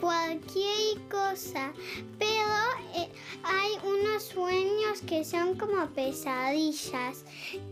cualquier 0.00 0.98
cosa, 1.10 1.72
pero 2.18 2.54
eh, 2.96 3.08
hay 3.42 3.72
unos 3.84 4.24
sueños 4.24 5.00
que 5.06 5.24
son 5.24 5.56
como 5.56 5.86
pesadillas, 5.90 7.24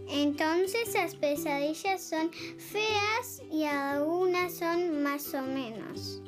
entonces 0.08 0.94
las 0.94 1.14
pesadillas 1.14 2.02
son 2.02 2.30
feas 2.32 3.42
y 3.50 3.64
algunas 3.64 4.54
son 4.54 5.02
más 5.02 5.34
o 5.34 5.42
menos. 5.42 6.20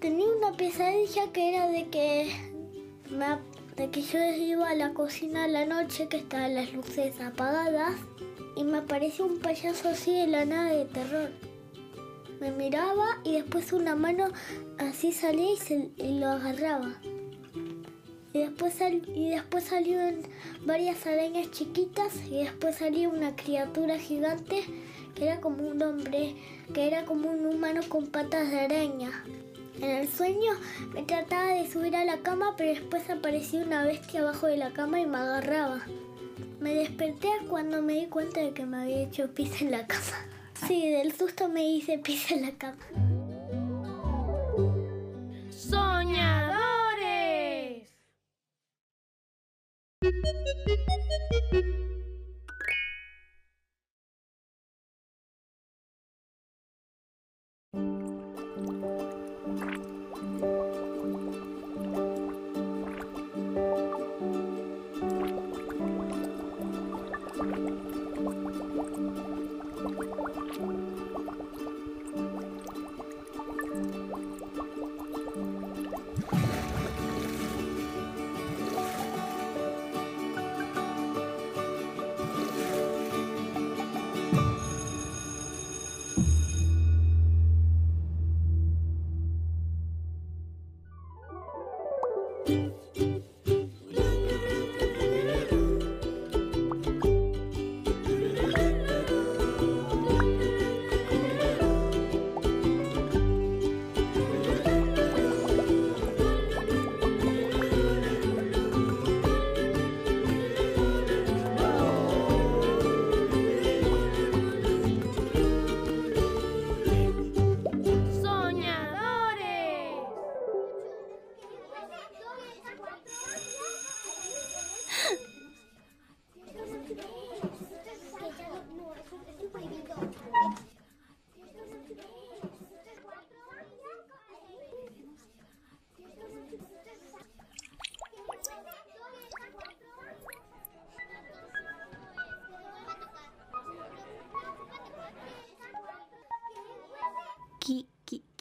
Tenía 0.00 0.26
una 0.26 0.52
pesadilla 0.52 1.32
que 1.32 1.48
era 1.48 1.68
de 1.68 1.88
que 1.88 2.56
de 3.76 3.90
que 3.90 4.02
yo 4.02 4.18
iba 4.18 4.70
a 4.70 4.74
la 4.74 4.94
cocina 4.94 5.44
a 5.44 5.48
la 5.48 5.66
noche 5.66 6.08
que 6.08 6.16
estaban 6.16 6.54
las 6.54 6.72
luces 6.72 7.20
apagadas 7.20 7.94
y 8.56 8.64
me 8.64 8.78
apareció 8.78 9.26
un 9.26 9.38
payaso 9.38 9.90
así 9.90 10.14
de 10.14 10.26
la 10.26 10.44
nada 10.44 10.72
de 10.72 10.86
terror. 10.86 11.30
Me 12.40 12.50
miraba 12.50 13.18
y 13.24 13.32
después 13.32 13.72
una 13.72 13.96
mano 13.96 14.28
así 14.78 15.12
salía 15.12 15.52
y, 15.96 16.18
lo 16.18 16.28
agarraba. 16.28 16.94
Y 18.32 18.40
después, 18.40 18.74
y 19.14 19.30
después 19.30 19.64
salieron 19.64 20.22
varias 20.66 21.06
arañas 21.06 21.50
chiquitas 21.50 22.14
y 22.26 22.44
después 22.44 22.76
salió 22.76 23.08
una 23.08 23.34
criatura 23.34 23.98
gigante 23.98 24.64
que 25.14 25.24
era 25.24 25.40
como 25.40 25.66
un 25.66 25.82
hombre, 25.82 26.36
que 26.74 26.86
era 26.86 27.06
como 27.06 27.30
un 27.30 27.46
humano 27.46 27.80
con 27.88 28.06
patas 28.08 28.50
de 28.50 28.60
araña. 28.60 29.24
En 29.80 29.90
el 29.90 30.08
sueño 30.08 30.52
me 30.92 31.02
trataba 31.02 31.54
de 31.54 31.70
subir 31.70 31.96
a 31.96 32.04
la 32.04 32.18
cama, 32.18 32.54
pero 32.56 32.70
después 32.70 33.08
apareció 33.08 33.60
una 33.60 33.84
bestia 33.84 34.20
abajo 34.20 34.46
de 34.46 34.58
la 34.58 34.72
cama 34.72 35.00
y 35.00 35.06
me 35.06 35.16
agarraba. 35.16 35.80
Me 36.60 36.74
desperté 36.74 37.28
cuando 37.48 37.80
me 37.80 37.94
di 37.94 38.06
cuenta 38.06 38.40
de 38.40 38.52
que 38.52 38.66
me 38.66 38.78
había 38.78 39.02
hecho 39.02 39.32
pis 39.32 39.62
en 39.62 39.70
la 39.70 39.86
cama. 39.86 40.35
Sí, 40.64 40.90
del 40.90 41.12
susto 41.12 41.48
me 41.48 41.68
hice 41.68 41.98
pis 41.98 42.30
en 42.30 42.42
la 42.42 42.52
cama. 42.52 42.86
¡Soñadores! 45.50 46.56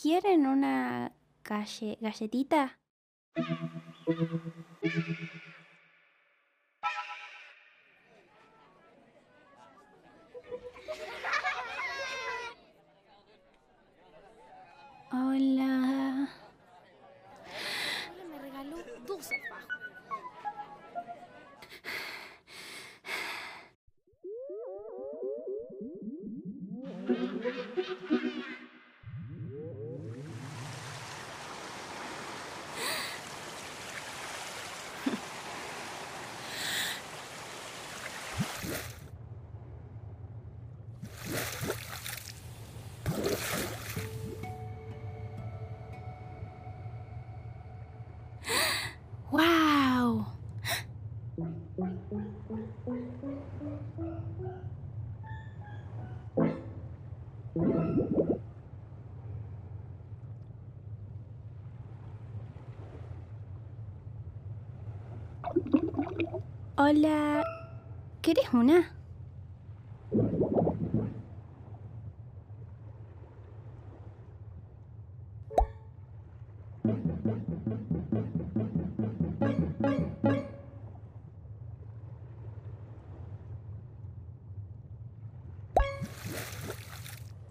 ¿Quieren 0.05 0.45
una 0.45 1.13
galletita? 1.43 2.77
Hola, 66.87 67.43
¿quieres 68.21 68.53
una? 68.53 68.91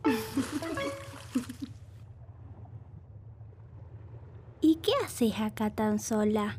¿Y 4.60 4.76
qué 4.76 4.92
haces 5.04 5.40
acá 5.40 5.70
tan 5.70 5.98
sola? 5.98 6.56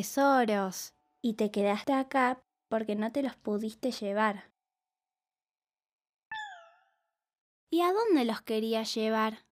Tesoros 0.00 0.94
y 1.20 1.34
te 1.34 1.50
quedaste 1.50 1.92
acá 1.92 2.42
porque 2.70 2.96
no 2.96 3.12
te 3.12 3.22
los 3.22 3.36
pudiste 3.36 3.90
llevar. 3.92 4.50
¿Y 7.68 7.82
a 7.82 7.92
dónde 7.92 8.24
los 8.24 8.40
querías 8.40 8.94
llevar? 8.94 9.44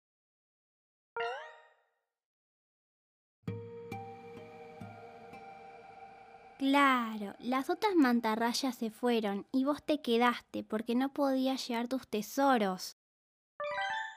Claro, 6.59 7.35
las 7.41 7.69
otras 7.69 7.97
mantarrayas 7.97 8.77
se 8.77 8.91
fueron 8.91 9.49
y 9.51 9.65
vos 9.65 9.83
te 9.83 10.01
quedaste 10.01 10.63
porque 10.63 10.95
no 10.95 11.13
podías 11.13 11.67
llevar 11.67 11.89
tus 11.89 12.07
tesoros. 12.07 12.97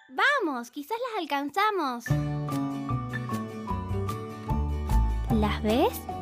Vamos, 0.10 0.70
quizás 0.70 0.98
las 1.10 1.24
alcanzamos. 1.24 2.06
¿Las 5.32 5.64
ves? 5.64 6.19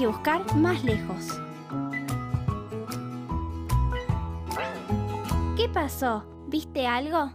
Que 0.00 0.06
buscar 0.06 0.56
más 0.56 0.82
lejos. 0.82 1.38
¿Qué 5.58 5.68
pasó? 5.68 6.24
¿Viste 6.48 6.86
algo? 6.86 7.30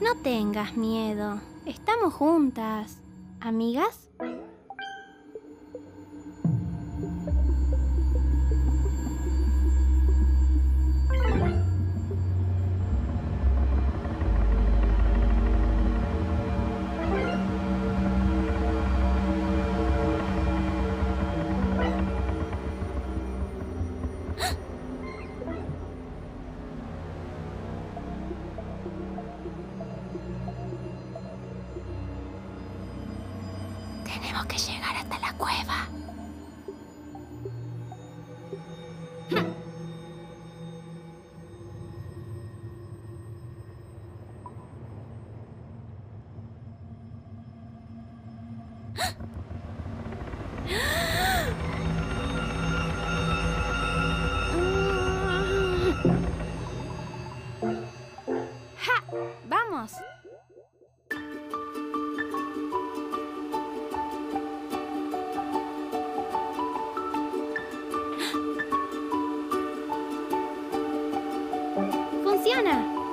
No 0.00 0.16
tengas 0.22 0.74
miedo. 0.78 1.38
Estamos 1.66 2.14
juntas. 2.14 2.96
¿Amigas? 3.40 4.08
¡Funciona! 72.54 73.03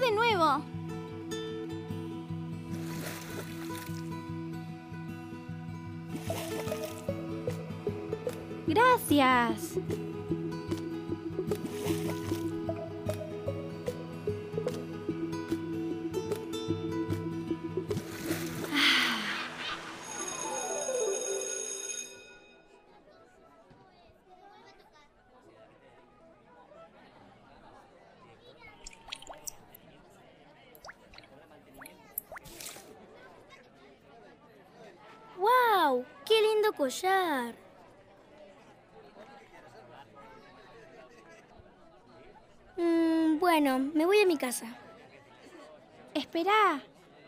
De 0.00 0.12
nuevo! 0.12 0.62
¡Gracias! 8.66 9.63
Espera, 46.34 46.82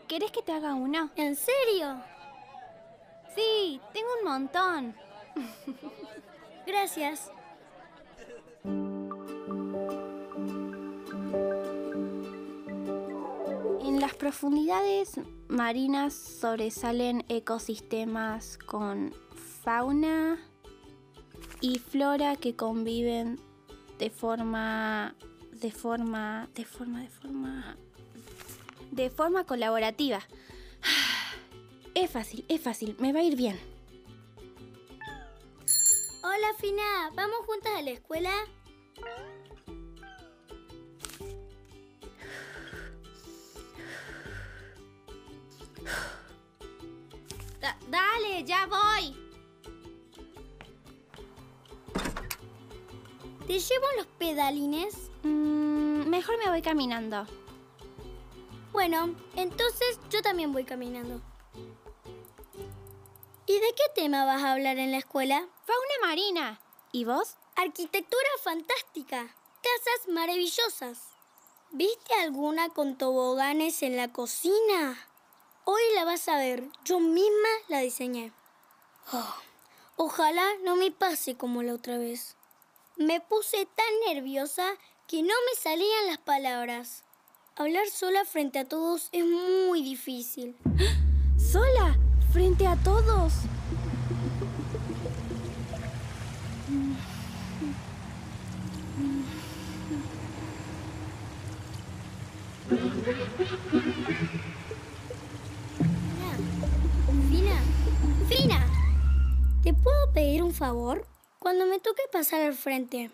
¿querés 0.09 0.31
que 0.31 0.41
te 0.41 0.51
haga 0.51 0.73
uno? 0.75 1.09
¿En 1.15 1.37
serio? 1.37 2.03
Sí, 3.33 3.79
tengo 3.93 4.09
un 4.19 4.29
montón. 4.29 4.95
Gracias. 6.67 7.31
En 13.85 14.01
las 14.01 14.13
profundidades 14.15 15.21
marinas 15.47 16.13
sobresalen 16.13 17.23
ecosistemas 17.29 18.57
con 18.57 19.15
fauna 19.63 20.37
y 21.61 21.79
flora 21.79 22.35
que 22.35 22.57
conviven 22.57 23.39
de 23.99 24.09
forma 24.09 25.15
de 25.53 25.71
forma 25.71 26.49
de 26.53 26.65
forma 26.65 26.99
de 27.03 27.09
forma 27.09 27.77
de 28.97 29.09
forma 29.09 29.45
colaborativa. 29.45 30.19
Es 31.93 32.11
fácil, 32.11 32.45
es 32.47 32.61
fácil, 32.61 32.95
me 32.99 33.11
va 33.11 33.21
a 33.21 33.23
ir 33.23 33.35
bien. 33.35 33.59
Hola, 36.23 36.53
Fina. 36.59 37.09
¿Vamos 37.15 37.37
juntas 37.47 37.71
a 37.75 37.81
la 37.81 37.89
escuela? 37.89 38.31
Da- 47.61 47.77
dale, 47.89 48.43
ya 48.45 48.67
voy. 48.67 49.15
¿Te 53.47 53.59
llevo 53.59 53.85
los 53.97 54.05
pedalines? 54.19 55.09
Mm, 55.23 56.07
mejor 56.09 56.37
me 56.37 56.49
voy 56.49 56.61
caminando. 56.61 57.25
Bueno, 58.77 59.15
entonces 59.35 59.99
yo 60.11 60.21
también 60.21 60.53
voy 60.53 60.63
caminando. 60.63 61.19
¿Y 63.47 63.53
de 63.53 63.73
qué 63.75 63.83
tema 63.95 64.23
vas 64.23 64.43
a 64.43 64.51
hablar 64.53 64.77
en 64.77 64.91
la 64.91 64.99
escuela? 64.99 65.47
Fauna 65.65 66.07
marina. 66.07 66.61
¿Y 66.91 67.03
vos? 67.03 67.37
Arquitectura 67.55 68.29
fantástica. 68.43 69.33
casas 69.63 70.07
maravillosas. 70.09 71.07
¿Viste 71.71 72.13
alguna 72.21 72.69
con 72.69 72.99
toboganes 72.99 73.81
en 73.81 73.97
la 73.97 74.13
cocina? 74.13 75.09
Hoy 75.65 75.81
la 75.95 76.05
vas 76.05 76.29
a 76.29 76.37
ver. 76.37 76.69
Yo 76.85 76.99
misma 76.99 77.49
la 77.69 77.79
diseñé. 77.79 78.31
Oh, 79.11 79.35
ojalá 79.95 80.45
no 80.61 80.75
me 80.75 80.91
pase 80.91 81.35
como 81.35 81.63
la 81.63 81.73
otra 81.73 81.97
vez. 81.97 82.35
Me 82.95 83.21
puse 83.21 83.65
tan 83.65 84.13
nerviosa 84.13 84.75
que 85.07 85.23
no 85.23 85.33
me 85.49 85.55
salían 85.59 86.05
las 86.05 86.19
palabras. 86.19 87.06
Hablar 87.59 87.87
sola 87.87 88.23
frente 88.23 88.59
a 88.59 88.65
todos 88.65 89.09
es 89.11 89.25
muy 89.25 89.81
difícil. 89.81 90.55
¿Sola? 91.39 91.97
¿Frente 92.31 92.67
a 92.67 92.75
todos? 92.75 93.33
Fina, 107.31 107.59
Fina, 108.29 108.67
¿te 109.63 109.73
puedo 109.73 110.13
pedir 110.13 110.43
un 110.43 110.53
favor? 110.53 111.07
Cuando 111.39 111.65
me 111.65 111.79
toque 111.79 112.03
pasar 112.11 112.41
al 112.41 112.53
frente, 112.53 113.09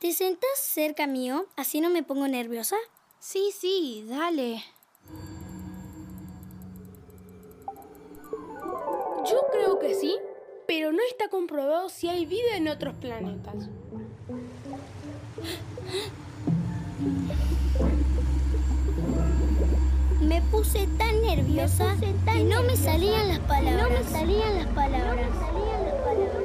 ¿te 0.00 0.12
sentás 0.12 0.58
cerca 0.58 1.06
mío? 1.06 1.46
Así 1.54 1.80
no 1.80 1.90
me 1.90 2.02
pongo 2.02 2.26
nerviosa. 2.26 2.76
Sí, 3.26 3.54
sí, 3.58 4.04
dale. 4.06 4.62
Yo 9.24 9.46
creo 9.50 9.78
que 9.78 9.94
sí, 9.94 10.18
pero 10.66 10.92
no 10.92 10.98
está 11.08 11.30
comprobado 11.30 11.88
si 11.88 12.06
hay 12.10 12.26
vida 12.26 12.58
en 12.58 12.68
otros 12.68 12.94
planetas. 12.96 13.70
Me 20.20 20.42
puse 20.42 20.86
tan 20.98 21.22
nerviosa 21.22 21.96
que 21.98 22.44
no 22.44 22.62
me 22.64 22.76
salían 22.76 23.28
las 23.28 23.40
palabras. 23.40 23.88
No 23.88 23.88
me 23.88 24.04
salían 24.04 24.56
las 24.58 24.66
palabras. 24.66 25.28
¿Y 26.40 26.43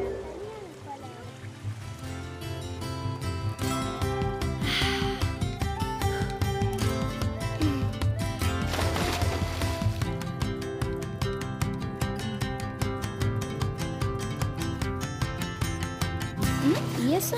eso? 17.20 17.36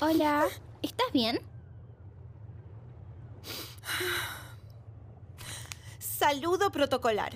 Hola, 0.00 0.46
¿estás 0.80 1.12
bien? 1.12 1.40
Saludo 5.98 6.72
protocolar. 6.72 7.32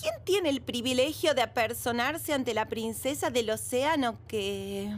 ¿Quién 0.00 0.14
tiene 0.24 0.48
el 0.48 0.62
privilegio 0.62 1.34
de 1.34 1.42
apersonarse 1.42 2.32
ante 2.32 2.54
la 2.54 2.68
princesa 2.68 3.28
del 3.28 3.50
océano 3.50 4.16
que... 4.28 4.90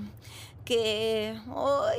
que... 0.64 1.40
hoy... 1.52 1.99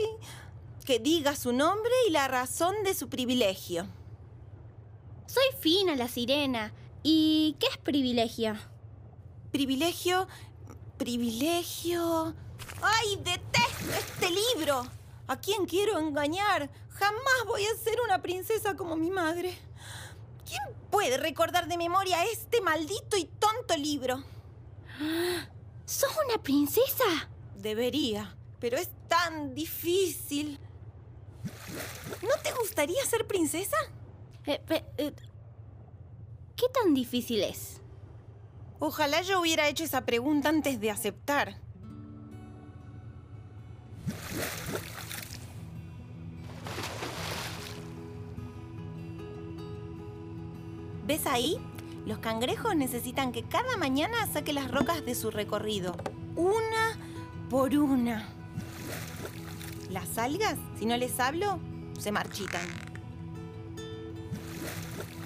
que 0.86 1.00
diga 1.00 1.36
su 1.36 1.52
nombre 1.52 1.92
y 2.08 2.12
la 2.12 2.30
razón 2.30 2.76
de 2.86 2.94
su 2.94 3.10
privilegio? 3.10 3.88
Soy 5.38 5.60
Fina, 5.62 5.96
la 5.96 6.08
sirena. 6.08 6.74
¿Y 7.04 7.58
qué 7.60 7.68
es 7.68 7.78
privilegio? 7.78 8.56
Privilegio... 9.52 10.28
privilegio... 10.98 12.34
¡Ay, 12.82 13.18
detesto 13.18 13.94
este 14.00 14.32
libro! 14.32 14.88
¿A 15.28 15.40
quién 15.40 15.68
quiero 15.68 16.00
engañar? 16.00 16.72
Jamás 16.90 17.46
voy 17.46 17.64
a 17.66 17.78
ser 17.78 18.00
una 18.04 18.20
princesa 18.20 18.76
como 18.76 18.96
mi 18.96 19.12
madre. 19.12 19.56
¿Quién 20.44 20.64
puede 20.90 21.18
recordar 21.18 21.68
de 21.68 21.78
memoria 21.78 22.26
este 22.26 22.60
maldito 22.60 23.16
y 23.16 23.26
tonto 23.26 23.78
libro? 23.78 24.24
¿Sos 25.86 26.18
una 26.28 26.42
princesa? 26.42 27.30
Debería, 27.56 28.36
pero 28.60 28.78
es 28.78 28.90
tan 29.08 29.54
difícil. 29.54 30.60
¿No 32.24 32.42
te 32.42 32.52
gustaría 32.54 33.06
ser 33.06 33.28
princesa? 33.28 33.78
Eh, 34.48 35.14
¿Qué 36.56 36.66
tan 36.74 36.94
difícil 36.94 37.44
es? 37.44 37.82
Ojalá 38.80 39.22
yo 39.22 39.42
hubiera 39.42 39.68
hecho 39.68 39.84
esa 39.84 40.06
pregunta 40.06 40.48
antes 40.48 40.80
de 40.80 40.90
aceptar. 40.90 41.58
¿Ves 51.06 51.26
ahí? 51.26 51.58
Los 52.06 52.20
cangrejos 52.20 52.76
necesitan 52.76 53.34
que 53.34 53.44
cada 53.44 53.76
mañana 53.76 54.28
saque 54.32 54.54
las 54.54 54.72
rocas 54.72 55.06
de 55.06 55.16
su 55.16 55.30
recorrido. 55.30 55.96
Una 56.38 56.98
por 57.50 57.76
una. 57.76 58.30
Las 59.90 60.18
algas, 60.18 60.56
si 60.80 60.86
no 60.86 60.96
les 60.96 61.20
hablo, 61.20 61.60
se 62.00 62.12
marchitan. 62.14 62.87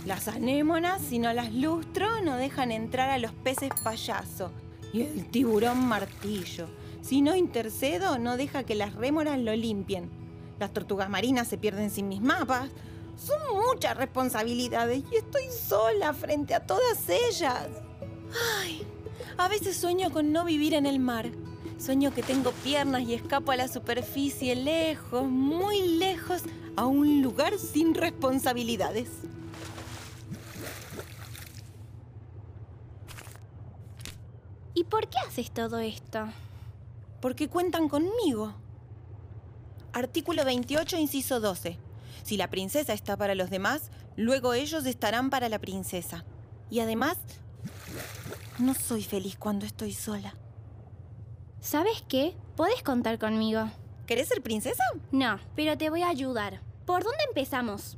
Las 0.06 0.28
anémonas, 0.28 1.00
si 1.00 1.20
no 1.20 1.32
las 1.32 1.54
lustro, 1.54 2.22
no 2.22 2.36
dejan 2.36 2.72
entrar 2.72 3.12
a 3.12 3.20
los 3.20 3.34
peces 3.34 3.70
payaso. 3.84 4.52
Y 4.94 5.04
el 5.04 5.28
tiburón 5.30 5.86
martillo. 5.86 6.68
Si 7.02 7.22
no 7.22 7.36
intercedo, 7.36 8.18
no 8.18 8.36
deja 8.36 8.64
que 8.64 8.74
las 8.74 8.96
rémoras 8.96 9.38
lo 9.40 9.56
limpien. 9.56 10.10
Las 10.60 10.74
tortugas 10.74 11.08
marinas 11.08 11.48
se 11.48 11.60
pierden 11.60 11.92
sin 11.92 12.10
mis 12.10 12.22
mapas. 12.22 12.70
Son 13.16 13.40
muchas 13.54 13.96
responsabilidades 13.96 15.04
y 15.12 15.18
estoy 15.18 15.44
sola 15.52 16.14
frente 16.14 16.56
a 16.56 16.66
todas 16.66 17.08
ellas. 17.08 17.68
Ay, 18.60 18.82
a 19.38 19.48
veces 19.48 19.78
sueño 19.78 20.10
con 20.10 20.32
no 20.32 20.46
vivir 20.46 20.74
en 20.74 20.88
el 20.88 20.98
mar. 20.98 21.30
Sueño 21.78 22.12
que 22.12 22.24
tengo 22.24 22.52
piernas 22.64 23.04
y 23.04 23.14
escapo 23.14 23.52
a 23.52 23.56
la 23.56 23.68
superficie 23.68 24.56
lejos, 24.56 25.28
muy 25.28 25.98
lejos, 25.98 26.42
a 26.76 26.88
un 26.88 27.22
lugar 27.22 27.60
sin 27.60 27.94
responsabilidades. 27.94 29.10
¿Y 34.74 34.86
por 34.86 35.08
qué 35.10 35.18
haces 35.28 35.52
todo 35.52 35.80
esto? 35.80 36.28
Porque 37.20 37.50
cuentan 37.50 37.90
conmigo. 37.90 38.54
Artículo 39.94 40.46
28, 40.46 40.98
inciso 40.98 41.40
12. 41.40 41.78
Si 42.24 42.38
la 42.38 42.50
princesa 42.50 42.94
está 42.94 43.18
para 43.18 43.36
los 43.36 43.50
demás, 43.50 43.92
luego 44.16 44.54
ellos 44.54 44.86
estarán 44.86 45.30
para 45.30 45.50
la 45.50 45.60
princesa. 45.60 46.24
Y 46.70 46.80
además, 46.80 47.18
no 48.60 48.74
soy 48.74 49.04
feliz 49.04 49.38
cuando 49.38 49.66
estoy 49.66 49.94
sola. 49.94 50.36
¿Sabes 51.60 52.04
qué? 52.08 52.36
Podés 52.56 52.82
contar 52.84 53.20
conmigo. 53.20 53.70
¿Querés 54.08 54.30
ser 54.30 54.42
princesa? 54.42 54.84
No, 55.12 55.40
pero 55.56 55.78
te 55.78 55.90
voy 55.90 56.02
a 56.02 56.10
ayudar. 56.10 56.62
¿Por 56.86 57.04
dónde 57.04 57.24
empezamos? 57.28 57.98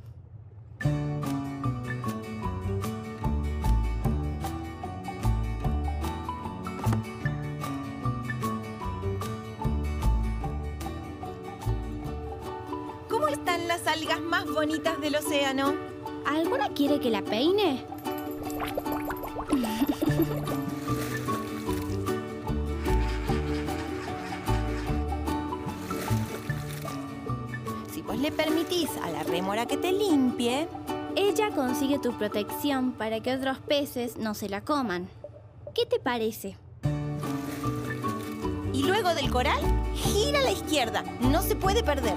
¿Cómo 13.24 13.36
están 13.36 13.70
las 13.70 13.88
algas 13.88 14.20
más 14.20 14.46
bonitas 14.46 15.00
del 15.00 15.16
océano? 15.16 15.76
¿Alguna 16.26 16.68
quiere 16.74 17.00
que 17.00 17.10
la 17.10 17.22
peine? 17.22 17.86
Si 27.94 28.02
vos 28.02 28.18
le 28.18 28.30
permitís 28.30 28.90
a 29.02 29.10
la 29.10 29.24
rémora 29.24 29.68
que 29.68 29.78
te 29.78 29.94
limpie, 29.94 30.68
Ella 31.16 31.50
consigue 31.52 32.00
tu 32.00 32.12
protección 32.18 32.92
para 32.92 33.22
que 33.22 33.34
otros 33.34 33.58
peces 33.60 34.18
no 34.18 34.34
se 34.34 34.50
la 34.50 34.66
coman. 34.66 35.08
¿Qué 35.74 35.86
te 35.86 35.98
parece? 35.98 36.58
y 38.74 38.84
luego 38.84 39.14
del 39.14 39.30
coral, 39.32 39.62
gira 39.96 40.40
a 40.40 40.44
la 40.44 40.52
izquierda. 40.52 41.04
No 41.22 41.42
se 41.42 41.56
puede 41.56 41.84
perder. 41.84 42.16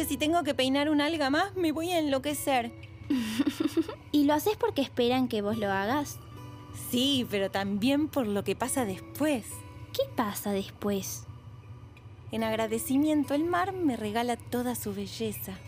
Que 0.00 0.06
si 0.06 0.16
tengo 0.16 0.42
que 0.44 0.54
peinar 0.54 0.88
un 0.88 1.02
alga 1.02 1.28
más, 1.28 1.54
me 1.56 1.72
voy 1.72 1.90
a 1.90 1.98
enloquecer. 1.98 2.72
¿Y 4.12 4.24
lo 4.24 4.32
haces 4.32 4.56
porque 4.56 4.80
esperan 4.80 5.28
que 5.28 5.42
vos 5.42 5.58
lo 5.58 5.70
hagas? 5.70 6.18
Sí, 6.88 7.26
pero 7.30 7.50
también 7.50 8.08
por 8.08 8.26
lo 8.26 8.42
que 8.42 8.56
pasa 8.56 8.86
después. 8.86 9.44
¿Qué 9.92 10.04
pasa 10.16 10.52
después? 10.52 11.24
En 12.32 12.44
agradecimiento 12.44 13.34
el 13.34 13.44
mar 13.44 13.74
me 13.74 13.98
regala 13.98 14.38
toda 14.38 14.74
su 14.74 14.94
belleza. 14.94 15.58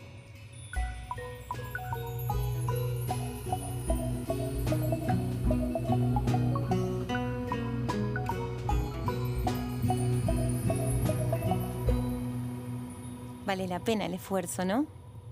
Vale 13.52 13.68
la 13.68 13.80
pena 13.80 14.06
el 14.06 14.14
esfuerzo, 14.14 14.64
¿no? 14.64 14.86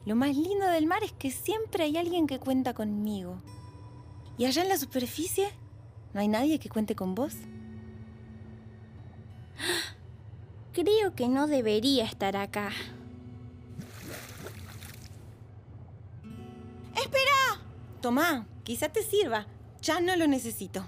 Lo 0.05 0.15
más 0.15 0.37
lindo 0.37 0.67
del 0.67 0.87
mar 0.87 1.03
es 1.03 1.13
que 1.13 1.31
siempre 1.31 1.85
hay 1.85 1.97
alguien 1.97 2.27
que 2.27 2.39
cuenta 2.39 2.75
conmigo. 2.75 3.41
¿Y 4.37 4.45
allá 4.45 4.61
en 4.61 4.69
la 4.69 4.77
superficie? 4.77 5.49
¿No 6.13 6.21
hay 6.21 6.29
nadie 6.29 6.59
que 6.59 6.69
cuente 6.69 6.95
con 6.95 7.15
vos? 7.15 7.33
Creo 10.75 11.15
que 11.15 11.31
no 11.31 11.47
debería 11.47 12.05
estar 12.05 12.37
acá. 12.37 12.73
¡Espera! 16.95 17.63
Tomá, 18.03 18.47
quizá 18.65 18.91
te 18.91 19.03
sirva. 19.03 19.47
Ya 19.81 20.03
no 20.03 20.15
lo 20.15 20.27
necesito. 20.27 20.85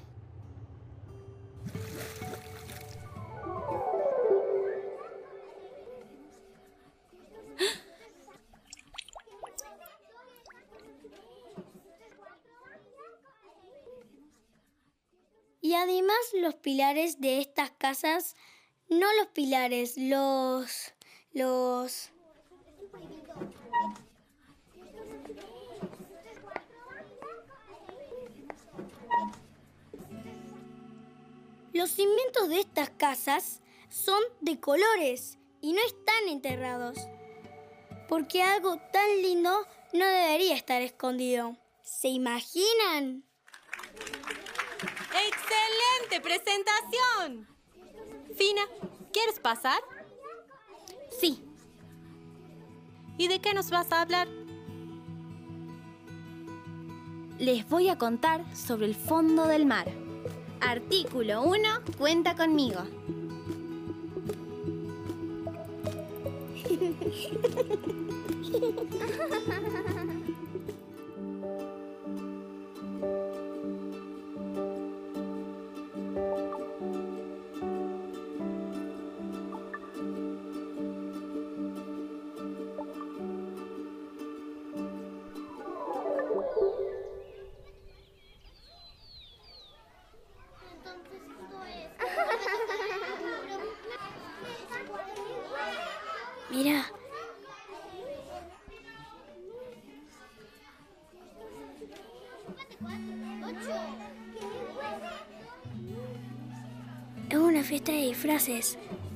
Y 15.72 15.74
además 15.74 16.18
los 16.34 16.54
pilares 16.56 17.18
de 17.22 17.40
estas 17.40 17.70
casas, 17.70 18.36
no 18.90 19.06
los 19.16 19.28
pilares, 19.28 19.96
los... 19.96 20.92
los... 21.32 22.10
Los 31.72 31.90
cimientos 31.90 32.50
de 32.50 32.60
estas 32.60 32.90
casas 32.90 33.62
son 33.88 34.22
de 34.42 34.60
colores 34.60 35.38
y 35.62 35.72
no 35.72 35.80
están 35.86 36.28
enterrados. 36.28 36.98
Porque 38.10 38.42
algo 38.42 38.76
tan 38.92 39.22
lindo 39.22 39.66
no 39.94 40.04
debería 40.04 40.54
estar 40.54 40.82
escondido. 40.82 41.56
¿Se 41.80 42.08
imaginan? 42.08 43.24
¡Excelente 45.12 46.20
presentación! 46.20 47.46
Fina, 48.36 48.62
¿quieres 49.12 49.38
pasar? 49.38 49.80
Sí, 51.20 51.44
¿Y 53.18 53.28
de 53.28 53.40
qué 53.40 53.52
nos 53.54 53.70
vas 53.70 53.92
a 53.92 54.00
hablar? 54.00 54.28
les 57.42 57.68
voy 57.68 57.88
a 57.88 57.98
contar 57.98 58.44
sobre 58.54 58.86
el 58.86 58.94
fondo 58.94 59.48
del 59.48 59.66
mar. 59.66 59.88
Artículo 60.60 61.42
1, 61.42 61.68
cuenta 61.98 62.36
conmigo. 62.36 62.82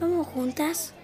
¿Vamos 0.01 0.27
juntas? 0.29 0.95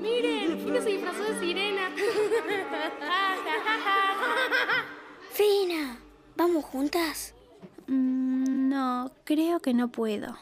Miren, 0.00 0.58
Fina 0.58 0.80
se 0.80 0.88
disfrazó 0.88 1.22
de 1.22 1.38
sirena. 1.38 1.88
Fina, 5.30 6.00
¿vamos 6.34 6.64
juntas? 6.64 7.32
Mm, 7.86 8.68
no, 8.68 9.12
creo 9.24 9.60
que 9.60 9.72
no 9.72 9.86
puedo. 9.88 10.36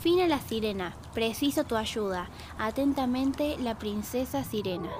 Fina 0.00 0.26
la 0.26 0.38
sirena, 0.52 0.94
preciso 1.14 1.64
tu 1.64 1.76
ayuda. 1.76 2.28
Atentamente, 2.58 3.56
la 3.58 3.78
princesa 3.78 4.44
sirena. 4.44 4.90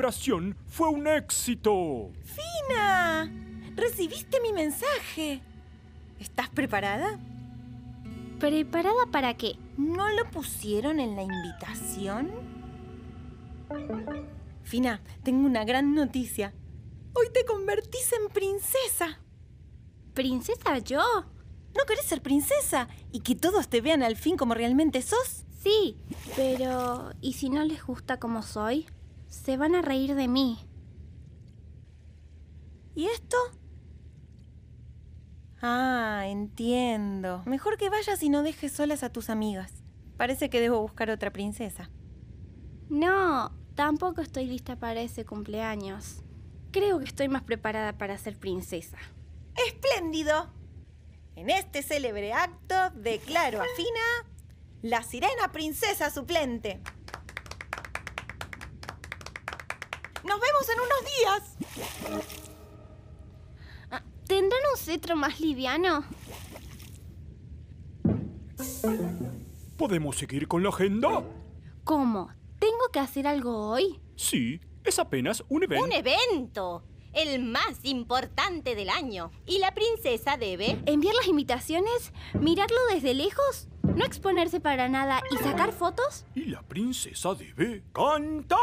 Celebración 0.00 0.56
fue 0.66 0.88
un 0.88 1.06
éxito. 1.06 2.10
¡Fina! 2.24 3.30
¡Recibiste 3.76 4.40
mi 4.40 4.50
mensaje! 4.50 5.42
¿Estás 6.18 6.48
preparada? 6.48 7.18
¿Preparada 8.38 9.04
para 9.12 9.34
qué? 9.34 9.56
¿No 9.76 10.08
lo 10.08 10.30
pusieron 10.30 11.00
en 11.00 11.16
la 11.16 11.22
invitación? 11.22 12.30
Fina, 14.62 15.02
tengo 15.22 15.44
una 15.44 15.66
gran 15.66 15.94
noticia. 15.94 16.54
Hoy 17.12 17.26
te 17.34 17.44
convertís 17.44 18.10
en 18.14 18.32
princesa. 18.32 19.20
¿Princesa 20.14 20.78
yo? 20.78 21.02
¿No 21.76 21.84
querés 21.86 22.06
ser 22.06 22.22
princesa? 22.22 22.88
¿Y 23.12 23.20
que 23.20 23.34
todos 23.34 23.68
te 23.68 23.82
vean 23.82 24.02
al 24.02 24.16
fin 24.16 24.38
como 24.38 24.54
realmente 24.54 25.02
sos? 25.02 25.44
Sí, 25.62 25.98
pero 26.36 27.12
¿y 27.20 27.34
si 27.34 27.50
no 27.50 27.62
les 27.64 27.84
gusta 27.84 28.18
como 28.18 28.42
soy? 28.42 28.86
Se 29.30 29.56
van 29.56 29.74
a 29.74 29.80
reír 29.80 30.14
de 30.14 30.28
mí. 30.28 30.58
¿Y 32.94 33.06
esto? 33.06 33.36
Ah, 35.62 36.24
entiendo. 36.26 37.42
Mejor 37.46 37.78
que 37.78 37.88
vayas 37.88 38.22
y 38.22 38.28
no 38.28 38.42
dejes 38.42 38.72
solas 38.72 39.02
a 39.02 39.12
tus 39.12 39.30
amigas. 39.30 39.82
Parece 40.16 40.50
que 40.50 40.60
debo 40.60 40.82
buscar 40.82 41.10
otra 41.10 41.32
princesa. 41.32 41.90
No, 42.88 43.56
tampoco 43.74 44.20
estoy 44.20 44.46
lista 44.46 44.76
para 44.76 45.00
ese 45.00 45.24
cumpleaños. 45.24 46.22
Creo 46.72 46.98
que 46.98 47.04
estoy 47.04 47.28
más 47.28 47.42
preparada 47.42 47.96
para 47.96 48.18
ser 48.18 48.36
princesa. 48.36 48.98
¡Espléndido! 49.66 50.52
En 51.36 51.50
este 51.50 51.82
célebre 51.82 52.32
acto 52.32 52.74
declaro 52.96 53.62
a 53.62 53.66
Fina 53.76 54.30
la 54.82 55.02
sirena 55.02 55.52
princesa 55.52 56.10
suplente. 56.10 56.80
¡Nos 60.24 60.40
vemos 60.40 60.68
en 60.68 60.80
unos 60.80 61.02
días! 61.18 62.40
Ah, 63.90 64.02
¿Tendrán 64.26 64.60
un 64.72 64.78
cetro 64.78 65.16
más 65.16 65.40
liviano? 65.40 66.04
¿Podemos 69.76 70.16
seguir 70.16 70.46
con 70.46 70.62
la 70.62 70.68
agenda? 70.68 71.22
¿Cómo? 71.84 72.30
¿Tengo 72.58 72.88
que 72.92 73.00
hacer 73.00 73.26
algo 73.26 73.70
hoy? 73.70 73.98
Sí, 74.16 74.60
es 74.84 74.98
apenas 74.98 75.42
un 75.48 75.64
evento. 75.64 75.84
Un 75.84 75.92
evento. 75.92 76.84
El 77.12 77.42
más 77.42 77.80
importante 77.82 78.74
del 78.74 78.90
año. 78.90 79.32
Y 79.46 79.58
la 79.58 79.74
princesa 79.74 80.36
debe... 80.36 80.78
¿Enviar 80.86 81.14
las 81.14 81.26
invitaciones? 81.26 82.12
¿Mirarlo 82.38 82.78
desde 82.92 83.14
lejos? 83.14 83.68
¿No 83.82 84.04
exponerse 84.04 84.60
para 84.60 84.88
nada 84.88 85.22
y 85.32 85.36
sacar 85.42 85.72
fotos? 85.72 86.24
Y 86.34 86.44
la 86.44 86.62
princesa 86.62 87.34
debe 87.34 87.82
cantar. 87.92 88.58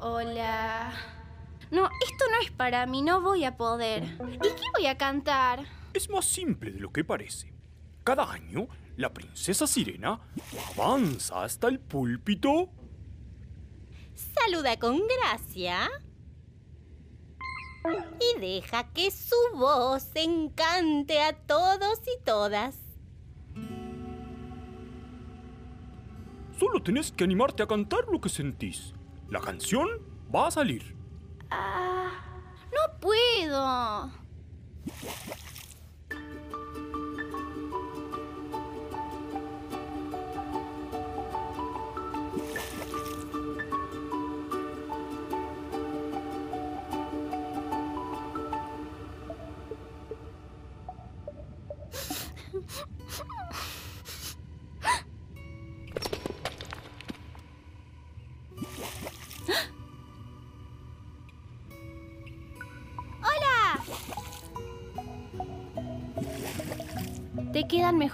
Hola. 0.00 0.92
No, 1.70 1.84
esto 1.86 2.24
no 2.30 2.40
es 2.42 2.50
para 2.50 2.86
mí, 2.86 3.02
no 3.02 3.20
voy 3.20 3.44
a 3.44 3.56
poder. 3.56 4.04
¿Y 4.04 4.38
qué 4.38 4.62
voy 4.74 4.86
a 4.86 4.96
cantar? 4.96 5.64
Es 5.92 6.08
más 6.10 6.24
simple 6.24 6.70
de 6.70 6.80
lo 6.80 6.92
que 6.92 7.04
parece. 7.04 7.52
Cada 8.04 8.30
año, 8.30 8.68
la 8.96 9.12
princesa 9.12 9.66
Sirena 9.66 10.20
avanza 10.76 11.42
hasta 11.42 11.68
el 11.68 11.80
púlpito 11.80 12.70
Saluda 14.16 14.78
con 14.78 15.00
gracia. 15.06 15.90
Y 18.20 18.40
deja 18.40 18.90
que 18.92 19.10
su 19.10 19.36
voz 19.54 20.10
encante 20.14 21.20
a 21.20 21.34
todos 21.46 22.00
y 22.06 22.24
todas. 22.24 22.85
Solo 26.58 26.82
tenés 26.82 27.12
que 27.12 27.24
animarte 27.24 27.62
a 27.62 27.66
cantar 27.66 28.06
lo 28.10 28.20
que 28.20 28.28
sentís. 28.28 28.94
La 29.28 29.40
canción 29.40 29.88
va 30.34 30.46
a 30.46 30.50
salir. 30.50 30.96
Ah, 31.50 32.10
no 32.72 32.98
puedo. 32.98 34.10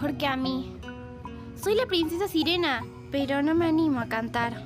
Mejor 0.03 0.19
que 0.19 0.27
a 0.27 0.37
mí. 0.37 0.73
Soy 1.55 1.77
la 1.77 1.87
princesa 1.87 2.27
Sirena, 2.27 2.85
pero 3.13 3.41
no 3.41 3.55
me 3.55 3.67
animo 3.67 4.01
a 4.01 4.09
cantar. 4.09 4.65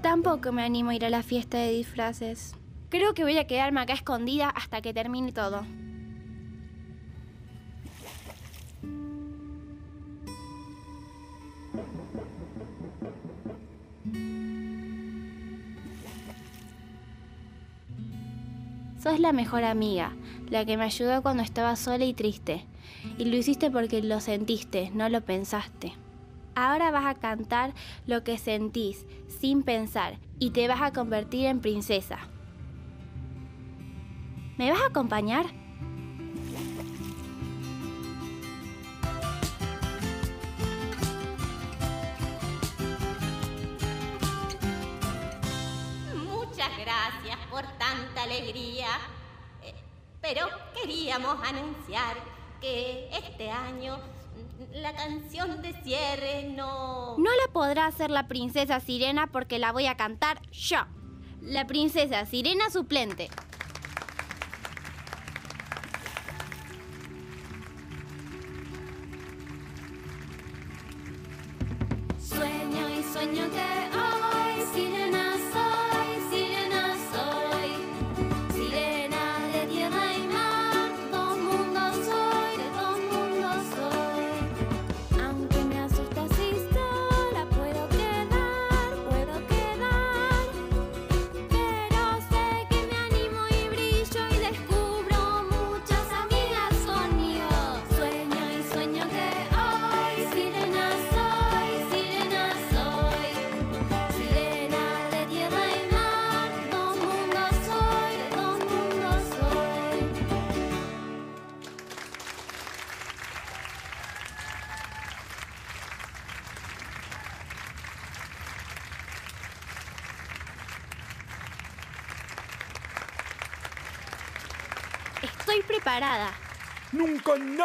Tampoco 0.00 0.52
me 0.52 0.62
animo 0.62 0.88
a 0.88 0.94
ir 0.94 1.04
a 1.04 1.10
la 1.10 1.22
fiesta 1.22 1.58
de 1.58 1.70
disfraces. 1.70 2.56
Creo 2.88 3.12
que 3.12 3.24
voy 3.24 3.36
a 3.36 3.46
quedarme 3.46 3.82
acá 3.82 3.92
escondida 3.92 4.48
hasta 4.48 4.80
que 4.80 4.94
termine 4.94 5.32
todo. 5.32 5.66
Sos 19.02 19.20
la 19.20 19.34
mejor 19.34 19.64
amiga, 19.64 20.14
la 20.48 20.64
que 20.64 20.78
me 20.78 20.84
ayudó 20.84 21.20
cuando 21.20 21.42
estaba 21.42 21.76
sola 21.76 22.06
y 22.06 22.14
triste. 22.14 22.64
Y 23.18 23.26
lo 23.26 23.36
hiciste 23.36 23.70
porque 23.70 24.02
lo 24.02 24.20
sentiste, 24.20 24.90
no 24.94 25.08
lo 25.08 25.20
pensaste. 25.20 25.94
Ahora 26.56 26.90
vas 26.90 27.06
a 27.06 27.14
cantar 27.14 27.74
lo 28.06 28.22
que 28.22 28.38
sentís, 28.38 29.06
sin 29.40 29.62
pensar, 29.62 30.18
y 30.38 30.50
te 30.50 30.68
vas 30.68 30.82
a 30.82 30.92
convertir 30.92 31.46
en 31.46 31.60
princesa. 31.60 32.18
¿Me 34.56 34.70
vas 34.70 34.80
a 34.82 34.86
acompañar? 34.86 35.46
Muchas 46.14 46.70
gracias 46.78 47.38
por 47.50 47.62
tanta 47.78 48.22
alegría. 48.22 48.86
Eh, 49.62 49.74
Pero 50.20 50.46
queríamos 50.80 51.36
anunciar 51.42 52.33
que 52.64 53.10
este 53.12 53.50
año 53.50 53.98
la 54.72 54.94
canción 54.94 55.60
de 55.60 55.74
cierre 55.82 56.44
no... 56.44 57.14
No 57.18 57.30
la 57.30 57.52
podrá 57.52 57.86
hacer 57.86 58.10
la 58.10 58.26
princesa 58.26 58.80
Sirena 58.80 59.26
porque 59.26 59.58
la 59.58 59.70
voy 59.70 59.84
a 59.86 59.96
cantar 59.96 60.40
yo. 60.50 60.78
La 61.42 61.66
princesa 61.66 62.24
Sirena 62.24 62.70
suplente. 62.70 63.28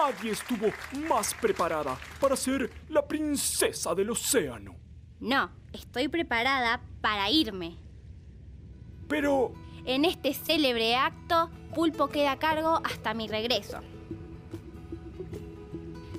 Nadie 0.09 0.31
estuvo 0.31 0.71
más 1.07 1.33
preparada 1.35 1.97
para 2.19 2.35
ser 2.35 2.69
la 2.89 3.07
princesa 3.07 3.93
del 3.93 4.09
océano. 4.09 4.75
No, 5.19 5.51
estoy 5.73 6.07
preparada 6.07 6.81
para 7.01 7.29
irme. 7.29 7.77
Pero 9.07 9.53
En 9.85 10.05
este 10.05 10.33
célebre 10.33 10.95
acto, 10.95 11.49
Pulpo 11.73 12.09
queda 12.09 12.33
a 12.33 12.39
cargo 12.39 12.81
hasta 12.83 13.13
mi 13.13 13.27
regreso. 13.27 13.79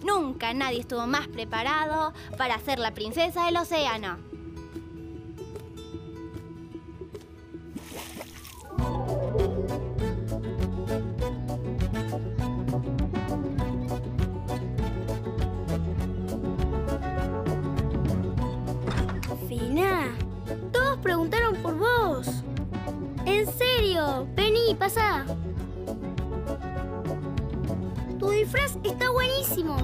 Nunca 0.03 0.55
nadie 0.55 0.81
estuvo 0.81 1.07
más 1.07 1.29
preparado 1.29 2.15
para 2.39 2.59
ser 2.59 2.79
la 2.79 2.93
princesa 2.95 3.45
del 3.45 3.59
océano. 3.59 4.31
Preguntaron 21.03 21.57
por 21.57 21.75
vos. 21.77 22.27
En 23.27 23.47
serio, 23.47 24.27
vení, 24.35 24.75
pasa. 24.79 25.25
Tu 28.19 28.31
disfraz 28.31 28.79
está 28.83 29.11
buenísimo. 29.11 29.77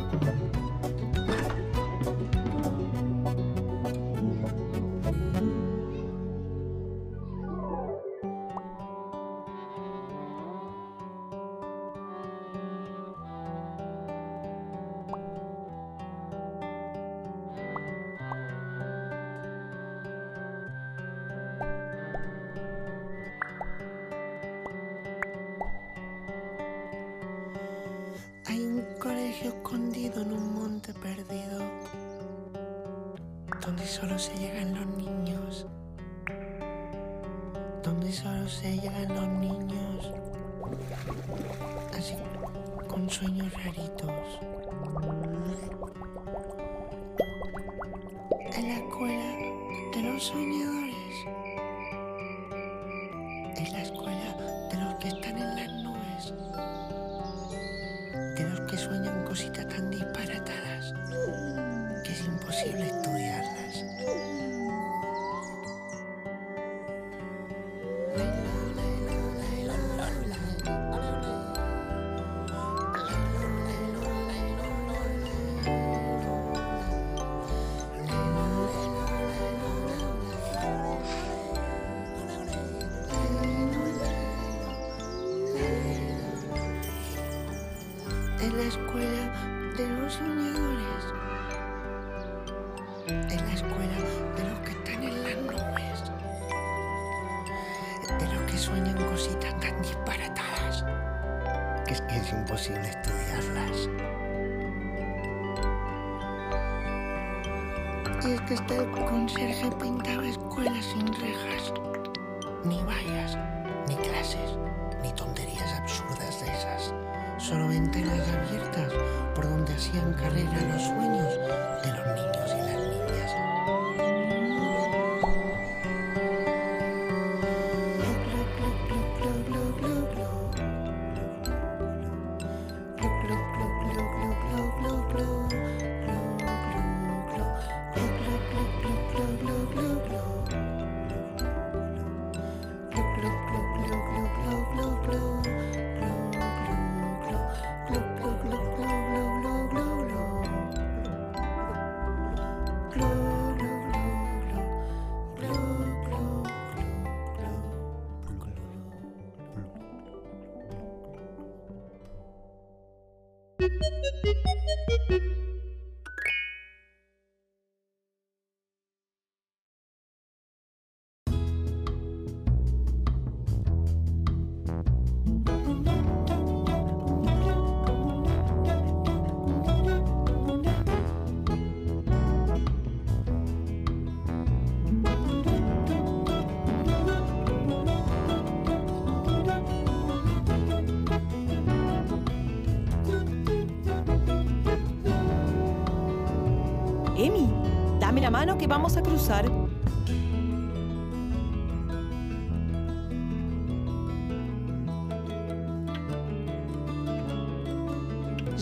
que 198.58 198.66
vamos 198.66 198.96
a 198.96 199.02
cruzar 199.02 199.50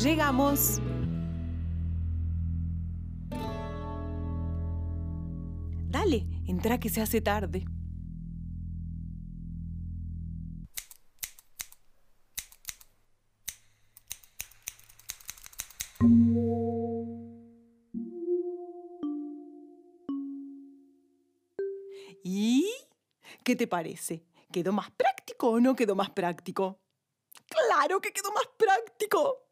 llegamos. 0.05 0.81
Dale, 5.89 6.27
entra 6.47 6.79
que 6.79 6.89
se 6.91 7.01
hace 7.01 7.21
tarde. 7.21 7.65
¿Qué 23.55 23.59
te 23.59 23.67
parece? 23.69 24.25
¿Quedó 24.51 24.73
más 24.73 24.91
práctico 24.91 25.51
o 25.51 25.61
no 25.61 25.77
quedó 25.77 25.95
más 25.95 26.11
práctico? 26.11 26.81
Claro 27.47 28.01
que 28.01 28.13
quedó 28.13 28.33
más 28.33 28.49
práctico. 28.59 29.44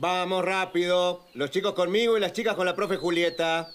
Vamos, 0.00 0.42
rápido. 0.42 1.26
Los 1.34 1.50
chicos 1.50 1.74
conmigo 1.74 2.16
y 2.16 2.20
las 2.20 2.32
chicas 2.32 2.54
con 2.54 2.64
la 2.64 2.74
profe 2.74 2.96
Julieta. 2.96 3.68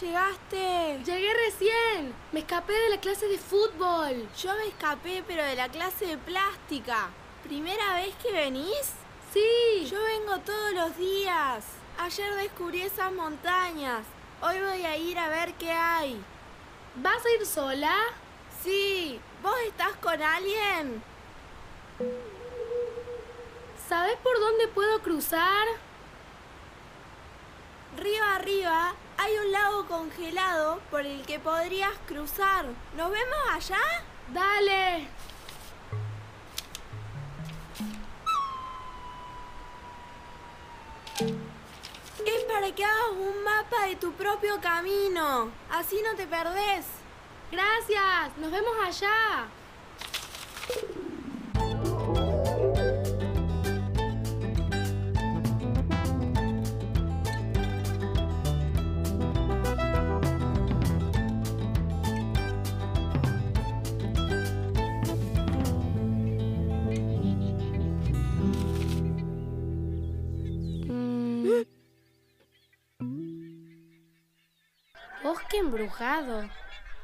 Llegaste? 0.00 1.00
Llegué 1.04 1.34
recién. 1.46 2.14
Me 2.32 2.40
escapé 2.40 2.72
de 2.72 2.90
la 2.90 3.00
clase 3.00 3.26
de 3.28 3.38
fútbol. 3.38 4.28
Yo 4.36 4.54
me 4.56 4.68
escapé, 4.68 5.22
pero 5.26 5.44
de 5.44 5.56
la 5.56 5.68
clase 5.68 6.06
de 6.06 6.18
plástica. 6.18 7.10
¿Primera 7.42 7.94
vez 7.94 8.14
que 8.22 8.32
venís? 8.32 8.92
Sí. 9.32 9.86
Yo 9.90 10.02
vengo 10.02 10.38
todos 10.40 10.72
los 10.72 10.96
días. 10.96 11.64
Ayer 11.98 12.34
descubrí 12.34 12.82
esas 12.82 13.12
montañas. 13.12 14.04
Hoy 14.42 14.60
voy 14.60 14.84
a 14.84 14.96
ir 14.96 15.18
a 15.18 15.28
ver 15.28 15.54
qué 15.54 15.70
hay. 15.70 16.20
¿Vas 16.96 17.24
a 17.24 17.30
ir 17.30 17.46
sola? 17.46 17.96
Sí. 18.62 19.20
¿Vos 19.42 19.56
estás 19.66 19.94
con 19.96 20.20
alguien? 20.20 21.02
¿Sabes 23.88 24.16
por 24.22 24.38
dónde 24.40 24.68
puedo 24.68 25.00
cruzar? 25.00 25.66
Río 27.96 28.24
arriba 28.24 28.94
hay 29.24 29.38
un 29.38 29.52
lago 29.52 29.86
congelado 29.86 30.80
por 30.90 31.06
el 31.06 31.24
que 31.24 31.38
podrías 31.38 31.92
cruzar. 32.06 32.66
¿Nos 32.94 33.10
vemos 33.10 33.38
allá? 33.50 33.80
Dale. 34.34 35.08
Es 42.26 42.44
para 42.52 42.74
que 42.74 42.84
hagas 42.84 43.12
un 43.12 43.42
mapa 43.42 43.86
de 43.86 43.96
tu 43.96 44.12
propio 44.12 44.60
camino. 44.60 45.50
Así 45.70 46.02
no 46.04 46.14
te 46.16 46.26
perdés. 46.26 46.84
Gracias. 47.50 48.36
Nos 48.36 48.50
vemos 48.50 48.76
allá. 48.84 49.46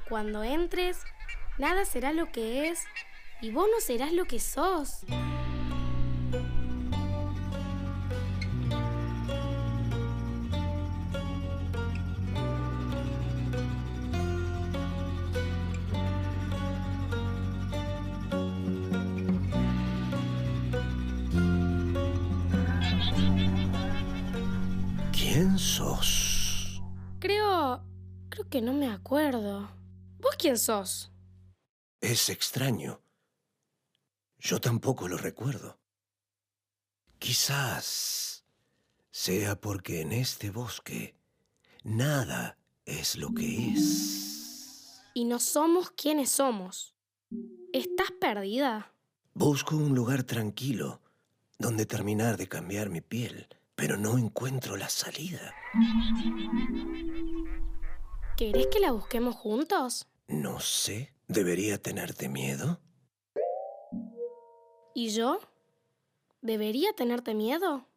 Cuando 0.08 0.42
entres, 0.42 0.98
nada 1.58 1.84
será 1.84 2.12
lo 2.12 2.30
que 2.32 2.68
es 2.68 2.84
y 3.40 3.50
vos 3.50 3.68
no 3.72 3.80
serás 3.80 4.12
lo 4.12 4.24
que 4.24 4.40
sos. 4.40 5.04
Quién 30.40 30.59
sos? 30.59 31.12
Es 32.00 32.31
extraño. 32.31 33.03
Yo 34.38 34.61
tampoco 34.61 35.07
lo 35.07 35.18
recuerdo. 35.18 35.79
Quizás 37.18 38.44
sea 39.11 39.61
porque 39.61 40.00
en 40.00 40.12
este 40.12 40.50
bosque 40.50 41.14
nada 41.85 42.57
es 42.87 43.16
lo 43.16 43.35
que 43.35 43.72
es. 43.72 45.03
Y 45.12 45.24
no 45.26 45.38
somos 45.38 45.90
quienes 45.90 46.31
somos. 46.31 46.94
¿Estás 47.74 48.11
perdida? 48.18 48.94
Busco 49.35 49.76
un 49.76 49.94
lugar 49.94 50.22
tranquilo 50.22 51.03
donde 51.59 51.85
terminar 51.85 52.38
de 52.38 52.48
cambiar 52.48 52.88
mi 52.88 53.03
piel, 53.03 53.46
pero 53.74 53.98
no 53.98 54.16
encuentro 54.16 54.79
la 54.79 54.88
salida. 54.88 55.55
¿Querés 58.38 58.68
que 58.68 58.81
la 58.81 58.92
busquemos 58.92 59.35
juntos? 59.37 60.09
No 60.30 60.60
sé, 60.60 61.12
¿debería 61.26 61.76
tenerte 61.82 62.28
miedo? 62.28 62.80
¿Y 64.94 65.10
yo? 65.10 65.40
¿Debería 66.40 66.92
tenerte 66.92 67.34
miedo? 67.34 67.88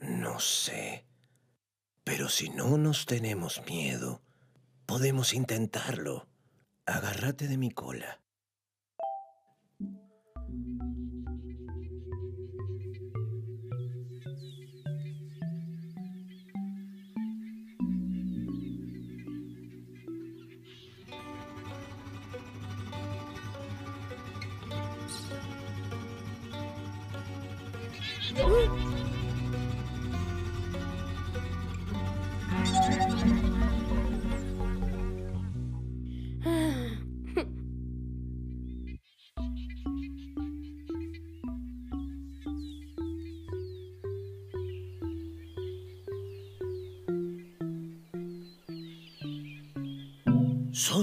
No 0.00 0.38
sé. 0.38 1.04
Pero 2.04 2.28
si 2.28 2.50
no 2.50 2.78
nos 2.78 3.06
tenemos 3.06 3.60
miedo, 3.66 4.22
podemos 4.86 5.34
intentarlo. 5.34 6.28
Agárrate 6.86 7.48
de 7.48 7.58
mi 7.58 7.72
cola. 7.72 8.20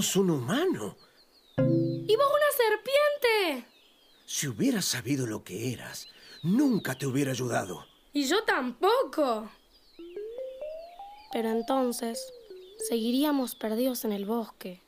Sos 0.08 0.16
un 0.16 0.30
humano. 0.30 0.96
¡Y 1.58 2.16
vos 2.16 2.26
una 2.26 2.50
serpiente! 2.56 3.68
Si 4.24 4.48
hubieras 4.48 4.86
sabido 4.86 5.26
lo 5.26 5.44
que 5.44 5.70
eras, 5.70 6.06
nunca 6.42 6.96
te 6.96 7.06
hubiera 7.06 7.32
ayudado. 7.32 7.84
Y 8.14 8.24
yo 8.24 8.42
tampoco. 8.44 9.50
Pero 11.30 11.50
entonces, 11.50 12.32
seguiríamos 12.88 13.54
perdidos 13.54 14.06
en 14.06 14.12
el 14.12 14.24
bosque. 14.24 14.80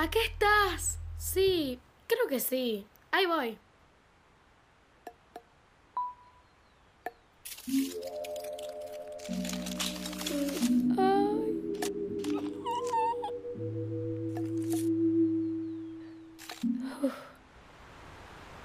¿Aquí 0.00 0.20
estás? 0.20 0.96
Sí, 1.18 1.80
creo 2.06 2.28
que 2.28 2.38
sí. 2.38 2.86
Ahí 3.10 3.26
voy. 3.26 3.58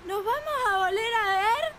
¿Nos 0.06 0.24
vamos 0.24 0.54
a 0.70 0.78
volver 0.78 1.14
a 1.16 1.30
ver? 1.32 1.74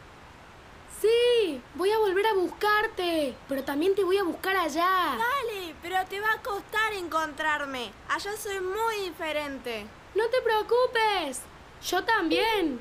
Sí, 1.01 1.63
voy 1.77 1.93
a 1.93 1.99
volver 1.99 2.27
a 2.27 2.35
buscarte, 2.35 3.37
pero 3.49 3.63
también 3.63 3.95
te 3.95 4.03
voy 4.03 4.19
a 4.19 4.25
buscar 4.25 4.57
allá. 4.57 5.17
Dale, 5.17 5.54
pero 5.95 6.07
te 6.09 6.21
va 6.21 6.33
a 6.33 6.43
costar 6.43 6.93
encontrarme. 6.95 7.93
Allá 8.09 8.37
soy 8.37 8.59
muy 8.59 9.11
diferente. 9.11 9.87
No 10.17 10.25
te 10.29 10.41
preocupes, 10.43 11.43
yo 11.89 12.03
también. 12.03 12.81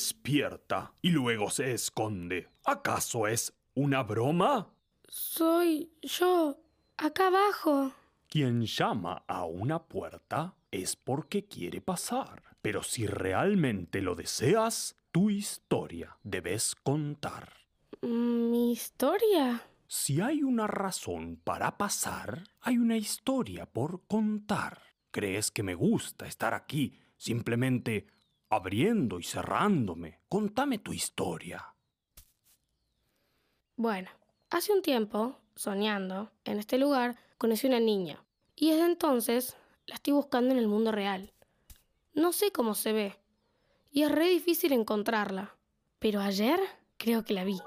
Despierta 0.00 0.94
y 1.02 1.10
luego 1.10 1.50
se 1.50 1.72
esconde. 1.72 2.48
¿Acaso 2.64 3.26
es 3.26 3.52
una 3.74 4.02
broma? 4.02 4.72
Soy 5.06 5.90
yo, 6.00 6.58
acá 6.96 7.26
abajo. 7.26 7.92
Quien 8.26 8.64
llama 8.64 9.24
a 9.26 9.44
una 9.44 9.82
puerta 9.82 10.54
es 10.70 10.96
porque 10.96 11.44
quiere 11.44 11.82
pasar. 11.82 12.42
Pero 12.62 12.82
si 12.82 13.06
realmente 13.06 14.00
lo 14.00 14.14
deseas, 14.14 14.96
tu 15.12 15.28
historia 15.28 16.16
debes 16.22 16.74
contar. 16.82 17.52
¿Mi 18.00 18.72
historia? 18.72 19.66
Si 19.86 20.22
hay 20.22 20.42
una 20.42 20.66
razón 20.66 21.38
para 21.44 21.76
pasar, 21.76 22.44
hay 22.62 22.78
una 22.78 22.96
historia 22.96 23.66
por 23.66 24.06
contar. 24.06 24.78
¿Crees 25.10 25.50
que 25.50 25.62
me 25.62 25.74
gusta 25.74 26.26
estar 26.26 26.54
aquí 26.54 26.98
simplemente 27.18 28.06
abriendo 28.50 29.18
y 29.18 29.22
cerrándome? 29.22 30.20
Contame 30.28 30.78
tu 30.78 30.92
historia. 30.92 31.74
Bueno, 33.76 34.10
hace 34.50 34.72
un 34.72 34.82
tiempo, 34.82 35.38
soñando, 35.54 36.30
en 36.44 36.58
este 36.58 36.76
lugar, 36.76 37.16
conocí 37.38 37.66
una 37.66 37.80
niña. 37.80 38.22
Y 38.54 38.70
desde 38.70 38.84
entonces 38.84 39.56
la 39.86 39.94
estoy 39.94 40.12
buscando 40.12 40.52
en 40.52 40.58
el 40.58 40.68
mundo 40.68 40.92
real. 40.92 41.32
No 42.12 42.32
sé 42.32 42.52
cómo 42.52 42.74
se 42.74 42.92
ve. 42.92 43.16
Y 43.90 44.02
es 44.02 44.12
re 44.12 44.28
difícil 44.28 44.72
encontrarla. 44.72 45.56
Pero 45.98 46.20
ayer 46.20 46.60
creo 46.98 47.24
que 47.24 47.34
la 47.34 47.44
vi. 47.44 47.58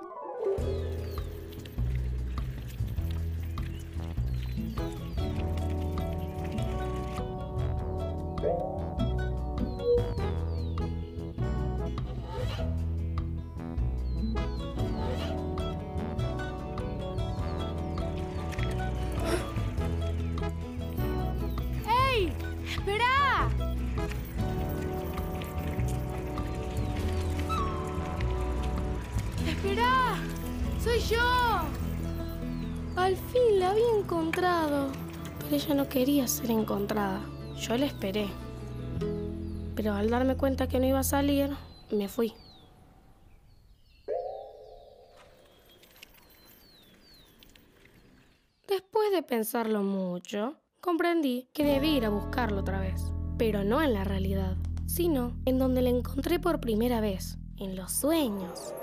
Había 33.74 34.00
encontrado. 34.00 34.88
Pero 35.40 35.56
ella 35.56 35.74
no 35.74 35.90
quería 35.90 36.28
ser 36.28 36.52
encontrada. 36.52 37.22
Yo 37.58 37.76
la 37.78 37.86
esperé. 37.86 38.28
Pero 39.76 39.94
al 39.94 40.10
darme 40.10 40.38
cuenta 40.38 40.68
que 40.68 40.80
no 40.80 40.86
iba 40.86 41.00
a 41.00 41.04
salir, 41.04 41.50
me 41.92 42.08
fui. 42.08 42.34
Después 48.68 49.12
de 49.12 49.24
pensarlo 49.24 49.82
mucho, 49.82 50.56
comprendí 50.80 51.50
que 51.54 51.64
debía 51.64 51.98
ir 51.98 52.06
a 52.06 52.10
buscarlo 52.10 52.62
otra 52.62 52.80
vez. 52.80 53.02
Pero 53.38 53.64
no 53.64 53.82
en 53.82 53.94
la 53.94 54.04
realidad, 54.04 54.56
sino 54.86 55.36
en 55.46 55.58
donde 55.58 55.82
la 55.82 55.90
encontré 55.90 56.40
por 56.40 56.60
primera 56.60 57.02
vez, 57.02 57.38
en 57.58 57.76
los 57.76 57.92
sueños. 57.92 58.74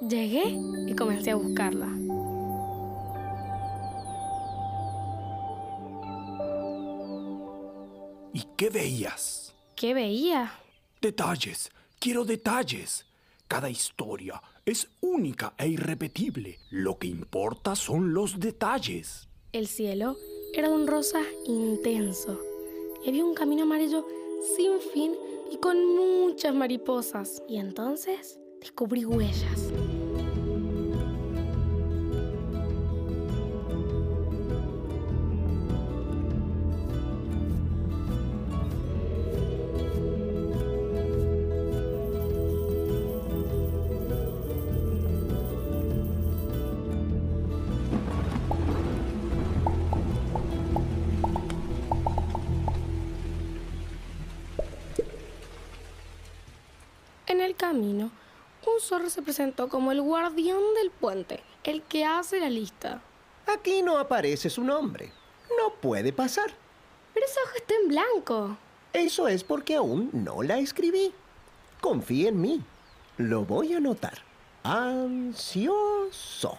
Llegué 0.00 0.58
y 0.86 0.94
comencé 0.94 1.30
a 1.30 1.36
buscarla. 1.36 1.88
¿Y 8.32 8.44
qué 8.56 8.70
veías? 8.70 9.54
¿Qué 9.76 9.94
veía? 9.94 10.52
Detalles. 11.00 11.70
Quiero 11.98 12.24
detalles. 12.24 13.06
Cada 13.48 13.70
historia 13.70 14.42
es 14.64 14.88
única 15.00 15.54
e 15.56 15.68
irrepetible. 15.68 16.58
Lo 16.70 16.98
que 16.98 17.06
importa 17.06 17.76
son 17.76 18.12
los 18.12 18.40
detalles. 18.40 19.28
El 19.52 19.68
cielo 19.68 20.16
era 20.52 20.68
de 20.68 20.74
un 20.74 20.86
rosa 20.86 21.20
intenso 21.46 22.40
había 23.06 23.24
un 23.24 23.34
camino 23.34 23.64
amarillo 23.64 24.06
sin 24.56 24.80
fin 24.80 25.14
y 25.50 25.58
con 25.58 25.84
muchas 25.94 26.54
mariposas. 26.54 27.42
Y 27.48 27.58
entonces 27.58 28.38
descubrí 28.64 29.04
huellas. 29.04 29.70
Zorro 58.94 59.10
se 59.10 59.22
presentó 59.22 59.68
como 59.68 59.90
el 59.90 60.00
guardián 60.00 60.60
del 60.76 60.92
puente, 60.92 61.42
el 61.64 61.82
que 61.82 62.04
hace 62.04 62.38
la 62.38 62.48
lista. 62.48 63.02
Aquí 63.44 63.82
no 63.82 63.98
aparece 63.98 64.48
su 64.48 64.62
nombre. 64.62 65.10
No 65.58 65.74
puede 65.74 66.12
pasar. 66.12 66.52
Pero 67.12 67.26
esa 67.26 67.40
hoja 67.42 67.56
está 67.56 67.74
en 67.74 67.88
blanco. 67.88 68.56
Eso 68.92 69.26
es 69.26 69.42
porque 69.42 69.74
aún 69.74 70.10
no 70.12 70.44
la 70.44 70.58
escribí. 70.58 71.12
Confía 71.80 72.28
en 72.28 72.40
mí. 72.40 72.62
Lo 73.16 73.44
voy 73.44 73.72
a 73.72 73.78
anotar. 73.78 74.22
Ansioso. 74.62 76.56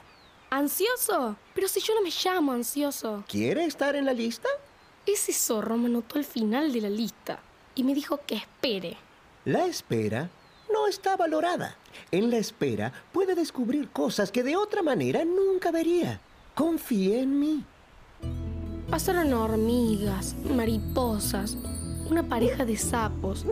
¿Ansioso? 0.50 1.38
Pero 1.54 1.70
si 1.70 1.80
yo 1.80 1.96
no 1.96 2.02
me 2.02 2.12
llamo 2.12 2.52
ansioso. 2.52 3.24
¿Quiere 3.30 3.64
estar 3.64 3.96
en 3.96 4.06
la 4.06 4.14
lista? 4.14 4.50
Ese 5.06 5.32
zorro 5.32 5.78
me 5.78 5.88
anotó 5.88 6.20
al 6.20 6.26
final 6.26 6.74
de 6.74 6.82
la 6.82 6.90
lista 6.90 7.40
y 7.76 7.86
me 7.86 7.94
dijo 7.94 8.20
que 8.28 8.36
espere. 8.36 8.98
La 9.46 9.66
espera 9.68 10.30
no 10.70 10.88
está 10.88 11.16
valorada. 11.16 11.78
En 12.12 12.30
la 12.30 12.38
espera 12.38 12.93
puede 13.12 13.36
descubrir 13.36 13.89
cosas 13.89 14.32
que 14.32 14.43
de 14.43 14.56
otra 14.56 14.82
manera 14.82 15.24
nunca 15.26 15.72
vería. 15.72 16.20
Confíe 16.54 17.22
en 17.22 17.39
mí. 17.39 17.64
Pasaron 18.89 19.34
hormigas, 19.34 20.36
mariposas, 20.56 21.58
una 22.10 22.24
pareja 22.24 22.66
de 22.66 22.78
sapos, 22.78 23.46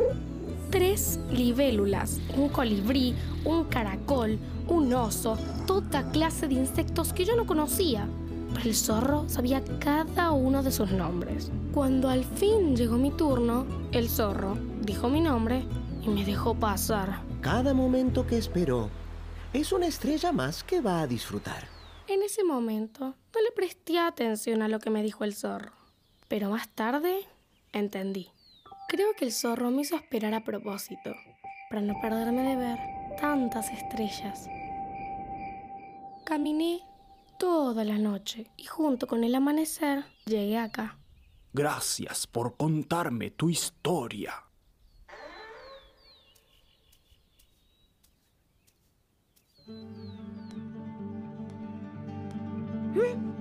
tres 0.70 1.20
libélulas, 1.32 2.20
un 2.38 2.50
colibrí, 2.50 3.16
un 3.44 3.66
caracol, 3.66 4.40
un 4.68 4.94
oso, 4.94 5.38
toda 5.66 6.10
clase 6.12 6.48
de 6.48 6.56
insectos 6.56 7.14
que 7.14 7.26
yo 7.26 7.36
no 7.36 7.46
conocía. 7.46 8.08
Pero 8.54 8.66
el 8.66 8.76
zorro 8.76 9.26
sabía 9.28 9.64
cada 9.80 10.32
uno 10.32 10.62
de 10.62 10.72
sus 10.72 10.92
nombres. 10.92 11.52
Cuando 11.74 12.10
al 12.10 12.24
fin 12.24 12.76
llegó 12.76 12.98
mi 12.98 13.12
turno, 13.12 13.66
el 13.92 14.10
zorro 14.10 14.58
dijo 14.82 15.10
mi 15.10 15.22
nombre 15.22 15.64
y 16.04 16.10
me 16.10 16.26
dejó 16.26 16.54
pasar. 16.56 17.22
Cada 17.42 17.74
momento 17.74 18.28
que 18.28 18.38
esperó 18.38 18.90
es 19.54 19.72
una 19.72 19.88
estrella 19.88 20.32
más 20.32 20.64
que 20.64 20.82
va 20.82 21.02
a 21.02 21.08
disfrutar. 21.08 21.68
En 22.08 22.22
ese 22.22 22.44
momento 22.44 23.16
no 23.34 23.42
le 23.42 23.52
presté 23.56 24.00
atención 24.00 24.62
a 24.62 24.68
lo 24.68 24.80
que 24.80 24.90
me 24.90 25.04
dijo 25.04 25.24
el 25.24 25.34
zorro. 25.34 25.72
Pero 26.28 26.50
más 26.50 26.68
tarde 26.70 27.28
entendí. 27.72 28.30
Creo 28.90 29.14
que 29.18 29.26
el 29.26 29.32
zorro 29.32 29.72
me 29.72 29.82
hizo 29.84 29.96
esperar 29.96 30.34
a 30.34 30.44
propósito, 30.44 31.16
para 31.70 31.82
no 31.82 31.94
perderme 32.02 32.44
de 32.44 32.56
ver 32.56 32.80
tantas 33.20 33.70
estrellas. 33.72 34.48
Caminé 36.26 36.82
toda 37.40 37.84
la 37.84 37.98
noche 37.98 38.48
y 38.58 38.66
junto 38.66 39.08
con 39.08 39.24
el 39.24 39.36
amanecer 39.36 40.06
llegué 40.26 40.58
acá. 40.58 40.98
Gracias 41.54 42.28
por 42.28 42.58
contarme 42.58 43.32
tu 43.32 43.50
historia. 43.50 44.34
Hmm? 52.94 53.34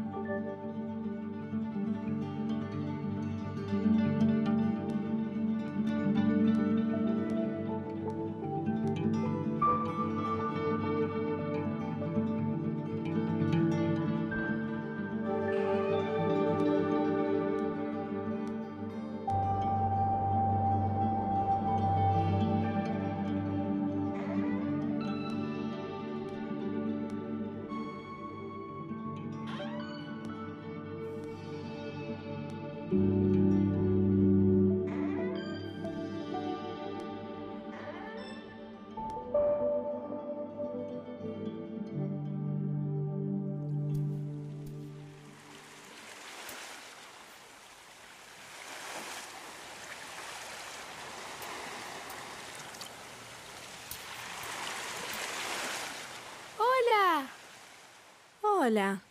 Hola. 58.73 59.03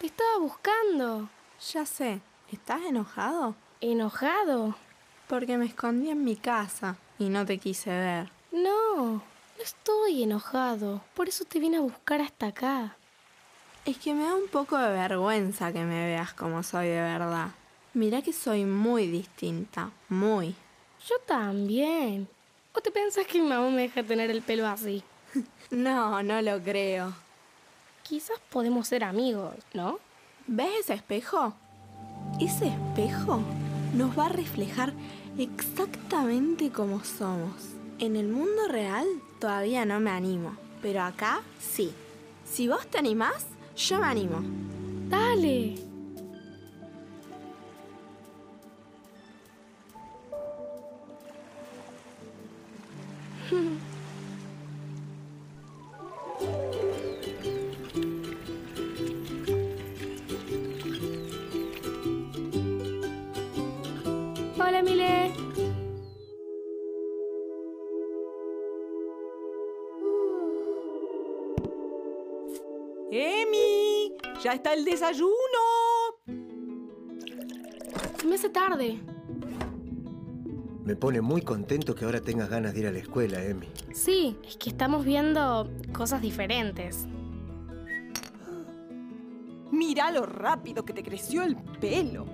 Te 0.00 0.06
estaba 0.06 0.38
buscando. 0.40 1.28
Ya 1.72 1.86
sé. 1.86 2.20
¿Estás 2.50 2.82
enojado? 2.82 3.54
¿Enojado? 3.80 4.74
Porque 5.28 5.56
me 5.58 5.66
escondí 5.66 6.10
en 6.10 6.24
mi 6.24 6.34
casa 6.34 6.96
y 7.16 7.28
no 7.28 7.46
te 7.46 7.58
quise 7.58 7.90
ver. 7.90 8.32
No, 8.50 9.12
no 9.12 9.62
estoy 9.62 10.24
enojado. 10.24 11.04
Por 11.14 11.28
eso 11.28 11.44
te 11.44 11.60
vine 11.60 11.76
a 11.76 11.82
buscar 11.82 12.20
hasta 12.20 12.48
acá. 12.48 12.96
Es 13.84 13.96
que 13.98 14.12
me 14.12 14.24
da 14.24 14.34
un 14.34 14.48
poco 14.48 14.76
de 14.76 14.90
vergüenza 14.90 15.72
que 15.72 15.84
me 15.84 16.06
veas 16.06 16.32
como 16.32 16.64
soy 16.64 16.88
de 16.88 17.00
verdad. 17.00 17.50
Mira 17.94 18.22
que 18.22 18.32
soy 18.32 18.64
muy 18.64 19.06
distinta, 19.06 19.92
muy. 20.08 20.56
Yo 21.06 21.14
también. 21.28 22.26
¿O 22.74 22.80
te 22.80 22.90
pensás 22.90 23.24
que 23.24 23.40
mi 23.40 23.48
mamá 23.48 23.70
me 23.70 23.82
deja 23.82 24.02
tener 24.02 24.32
el 24.32 24.42
pelo 24.42 24.66
así? 24.66 25.04
No, 25.70 26.20
no 26.24 26.42
lo 26.42 26.60
creo. 26.60 27.14
Quizás 28.10 28.40
podemos 28.50 28.88
ser 28.88 29.04
amigos, 29.04 29.54
¿no? 29.72 30.00
¿Ves 30.48 30.80
ese 30.80 30.94
espejo? 30.94 31.54
Ese 32.40 32.66
espejo 32.66 33.40
nos 33.94 34.18
va 34.18 34.26
a 34.26 34.30
reflejar 34.30 34.92
exactamente 35.38 36.72
como 36.72 37.04
somos. 37.04 37.54
En 38.00 38.16
el 38.16 38.26
mundo 38.26 38.66
real 38.66 39.06
todavía 39.38 39.84
no 39.84 40.00
me 40.00 40.10
animo, 40.10 40.56
pero 40.82 41.02
acá 41.02 41.42
sí. 41.60 41.92
Si 42.52 42.66
vos 42.66 42.84
te 42.88 42.98
animás, 42.98 43.46
yo 43.76 44.00
me 44.00 44.06
animo. 44.06 44.42
Dale. 45.08 45.76
Hola, 64.80 64.90
Mile. 64.90 65.32
¡Emi! 73.10 74.14
¡Ya 74.42 74.54
está 74.54 74.72
el 74.72 74.84
desayuno! 74.84 75.28
Se 78.18 78.26
me 78.26 78.36
hace 78.36 78.48
tarde. 78.48 78.98
Me 80.84 80.96
pone 80.96 81.20
muy 81.20 81.42
contento 81.42 81.94
que 81.94 82.06
ahora 82.06 82.20
tengas 82.22 82.48
ganas 82.48 82.72
de 82.72 82.80
ir 82.80 82.86
a 82.86 82.92
la 82.92 83.00
escuela, 83.00 83.44
Emi. 83.44 83.68
Sí, 83.92 84.38
es 84.46 84.56
que 84.56 84.70
estamos 84.70 85.04
viendo 85.04 85.70
cosas 85.92 86.22
diferentes. 86.22 87.06
Mira 89.72 90.10
lo 90.10 90.26
rápido 90.26 90.84
que 90.84 90.92
te 90.92 91.02
creció 91.02 91.42
el 91.42 91.56
pelo. 91.56 92.26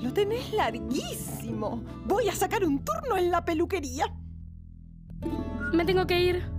Lo 0.00 0.12
tenés 0.12 0.52
larguísimo. 0.52 1.82
Voy 2.04 2.28
a 2.28 2.34
sacar 2.34 2.64
un 2.64 2.84
turno 2.84 3.16
en 3.16 3.30
la 3.30 3.44
peluquería. 3.44 4.06
Me 5.72 5.84
tengo 5.84 6.06
que 6.06 6.20
ir. 6.20 6.52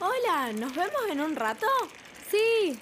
Hola, 0.00 0.52
¿nos 0.52 0.74
vemos 0.74 1.02
en 1.10 1.20
un 1.20 1.36
rato? 1.36 1.66
Sí. 2.30 2.78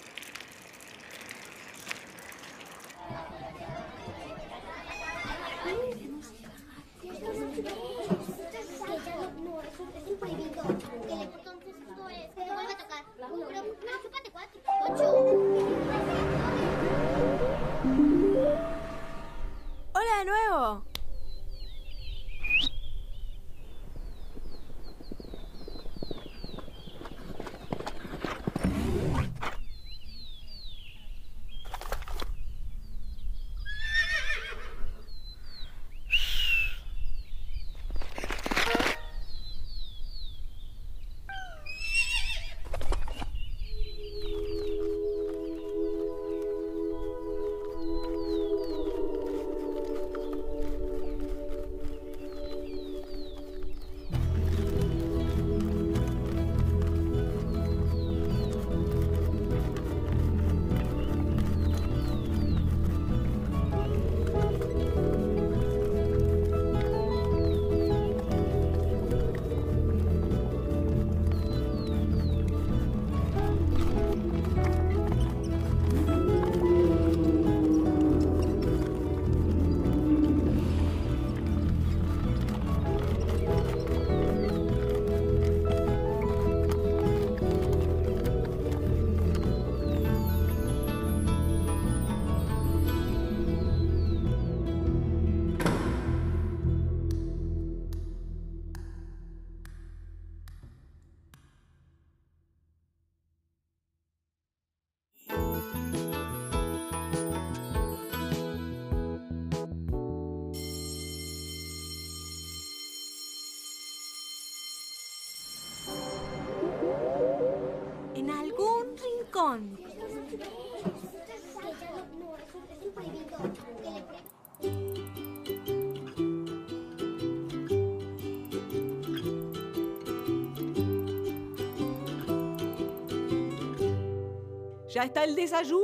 ¡Ya 134.95 135.03
está 135.03 135.25
el 135.25 135.35
desayuno! 135.35 135.83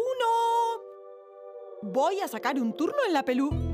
Voy 1.82 2.20
a 2.20 2.28
sacar 2.28 2.54
un 2.60 2.72
turno 2.76 2.94
en 3.08 3.12
la 3.12 3.24
pelu. 3.24 3.69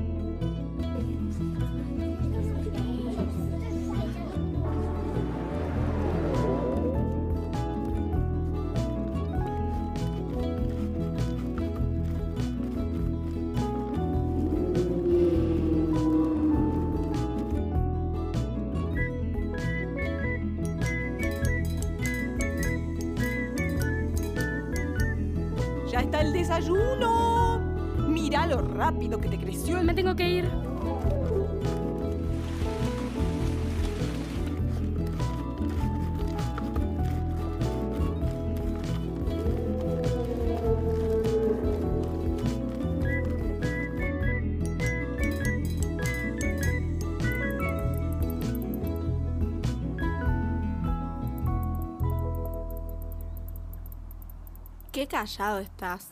Callado 55.17 55.57
estás. 55.57 56.09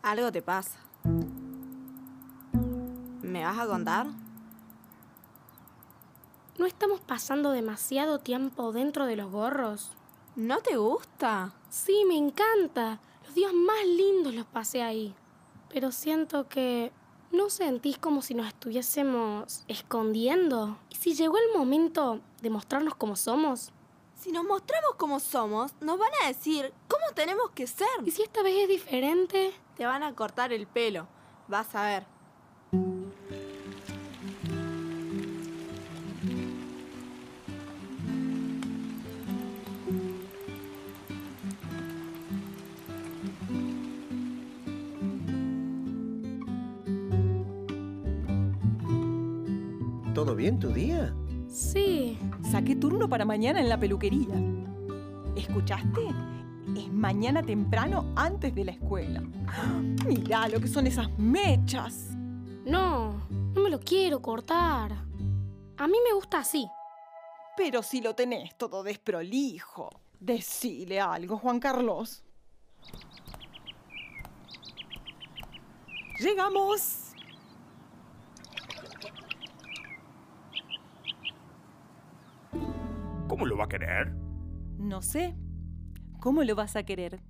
Algo 0.00 0.30
te 0.30 0.40
pasa. 0.40 0.78
¿Me 3.20 3.42
vas 3.42 3.58
a 3.58 3.66
contar? 3.66 4.06
¿No 6.56 6.64
estamos 6.64 7.00
pasando 7.00 7.50
demasiado 7.50 8.20
tiempo 8.20 8.70
dentro 8.70 9.06
de 9.06 9.16
los 9.16 9.32
gorros? 9.32 9.90
¿No 10.36 10.58
te 10.60 10.76
gusta? 10.76 11.52
Sí, 11.68 12.04
me 12.06 12.16
encanta. 12.16 13.00
Los 13.24 13.34
días 13.34 13.52
más 13.52 13.84
lindos 13.88 14.32
los 14.32 14.46
pasé 14.46 14.84
ahí. 14.84 15.16
Pero 15.68 15.90
siento 15.90 16.48
que 16.48 16.92
¿no 17.32 17.50
sentís 17.50 17.98
como 17.98 18.22
si 18.22 18.34
nos 18.34 18.46
estuviésemos 18.46 19.64
escondiendo? 19.66 20.78
¿Y 20.90 20.94
si 20.94 21.14
llegó 21.14 21.38
el 21.38 21.58
momento 21.58 22.20
de 22.40 22.50
mostrarnos 22.50 22.94
como 22.94 23.16
somos? 23.16 23.72
Si 24.24 24.32
nos 24.32 24.44
mostramos 24.46 24.94
como 24.96 25.20
somos, 25.20 25.74
nos 25.82 25.98
van 25.98 26.08
a 26.22 26.28
decir 26.28 26.72
cómo 26.88 27.04
tenemos 27.14 27.50
que 27.50 27.66
ser. 27.66 27.86
¿Y 28.06 28.10
si 28.10 28.22
esta 28.22 28.42
vez 28.42 28.56
es 28.62 28.68
diferente? 28.68 29.52
Te 29.76 29.84
van 29.84 30.02
a 30.02 30.14
cortar 30.14 30.50
el 30.50 30.66
pelo. 30.66 31.06
Vas 31.46 31.74
a 31.74 31.84
ver. 31.84 32.06
¿Todo 50.14 50.34
bien 50.34 50.58
tu 50.58 50.70
día? 50.70 51.14
Sí. 51.54 52.18
Saqué 52.50 52.74
turno 52.74 53.08
para 53.08 53.24
mañana 53.24 53.60
en 53.60 53.68
la 53.68 53.78
peluquería. 53.78 54.34
¿Escuchaste? 55.36 56.08
Es 56.76 56.92
mañana 56.92 57.44
temprano 57.44 58.12
antes 58.16 58.52
de 58.56 58.64
la 58.64 58.72
escuela. 58.72 59.20
Mirá 60.04 60.48
lo 60.48 60.58
que 60.58 60.66
son 60.66 60.88
esas 60.88 61.08
mechas. 61.16 62.08
No, 62.66 63.28
no 63.30 63.62
me 63.62 63.70
lo 63.70 63.78
quiero 63.78 64.20
cortar. 64.20 64.90
A 65.76 65.86
mí 65.86 65.96
me 66.04 66.12
gusta 66.12 66.38
así. 66.38 66.66
Pero 67.56 67.84
si 67.84 68.00
lo 68.00 68.16
tenés 68.16 68.58
todo 68.58 68.82
desprolijo. 68.82 69.90
Decile 70.18 71.00
algo, 71.00 71.38
Juan 71.38 71.60
Carlos. 71.60 72.24
Llegamos. 76.18 77.03
¿Cómo 83.34 83.46
lo 83.46 83.56
va 83.56 83.64
a 83.64 83.68
querer? 83.68 84.14
No 84.78 85.02
sé. 85.02 85.34
¿Cómo 86.20 86.44
lo 86.44 86.54
vas 86.54 86.76
a 86.76 86.84
querer? 86.84 87.20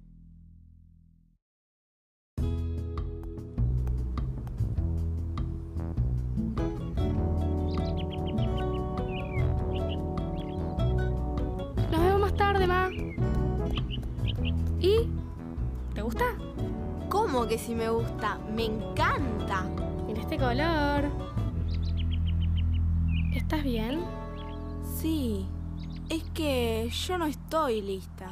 Nos 11.91 12.01
vemos 12.03 12.21
más 12.21 12.37
tarde, 12.37 12.67
ma. 12.67 12.91
¿Y? 14.81 15.09
¿Te 15.95 16.03
gusta? 16.03 16.27
¿Cómo 17.09 17.47
que 17.47 17.57
si 17.57 17.75
me 17.75 17.89
gusta? 17.89 18.39
Me 18.55 18.67
encanta. 18.67 19.65
Mira 20.07 20.21
este 20.21 20.37
color. 20.37 21.11
¿Estás 23.35 23.65
bien? 23.65 24.01
Sí, 24.99 25.49
es 26.09 26.23
que 26.35 26.89
yo 26.91 27.19
no 27.19 27.27
estoy 27.27 27.81
lista. 27.81 28.31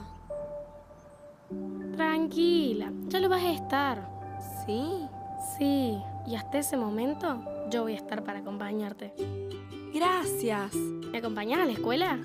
Tranquila, 1.97 2.93
ya 3.09 3.21
lo 3.21 3.29
vas 3.29 3.43
a 3.43 3.53
estar. 3.53 4.09
¿Sí? 4.65 5.07
Sí, 5.59 5.99
y 6.27 6.35
hasta 6.35 6.59
ese 6.59 6.77
momento 6.77 7.43
yo 7.71 7.83
voy 7.83 7.95
a 7.95 7.97
estar 7.97 8.25
para 8.25 8.41
acompañarte. 8.41 9.13
Gracias. 9.93 10.75
¿Me 10.75 11.19
acompañas 11.19 11.61
a 11.61 11.67
la 11.67 11.73
escuela? 11.73 12.19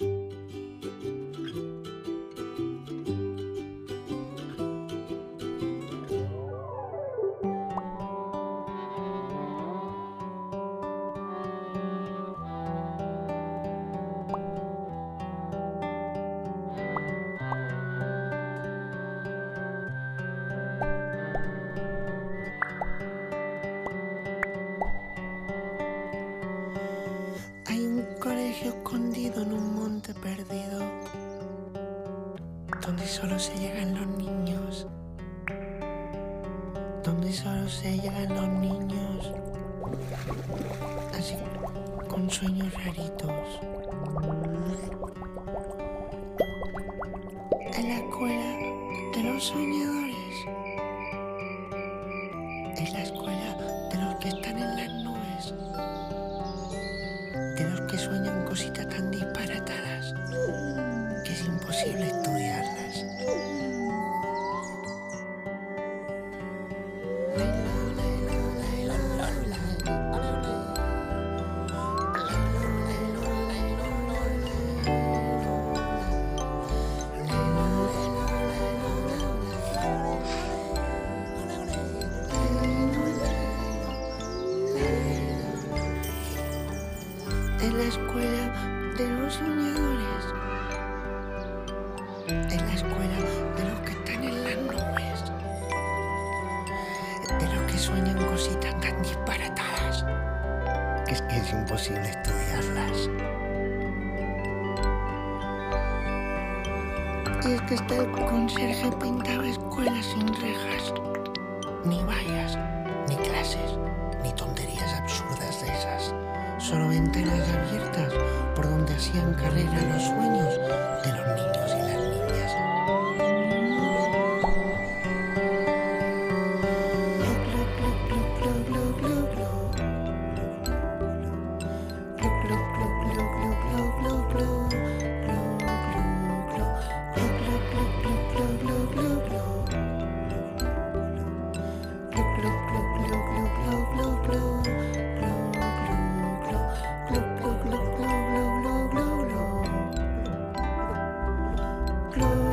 close. 152.18 152.47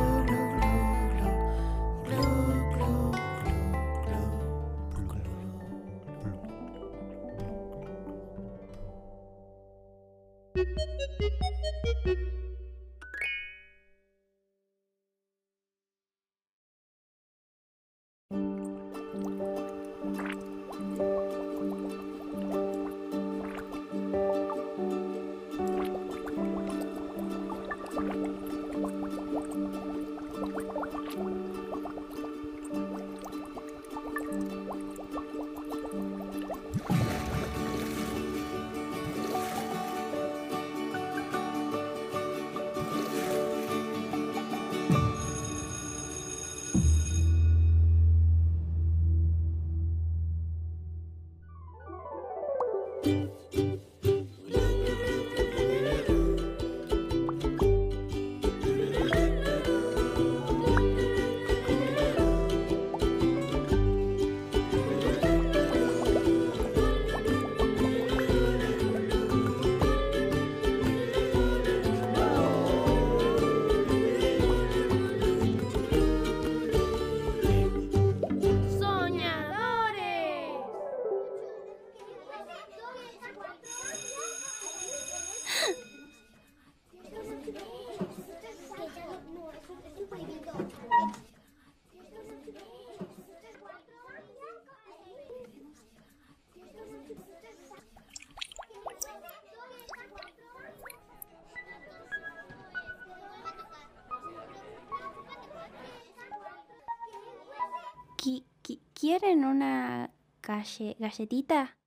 Qui- 108.25 108.43
qui- 108.63 108.81
¿Quieren 108.95 109.45
una 109.45 110.09
galle- 110.41 110.95
galletita? 110.97 111.77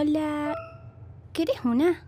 Hola. 0.00 0.54
¿Querés 1.32 1.64
una? 1.64 2.04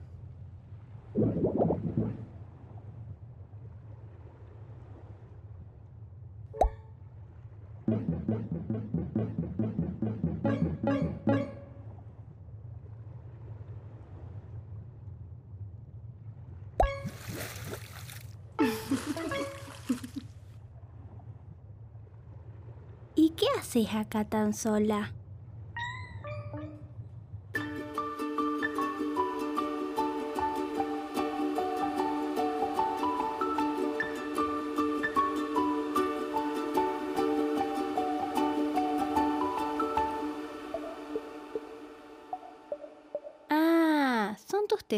¿Y 23.16 23.30
qué 23.30 23.47
haces 23.59 23.93
acá 23.93 24.24
tan 24.24 24.55
sola? 24.55 25.12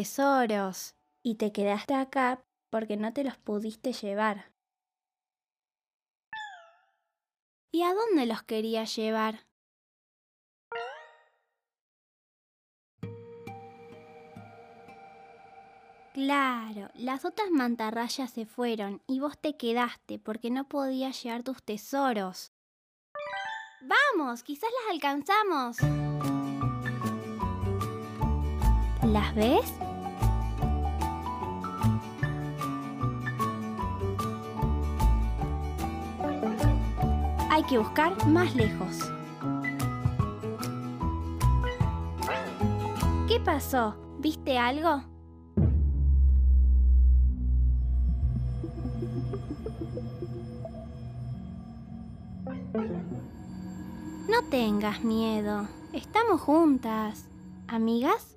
Tesoros. 0.03 0.95
Y 1.23 1.35
te 1.35 1.53
quedaste 1.53 1.93
acá 1.93 2.43
porque 2.69 2.97
no 2.97 3.13
te 3.13 3.23
los 3.23 3.37
pudiste 3.37 3.93
llevar. 3.93 4.51
¿Y 7.71 7.83
a 7.83 7.93
dónde 7.93 8.25
los 8.25 8.43
querías 8.43 8.93
llevar? 8.97 9.47
Claro, 16.13 16.91
las 16.95 17.23
otras 17.25 17.49
mantarrayas 17.49 18.29
se 18.29 18.45
fueron 18.45 19.01
y 19.07 19.21
vos 19.21 19.39
te 19.39 19.55
quedaste 19.55 20.19
porque 20.19 20.51
no 20.51 20.67
podías 20.67 21.23
llevar 21.23 21.43
tus 21.43 21.63
tesoros. 21.63 22.51
¡Vamos! 23.81 24.43
Quizás 24.43 24.69
las 24.83 24.93
alcanzamos. 24.93 25.77
¿Las 29.13 29.35
ves? 29.35 29.92
Hay 37.53 37.61
que 37.65 37.77
buscar 37.77 38.25
más 38.25 38.55
lejos. 38.55 39.11
¿Qué 43.27 43.39
pasó? 43.45 43.95
¿Viste 44.17 44.57
algo? 44.57 45.03
No 54.27 54.41
tengas 54.49 55.03
miedo. 55.03 55.67
Estamos 55.93 56.41
juntas. 56.41 57.27
¿Amigas? 57.67 58.32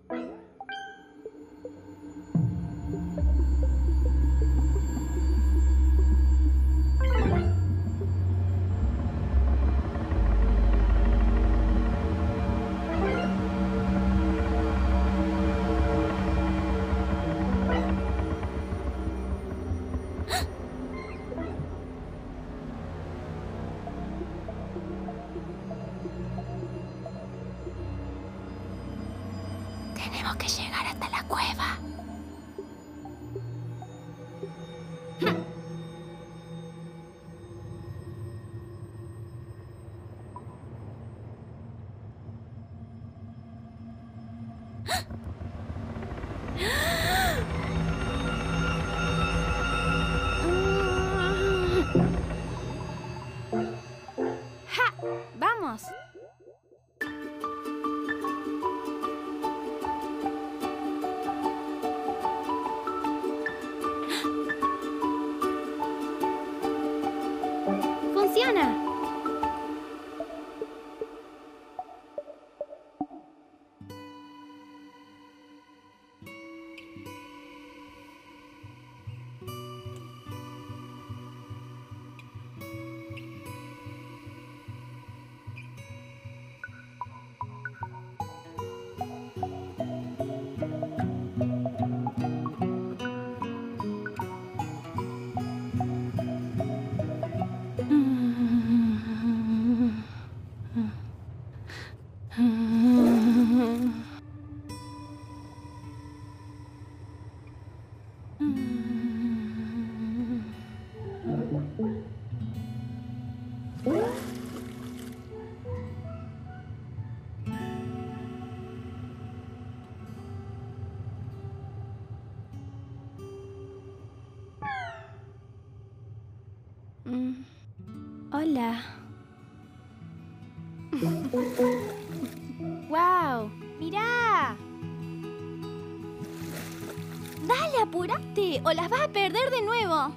¡O 138.67 138.73
las 138.73 138.91
vas 138.91 139.03
a 139.03 139.09
perder 139.09 139.49
de 139.53 139.62
nuevo! 139.62 140.12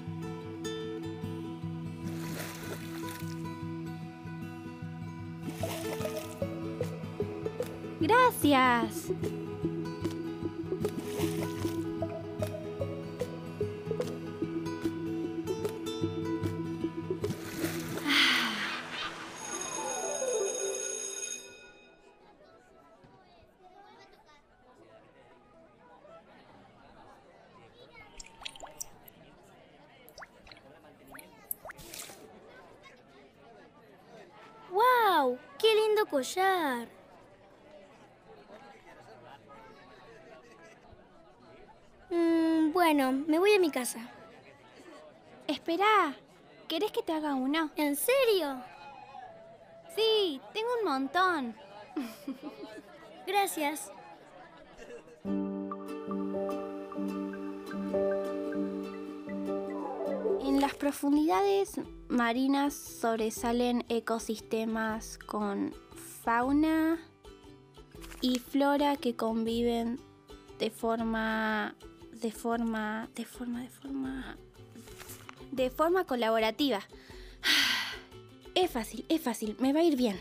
¡Gracias! 8.00 8.99
Collar! 36.10 36.88
Mm, 42.10 42.72
bueno, 42.74 43.12
me 43.12 43.40
voy 43.40 43.54
a 43.54 43.60
mi 43.60 43.70
casa. 43.70 44.00
Espera, 45.48 46.16
¿querés 46.68 46.92
que 46.92 47.04
te 47.04 47.14
haga 47.14 47.36
uno? 47.36 47.72
¿En 47.76 47.96
serio? 47.96 48.62
Sí, 49.96 50.42
tengo 50.54 50.70
un 50.80 50.86
montón. 50.86 51.56
Gracias. 53.28 53.92
En 60.42 60.62
las 60.62 60.76
profundidades 60.76 61.80
marinas 62.08 62.74
sobresalen 62.74 63.86
ecosistemas 63.90 65.18
con 65.20 65.74
fauna 66.30 67.00
y 68.22 68.38
flora 68.38 68.98
que 68.98 69.16
conviven 69.16 70.00
de 70.60 70.70
forma 70.70 71.74
de 72.22 72.32
forma 72.32 73.10
de 73.16 73.26
forma 73.26 73.62
de 73.64 73.70
forma 73.70 74.38
de 75.52 75.70
forma 75.72 76.06
colaborativa. 76.06 76.82
Es 78.54 78.70
fácil, 78.70 79.06
es 79.10 79.22
fácil, 79.22 79.56
me 79.60 79.74
va 79.74 79.80
a 79.80 79.84
ir 79.84 79.96
bien. 79.96 80.20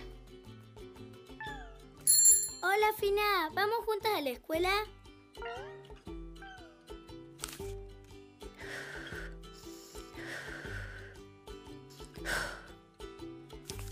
Hola, 2.62 2.92
Fina. 2.98 3.50
¿Vamos 3.52 3.76
juntas 3.84 4.12
a 4.16 4.22
la 4.22 4.30
escuela? 4.30 4.70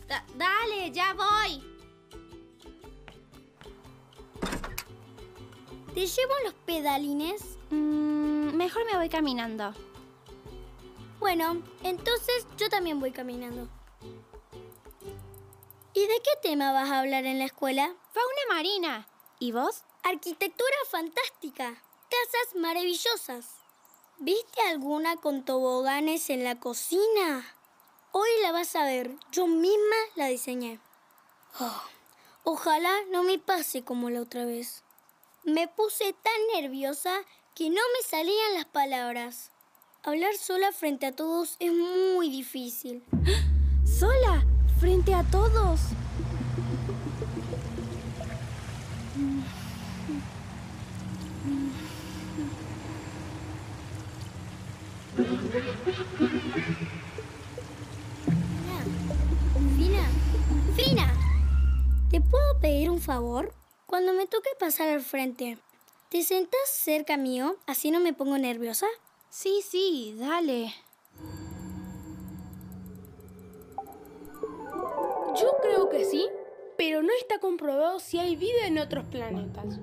Da- 0.08 0.24
dale, 0.38 0.92
ya 0.92 1.12
voy. 1.14 1.75
¿Te 5.96 6.06
llevo 6.06 6.34
los 6.44 6.52
pedalines? 6.52 7.42
Mm, 7.70 8.54
mejor 8.54 8.84
me 8.84 8.98
voy 8.98 9.08
caminando. 9.08 9.72
Bueno, 11.18 11.62
entonces 11.82 12.46
yo 12.58 12.68
también 12.68 13.00
voy 13.00 13.12
caminando. 13.12 13.66
¿Y 15.94 16.00
de 16.02 16.20
qué 16.22 16.30
tema 16.42 16.74
vas 16.74 16.90
a 16.90 17.00
hablar 17.00 17.24
en 17.24 17.38
la 17.38 17.46
escuela? 17.46 17.94
Fauna 18.12 18.54
marina. 18.54 19.08
¿Y 19.38 19.52
vos? 19.52 19.84
Arquitectura 20.02 20.76
fantástica. 20.90 21.82
Casas 22.10 22.60
maravillosas. 22.60 23.54
¿Viste 24.18 24.60
alguna 24.68 25.16
con 25.16 25.46
toboganes 25.46 26.28
en 26.28 26.44
la 26.44 26.60
cocina? 26.60 27.54
Hoy 28.12 28.28
la 28.42 28.52
vas 28.52 28.76
a 28.76 28.84
ver. 28.84 29.16
Yo 29.32 29.46
misma 29.46 29.96
la 30.14 30.26
diseñé. 30.26 30.78
Oh, 31.58 31.82
ojalá 32.44 32.92
no 33.10 33.22
me 33.22 33.38
pase 33.38 33.82
como 33.82 34.10
la 34.10 34.20
otra 34.20 34.44
vez. 34.44 34.82
Me 35.46 35.68
puse 35.68 36.12
tan 36.24 36.60
nerviosa 36.60 37.20
que 37.54 37.70
no 37.70 37.76
me 37.76 38.02
salían 38.04 38.54
las 38.54 38.64
palabras. 38.64 39.52
Hablar 40.02 40.34
sola 40.34 40.72
frente 40.72 41.06
a 41.06 41.12
todos 41.12 41.54
es 41.60 41.72
muy 41.72 42.30
difícil. 42.30 43.04
¿Sola? 43.84 44.44
¿Frente 44.80 45.14
a 45.14 45.22
todos? 45.22 45.80
Fina, 59.76 60.08
Fina, 60.74 61.14
¿te 62.10 62.20
puedo 62.20 62.58
pedir 62.60 62.90
un 62.90 63.00
favor? 63.00 63.54
Cuando 63.86 64.12
me 64.12 64.26
toque 64.26 64.50
pasar 64.58 64.88
al 64.88 65.00
frente, 65.00 65.58
¿te 66.08 66.24
sentás 66.24 66.68
cerca 66.68 67.16
mío? 67.16 67.56
Así 67.68 67.92
no 67.92 68.00
me 68.00 68.12
pongo 68.12 68.36
nerviosa. 68.36 68.86
Sí, 69.30 69.62
sí, 69.62 70.16
dale. 70.18 70.74
Yo 75.40 75.56
creo 75.62 75.88
que 75.88 76.04
sí, 76.04 76.26
pero 76.76 77.02
no 77.02 77.10
está 77.20 77.38
comprobado 77.38 78.00
si 78.00 78.18
hay 78.18 78.34
vida 78.34 78.66
en 78.66 78.78
otros 78.78 79.04
planetas. 79.04 79.78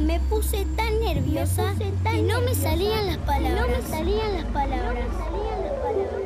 Me 0.00 0.18
puse 0.28 0.66
tan 0.76 0.98
nerviosa 0.98 1.72
que 1.78 2.22
no 2.22 2.40
me 2.40 2.54
salían 2.56 3.06
las 3.06 3.18
palabras. 3.18 3.60
No 3.60 3.68
me 3.68 3.82
salían 3.82 4.34
las 4.34 4.46
palabras. 4.46 5.06
¿Mm? 5.08 6.20
¿Y 6.20 6.23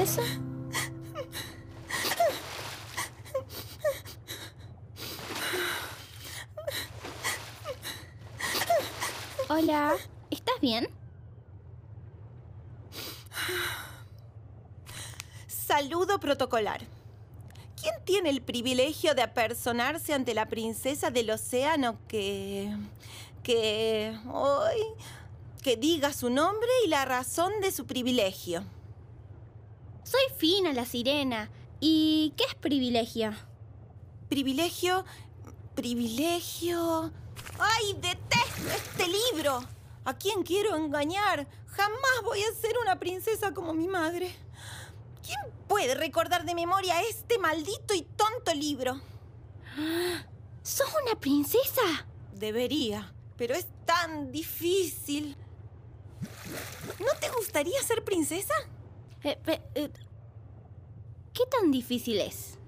eso? 0.00 0.22
Hola, 9.48 9.94
¿estás 10.30 10.60
bien? 10.60 10.88
Saludo 15.46 16.18
protocolar. 16.20 16.80
¿Quién 17.80 17.94
tiene 18.04 18.30
el 18.30 18.42
privilegio 18.42 19.14
de 19.14 19.22
apersonarse 19.22 20.12
ante 20.14 20.34
la 20.34 20.46
princesa 20.46 21.10
del 21.10 21.30
océano 21.30 21.98
que... 22.08 22.76
que... 23.42 24.18
hoy... 24.32 24.76
que 25.62 25.76
diga 25.76 26.12
su 26.12 26.28
nombre 26.28 26.68
y 26.84 26.88
la 26.88 27.04
razón 27.04 27.52
de 27.60 27.72
su 27.72 27.86
privilegio? 27.86 28.64
Soy 30.06 30.22
Fina, 30.36 30.72
la 30.72 30.86
sirena. 30.86 31.50
¿Y 31.80 32.32
qué 32.36 32.44
es 32.44 32.54
privilegio? 32.54 33.34
Privilegio... 34.28 35.04
privilegio... 35.74 37.12
¡Ay, 37.58 37.94
detesto 37.94 38.70
este 38.72 39.08
libro! 39.08 39.64
¿A 40.04 40.16
quién 40.16 40.44
quiero 40.44 40.76
engañar? 40.76 41.48
Jamás 41.66 42.22
voy 42.22 42.40
a 42.40 42.54
ser 42.54 42.78
una 42.80 43.00
princesa 43.00 43.52
como 43.52 43.74
mi 43.74 43.88
madre. 43.88 44.32
¿Quién 45.24 45.40
puede 45.66 45.96
recordar 45.96 46.44
de 46.44 46.54
memoria 46.54 47.02
este 47.02 47.38
maldito 47.38 47.92
y 47.92 48.02
tonto 48.02 48.54
libro? 48.54 49.00
¿Sos 50.62 50.88
una 51.04 51.18
princesa? 51.18 52.06
Debería, 52.32 53.12
pero 53.36 53.56
es 53.56 53.66
tan 53.84 54.30
difícil. 54.30 55.36
¿No 57.00 57.12
te 57.20 57.28
gustaría 57.30 57.82
ser 57.82 58.04
princesa? 58.04 58.54
Eh, 59.26 59.90
¿Qué 61.34 61.42
tan 61.50 61.72
difícil 61.72 62.20
es? 62.20 62.60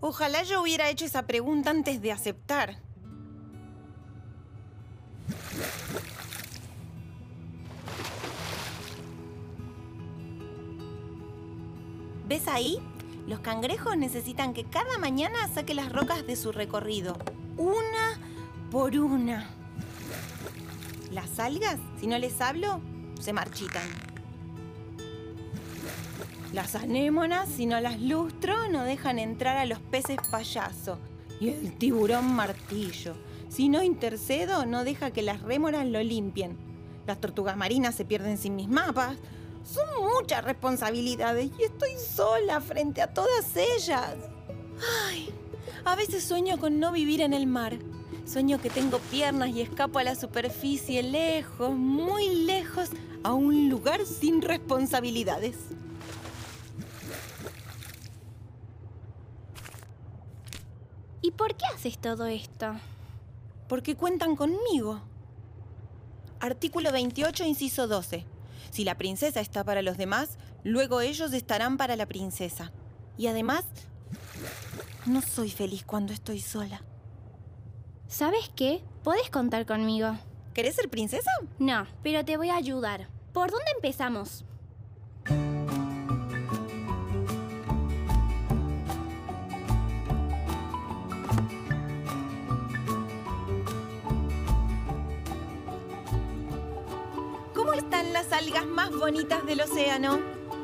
Ojalá 0.00 0.42
yo 0.42 0.62
hubiera 0.62 0.90
hecho 0.90 1.04
esa 1.04 1.28
pregunta 1.28 1.70
antes 1.70 2.02
de 2.02 2.10
aceptar. 2.10 2.80
¿Ves 12.26 12.48
ahí? 12.48 12.78
Los 13.28 13.38
cangrejos 13.38 13.96
necesitan 13.96 14.54
que 14.54 14.64
cada 14.64 14.98
mañana 14.98 15.46
saque 15.54 15.74
las 15.74 15.92
rocas 15.92 16.26
de 16.26 16.34
su 16.34 16.50
recorrido, 16.50 17.16
una 17.56 18.18
por 18.72 18.96
una. 18.98 19.48
Las 21.12 21.38
algas, 21.38 21.78
si 22.00 22.08
no 22.08 22.18
les 22.18 22.40
hablo, 22.40 22.80
se 23.20 23.32
marchitan. 23.32 24.09
Las 26.52 26.74
anémonas, 26.74 27.48
si 27.48 27.66
no 27.66 27.80
las 27.80 28.00
lustro, 28.00 28.68
no 28.68 28.82
dejan 28.82 29.20
entrar 29.20 29.56
a 29.56 29.66
los 29.66 29.78
peces 29.78 30.16
payaso. 30.32 30.98
Y 31.38 31.50
el 31.50 31.78
tiburón 31.78 32.34
martillo. 32.34 33.14
Si 33.48 33.68
no 33.68 33.84
intercedo, 33.84 34.66
no 34.66 34.82
deja 34.82 35.12
que 35.12 35.22
las 35.22 35.42
rémoras 35.42 35.86
lo 35.86 36.02
limpien. 36.02 36.58
Las 37.06 37.20
tortugas 37.20 37.56
marinas 37.56 37.94
se 37.94 38.04
pierden 38.04 38.36
sin 38.36 38.56
mis 38.56 38.68
mapas. 38.68 39.16
Son 39.64 39.86
muchas 40.00 40.44
responsabilidades 40.44 41.50
y 41.56 41.62
estoy 41.62 41.92
sola 41.96 42.60
frente 42.60 43.00
a 43.00 43.14
todas 43.14 43.56
ellas. 43.56 44.16
Ay, 45.08 45.32
a 45.84 45.94
veces 45.94 46.24
sueño 46.24 46.58
con 46.58 46.80
no 46.80 46.90
vivir 46.90 47.20
en 47.20 47.32
el 47.32 47.46
mar. 47.46 47.78
Sueño 48.26 48.60
que 48.60 48.70
tengo 48.70 48.98
piernas 49.10 49.50
y 49.50 49.60
escapo 49.60 50.00
a 50.00 50.04
la 50.04 50.16
superficie 50.16 51.04
lejos, 51.04 51.76
muy 51.76 52.44
lejos, 52.44 52.90
a 53.22 53.34
un 53.34 53.68
lugar 53.68 54.04
sin 54.04 54.42
responsabilidades. 54.42 55.56
¿Y 61.22 61.32
por 61.32 61.54
qué 61.56 61.64
haces 61.74 61.98
todo 61.98 62.26
esto? 62.26 62.74
Porque 63.68 63.94
cuentan 63.94 64.36
conmigo. 64.36 65.00
Artículo 66.40 66.92
28, 66.92 67.44
inciso 67.44 67.86
12. 67.86 68.24
Si 68.70 68.84
la 68.84 68.96
princesa 68.96 69.40
está 69.40 69.64
para 69.64 69.82
los 69.82 69.98
demás, 69.98 70.38
luego 70.64 71.00
ellos 71.00 71.32
estarán 71.32 71.76
para 71.76 71.96
la 71.96 72.06
princesa. 72.06 72.72
Y 73.18 73.26
además, 73.26 73.64
no 75.06 75.20
soy 75.20 75.50
feliz 75.50 75.84
cuando 75.84 76.12
estoy 76.12 76.40
sola. 76.40 76.82
¿Sabes 78.08 78.50
qué? 78.56 78.82
Podés 79.04 79.30
contar 79.30 79.66
conmigo. 79.66 80.16
¿Querés 80.54 80.74
ser 80.76 80.88
princesa? 80.88 81.30
No, 81.58 81.86
pero 82.02 82.24
te 82.24 82.36
voy 82.36 82.48
a 82.50 82.56
ayudar. 82.56 83.08
¿Por 83.32 83.50
dónde 83.50 83.70
empezamos? 83.76 84.44
¿Cómo 97.70 97.82
están 97.82 98.12
las 98.12 98.32
algas 98.32 98.66
más 98.66 98.90
bonitas 98.90 99.46
del 99.46 99.60
océano? 99.60 100.18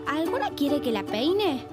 ¿Alguna 0.08 0.50
quiere 0.50 0.80
que 0.80 0.90
la 0.90 1.04
peine? 1.04 1.64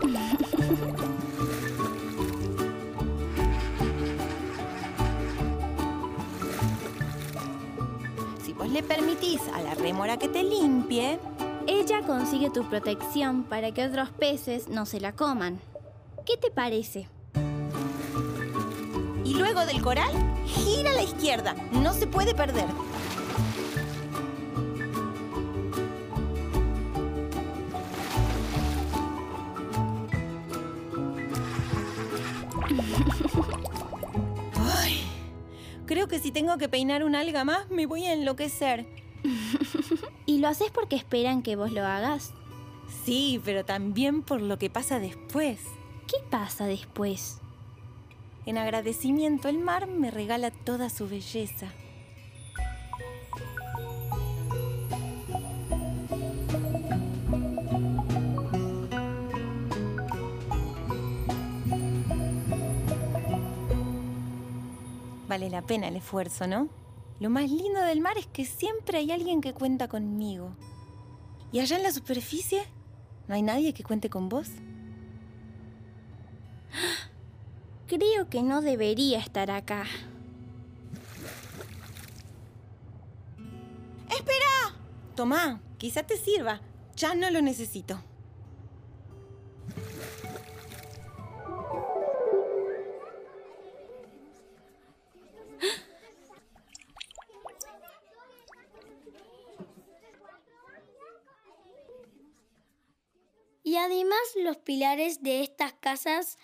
si 8.42 8.54
vos 8.54 8.70
le 8.70 8.82
permitís 8.82 9.42
a 9.52 9.60
la 9.60 9.74
rémora 9.74 10.16
que 10.16 10.28
te 10.28 10.42
limpie... 10.42 11.18
Ella 11.66 12.00
consigue 12.00 12.48
tu 12.48 12.64
protección 12.64 13.42
para 13.42 13.72
que 13.72 13.84
otros 13.84 14.08
peces 14.08 14.68
no 14.68 14.86
se 14.86 15.00
la 15.00 15.12
coman. 15.12 15.60
¿Qué 16.24 16.38
te 16.38 16.50
parece? 16.50 17.08
Y 19.22 19.34
luego 19.34 19.66
del 19.66 19.82
coral, 19.82 20.14
gira 20.46 20.92
a 20.92 20.94
la 20.94 21.02
izquierda. 21.02 21.54
No 21.72 21.92
se 21.92 22.06
puede 22.06 22.34
perder. 22.34 22.64
Ay, 34.54 35.00
creo 35.86 36.08
que 36.08 36.18
si 36.18 36.30
tengo 36.30 36.58
que 36.58 36.68
peinar 36.68 37.04
un 37.04 37.14
alga 37.14 37.44
más, 37.44 37.70
me 37.70 37.86
voy 37.86 38.04
a 38.04 38.12
enloquecer. 38.12 38.86
¿Y 40.26 40.38
lo 40.38 40.48
haces 40.48 40.70
porque 40.70 40.96
esperan 40.96 41.42
que 41.42 41.56
vos 41.56 41.72
lo 41.72 41.84
hagas? 41.84 42.32
Sí, 43.04 43.40
pero 43.44 43.64
también 43.64 44.22
por 44.22 44.40
lo 44.40 44.58
que 44.58 44.70
pasa 44.70 44.98
después. 44.98 45.60
¿Qué 46.06 46.16
pasa 46.30 46.66
después? 46.66 47.40
En 48.44 48.58
agradecimiento 48.58 49.48
el 49.48 49.58
mar 49.58 49.88
me 49.88 50.10
regala 50.10 50.50
toda 50.50 50.88
su 50.88 51.08
belleza. 51.08 51.72
Vale 65.28 65.50
la 65.50 65.62
pena 65.62 65.88
el 65.88 65.96
esfuerzo, 65.96 66.46
¿no? 66.46 66.68
Lo 67.18 67.30
más 67.30 67.50
lindo 67.50 67.80
del 67.80 68.00
mar 68.00 68.18
es 68.18 68.26
que 68.26 68.44
siempre 68.44 68.98
hay 68.98 69.10
alguien 69.10 69.40
que 69.40 69.54
cuenta 69.54 69.88
conmigo. 69.88 70.54
¿Y 71.50 71.60
allá 71.60 71.76
en 71.76 71.82
la 71.82 71.92
superficie? 71.92 72.62
¿No 73.26 73.34
hay 73.34 73.42
nadie 73.42 73.72
que 73.72 73.82
cuente 73.82 74.10
con 74.10 74.28
vos? 74.28 74.48
Creo 77.88 78.28
que 78.28 78.42
no 78.42 78.60
debería 78.60 79.18
estar 79.18 79.50
acá. 79.50 79.84
¡Espera! 84.10 84.76
Tomá, 85.14 85.60
quizá 85.78 86.02
te 86.02 86.16
sirva. 86.16 86.60
Ya 86.96 87.14
no 87.14 87.30
lo 87.30 87.42
necesito. 87.42 88.00
Además, 103.86 104.18
los 104.42 104.56
pilares 104.56 105.22
de 105.22 105.44
estas 105.44 105.72
casas, 105.74 106.38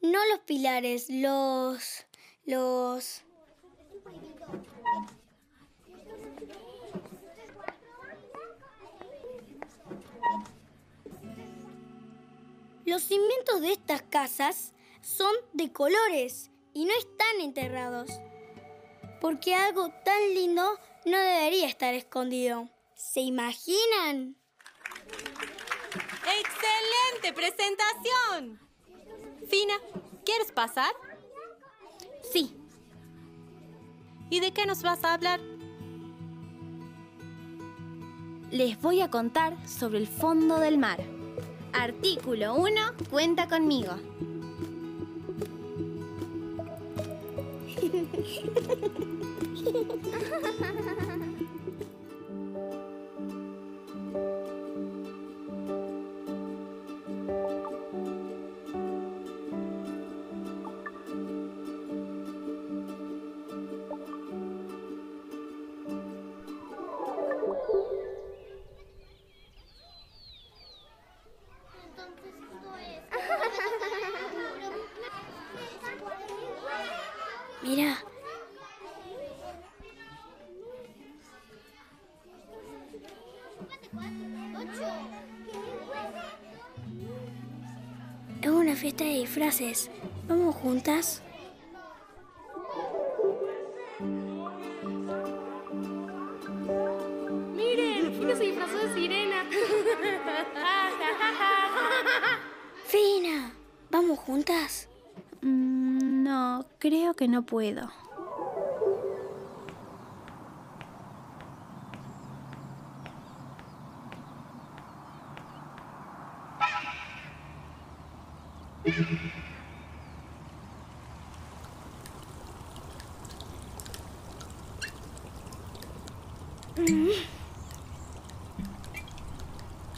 no 0.00 0.18
los 0.30 0.38
pilares, 0.46 1.10
los... 1.10 2.06
los... 2.46 3.22
Los 12.86 13.02
cimientos 13.02 13.60
de 13.60 13.72
estas 13.72 14.00
casas 14.00 14.72
son 15.02 15.34
de 15.52 15.70
colores 15.70 16.50
y 16.72 16.86
no 16.86 16.94
están 16.96 17.42
enterrados, 17.42 18.08
porque 19.20 19.54
algo 19.54 19.90
tan 20.02 20.32
lindo 20.32 20.62
no 21.04 21.18
debería 21.18 21.68
estar 21.68 21.92
escondido. 21.92 22.70
¿Se 22.94 23.20
imaginan? 23.20 24.38
¡Excelente 26.26 27.32
presentación! 27.32 28.58
Fina, 29.48 29.74
¿quieres 30.24 30.50
pasar? 30.50 30.92
Sí. 32.32 32.56
¿Y 34.28 34.40
de 34.40 34.52
qué 34.52 34.66
nos 34.66 34.82
vas 34.82 35.04
a 35.04 35.14
hablar? 35.14 35.40
Les 38.50 38.80
voy 38.80 39.02
a 39.02 39.10
contar 39.10 39.56
sobre 39.68 39.98
el 39.98 40.08
fondo 40.08 40.58
del 40.58 40.78
mar. 40.78 40.98
Artículo 41.72 42.54
1, 42.54 42.80
cuenta 43.08 43.46
conmigo. 43.46 43.92
puedo. 107.46 107.88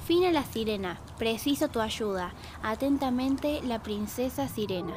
Fina 0.05 0.33
la 0.33 0.43
sirena, 0.43 0.99
preciso 1.19 1.69
tu 1.69 1.81
ayuda. 1.81 2.33
Atentamente 2.63 3.61
la 3.63 3.83
princesa 3.83 4.49
sirena. 4.49 4.95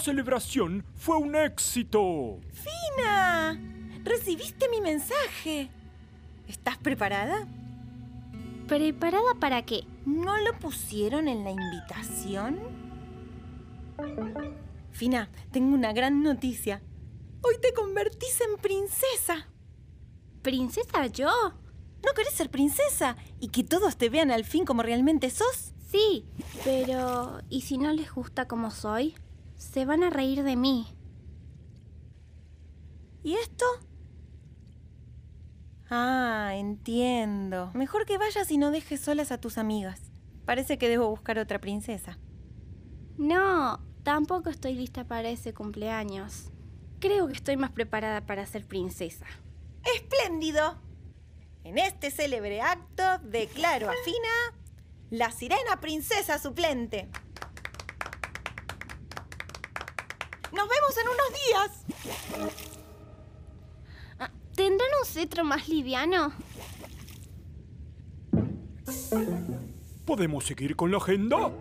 La 0.00 0.04
celebración 0.04 0.82
fue 0.94 1.18
un 1.18 1.36
éxito. 1.36 2.40
¡Fina! 2.54 3.60
Recibiste 4.02 4.66
mi 4.70 4.80
mensaje. 4.80 5.68
¿Estás 6.48 6.78
preparada? 6.78 7.46
¿Preparada 8.66 9.34
para 9.38 9.60
qué? 9.66 9.84
¿No 10.06 10.38
lo 10.38 10.58
pusieron 10.58 11.28
en 11.28 11.44
la 11.44 11.50
invitación? 11.50 12.60
Fina, 14.90 15.28
tengo 15.52 15.74
una 15.74 15.92
gran 15.92 16.22
noticia. 16.22 16.80
Hoy 17.42 17.56
te 17.60 17.74
convertís 17.74 18.40
en 18.40 18.56
princesa. 18.56 19.48
¿Princesa 20.40 21.08
yo? 21.08 21.28
¿No 21.28 22.12
querés 22.16 22.32
ser 22.32 22.48
princesa? 22.48 23.18
¿Y 23.38 23.48
que 23.48 23.64
todos 23.64 23.98
te 23.98 24.08
vean 24.08 24.30
al 24.30 24.44
fin 24.44 24.64
como 24.64 24.82
realmente 24.82 25.28
sos? 25.28 25.74
Sí, 25.90 26.24
pero 26.64 27.42
¿y 27.50 27.60
si 27.60 27.76
no 27.76 27.92
les 27.92 28.10
gusta 28.10 28.48
como 28.48 28.70
soy? 28.70 29.14
Se 29.60 29.84
van 29.84 30.02
a 30.02 30.08
reír 30.08 30.42
de 30.42 30.56
mí. 30.56 30.86
¿Y 33.22 33.34
esto? 33.34 33.66
Ah, 35.90 36.52
entiendo. 36.54 37.70
Mejor 37.74 38.06
que 38.06 38.16
vayas 38.16 38.50
y 38.50 38.56
no 38.56 38.70
dejes 38.70 39.02
solas 39.02 39.30
a 39.30 39.38
tus 39.38 39.58
amigas. 39.58 40.00
Parece 40.46 40.78
que 40.78 40.88
debo 40.88 41.10
buscar 41.10 41.38
otra 41.38 41.60
princesa. 41.60 42.18
No, 43.18 43.78
tampoco 44.02 44.48
estoy 44.48 44.74
lista 44.74 45.04
para 45.04 45.28
ese 45.28 45.52
cumpleaños. 45.52 46.50
Creo 46.98 47.26
que 47.26 47.34
estoy 47.34 47.58
más 47.58 47.70
preparada 47.70 48.24
para 48.24 48.46
ser 48.46 48.66
princesa. 48.66 49.26
¡Espléndido! 49.94 50.80
En 51.64 51.76
este 51.76 52.10
célebre 52.10 52.62
acto 52.62 53.04
declaro 53.24 53.90
a 53.90 53.94
Fina 54.04 54.58
la 55.10 55.30
sirena 55.30 55.80
princesa 55.82 56.38
suplente. 56.38 57.10
¡Nos 60.52 60.68
vemos 60.68 60.96
en 60.98 61.08
unos 61.08 61.30
días! 61.46 62.60
Ah, 64.18 64.30
¿Tendrán 64.54 64.88
un 65.00 65.06
cetro 65.06 65.44
más 65.44 65.68
liviano? 65.68 66.32
¿Podemos 70.04 70.44
seguir 70.44 70.74
con 70.76 70.90
la 70.90 70.96
agenda? 70.96 71.52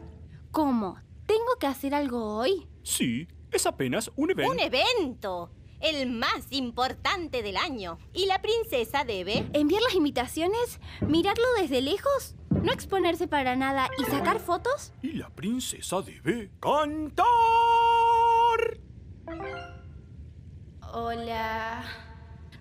¿Cómo? 0.52 0.98
¿Tengo 1.26 1.58
que 1.60 1.68
hacer 1.68 1.94
algo 1.94 2.38
hoy? 2.38 2.68
Sí, 2.84 3.28
es 3.52 3.66
apenas 3.68 4.12
un 4.16 4.32
evento. 4.32 4.52
¡Un 4.52 4.60
evento! 4.60 5.52
El 5.80 6.10
más 6.10 6.48
importante 6.50 7.42
del 7.44 7.56
año. 7.56 8.00
Y 8.12 8.26
la 8.26 8.42
princesa 8.42 9.06
debe... 9.06 9.48
¿Enviar 9.54 9.82
las 9.84 9.94
invitaciones? 9.94 10.80
¿Mirarlo 11.02 11.46
desde 11.62 11.82
lejos? 11.82 12.36
¿No 12.50 12.74
exponerse 12.74 13.28
para 13.28 13.56
nada 13.56 13.90
y 13.98 14.04
sacar 14.06 14.40
fotos? 14.40 14.92
Y 15.02 15.14
la 15.14 15.30
princesa 15.30 16.02
debe 16.02 16.52
cantar. 16.60 17.26
Hola. 20.92 21.84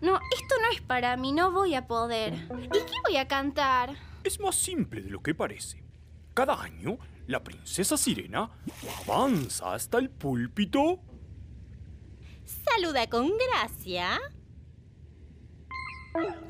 No, 0.01 0.17
esto 0.17 0.55
no 0.61 0.71
es 0.73 0.81
para 0.83 1.17
mí, 1.17 1.33
no 1.33 1.51
voy 1.51 1.75
a 1.75 1.87
poder. 1.87 2.35
¿Y 2.35 2.69
qué 2.69 2.93
voy 3.07 3.17
a 3.17 3.27
cantar? 3.27 3.97
Es 4.23 4.39
más 4.39 4.55
simple 4.55 5.01
de 5.03 5.11
lo 5.11 5.23
que 5.23 5.35
parece. 5.35 5.83
Cada 6.35 6.61
año, 6.61 6.99
la 7.27 7.43
princesa 7.43 7.97
sirena 7.97 8.51
avanza 9.07 9.75
hasta 9.75 9.99
el 9.99 10.11
púlpito 10.11 11.01
Saluda 12.49 13.07
con 13.09 13.31
gracia. 13.37 14.19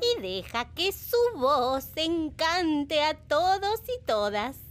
Y 0.01 0.21
deja 0.21 0.73
que 0.73 0.91
su 0.91 1.17
voz 1.35 1.91
encante 1.95 3.01
a 3.03 3.15
todos 3.27 3.81
y 3.81 4.05
todas. 4.05 4.68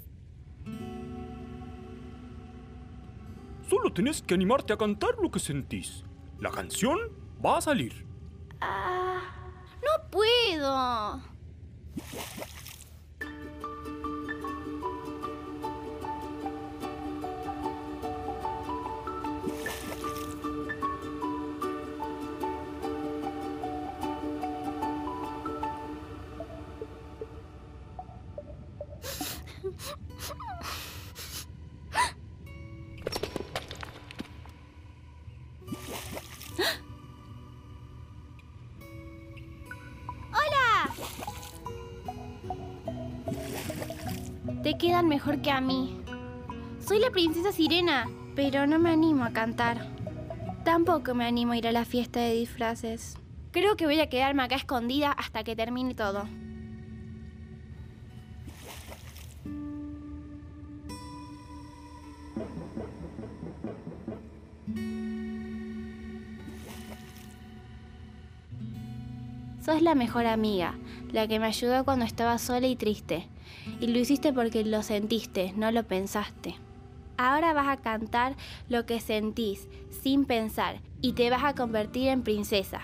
Solo 3.68 3.92
tenés 3.92 4.22
que 4.22 4.32
animarte 4.32 4.72
a 4.72 4.78
cantar 4.78 5.16
lo 5.20 5.30
que 5.30 5.38
sentís. 5.38 6.02
La 6.40 6.50
canción 6.50 6.98
va 7.44 7.58
a 7.58 7.60
salir. 7.60 8.06
Ah, 8.62 9.20
no 9.82 10.10
puedo. 10.10 11.20
Mí. 45.60 46.00
Soy 46.80 46.98
la 46.98 47.10
princesa 47.10 47.52
Sirena, 47.52 48.08
pero 48.34 48.66
no 48.66 48.78
me 48.78 48.90
animo 48.90 49.24
a 49.24 49.32
cantar. 49.32 49.86
Tampoco 50.64 51.14
me 51.14 51.24
animo 51.24 51.52
a 51.52 51.56
ir 51.56 51.66
a 51.66 51.72
la 51.72 51.84
fiesta 51.84 52.20
de 52.20 52.34
disfraces. 52.34 53.16
Creo 53.50 53.76
que 53.76 53.86
voy 53.86 53.98
a 54.00 54.08
quedarme 54.08 54.42
acá 54.42 54.56
escondida 54.56 55.12
hasta 55.12 55.42
que 55.44 55.56
termine 55.56 55.94
todo. 55.94 56.28
Sos 69.64 69.82
la 69.82 69.94
mejor 69.94 70.26
amiga, 70.26 70.74
la 71.12 71.26
que 71.26 71.38
me 71.38 71.46
ayudó 71.46 71.84
cuando 71.84 72.04
estaba 72.04 72.38
sola 72.38 72.66
y 72.66 72.76
triste. 72.76 73.28
Y 73.80 73.88
lo 73.88 73.98
hiciste 73.98 74.32
porque 74.32 74.64
lo 74.64 74.82
sentiste, 74.82 75.52
no 75.56 75.70
lo 75.70 75.84
pensaste. 75.84 76.56
Ahora 77.16 77.52
vas 77.52 77.68
a 77.68 77.78
cantar 77.78 78.36
lo 78.68 78.86
que 78.86 79.00
sentís, 79.00 79.68
sin 80.02 80.24
pensar, 80.24 80.80
y 81.00 81.12
te 81.14 81.30
vas 81.30 81.42
a 81.44 81.54
convertir 81.54 82.08
en 82.08 82.22
princesa. 82.22 82.80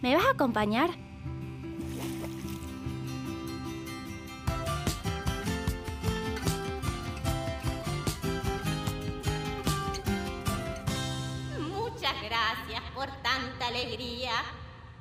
¿Me 0.00 0.16
vas 0.16 0.24
a 0.24 0.30
acompañar? 0.30 0.90
Muchas 11.58 12.14
gracias 12.22 12.82
por 12.94 13.06
tanta 13.22 13.66
alegría. 13.68 14.32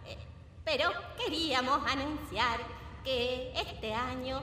Eh, 0.06 0.18
Pero 0.66 0.92
queríamos 1.18 1.80
anunciar 1.90 2.60
que 3.04 3.54
este 3.56 3.94
año 3.94 4.42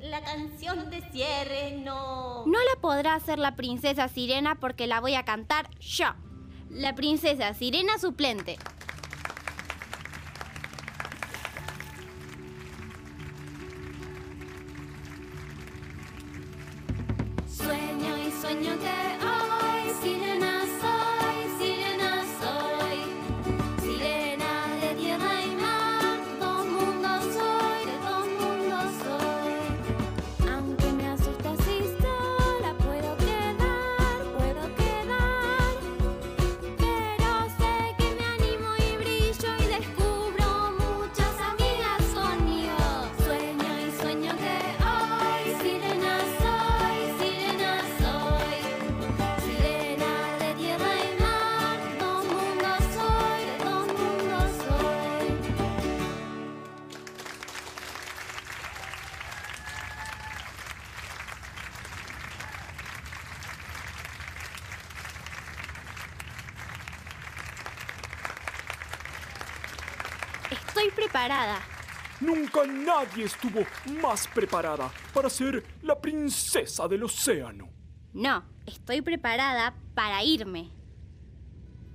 la 0.00 0.22
canción 0.22 0.90
de 0.90 1.00
cierre 1.10 1.72
no... 1.72 2.44
No 2.46 2.58
la 2.58 2.80
podrá 2.80 3.14
hacer 3.14 3.38
la 3.38 3.56
princesa 3.56 4.08
Sirena 4.08 4.56
porque 4.56 4.86
la 4.86 5.00
voy 5.00 5.14
a 5.14 5.24
cantar 5.24 5.68
yo. 5.80 6.06
La 6.70 6.94
princesa 6.94 7.52
Sirena 7.54 7.98
suplente. 7.98 8.58
Sueño 17.46 18.16
y 18.18 18.30
sueño 18.40 18.72
que 18.78 19.13
Nunca 72.20 72.66
nadie 72.66 73.24
estuvo 73.24 73.64
más 74.00 74.28
preparada 74.28 74.90
para 75.12 75.28
ser 75.28 75.64
la 75.82 75.98
princesa 75.98 76.86
del 76.86 77.04
océano. 77.04 77.68
No, 78.12 78.44
estoy 78.66 79.00
preparada 79.02 79.74
para 79.94 80.22
irme. 80.22 80.70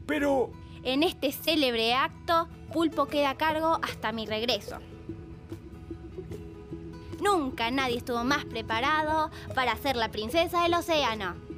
Pero... 0.05 0.51
En 0.83 1.03
este 1.03 1.31
célebre 1.31 1.93
acto, 1.93 2.47
Pulpo 2.73 3.07
queda 3.07 3.31
a 3.31 3.37
cargo 3.37 3.79
hasta 3.81 4.11
mi 4.11 4.25
regreso. 4.25 4.79
Nunca 7.21 7.69
nadie 7.69 7.97
estuvo 7.97 8.23
más 8.23 8.45
preparado 8.45 9.29
para 9.53 9.75
ser 9.75 9.95
la 9.95 10.09
princesa 10.09 10.63
del 10.63 10.73
océano. 10.73 11.48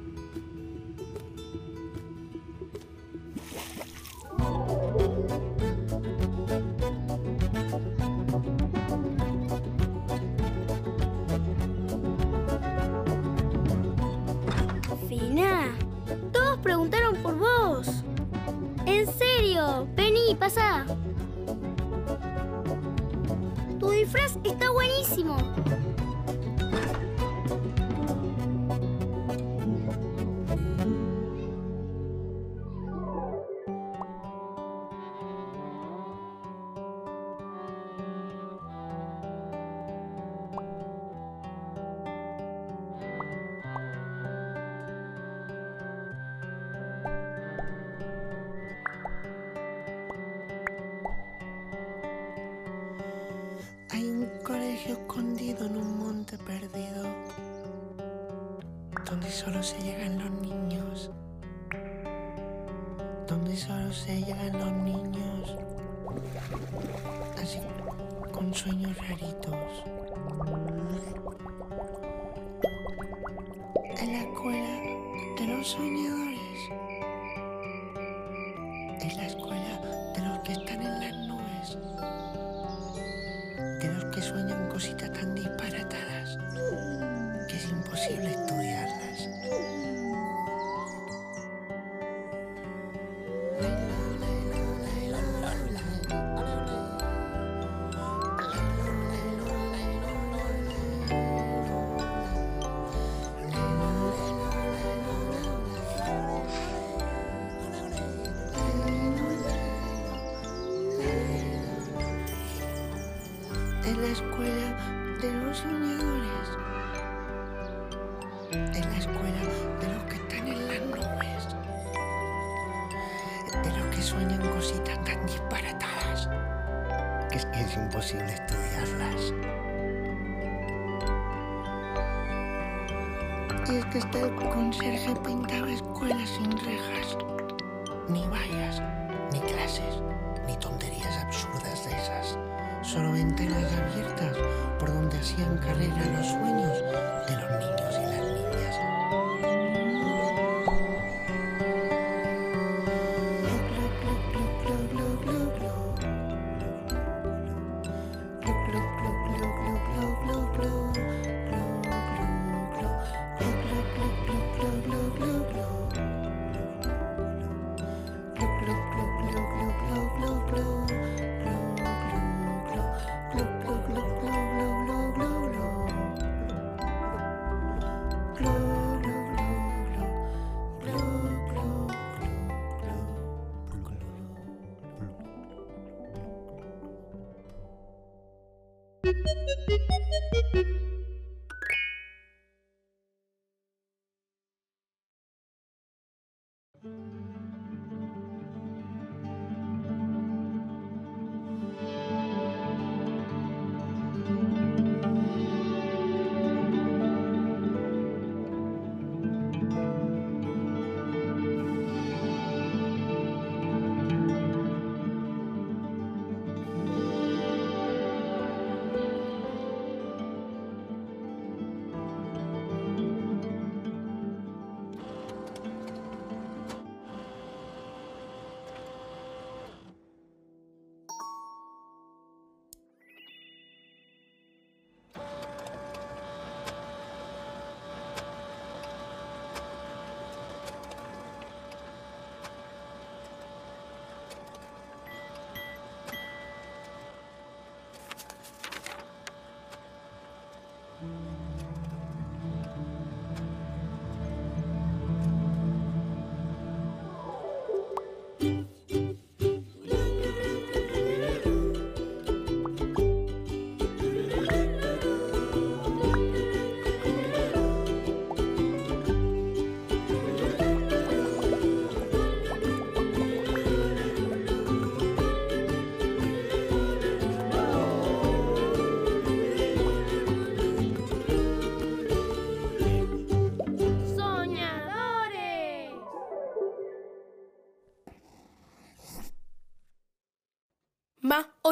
Pasa. 20.38 20.84
Tu 23.78 23.90
disfraz 23.90 24.38
está 24.44 24.70
buenísimo. 24.72 25.36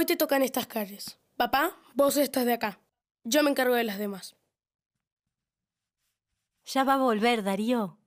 Hoy 0.01 0.06
te 0.06 0.16
tocan 0.16 0.40
estas 0.40 0.66
calles. 0.66 1.18
Papá, 1.36 1.77
vos 1.93 2.16
estás 2.16 2.47
de 2.47 2.55
acá. 2.55 2.81
Yo 3.22 3.43
me 3.43 3.51
encargo 3.51 3.74
de 3.74 3.85
las 3.85 3.98
demás. 3.98 4.35
Ya 6.64 6.85
va 6.85 6.94
a 6.94 6.97
volver, 6.97 7.43
Darío. 7.43 7.98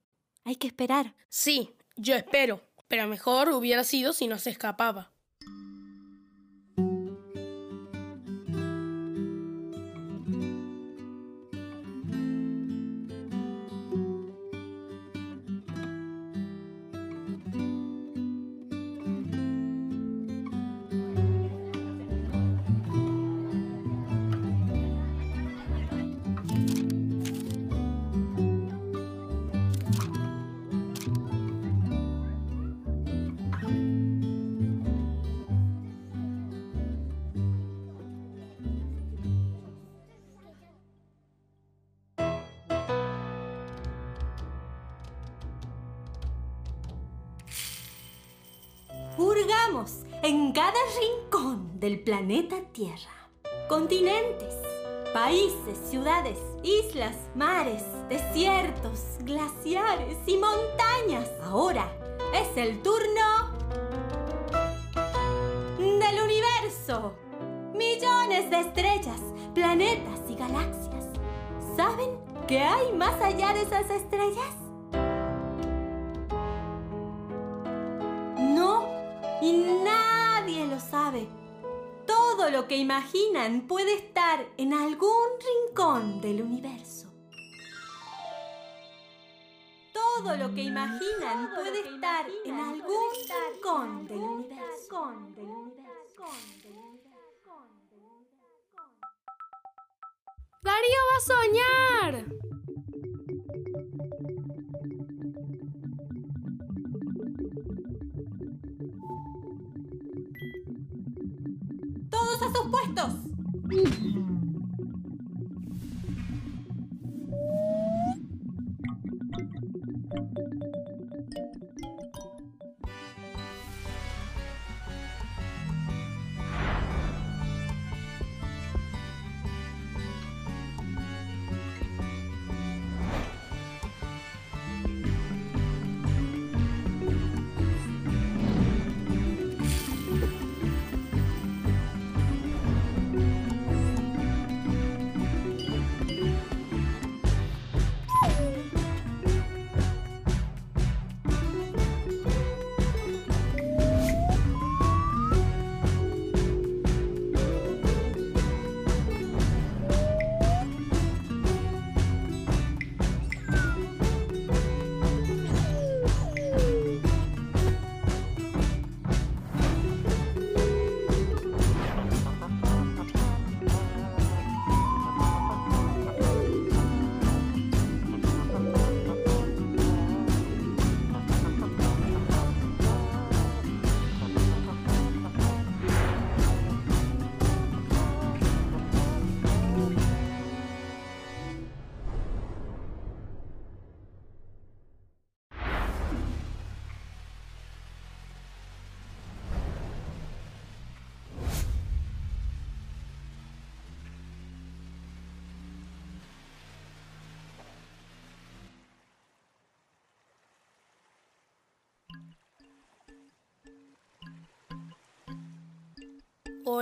Hay 0.43 0.55
que 0.55 0.65
esperar. 0.65 1.13
Sí, 1.29 1.75
yo 1.95 2.15
espero. 2.15 2.63
Pero 2.87 3.07
mejor 3.07 3.49
hubiera 3.49 3.83
sido 3.83 4.11
si 4.13 4.27
no 4.27 4.39
se 4.39 4.49
escapaba. 4.49 5.12
Tierra. 52.73 53.29
Continentes, 53.69 54.55
países, 55.13 55.77
ciudades, 55.91 56.39
islas, 56.63 57.15
mares, 57.35 57.83
desiertos, 58.09 59.19
glaciares 59.19 60.17
y 60.25 60.37
montañas. 60.37 61.29
Ahora 61.43 61.87
es 62.33 62.57
el 62.57 62.81
turno 62.81 63.51
del 65.77 66.19
universo. 66.19 67.13
Millones 67.75 68.49
de 68.49 68.61
estrellas, 68.61 69.21
planetas 69.53 70.21
y 70.27 70.33
galaxias. 70.33 71.05
¿Saben 71.77 72.17
qué 72.47 72.57
hay 72.57 72.91
más 72.91 73.21
allá 73.21 73.53
de 73.53 73.61
esas 73.61 73.87
estrellas? 73.91 74.55
No, 78.39 78.87
y 79.43 79.63
nadie 79.83 80.65
lo 80.65 80.79
sabe. 80.79 81.42
Todo 82.43 82.51
lo 82.51 82.67
que 82.67 82.75
imaginan 82.75 83.67
puede 83.69 83.93
estar 83.93 84.45
en 84.57 84.73
algún 84.73 85.29
rincón 85.39 86.19
del 86.19 86.41
universo. 86.41 87.07
Todo 89.93 90.35
lo 90.35 90.53
que 90.53 90.63
imaginan 90.63 91.51
puede 91.55 91.79
estar 91.89 92.25
en 92.43 92.59
algún 92.59 93.11
rincón 93.53 94.07
del 94.07 94.17
universo. 94.17 95.13
¡Darío 100.61 101.01
va 101.09 101.17
a 101.17 101.21
soñar! 101.21 102.25
Puestos! 112.73 113.13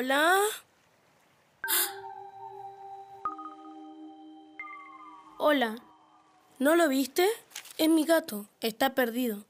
Hola. 0.04 0.36
Hola. 5.38 5.76
¿No 6.58 6.76
lo 6.76 6.88
viste? 6.88 7.30
Es 7.78 7.88
mi 7.88 8.04
gato. 8.04 8.48
Está 8.62 8.96
perdido. 8.96 9.46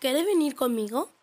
¿Quieres 0.00 0.26
venir 0.26 0.56
conmigo? 0.56 1.15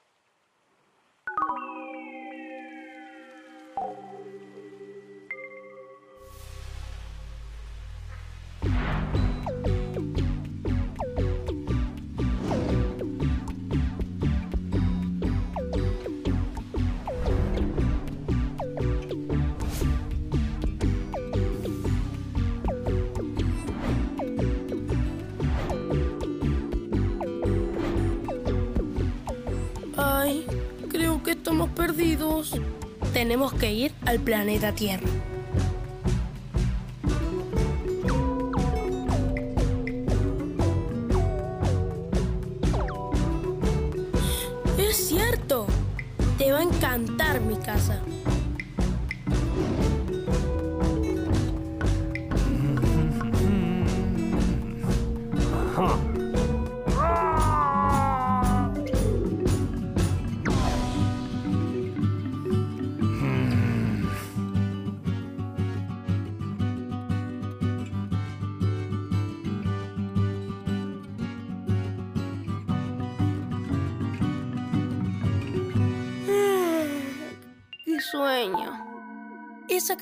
Tenemos 33.33 33.53
que 33.55 33.73
ir 33.73 33.91
al 34.05 34.19
planeta 34.19 34.75
Tierra. 34.75 35.09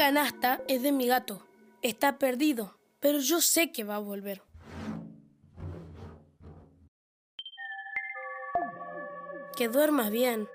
Canasta 0.02 0.64
es 0.68 0.82
de 0.82 0.92
mi 0.92 1.06
gato. 1.06 1.46
Está 1.84 2.18
perdido, 2.18 2.76
pero 3.00 3.20
yo 3.20 3.40
sé 3.40 3.72
que 3.72 3.84
va 3.84 3.98
a 3.98 4.00
volver. 4.00 4.42
Que 9.56 9.68
duermas 9.68 10.10
bien. 10.10 10.50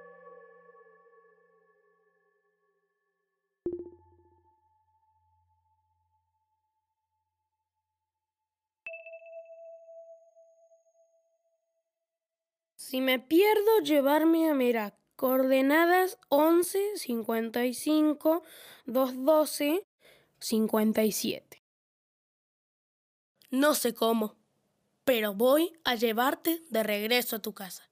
Si 12.74 13.00
me 13.00 13.20
pierdo, 13.20 13.78
llevarme 13.84 14.50
a 14.50 14.54
Merak. 14.54 15.05
Coordenadas 15.16 16.18
11 16.28 16.96
55 16.96 18.42
212 18.84 19.86
57. 20.38 21.62
No 23.50 23.74
sé 23.74 23.94
cómo, 23.94 24.36
pero 25.04 25.32
voy 25.32 25.72
a 25.84 25.94
llevarte 25.94 26.62
de 26.68 26.82
regreso 26.82 27.36
a 27.36 27.38
tu 27.38 27.54
casa. 27.54 27.88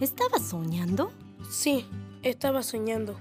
¿Estabas 0.00 0.42
soñando? 0.42 1.12
Sí, 1.50 1.86
estaba 2.22 2.62
soñando. 2.62 3.18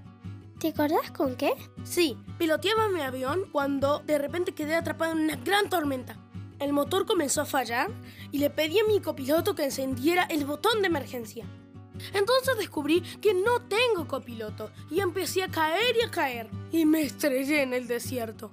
¿Te 0.59 0.69
acordás 0.69 1.11
con 1.11 1.35
qué? 1.35 1.53
Sí, 1.83 2.17
piloteaba 2.37 2.89
mi 2.89 3.01
avión 3.01 3.41
cuando 3.51 3.99
de 3.99 4.17
repente 4.17 4.53
quedé 4.53 4.75
atrapado 4.75 5.11
en 5.11 5.19
una 5.19 5.35
gran 5.35 5.69
tormenta. 5.69 6.17
El 6.59 6.71
motor 6.71 7.05
comenzó 7.05 7.41
a 7.41 7.45
fallar 7.45 7.91
y 8.31 8.37
le 8.37 8.49
pedí 8.49 8.79
a 8.79 8.85
mi 8.85 9.01
copiloto 9.01 9.55
que 9.55 9.65
encendiera 9.65 10.23
el 10.23 10.45
botón 10.45 10.81
de 10.81 10.87
emergencia. 10.87 11.45
Entonces 12.13 12.57
descubrí 12.57 13.01
que 13.21 13.33
no 13.33 13.61
tengo 13.63 14.07
copiloto 14.07 14.71
y 14.89 15.01
empecé 15.01 15.43
a 15.43 15.49
caer 15.49 15.95
y 16.01 16.05
a 16.05 16.11
caer 16.11 16.49
y 16.71 16.85
me 16.85 17.01
estrellé 17.01 17.61
en 17.61 17.73
el 17.73 17.87
desierto. 17.87 18.49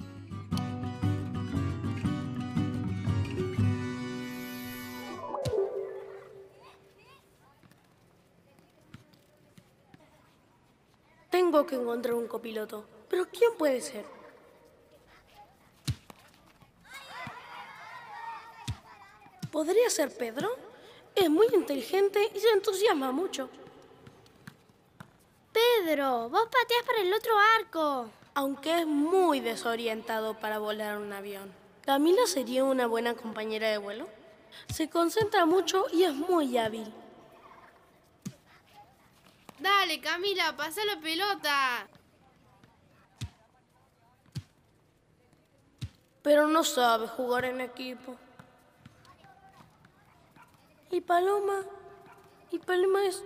Tengo 11.41 11.65
que 11.65 11.75
encontrar 11.75 12.15
un 12.17 12.27
copiloto. 12.27 12.85
¿Pero 13.09 13.27
quién 13.27 13.53
puede 13.57 13.81
ser? 13.81 14.05
¿Podría 19.51 19.89
ser 19.89 20.15
Pedro? 20.15 20.55
Es 21.15 21.31
muy 21.31 21.47
inteligente 21.55 22.31
y 22.35 22.41
se 22.41 22.51
entusiasma 22.51 23.11
mucho. 23.11 23.49
Pedro, 25.51 26.29
vos 26.29 26.45
pateás 26.45 26.83
para 26.87 27.01
el 27.01 27.15
otro 27.15 27.33
arco. 27.59 28.11
Aunque 28.35 28.81
es 28.81 28.87
muy 28.87 29.41
desorientado 29.41 30.35
para 30.35 30.59
volar 30.59 30.99
un 30.99 31.11
avión. 31.11 31.51
Camila 31.87 32.27
sería 32.27 32.65
una 32.65 32.87
buena 32.87 33.15
compañera 33.15 33.71
de 33.71 33.79
vuelo. 33.79 34.07
Se 34.69 34.91
concentra 34.91 35.47
mucho 35.47 35.87
y 35.91 36.03
es 36.03 36.13
muy 36.15 36.59
hábil. 36.59 36.93
Dale, 39.61 40.01
Camila, 40.01 40.57
pasa 40.57 40.85
la 40.87 40.99
pelota. 41.01 41.87
Pero 46.23 46.49
no 46.49 46.65
sabe 46.65 47.07
jugar 47.09 47.45
en 47.45 47.61
equipo. 47.61 48.17
Y 50.91 51.01
Paloma. 51.01 51.65
Y 52.51 52.59
Paloma 52.59 53.05
es. 53.07 53.23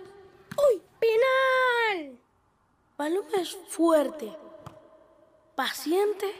¡Uy! 0.56 0.82
¡Penal! 1.01 2.19
Paloma 2.97 3.36
es 3.39 3.56
fuerte, 3.69 4.36
paciente 5.56 6.32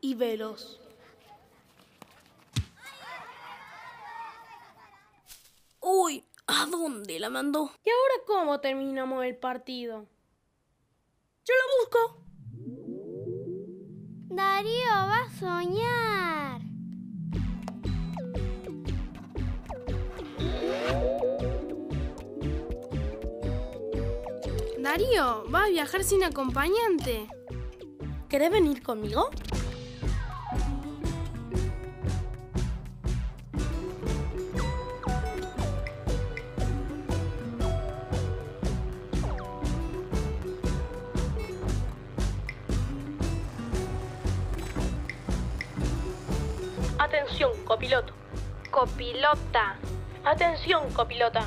y 0.00 0.14
veloz. 0.14 0.80
¡Uy! 5.80 6.24
¿A 6.46 6.66
dónde 6.66 7.18
la 7.18 7.30
mandó? 7.30 7.70
¿Y 7.84 7.90
ahora 7.90 8.14
cómo 8.26 8.60
terminamos 8.60 9.24
el 9.24 9.36
partido? 9.36 10.06
Yo 11.44 11.54
lo 11.54 11.64
busco. 11.80 12.24
Darío 14.28 14.90
va 14.90 15.22
a 15.22 15.30
soñar. 15.38 16.60
Darío, 24.78 25.50
va 25.50 25.64
a 25.64 25.68
viajar 25.68 26.04
sin 26.04 26.24
acompañante. 26.24 27.26
¿Querés 28.28 28.50
venir 28.50 28.82
conmigo? 28.82 29.30
Copiloto. 47.74 48.12
Copilota. 48.70 49.74
Atención, 50.24 50.92
copilota. 50.92 51.44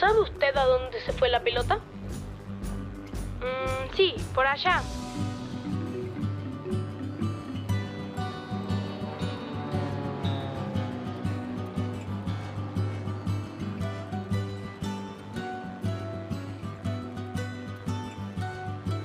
¿Sabe 0.00 0.20
usted 0.20 0.56
a 0.56 0.64
dónde 0.64 0.98
se 1.02 1.12
fue 1.12 1.28
la 1.28 1.40
pelota? 1.40 1.76
Mm, 3.40 3.94
sí, 3.94 4.14
por 4.34 4.46
allá. 4.46 4.82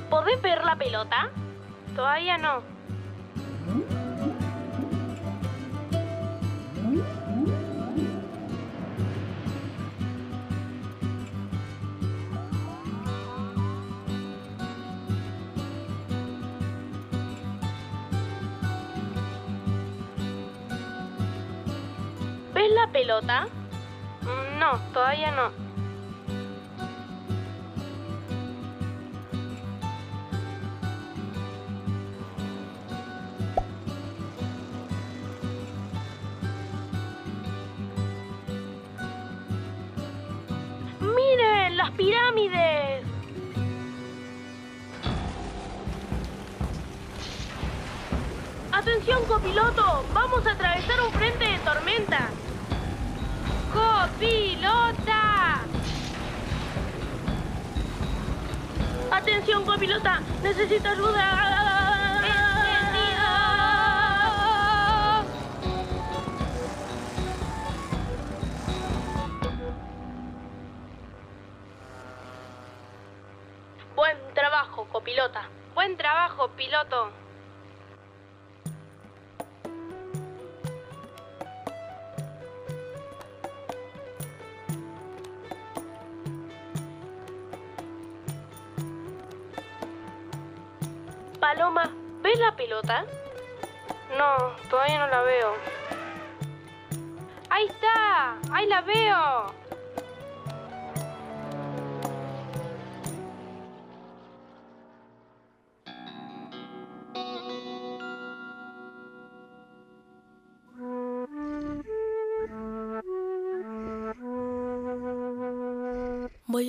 ¿Podés 0.10 0.42
ver 0.42 0.64
la 0.64 0.78
pelota? 0.78 1.32
Todavía 1.98 2.38
no. 2.38 2.79
Mm, 23.22 24.60
No, 24.60 24.78
todavía 24.94 25.32
no. 25.32 25.52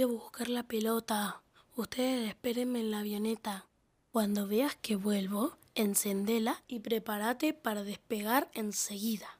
A 0.03 0.07
buscar 0.07 0.49
la 0.49 0.63
pelota. 0.63 1.43
Ustedes 1.77 2.29
espérenme 2.29 2.81
en 2.81 2.91
la 2.91 3.01
avioneta. 3.01 3.67
Cuando 4.13 4.47
veas 4.47 4.75
que 4.77 4.97
vuelvo, 4.97 5.59
encendela 5.75 6.63
y 6.69 6.81
prepárate 6.81 7.53
para 7.53 7.83
despegar 7.83 8.51
enseguida. 8.55 9.40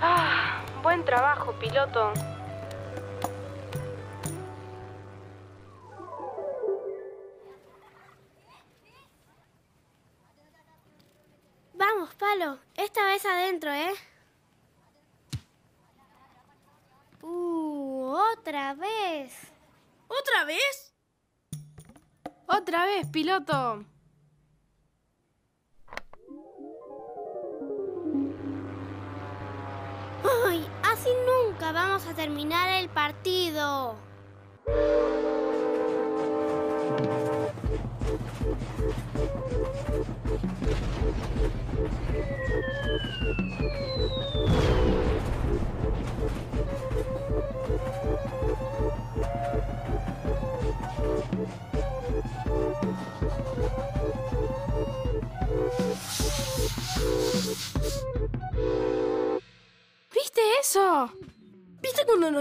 Ah, 0.00 0.60
buen 0.82 1.04
trabajo, 1.04 1.52
piloto. 1.52 2.12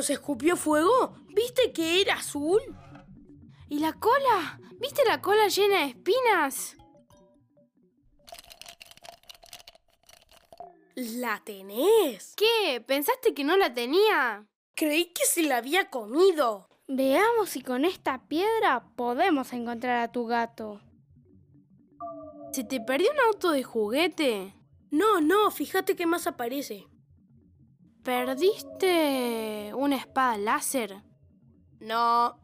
Nos 0.03 0.09
escupió 0.09 0.57
fuego? 0.57 1.15
¿Viste 1.29 1.71
que 1.71 2.01
era 2.01 2.15
azul? 2.15 2.59
¿Y 3.69 3.79
la 3.79 3.93
cola? 3.93 4.59
¿Viste 4.77 5.01
la 5.05 5.21
cola 5.21 5.47
llena 5.47 5.77
de 5.77 5.91
espinas? 5.91 6.75
¿La 10.95 11.41
tenés? 11.45 12.35
¿Qué? 12.35 12.81
¿Pensaste 12.85 13.33
que 13.33 13.45
no 13.45 13.55
la 13.55 13.73
tenía? 13.73 14.45
Creí 14.75 15.05
que 15.13 15.25
se 15.25 15.43
la 15.43 15.59
había 15.59 15.89
comido. 15.89 16.67
Veamos 16.89 17.51
si 17.51 17.61
con 17.61 17.85
esta 17.85 18.27
piedra 18.27 18.83
podemos 18.97 19.53
encontrar 19.53 20.01
a 20.01 20.11
tu 20.11 20.25
gato. 20.25 20.81
¿Se 22.51 22.65
te 22.65 22.81
perdió 22.81 23.09
un 23.09 23.19
auto 23.21 23.51
de 23.51 23.63
juguete? 23.63 24.53
No, 24.91 25.21
no, 25.21 25.49
fíjate 25.49 25.95
qué 25.95 26.05
más 26.05 26.27
aparece. 26.27 26.87
¿Perdiste 28.03 29.71
una 29.73 29.95
espada 29.95 30.37
láser? 30.37 31.01
No. 31.79 32.37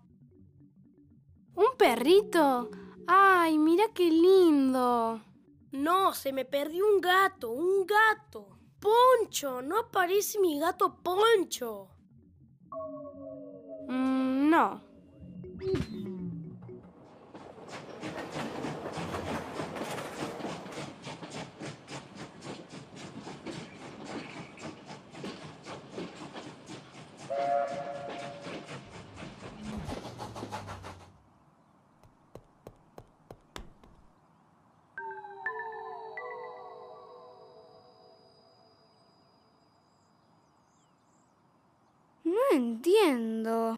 ¿Un 1.54 1.78
perrito? 1.78 2.70
¡Ay, 3.06 3.58
mira 3.58 3.86
qué 3.94 4.10
lindo! 4.10 5.22
No, 5.72 6.14
se 6.14 6.32
me 6.32 6.46
perdió 6.46 6.86
un 6.88 7.02
gato, 7.02 7.52
un 7.52 7.86
gato. 7.86 8.58
Poncho, 8.80 9.62
no 9.62 9.80
aparece 9.80 10.40
mi 10.40 10.58
gato 10.58 11.02
Poncho. 11.04 11.90
Mm, 13.90 14.50
no. 14.50 14.82
Entiendo. 42.80 43.78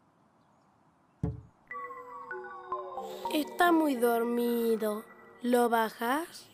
Está 3.32 3.72
muy 3.72 3.96
dormido. 3.96 5.04
¿Lo 5.42 5.68
bajas? 5.68 6.46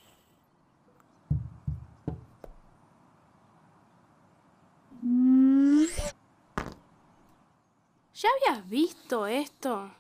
¿Ya 8.14 8.28
habías 8.30 8.68
visto 8.68 9.26
esto? 9.26 9.90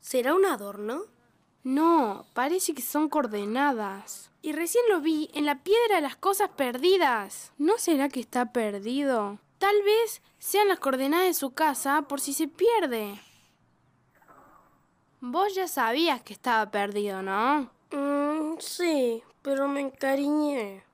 ¿Será 0.00 0.34
un 0.34 0.46
adorno? 0.46 1.02
No, 1.64 2.26
parece 2.32 2.74
que 2.74 2.82
son 2.82 3.08
coordenadas. 3.10 4.30
Y 4.40 4.52
recién 4.52 4.84
lo 4.88 5.00
vi 5.00 5.30
en 5.34 5.44
la 5.44 5.62
piedra 5.62 5.96
de 5.96 6.02
las 6.02 6.16
cosas 6.16 6.50
perdidas. 6.50 7.52
¿No 7.58 7.78
será 7.78 8.08
que 8.08 8.20
está 8.20 8.52
perdido? 8.52 9.38
Tal 9.58 9.82
vez 9.82 10.22
sean 10.38 10.68
las 10.68 10.78
coordenadas 10.78 11.26
de 11.26 11.34
su 11.34 11.52
casa 11.52 12.02
por 12.02 12.20
si 12.20 12.32
se 12.32 12.48
pierde. 12.48 13.20
Vos 15.20 15.54
ya 15.54 15.68
sabías 15.68 16.22
que 16.22 16.34
estaba 16.34 16.70
perdido, 16.70 17.22
¿no? 17.22 17.70
Mm, 17.90 18.58
sí, 18.58 19.22
pero 19.40 19.68
me 19.68 19.80
encariñé. 19.80 20.84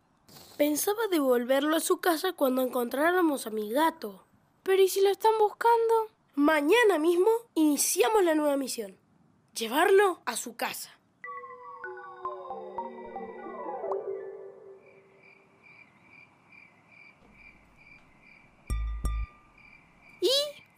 Pensaba 0.57 1.09
devolverlo 1.11 1.77
a 1.77 1.81
su 1.81 2.01
casa 2.01 2.33
cuando 2.33 2.63
encontráramos 2.63 3.47
a 3.47 3.51
mi 3.51 3.73
gato. 3.73 4.25
Pero 4.63 4.83
¿y 4.83 4.89
si 4.89 5.01
lo 5.01 5.09
están 5.09 5.33
buscando? 5.39 6.11
Mañana 6.35 6.99
mismo 6.99 7.31
iniciamos 7.55 8.23
la 8.23 8.35
nueva 8.35 8.57
misión. 8.57 8.97
Llevarlo 9.55 10.21
a 10.27 10.37
su 10.37 10.55
casa. 10.55 11.00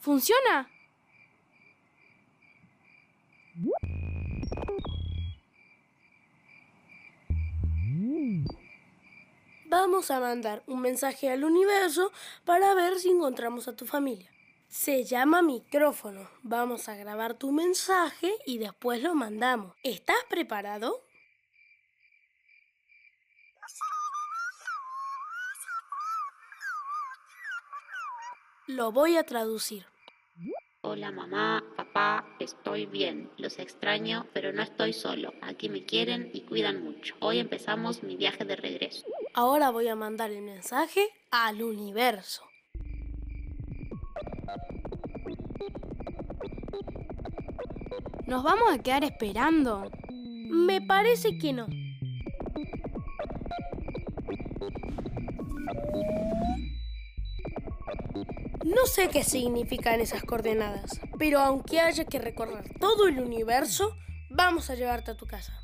¿Funciona? 0.03 0.69
Vamos 9.67 10.11
a 10.11 10.19
mandar 10.19 10.65
un 10.67 10.81
mensaje 10.81 11.31
al 11.31 11.45
universo 11.45 12.11
para 12.45 12.75
ver 12.75 12.99
si 12.99 13.11
encontramos 13.11 13.69
a 13.69 13.77
tu 13.77 13.87
familia. 13.87 14.29
Se 14.67 15.05
llama 15.05 15.41
micrófono. 15.41 16.29
Vamos 16.43 16.89
a 16.89 16.97
grabar 16.97 17.35
tu 17.35 17.53
mensaje 17.53 18.35
y 18.45 18.59
después 18.59 19.01
lo 19.05 19.15
mandamos. 19.15 19.77
¿Estás 19.85 20.19
preparado? 20.29 21.01
Lo 28.67 28.91
voy 28.91 29.17
a 29.17 29.25
traducir. 29.25 29.92
Hola 30.85 31.13
mamá, 31.13 31.63
papá, 31.77 32.27
estoy 32.41 32.87
bien. 32.87 33.31
Los 33.37 33.61
extraño, 33.61 34.27
pero 34.35 34.53
no 34.53 34.63
estoy 34.63 34.93
solo. 34.93 35.33
Aquí 35.41 35.69
me 35.69 35.85
quieren 35.85 36.31
y 36.35 36.41
cuidan 36.41 36.83
mucho. 36.83 37.15
Hoy 37.21 37.39
empezamos 37.39 38.03
mi 38.03 38.17
viaje 38.17 38.45
de 38.45 38.57
regreso. 38.57 39.07
Ahora 39.33 39.71
voy 39.71 39.87
a 39.87 39.95
mandar 39.95 40.33
el 40.33 40.43
mensaje 40.43 41.09
al 41.31 41.63
universo. 41.63 42.43
¿Nos 48.27 48.43
vamos 48.43 48.73
a 48.73 48.83
quedar 48.83 49.05
esperando? 49.05 49.89
Me 50.11 50.81
parece 50.81 51.39
que 51.39 51.53
no. 51.53 51.69
No 58.65 58.87
sé 58.87 59.09
qué 59.09 59.25
significan 59.25 60.01
esas 60.01 60.23
coordenadas, 60.23 61.01
pero 61.19 61.41
aunque 61.41 61.81
haya 61.81 62.05
que 62.05 62.21
recorrer 62.21 62.79
todo 62.79 63.09
el 63.09 63.19
universo, 63.19 63.97
vamos 64.31 64.71
a 64.71 64.77
llevarte 64.77 65.11
a 65.11 65.17
tu 65.17 65.27
casa. 65.27 65.62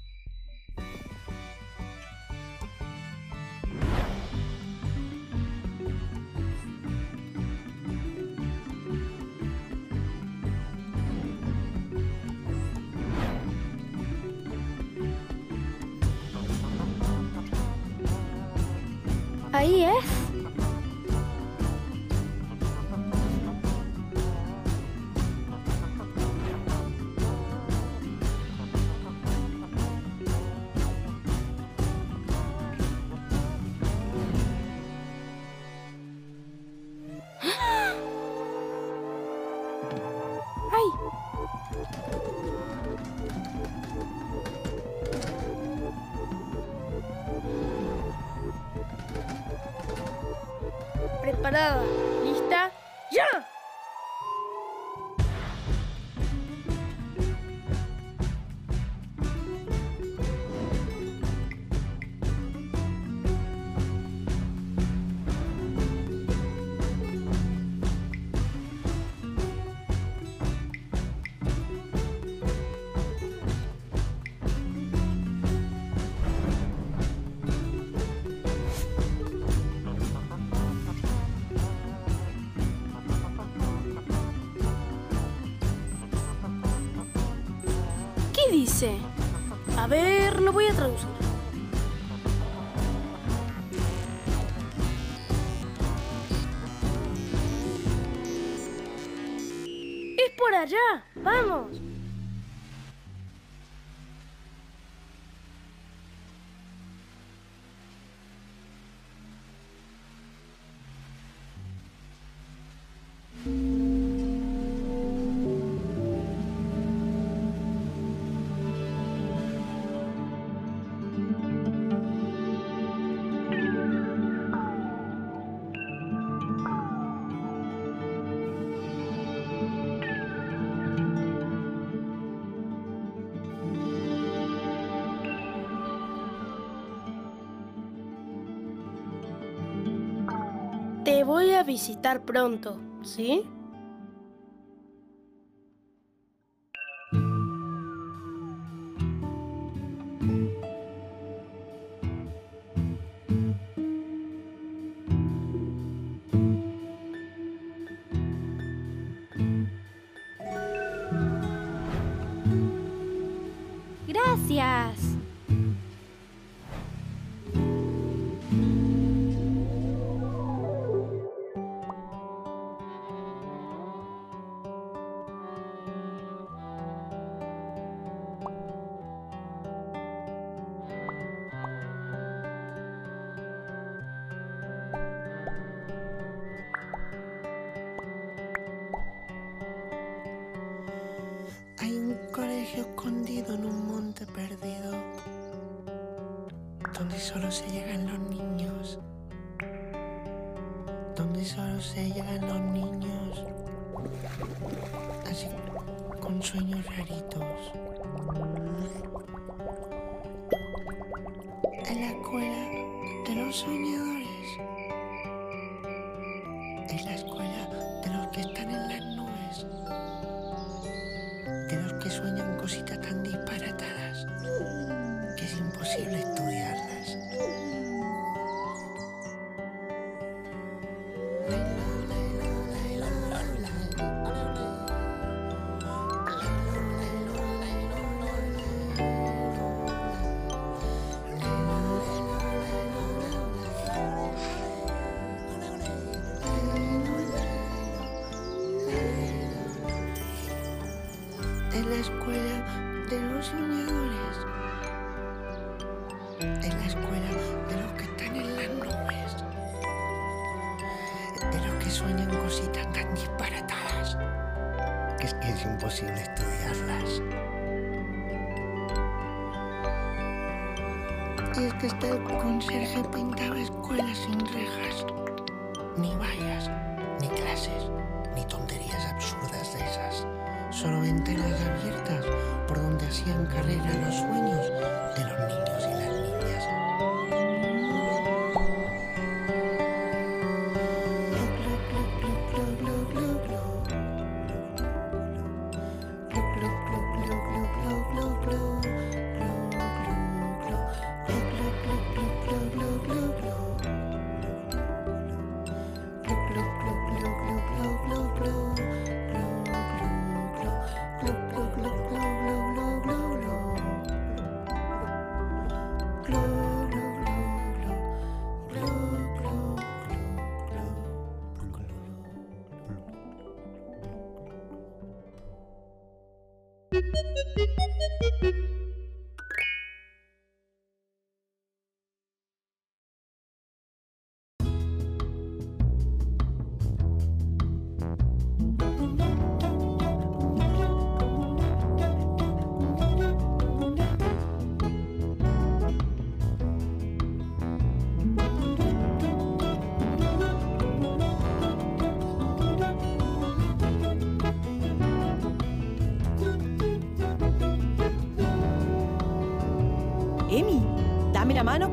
Visitar 141.79 142.25
pronto, 142.25 142.77
¿sí? 143.05 143.45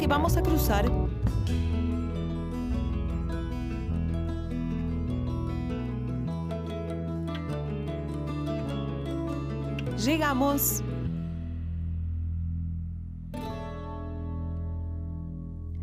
que 0.05 0.09
vamos 0.09 0.37
a 0.37 0.43
cruzar 0.43 0.85
Llegamos. 9.97 10.83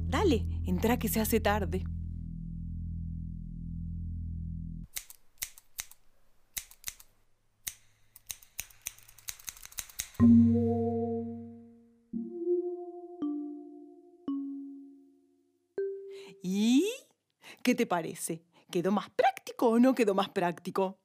Dale, 0.09 0.47
entra 0.65 0.97
que 0.97 1.09
se 1.09 1.19
hace 1.19 1.41
tarde. 1.41 1.83
parece? 17.93 18.43
¿Quedó 18.71 18.91
más 18.91 19.11
práctico 19.11 19.69
o 19.69 19.79
no 19.79 19.95
quedó 19.95 20.15
más 20.15 20.31
práctico? 20.31 20.99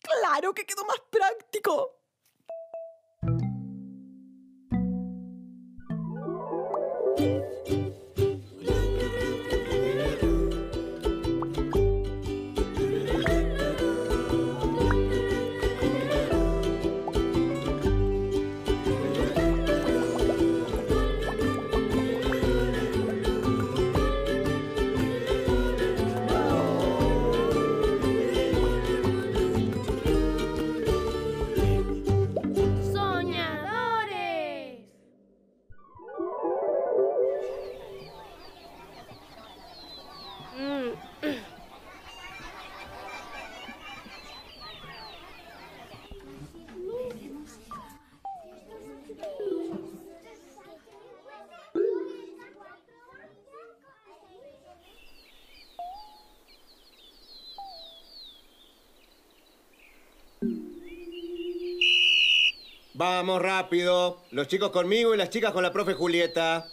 Claro 0.00 0.52
que 0.54 0.66
quedó 0.66 0.84
más 0.84 1.00
Vamos, 62.96 63.42
rápido. 63.42 64.22
Los 64.30 64.48
chicos 64.48 64.70
conmigo 64.70 65.14
y 65.14 65.18
las 65.18 65.28
chicas 65.28 65.52
con 65.52 65.62
la 65.62 65.70
profe 65.70 65.92
Julieta. 65.92 66.66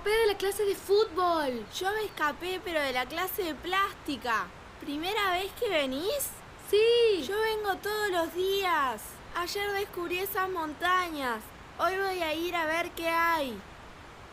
Escapé 0.00 0.16
de 0.16 0.26
la 0.28 0.38
clase 0.38 0.64
de 0.64 0.74
fútbol. 0.74 1.66
Yo 1.78 1.92
me 1.92 2.04
escapé, 2.04 2.60
pero 2.64 2.80
de 2.80 2.92
la 2.92 3.04
clase 3.04 3.42
de 3.42 3.54
plástica. 3.54 4.46
¿Primera 4.80 5.32
vez 5.32 5.52
que 5.60 5.68
venís? 5.68 6.30
Sí. 6.70 7.22
Yo 7.28 7.38
vengo 7.38 7.76
todos 7.76 8.10
los 8.10 8.34
días. 8.34 9.02
Ayer 9.36 9.70
descubrí 9.72 10.18
esas 10.18 10.48
montañas. 10.48 11.42
Hoy 11.78 11.96
voy 11.96 12.22
a 12.22 12.32
ir 12.32 12.56
a 12.56 12.64
ver 12.64 12.90
qué 12.92 13.08
hay. 13.08 13.60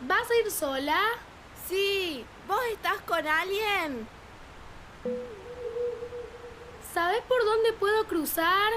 ¿Vas 0.00 0.30
a 0.30 0.36
ir 0.36 0.50
sola? 0.50 1.00
Sí. 1.68 2.24
¿Vos 2.46 2.60
estás 2.72 3.00
con 3.02 3.26
alguien? 3.26 4.08
¿Sabes 6.94 7.20
por 7.28 7.44
dónde 7.44 7.74
puedo 7.74 8.06
cruzar? 8.06 8.72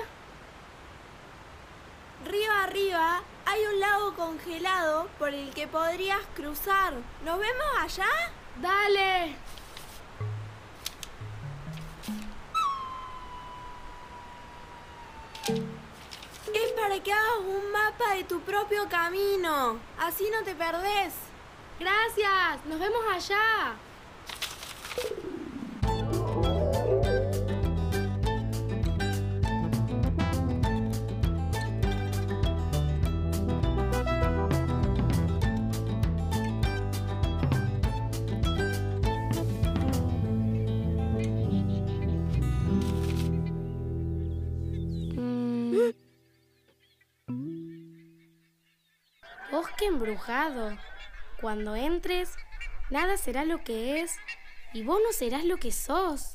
Río 2.25 2.51
arriba 2.51 3.10
lago 4.01 4.15
congelado 4.15 5.07
por 5.19 5.33
el 5.33 5.53
que 5.53 5.67
podrías 5.67 6.21
cruzar. 6.35 6.93
¿Nos 7.25 7.39
vemos 7.39 7.67
allá? 7.79 8.09
Dale. 8.57 9.35
Es 16.53 16.71
para 16.79 16.99
que 17.01 17.13
hagas 17.13 17.39
un 17.39 17.71
mapa 17.71 18.15
de 18.15 18.23
tu 18.23 18.39
propio 18.41 18.87
camino. 18.89 19.79
Así 19.99 20.29
no 20.31 20.43
te 20.43 20.55
perdés. 20.55 21.13
Gracias. 21.79 22.65
Nos 22.65 22.79
vemos 22.79 23.03
allá. 23.13 23.75
Cuando 51.39 51.75
entres, 51.75 52.29
nada 52.91 53.17
será 53.17 53.43
lo 53.43 53.63
que 53.63 54.01
es 54.01 54.17
y 54.73 54.83
vos 54.83 54.99
no 55.03 55.11
serás 55.13 55.43
lo 55.45 55.57
que 55.57 55.71
sos. 55.71 56.33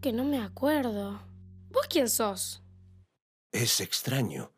Que 0.00 0.12
no 0.12 0.24
me 0.24 0.40
acuerdo. 0.42 1.20
¿Vos 1.70 1.86
quién 1.88 2.08
sos? 2.08 2.62
Es 3.52 3.80
extraño. 3.80 4.52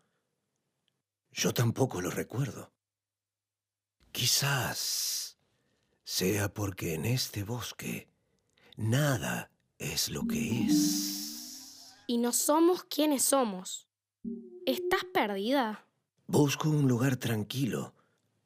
Yo 1.32 1.52
tampoco 1.52 2.00
lo 2.00 2.10
recuerdo. 2.10 2.72
Quizás 4.12 5.38
sea 6.04 6.52
porque 6.52 6.94
en 6.94 7.06
este 7.06 7.42
bosque 7.42 8.08
nada 8.76 9.50
es 9.78 10.10
lo 10.10 10.26
que 10.26 10.66
es. 10.66 11.94
Y 12.06 12.18
no 12.18 12.32
somos 12.32 12.84
quienes 12.84 13.24
somos. 13.24 13.88
¿Estás 14.66 15.04
perdida? 15.12 15.86
Busco 16.26 16.68
un 16.68 16.86
lugar 16.86 17.16
tranquilo 17.16 17.94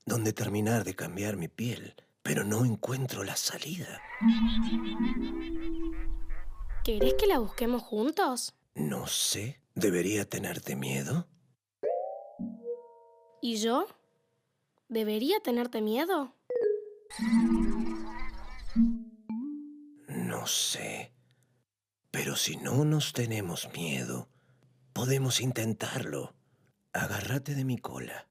donde 0.06 0.32
terminar 0.32 0.84
de 0.84 0.94
cambiar 0.94 1.36
mi 1.36 1.48
piel, 1.48 1.94
pero 2.22 2.44
no 2.44 2.64
encuentro 2.64 3.24
la 3.24 3.36
salida. 3.36 4.00
¿Querés 6.86 7.14
que 7.14 7.26
la 7.26 7.40
busquemos 7.40 7.82
juntos? 7.82 8.54
No 8.76 9.08
sé. 9.08 9.60
¿Debería 9.74 10.24
tenerte 10.24 10.76
miedo? 10.76 11.26
¿Y 13.42 13.56
yo? 13.56 13.88
¿Debería 14.88 15.40
tenerte 15.40 15.80
miedo? 15.82 16.36
No 20.06 20.46
sé. 20.46 21.12
Pero 22.12 22.36
si 22.36 22.56
no 22.56 22.84
nos 22.84 23.12
tenemos 23.12 23.68
miedo, 23.72 24.28
podemos 24.92 25.40
intentarlo. 25.40 26.36
Agárrate 26.92 27.56
de 27.56 27.64
mi 27.64 27.78
cola. 27.78 28.28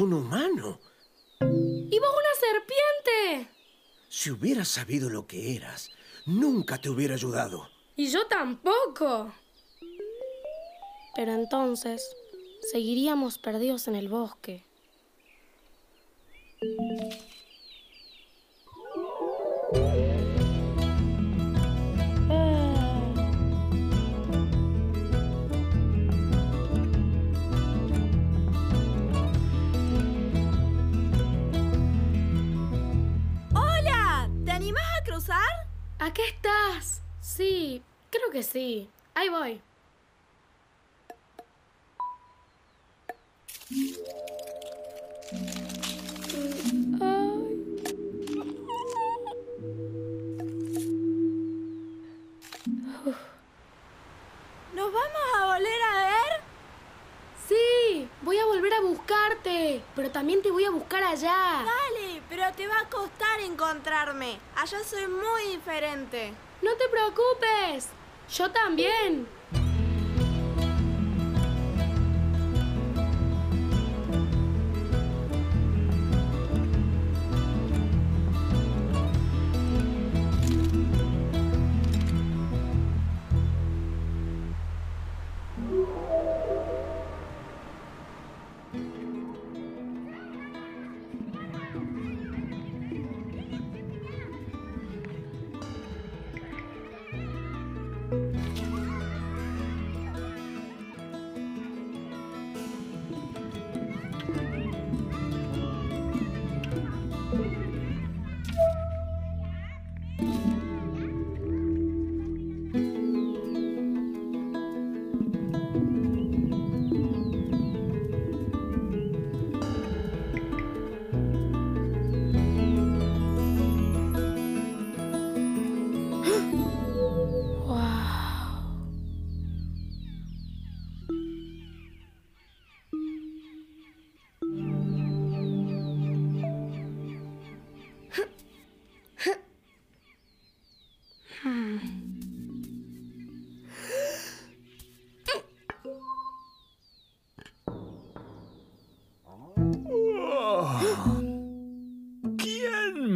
Un 0.00 0.14
humano. 0.14 0.80
¡Y 1.40 1.98
vos 1.98 2.10
una 2.10 2.34
serpiente! 2.38 3.50
Si 4.08 4.30
hubieras 4.30 4.68
sabido 4.68 5.10
lo 5.10 5.26
que 5.26 5.54
eras, 5.54 5.90
nunca 6.26 6.78
te 6.78 6.88
hubiera 6.88 7.14
ayudado. 7.14 7.68
Y 7.96 8.10
yo 8.10 8.26
tampoco. 8.26 9.32
Pero 11.14 11.32
entonces, 11.32 12.16
seguiríamos 12.70 13.38
perdidos 13.38 13.88
en 13.88 13.96
el 13.96 14.08
bosque. 14.08 14.64
Cruzar? 35.30 35.66
¿Aquí 35.98 36.22
estás? 36.22 37.02
Sí, 37.20 37.82
creo 38.10 38.30
que 38.30 38.42
sí. 38.42 38.88
Ahí 39.14 39.28
voy. 39.28 39.60
¿Nos 54.74 54.92
vamos 54.92 55.22
a 55.36 55.46
volver 55.46 55.82
a 55.82 55.94
ver? 56.04 56.42
Sí, 57.48 58.08
voy 58.22 58.38
a 58.38 58.46
volver 58.46 58.74
a 58.74 58.80
buscarte, 58.80 59.82
pero 59.94 60.10
también 60.10 60.42
te 60.42 60.50
voy 60.50 60.64
a 60.64 60.70
buscar 60.70 61.02
allá. 61.02 61.64
Dale, 61.64 61.99
pero 62.40 62.52
te 62.54 62.66
va 62.66 62.80
a 62.80 62.88
costar 62.88 63.40
encontrarme. 63.40 64.38
Allá 64.56 64.82
soy 64.82 65.06
muy 65.08 65.56
diferente. 65.56 66.32
No 66.62 66.74
te 66.74 66.88
preocupes, 66.88 67.90
yo 68.34 68.50
también. 68.50 69.28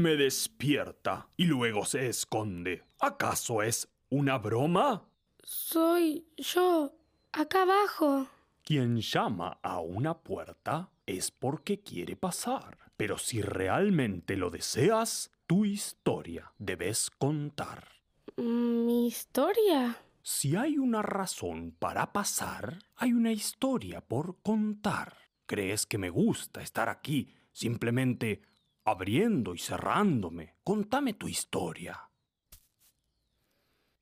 Me 0.04 0.16
despierta 0.18 1.30
y 1.34 1.46
luego 1.46 1.86
se 1.86 2.08
esconde. 2.08 2.84
¿Acaso 3.00 3.62
es 3.62 3.88
una 4.10 4.36
broma? 4.36 5.08
Soy 5.42 6.26
yo, 6.36 6.94
acá 7.32 7.62
abajo. 7.62 8.28
Quien 8.62 9.00
llama 9.00 9.60
a 9.62 9.80
una 9.80 10.18
puerta 10.18 10.90
es 11.06 11.30
porque 11.30 11.80
quiere 11.80 12.16
pasar. 12.16 12.76
Pero 12.98 13.16
si 13.16 13.40
realmente 13.40 14.36
lo 14.36 14.50
deseas, 14.50 15.30
tu 15.46 15.64
historia 15.64 16.52
debes 16.58 17.08
contar. 17.08 17.88
¿Mi 18.36 19.06
historia? 19.06 19.96
Si 20.20 20.54
hay 20.54 20.76
una 20.76 21.00
razón 21.00 21.74
para 21.78 22.12
pasar, 22.12 22.78
hay 22.96 23.14
una 23.14 23.32
historia 23.32 24.02
por 24.02 24.42
contar. 24.42 25.16
¿Crees 25.46 25.86
que 25.86 25.96
me 25.96 26.10
gusta 26.10 26.60
estar 26.60 26.90
aquí 26.90 27.32
simplemente 27.52 28.42
abriendo 28.84 29.54
y 29.54 29.58
cerrándome? 29.58 30.54
Contame 30.62 31.14
tu 31.14 31.28
historia. 31.28 32.08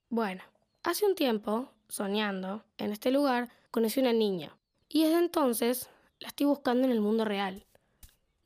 Bueno, 0.09 0.43
hace 0.83 1.07
un 1.07 1.15
tiempo, 1.15 1.71
soñando, 1.89 2.65
en 2.77 2.93
este 2.93 3.11
lugar, 3.11 3.49
conocí 3.71 4.01
una 4.01 4.13
niña. 4.13 4.57
Y 4.89 5.05
desde 5.05 5.19
entonces 5.19 5.89
la 6.19 6.29
estoy 6.29 6.47
buscando 6.47 6.87
en 6.87 6.93
el 6.93 7.01
mundo 7.01 7.25
real. 7.25 7.65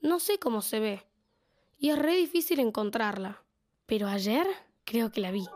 No 0.01 0.21
sé 0.21 0.39
cómo 0.39 0.63
se 0.63 0.79
ve. 0.79 1.03
Y 1.79 1.91
es 1.91 1.99
re 1.99 2.15
difícil 2.15 2.61
encontrarla. 2.61 3.43
Pero 3.87 4.09
ayer 4.09 4.47
creo 4.85 5.11
que 5.11 5.21
la 5.21 5.31
vi. 5.31 5.47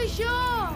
¡Soy 0.00 0.24
yo! 0.24 0.68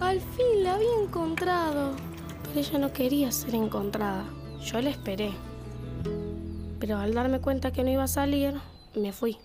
Al 0.00 0.20
fin 0.20 0.64
la 0.64 0.74
había 0.74 1.00
encontrado. 1.02 1.96
Pero 2.42 2.60
ella 2.60 2.78
no 2.78 2.92
quería 2.92 3.32
ser 3.32 3.54
encontrada. 3.54 4.28
Yo 4.60 4.82
la 4.82 4.90
esperé. 4.90 5.30
Pero 6.78 6.98
al 6.98 7.14
darme 7.14 7.40
cuenta 7.40 7.72
que 7.72 7.82
no 7.82 7.90
iba 7.90 8.02
a 8.02 8.08
salir, 8.08 8.52
me 8.94 9.12
fui. 9.12 9.38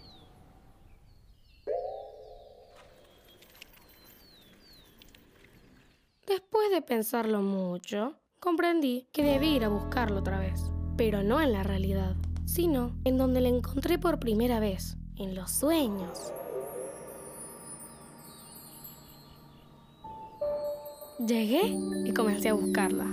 Después 6.27 6.71
de 6.71 6.81
pensarlo 6.81 7.41
mucho, 7.41 8.17
comprendí 8.41 9.07
que 9.13 9.23
debía 9.23 9.55
ir 9.55 9.63
a 9.63 9.69
buscarlo 9.69 10.19
otra 10.19 10.39
vez. 10.39 10.61
Pero 10.97 11.23
no 11.23 11.39
en 11.39 11.53
la 11.53 11.63
realidad, 11.63 12.17
sino 12.45 12.97
en 13.05 13.17
donde 13.17 13.39
la 13.39 13.47
encontré 13.47 13.97
por 13.97 14.19
primera 14.19 14.59
vez, 14.59 14.97
en 15.15 15.35
los 15.35 15.51
sueños. 15.51 16.33
Llegué 21.25 21.77
y 22.05 22.13
comencé 22.13 22.49
a 22.49 22.53
buscarla. 22.53 23.05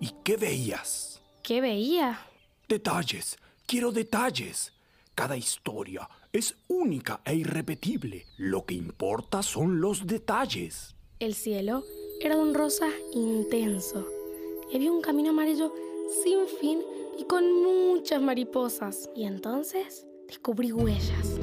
¿Y 0.00 0.10
qué 0.24 0.36
veías? 0.36 1.20
¿Qué 1.42 1.60
veía? 1.60 2.20
Detalles. 2.68 3.38
Quiero 3.66 3.92
detalles. 3.92 4.72
Cada 5.14 5.36
historia 5.36 6.08
es 6.32 6.54
única 6.68 7.20
e 7.24 7.34
irrepetible. 7.34 8.26
Lo 8.38 8.64
que 8.64 8.74
importa 8.74 9.42
son 9.42 9.80
los 9.80 10.06
detalles. 10.06 10.94
El 11.18 11.34
cielo 11.34 11.84
era 12.20 12.36
de 12.36 12.42
un 12.42 12.54
rosa 12.54 12.88
intenso 13.12 14.06
había 14.74 14.92
un 14.92 15.00
camino 15.00 15.30
amarillo 15.30 15.72
sin 16.22 16.46
fin 16.46 16.80
y 17.18 17.24
con 17.24 17.44
muchas 17.62 18.22
mariposas. 18.22 19.10
Y 19.14 19.24
entonces 19.24 20.06
descubrí 20.26 20.72
huellas. 20.72 21.38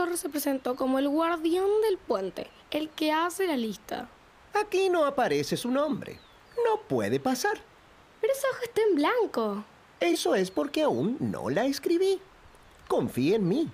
Zorro 0.00 0.16
se 0.16 0.30
presentó 0.30 0.76
como 0.76 0.98
el 0.98 1.10
guardián 1.10 1.68
del 1.82 1.98
puente, 1.98 2.50
el 2.70 2.88
que 2.88 3.12
hace 3.12 3.46
la 3.46 3.58
lista. 3.58 4.08
Aquí 4.54 4.88
no 4.88 5.04
aparece 5.04 5.58
su 5.58 5.70
nombre. 5.70 6.18
No 6.64 6.80
puede 6.80 7.20
pasar. 7.20 7.60
Pero 8.18 8.32
esa 8.32 8.48
hoja 8.48 8.62
está 8.62 8.80
en 8.80 8.94
blanco. 8.94 9.62
Eso 10.00 10.34
es 10.34 10.50
porque 10.50 10.82
aún 10.82 11.18
no 11.20 11.50
la 11.50 11.66
escribí. 11.66 12.18
Confía 12.88 13.36
en 13.36 13.46
mí. 13.46 13.70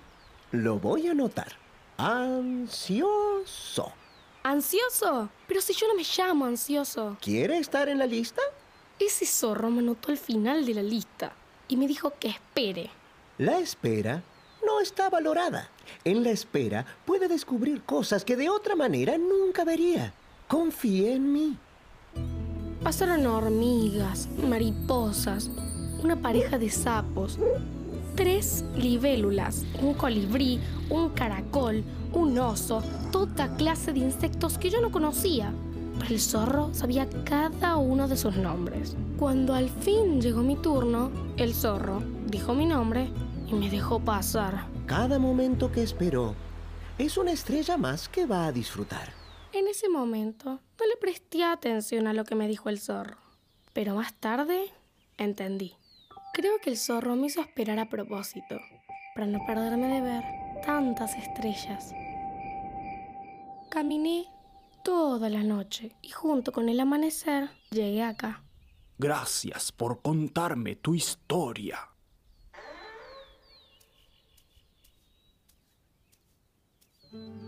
Lo 0.51 0.79
voy 0.79 1.07
a 1.07 1.11
anotar. 1.11 1.53
Ansioso. 1.95 3.93
¿Ansioso? 4.43 5.29
Pero 5.47 5.61
si 5.61 5.73
yo 5.73 5.87
no 5.87 5.95
me 5.95 6.03
llamo 6.03 6.43
ansioso. 6.43 7.15
¿Quiere 7.21 7.57
estar 7.57 7.87
en 7.87 7.99
la 7.99 8.05
lista? 8.05 8.41
Ese 8.99 9.25
zorro 9.25 9.69
me 9.69 9.79
anotó 9.79 10.11
al 10.11 10.17
final 10.17 10.65
de 10.65 10.73
la 10.73 10.83
lista 10.83 11.31
y 11.69 11.77
me 11.77 11.87
dijo 11.87 12.11
que 12.19 12.27
espere. 12.27 12.89
La 13.37 13.59
espera 13.59 14.23
no 14.65 14.81
está 14.81 15.09
valorada. 15.09 15.69
En 16.03 16.23
la 16.23 16.31
espera 16.31 16.85
puede 17.05 17.27
descubrir 17.27 17.81
cosas 17.83 18.23
que 18.23 18.35
de 18.35 18.49
otra 18.49 18.75
manera 18.75 19.17
nunca 19.17 19.63
vería. 19.63 20.13
Confíe 20.47 21.13
en 21.13 21.31
mí. 21.33 21.57
Pasaron 22.83 23.25
hormigas, 23.25 24.29
mariposas, 24.47 25.49
una 26.03 26.15
pareja 26.15 26.57
de 26.57 26.69
sapos, 26.69 27.39
tres 28.15 28.63
libélulas, 28.75 29.65
un 29.81 29.93
colibrí, 29.93 30.59
un 30.89 31.09
caracol, 31.09 31.83
un 32.13 32.37
oso, 32.39 32.81
toda 33.11 33.55
clase 33.57 33.93
de 33.93 33.99
insectos 33.99 34.57
que 34.57 34.69
yo 34.69 34.79
no 34.81 34.91
conocía. 34.91 35.51
Pero 35.99 36.11
el 36.11 36.19
zorro 36.19 36.73
sabía 36.73 37.07
cada 37.25 37.77
uno 37.77 38.07
de 38.07 38.17
sus 38.17 38.35
nombres. 38.37 38.95
Cuando 39.17 39.53
al 39.53 39.69
fin 39.69 40.21
llegó 40.21 40.41
mi 40.41 40.55
turno, 40.55 41.11
el 41.37 41.53
zorro 41.53 42.01
dijo 42.27 42.53
mi 42.53 42.65
nombre 42.65 43.09
y 43.47 43.53
me 43.53 43.69
dejó 43.69 43.99
pasar. 43.99 44.76
Cada 44.87 45.19
momento 45.19 45.69
que 45.69 45.83
esperó 45.83 46.33
es 46.97 47.17
una 47.17 47.33
estrella 47.33 47.75
más 47.75 48.07
que 48.07 48.25
va 48.25 48.45
a 48.45 48.53
disfrutar. 48.53 49.09
En 49.51 49.67
ese 49.67 49.89
momento 49.89 50.61
no 50.79 50.87
le 50.87 50.95
presté 50.95 51.43
atención 51.43 52.07
a 52.07 52.13
lo 52.13 52.23
que 52.23 52.35
me 52.35 52.47
dijo 52.47 52.69
el 52.69 52.79
zorro. 52.79 53.17
Pero 53.73 53.95
más 53.95 54.13
tarde 54.13 54.71
entendí. 55.17 55.75
Creo 56.33 56.53
que 56.61 56.69
el 56.69 56.77
zorro 56.77 57.17
me 57.17 57.27
hizo 57.27 57.41
esperar 57.41 57.79
a 57.79 57.89
propósito, 57.89 58.61
para 59.13 59.27
no 59.27 59.39
perderme 59.45 59.87
de 59.87 60.01
ver 60.01 60.23
tantas 60.65 61.17
estrellas. 61.17 61.91
Caminé 63.69 64.27
toda 64.85 65.29
la 65.29 65.43
noche 65.43 65.91
y 66.01 66.11
junto 66.11 66.53
con 66.53 66.69
el 66.69 66.79
amanecer 66.79 67.49
llegué 67.71 68.03
acá. 68.03 68.41
Gracias 68.97 69.73
por 69.73 70.01
contarme 70.01 70.77
tu 70.77 70.95
historia. 70.95 71.89
Hmm? 77.09 77.47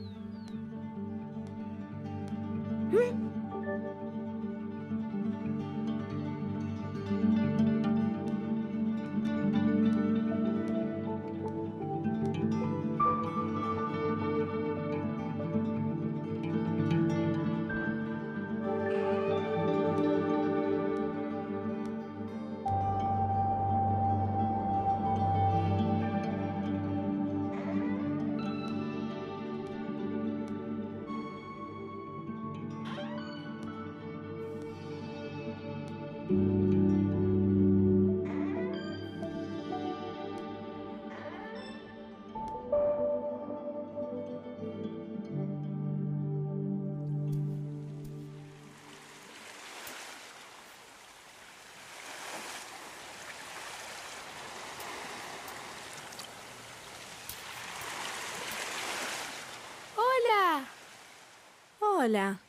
Hola. 62.10 62.40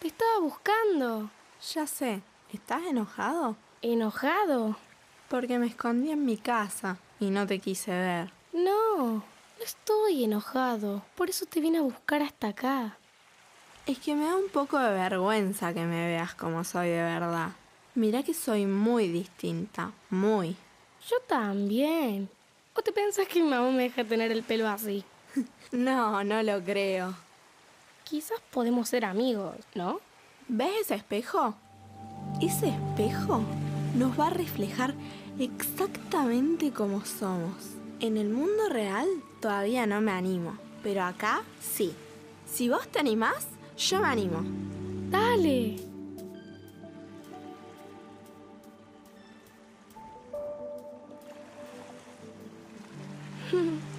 Te 0.00 0.08
estaba 0.08 0.40
buscando. 0.40 1.30
Ya 1.72 1.86
sé. 1.86 2.22
¿Estás 2.52 2.82
enojado? 2.90 3.54
¿Enojado? 3.82 4.74
Porque 5.28 5.60
me 5.60 5.68
escondí 5.68 6.10
en 6.10 6.24
mi 6.24 6.36
casa 6.36 6.98
y 7.20 7.30
no 7.30 7.46
te 7.46 7.60
quise 7.60 7.92
ver. 7.92 8.32
No, 8.52 9.14
no 9.14 9.64
estoy 9.64 10.24
enojado. 10.24 11.04
Por 11.14 11.30
eso 11.30 11.46
te 11.46 11.60
vine 11.60 11.78
a 11.78 11.82
buscar 11.82 12.20
hasta 12.20 12.48
acá. 12.48 12.96
Es 13.86 14.00
que 14.00 14.16
me 14.16 14.24
da 14.24 14.34
un 14.34 14.48
poco 14.48 14.76
de 14.76 14.92
vergüenza 14.92 15.72
que 15.72 15.84
me 15.84 16.08
veas 16.08 16.34
como 16.34 16.64
soy 16.64 16.88
de 16.88 17.02
verdad. 17.04 17.50
Mira 17.94 18.24
que 18.24 18.34
soy 18.34 18.66
muy 18.66 19.06
distinta, 19.06 19.92
muy. 20.08 20.56
Yo 21.08 21.16
también. 21.28 22.28
¿O 22.74 22.82
te 22.82 22.90
pensás 22.90 23.28
que 23.28 23.40
mi 23.40 23.50
mamá 23.50 23.70
me 23.70 23.84
deja 23.84 24.02
tener 24.02 24.32
el 24.32 24.42
pelo 24.42 24.66
así? 24.66 25.04
No, 25.70 26.24
no 26.24 26.42
lo 26.42 26.60
creo. 26.64 27.14
Quizás 28.10 28.40
podemos 28.50 28.88
ser 28.88 29.04
amigos, 29.04 29.54
¿no? 29.76 30.00
¿Ves 30.48 30.80
ese 30.80 30.96
espejo? 30.96 31.54
Ese 32.42 32.70
espejo 32.70 33.40
nos 33.94 34.18
va 34.18 34.26
a 34.26 34.30
reflejar 34.30 34.94
exactamente 35.38 36.72
como 36.72 37.04
somos. 37.04 37.54
En 38.00 38.16
el 38.16 38.28
mundo 38.30 38.68
real 38.68 39.06
todavía 39.40 39.86
no 39.86 40.00
me 40.00 40.10
animo, 40.10 40.58
pero 40.82 41.04
acá 41.04 41.42
sí. 41.60 41.94
Si 42.52 42.68
vos 42.68 42.88
te 42.88 42.98
animás, 42.98 43.46
yo 43.78 44.00
me 44.00 44.08
animo. 44.08 44.42
Dale. 45.08 45.76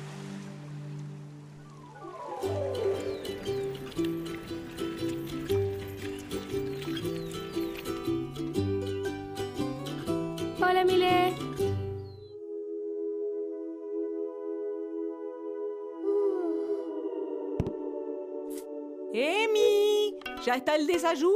¡Ya 20.52 20.58
está 20.58 20.76
el 20.76 20.86
desayuno! 20.86 21.32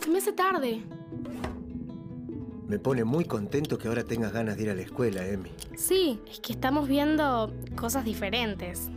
Se 0.00 0.10
me 0.10 0.16
hace 0.16 0.32
tarde. 0.32 0.82
Me 2.66 2.78
pone 2.78 3.04
muy 3.04 3.26
contento 3.26 3.76
que 3.76 3.86
ahora 3.86 4.02
tengas 4.02 4.32
ganas 4.32 4.56
de 4.56 4.62
ir 4.62 4.70
a 4.70 4.74
la 4.74 4.80
escuela, 4.80 5.26
Emi. 5.28 5.50
Sí, 5.76 6.22
es 6.26 6.40
que 6.40 6.54
estamos 6.54 6.88
viendo 6.88 7.52
cosas 7.76 8.06
diferentes. 8.06 8.88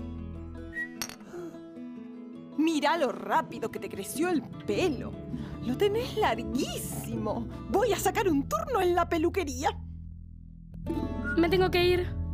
Mira 2.57 2.97
lo 2.97 3.11
rápido 3.11 3.69
que 3.69 3.79
te 3.79 3.89
creció 3.89 4.29
el 4.29 4.41
pelo. 4.41 5.11
Lo 5.65 5.75
tenés 5.75 6.15
larguísimo. 6.15 7.49
Voy 7.69 7.91
a 7.91 7.99
sacar 7.99 8.29
un 8.29 8.47
turno 8.47 8.79
en 8.79 8.95
la 8.95 9.09
peluquería. 9.09 9.77
Me 11.35 11.49
tengo 11.49 11.69
que 11.69 11.83
ir. 11.83 12.24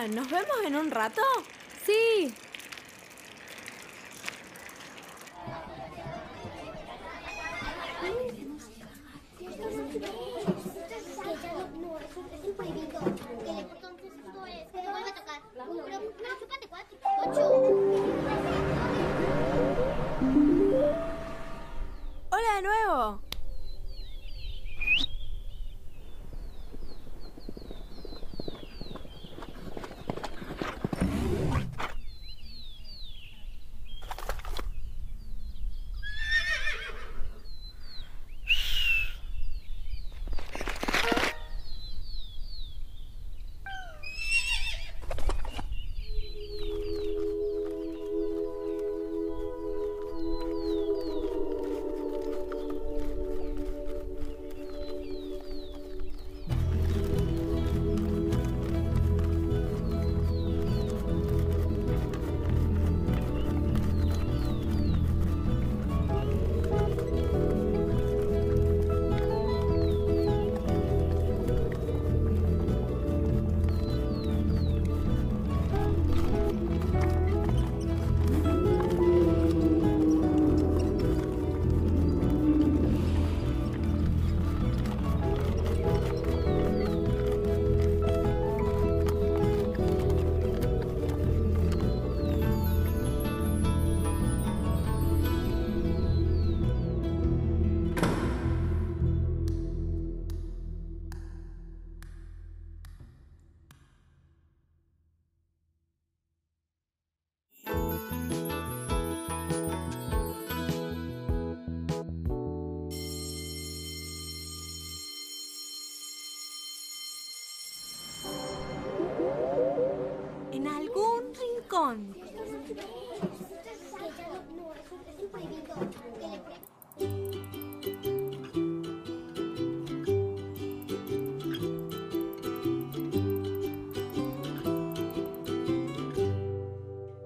Hola, 0.00 0.08
¿nos 0.14 0.30
vemos 0.30 0.56
en 0.64 0.76
un 0.76 0.90
rato? 0.90 1.20
Sí. 1.84 2.32
Hola 8.02 8.39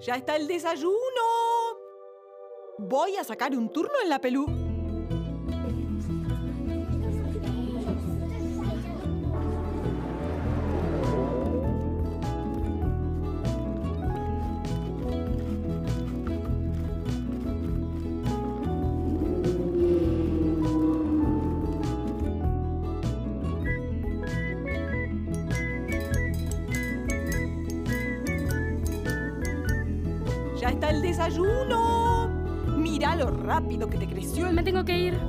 ¡Ya 0.05 0.17
está 0.17 0.35
el 0.35 0.47
desayuno! 0.47 0.93
Voy 2.77 3.15
a 3.15 3.23
sacar 3.23 3.55
un 3.55 3.71
turno 3.71 3.95
en 4.03 4.09
la 4.09 4.21
pelu... 4.21 4.64
maldición, 34.25 34.55
me 34.55 34.63
tengo 34.63 34.83
que 34.83 34.97
ir. 34.97 35.19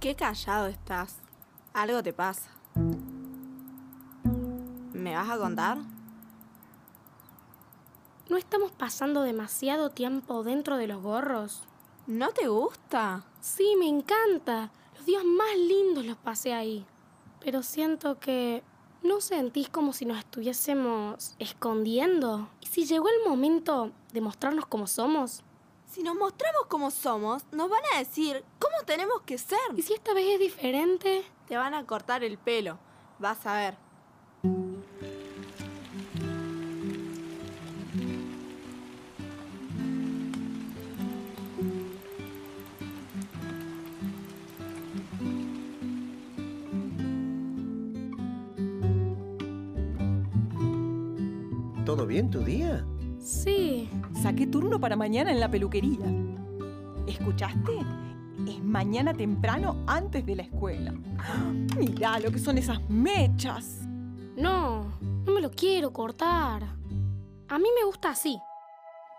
Qué 0.00 0.14
callado 0.14 0.66
estás. 0.66 1.16
Algo 1.72 2.02
te 2.02 2.12
pasa. 2.12 2.53
¿Me 5.24 5.30
vas 5.30 5.38
a 5.38 5.42
contar? 5.42 5.78
¿No 8.28 8.36
estamos 8.36 8.72
pasando 8.72 9.22
demasiado 9.22 9.88
tiempo 9.88 10.44
dentro 10.44 10.76
de 10.76 10.86
los 10.86 11.02
gorros? 11.02 11.62
¿No 12.06 12.28
te 12.32 12.48
gusta? 12.48 13.24
Sí, 13.40 13.74
me 13.78 13.88
encanta. 13.88 14.70
Los 14.94 15.06
días 15.06 15.24
más 15.24 15.56
lindos 15.56 16.04
los 16.04 16.18
pasé 16.18 16.52
ahí. 16.52 16.84
Pero 17.40 17.62
siento 17.62 18.20
que 18.20 18.62
¿no 19.02 19.22
sentís 19.22 19.70
como 19.70 19.94
si 19.94 20.04
nos 20.04 20.18
estuviésemos 20.18 21.36
escondiendo? 21.38 22.50
¿Y 22.60 22.66
si 22.66 22.84
llegó 22.84 23.08
el 23.08 23.26
momento 23.26 23.92
de 24.12 24.20
mostrarnos 24.20 24.66
como 24.66 24.86
somos? 24.86 25.42
Si 25.86 26.02
nos 26.02 26.16
mostramos 26.16 26.66
como 26.68 26.90
somos, 26.90 27.46
nos 27.50 27.70
van 27.70 27.82
a 27.94 27.98
decir 27.98 28.44
cómo 28.58 28.76
tenemos 28.84 29.22
que 29.22 29.38
ser. 29.38 29.58
¿Y 29.74 29.80
si 29.80 29.94
esta 29.94 30.12
vez 30.12 30.34
es 30.34 30.38
diferente? 30.38 31.24
Te 31.48 31.56
van 31.56 31.72
a 31.72 31.86
cortar 31.86 32.22
el 32.24 32.36
pelo. 32.36 32.78
Vas 33.18 33.46
a 33.46 33.56
ver. 33.56 33.83
¿Todo 51.94 52.08
bien 52.08 52.28
tu 52.28 52.40
día? 52.40 52.84
Sí. 53.20 53.88
Saqué 54.20 54.48
turno 54.48 54.80
para 54.80 54.96
mañana 54.96 55.30
en 55.30 55.38
la 55.38 55.48
peluquería. 55.48 56.04
¿Escuchaste? 57.06 57.78
Es 58.48 58.60
mañana 58.64 59.14
temprano 59.14 59.84
antes 59.86 60.26
de 60.26 60.34
la 60.34 60.42
escuela. 60.42 60.90
Mirá 61.78 62.18
lo 62.18 62.32
que 62.32 62.40
son 62.40 62.58
esas 62.58 62.80
mechas. 62.90 63.82
No, 64.36 64.98
no 65.00 65.32
me 65.32 65.40
lo 65.40 65.52
quiero 65.52 65.92
cortar. 65.92 66.64
A 67.46 67.58
mí 67.60 67.68
me 67.78 67.84
gusta 67.86 68.10
así. 68.10 68.40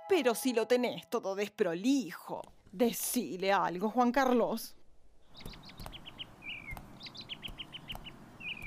Pero 0.09 0.35
si 0.35 0.51
lo 0.51 0.67
tenés 0.67 1.09
todo 1.09 1.33
desprolijo. 1.33 2.41
Decile 2.73 3.53
algo, 3.53 3.89
Juan 3.89 4.11
Carlos. 4.11 4.75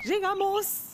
Llegamos. 0.02 0.87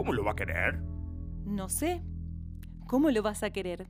¿Cómo 0.00 0.14
lo 0.14 0.24
va 0.24 0.30
a 0.30 0.34
querer? 0.34 0.80
No 1.44 1.68
sé. 1.68 2.02
¿Cómo 2.86 3.10
lo 3.10 3.22
vas 3.22 3.42
a 3.42 3.50
querer? 3.50 3.86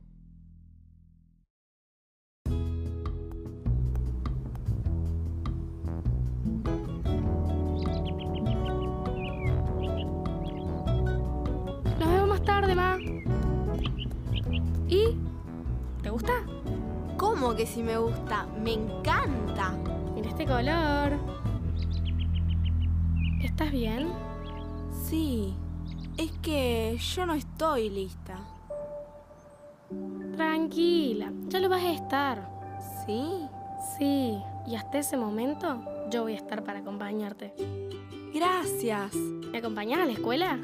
Nos 11.97 12.09
vemos 12.09 12.27
más 12.27 12.43
tarde, 12.43 12.75
ma. 12.75 12.97
¿Y? 14.89 15.17
¿Te 16.03 16.09
gusta? 16.09 16.33
¿Cómo 17.15 17.55
que 17.55 17.65
si 17.65 17.83
me 17.83 17.97
gusta? 17.97 18.47
Me 18.61 18.73
encanta. 18.73 19.77
Mira 20.13 20.27
este 20.27 20.45
color. 20.45 21.17
¿Estás 23.41 23.71
bien? 23.71 24.09
Sí. 25.05 25.55
Es 26.17 26.31
que 26.41 26.97
yo 26.97 27.25
no 27.25 27.33
estoy 27.33 27.89
lista. 27.89 28.39
Tranquila, 30.35 31.31
ya 31.47 31.59
lo 31.59 31.69
vas 31.69 31.83
a 31.83 31.91
estar. 31.91 32.49
¿Sí? 33.05 33.47
Sí, 33.97 34.37
y 34.67 34.75
hasta 34.75 34.99
ese 34.99 35.17
momento 35.17 35.83
yo 36.09 36.23
voy 36.23 36.33
a 36.33 36.37
estar 36.37 36.63
para 36.63 36.79
acompañarte. 36.79 37.53
Gracias. 38.33 39.13
¿Me 39.15 39.57
acompañas 39.57 39.99
a 39.99 40.05
la 40.05 40.13
escuela? 40.13 40.59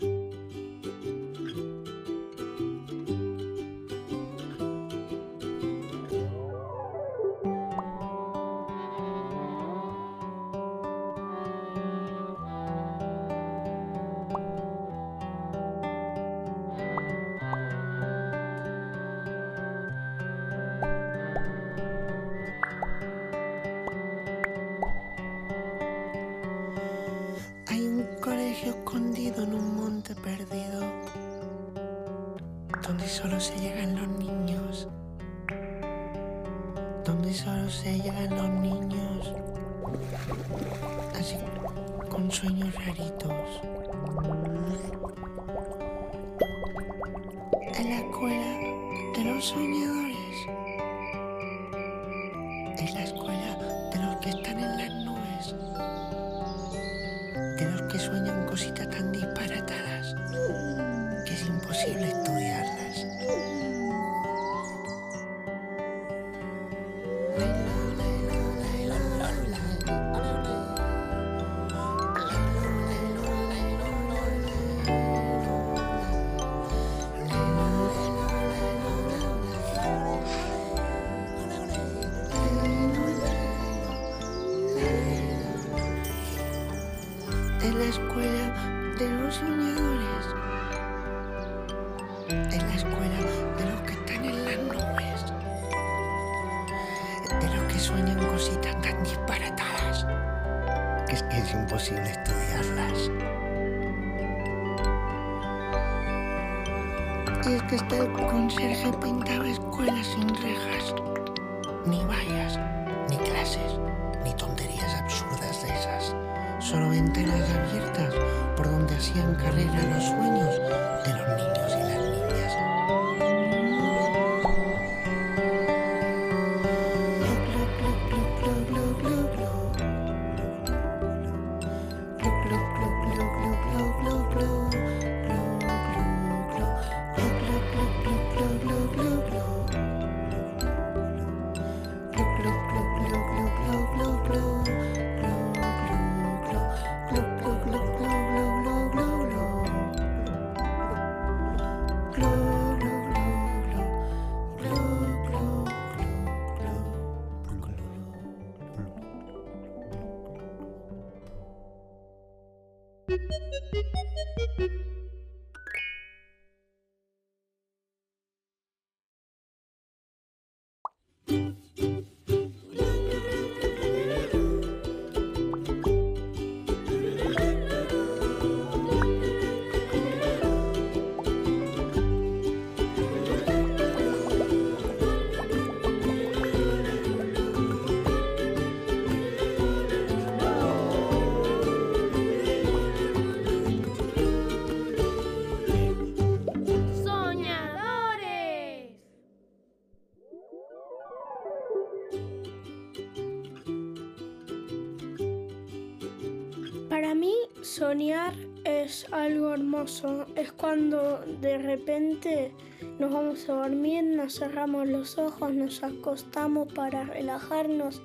Soñar 207.98 208.36
es 208.64 209.12
algo 209.12 209.56
hermoso. 209.56 210.28
Es 210.36 210.52
cuando 210.52 211.20
de 211.42 211.58
repente 211.58 212.52
nos 213.00 213.12
vamos 213.12 213.50
a 213.50 213.54
dormir, 213.54 214.04
nos 214.04 214.38
cerramos 214.38 214.88
los 214.88 215.18
ojos, 215.18 215.52
nos 215.52 215.82
acostamos 215.82 216.72
para 216.74 217.06
relajarnos 217.06 218.04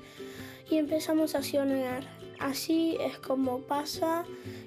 y 0.71 0.79
empezamos 0.79 1.35
a 1.35 1.43
soñar. 1.43 2.05
Así 2.39 2.97
es 3.01 3.19
como 3.19 3.59
pasa 3.59 4.25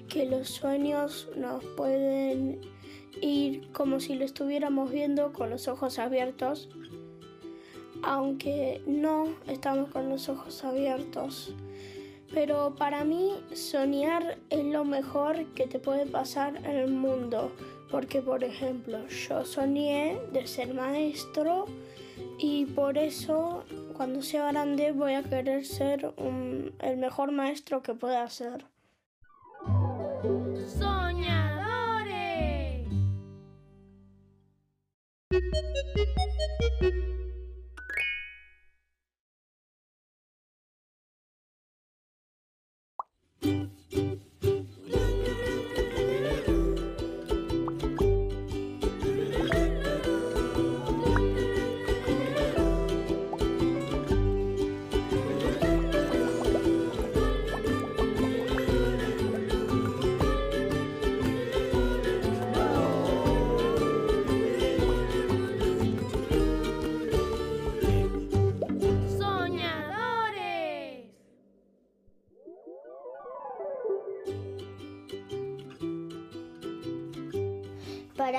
que 0.08 0.26
los 0.26 0.46
sueños 0.46 1.28
nos 1.36 1.64
pueden 1.76 2.60
ir 3.20 3.72
como 3.72 3.98
si 3.98 4.14
lo 4.14 4.24
estuviéramos 4.24 4.92
viendo 4.92 5.32
con 5.32 5.50
los 5.50 5.66
ojos 5.66 5.98
abiertos, 5.98 6.68
aunque 8.04 8.80
no 8.86 9.34
estamos 9.48 9.90
con 9.90 10.08
los 10.08 10.28
ojos 10.28 10.62
abiertos. 10.62 11.52
Pero 12.32 12.74
para 12.76 13.04
mí 13.04 13.32
soñar 13.54 14.38
es 14.50 14.64
lo 14.64 14.84
mejor 14.84 15.46
que 15.54 15.66
te 15.66 15.78
puede 15.78 16.06
pasar 16.06 16.56
en 16.56 16.76
el 16.76 16.90
mundo. 16.90 17.52
Porque, 17.90 18.20
por 18.20 18.42
ejemplo, 18.42 19.06
yo 19.08 19.44
soñé 19.44 20.18
de 20.32 20.46
ser 20.46 20.74
maestro 20.74 21.66
y 22.38 22.66
por 22.66 22.98
eso 22.98 23.64
cuando 23.96 24.22
sea 24.22 24.50
grande 24.52 24.92
voy 24.92 25.14
a 25.14 25.22
querer 25.22 25.64
ser 25.64 26.12
el 26.80 26.96
mejor 26.96 27.32
maestro 27.32 27.82
que 27.82 27.94
pueda 27.94 28.28
ser. 28.28 28.66
Soñadores. 30.78 31.46
Soñadores. 43.42 43.75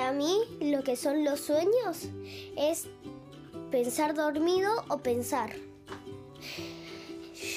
Para 0.08 0.20
mí, 0.20 0.40
lo 0.62 0.82
que 0.82 0.96
son 0.96 1.22
los 1.22 1.38
sueños 1.38 2.08
es 2.56 2.86
pensar 3.70 4.14
dormido 4.14 4.72
o 4.88 4.96
pensar. 4.96 5.50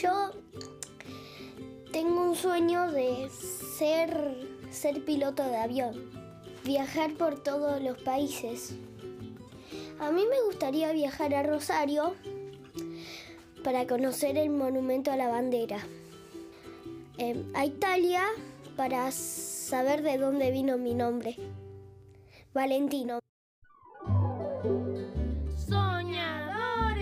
Yo 0.01 0.31
tengo 1.93 2.29
un 2.29 2.35
sueño 2.35 2.91
de 2.91 3.29
ser, 3.29 4.35
ser 4.69 5.05
piloto 5.05 5.43
de 5.45 5.55
avión, 5.55 6.11
viajar 6.65 7.13
por 7.13 7.41
todos 7.41 7.81
los 7.81 7.97
países. 8.01 8.73
A 10.01 10.11
mí 10.11 10.25
me 10.29 10.41
gustaría 10.41 10.91
viajar 10.91 11.33
a 11.33 11.43
Rosario 11.43 12.15
para 13.63 13.87
conocer 13.87 14.37
el 14.37 14.49
monumento 14.49 15.09
a 15.09 15.15
la 15.15 15.29
bandera. 15.29 15.79
Em, 17.17 17.45
a 17.53 17.65
Italia 17.65 18.23
para 18.75 19.09
saber 19.13 20.01
de 20.01 20.17
dónde 20.17 20.51
vino 20.51 20.77
mi 20.77 20.93
nombre. 20.93 21.37
Valentino. 22.53 23.19
Soñadores. 25.55 27.01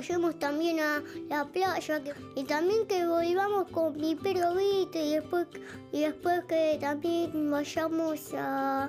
Vayamos 0.00 0.38
también 0.38 0.80
a 0.80 1.02
la 1.28 1.44
playa 1.44 2.00
y 2.34 2.44
también 2.44 2.86
que 2.86 3.06
volvamos 3.06 3.70
con 3.70 3.94
mi 3.98 4.14
perro 4.14 4.54
Vito 4.54 4.98
y 4.98 5.10
después, 5.16 5.46
y 5.92 6.00
después 6.00 6.42
que 6.48 6.78
también 6.80 7.50
vayamos 7.50 8.32
a 8.34 8.88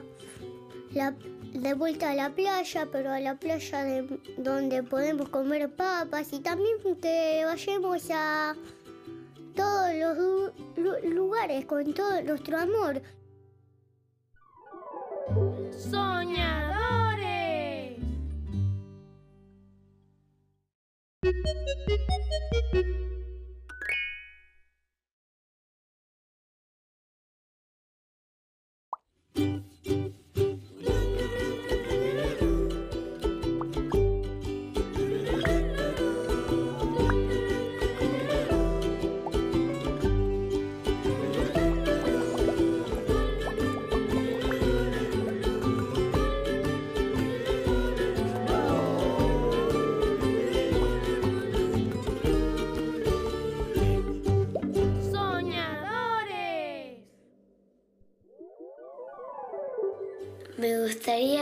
la, 0.94 1.12
de 1.54 1.74
vuelta 1.74 2.12
a 2.12 2.16
la 2.16 2.30
playa, 2.30 2.88
pero 2.94 3.12
a 3.12 3.20
la 3.20 3.36
playa 3.36 3.84
de- 3.84 4.20
donde 4.38 4.84
podemos 4.84 5.28
comer 5.28 5.70
papas 5.76 6.32
y 6.32 6.40
también 6.40 6.78
que 7.02 7.44
vayamos 7.46 8.04
a 8.10 8.56
todos 9.54 9.94
los 9.94 10.18
lu- 10.18 10.54
lu- 10.78 11.10
lugares 11.14 11.66
con 11.66 11.94
todo 11.94 12.22
nuestro 12.22 12.58
amor. 12.58 13.02
Soñadores. 15.78 16.71
Soñadores. 21.44 23.01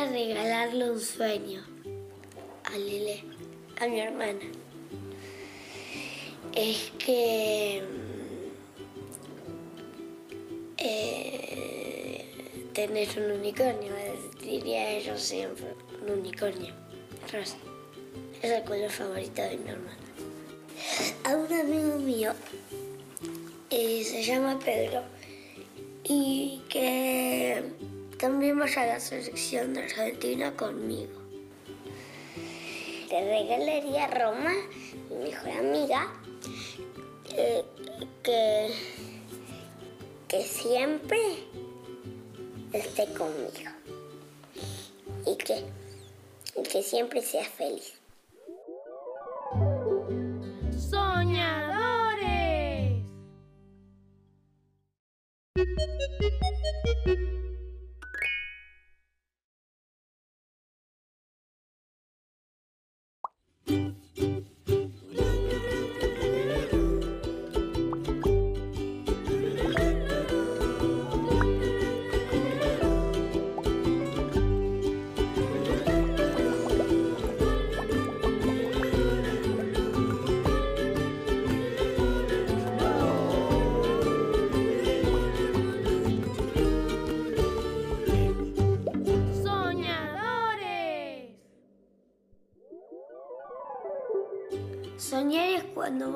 Regalarle 0.10 0.92
un 0.92 1.00
sueño 1.00 1.66
a 2.64 2.78
Lele, 2.78 3.24
a 3.80 3.88
mi 3.88 4.00
hermana. 4.00 4.40
Es 6.56 6.92
que 6.98 7.84
mm, 7.84 8.50
eh, 10.78 12.26
tener 12.74 13.08
un 13.18 13.32
unicornio, 13.40 13.94
diría 14.42 15.00
yo 15.00 15.18
siempre, 15.18 15.74
un 16.02 16.20
unicornio. 16.20 16.74
Es 18.42 18.52
el 18.52 18.64
color 18.64 18.90
favorito 18.90 19.42
de 19.42 19.58
mi 19.58 19.70
hermana. 19.70 19.98
A 21.26 21.36
un 21.36 21.54
amigo 21.54 22.00
mío 22.00 22.34
eh, 23.70 24.04
se 24.04 24.24
llama 24.24 24.58
Pedro 24.60 25.04
y 26.04 26.62
que 26.70 27.64
también 28.20 28.60
vas 28.60 28.76
a 28.76 28.86
la 28.86 29.00
selección 29.00 29.74
de 29.74 29.84
Argentina 29.84 30.52
conmigo. 30.52 31.22
Te 33.08 33.22
regalaría 33.22 34.08
Roma, 34.08 34.54
mi 35.10 35.30
mejor 35.30 35.52
amiga, 35.52 36.06
eh, 37.38 37.64
que, 38.22 38.74
que 40.28 40.44
siempre 40.44 41.18
esté 42.74 43.06
conmigo 43.14 43.72
y 45.26 45.38
que, 45.38 45.64
y 46.58 46.64
que 46.64 46.84
siempre 46.84 47.22
sea 47.22 47.46
feliz. 47.46 47.94
¡Soñadores! 50.78 51.70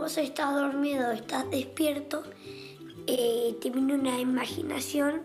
Vos 0.03 0.17
estás 0.17 0.53
dormido, 0.53 1.13
estás 1.13 1.49
despierto, 1.49 2.23
eh, 3.07 3.55
te 3.61 3.69
viene 3.69 3.93
una 3.93 4.19
imaginación 4.19 5.21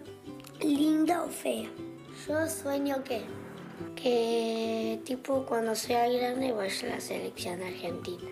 linda 0.60 1.24
o 1.24 1.28
fea. 1.28 1.68
Yo 2.28 2.46
sueño 2.48 3.02
que, 3.02 3.22
que 3.96 5.00
tipo 5.04 5.44
cuando 5.46 5.74
sea 5.74 6.08
grande 6.08 6.52
vaya 6.52 6.86
a 6.86 6.90
la 6.90 7.00
selección 7.00 7.60
argentina. 7.60 8.30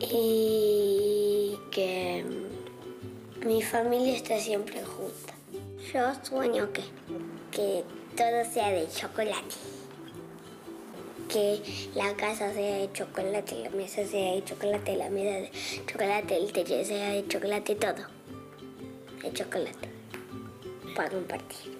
Y 0.00 1.54
que 1.70 2.24
mi 3.44 3.60
familia 3.60 4.16
esté 4.16 4.40
siempre 4.40 4.82
junta. 4.82 5.34
Yo 5.92 6.10
sueño 6.24 6.72
que, 6.72 6.84
que 7.50 7.84
todo 8.16 8.50
sea 8.50 8.70
de 8.70 8.88
chocolate 8.88 9.71
que 11.32 11.62
la 11.94 12.14
casa 12.14 12.52
sea 12.52 12.78
de 12.78 12.92
chocolate, 12.92 13.54
la 13.64 13.70
mesa 13.70 14.06
sea 14.06 14.34
de 14.34 14.44
chocolate, 14.44 14.96
la 14.96 15.08
mesa 15.08 15.38
de 15.38 15.50
chocolate, 15.86 16.36
el 16.36 16.52
techo 16.52 16.84
sea 16.84 17.08
de 17.08 17.26
chocolate, 17.26 17.74
todo. 17.76 18.06
De 19.22 19.32
chocolate. 19.32 19.88
Para 20.94 21.08
compartir. 21.08 21.78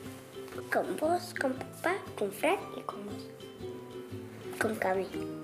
Con 0.72 0.96
vos, 0.96 1.34
con 1.38 1.52
papá, 1.52 1.96
con 2.18 2.32
Fran 2.32 2.56
y 2.78 2.80
con 2.80 3.04
vos. 3.04 3.28
Con 4.58 4.74
Cami. 4.76 5.41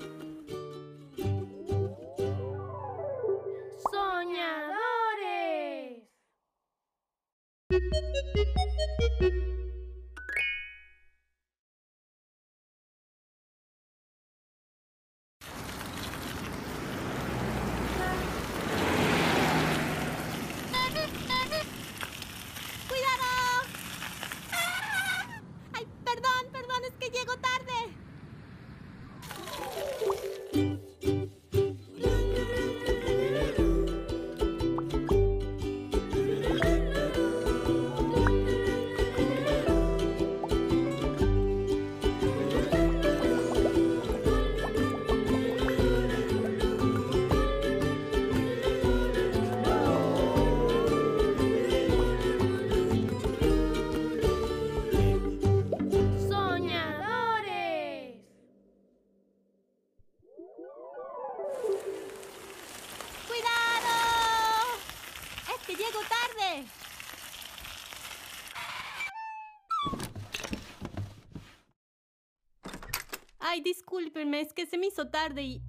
Es 74.34 74.52
que 74.52 74.66
se 74.66 74.78
me 74.78 74.86
hizo 74.86 75.09
tarde 75.09 75.42
y... 75.42 75.62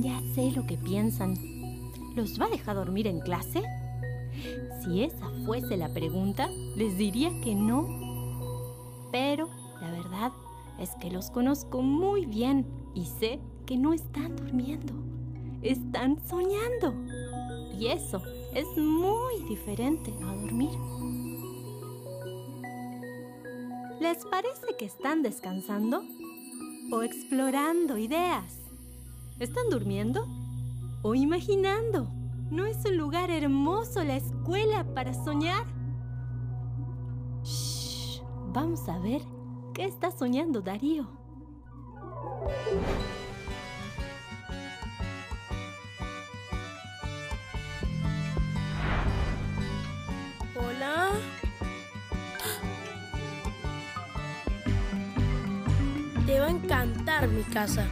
Ya 0.00 0.20
sé 0.34 0.52
lo 0.54 0.66
que 0.66 0.76
piensan. 0.76 1.36
¿Los 2.14 2.40
va 2.40 2.46
a 2.46 2.50
dejar 2.50 2.76
dormir 2.76 3.06
en 3.06 3.20
clase? 3.20 3.62
Si 4.82 5.02
esa 5.02 5.28
fuese 5.44 5.76
la 5.76 5.88
pregunta, 5.92 6.48
les 6.76 6.96
diría 6.96 7.30
que 7.40 7.54
no. 7.54 7.86
Pero 9.12 9.48
la 9.80 9.90
verdad 9.90 10.32
es 10.78 10.90
que 11.00 11.10
los 11.10 11.30
conozco 11.30 11.82
muy 11.82 12.26
bien 12.26 12.66
y 12.94 13.06
sé 13.06 13.40
que 13.68 13.76
no 13.76 13.92
están 13.92 14.34
durmiendo. 14.34 14.94
Están 15.60 16.18
soñando. 16.26 16.94
Y 17.78 17.88
eso 17.88 18.22
es 18.54 18.66
muy 18.78 19.42
diferente 19.46 20.10
a 20.22 20.34
dormir. 20.34 20.70
¿Les 24.00 24.24
parece 24.24 24.74
que 24.78 24.86
están 24.86 25.22
descansando? 25.22 26.02
¿O 26.90 27.02
explorando 27.02 27.98
ideas? 27.98 28.58
¿Están 29.38 29.68
durmiendo? 29.68 30.26
¿O 31.02 31.14
imaginando? 31.14 32.08
¿No 32.50 32.64
es 32.64 32.82
un 32.86 32.96
lugar 32.96 33.30
hermoso 33.30 34.02
la 34.02 34.16
escuela 34.16 34.94
para 34.94 35.12
soñar? 35.12 35.66
Shh, 37.44 38.22
vamos 38.54 38.88
a 38.88 38.98
ver 38.98 39.20
qué 39.74 39.84
está 39.84 40.10
soñando 40.10 40.62
Darío. 40.62 41.06
Mi 57.38 57.44
casa. 57.44 57.86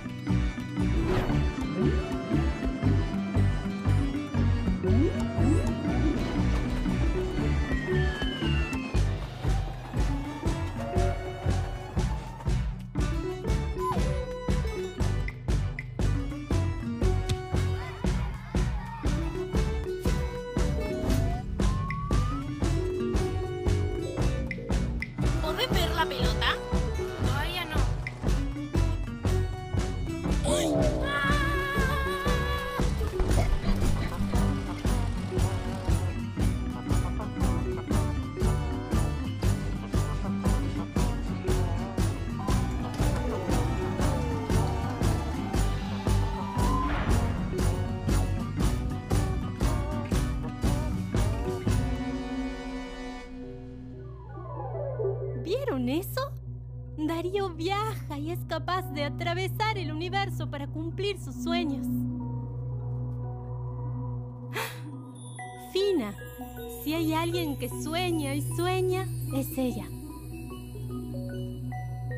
Que 67.59 67.69
sueña 67.69 68.35
y 68.35 68.43
sueña, 68.43 69.07
es 69.35 69.47
ella. 69.57 69.87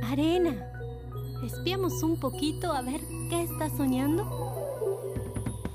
Arena, 0.02 0.55
espiamos 1.44 2.02
un 2.02 2.18
poquito 2.18 2.73
a 2.73 2.83
ver 2.83 3.00
qué 3.31 3.42
está 3.42 3.70
soñando. 3.70 4.25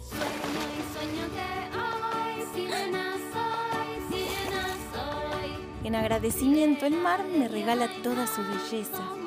Sueño 0.01 0.63
y 0.79 0.83
sueño 0.93 1.23
que 1.33 1.47
hoy 1.79 2.45
sirena 2.53 3.13
soy, 3.31 3.89
sirena 4.09 4.63
soy. 4.91 5.87
En 5.87 5.95
agradecimiento 5.95 6.85
el 6.85 6.95
mar 6.95 7.23
me 7.25 7.47
regala 7.47 7.87
toda 8.01 8.27
su 8.27 8.41
belleza. 8.41 9.22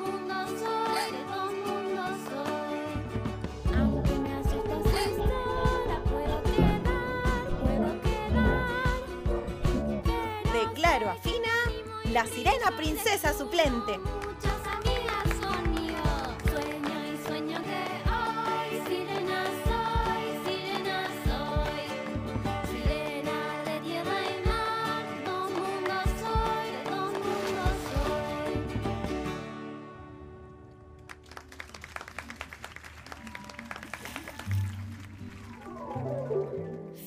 De 26.71 26.83
todo 26.89 27.11
mundo 27.11 27.61
soy. 27.91 28.57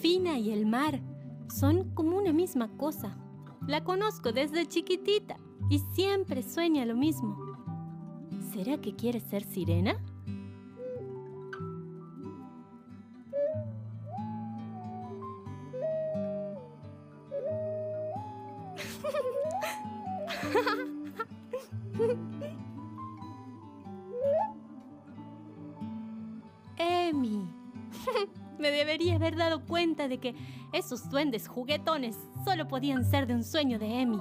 Fina 0.00 0.38
y 0.38 0.52
el 0.52 0.66
mar 0.66 1.00
son 1.48 1.92
como 1.94 2.16
una 2.16 2.32
misma 2.32 2.68
cosa. 2.76 3.16
La 3.66 3.84
conozco 3.84 4.32
desde 4.32 4.66
chiquitita 4.66 5.36
y 5.68 5.78
siempre 5.94 6.42
sueña 6.42 6.84
lo 6.84 6.96
mismo. 6.96 7.36
¿Será 8.52 8.80
que 8.80 8.96
quiere 8.96 9.20
ser 9.20 9.44
sirena? 9.44 10.02
Haber 29.20 29.36
dado 29.36 29.66
cuenta 29.66 30.08
de 30.08 30.18
que 30.18 30.34
esos 30.72 31.10
duendes 31.10 31.46
juguetones 31.46 32.16
solo 32.44 32.66
podían 32.66 33.04
ser 33.04 33.26
de 33.26 33.34
un 33.34 33.44
sueño 33.44 33.78
de 33.78 34.00
Emi. 34.00 34.20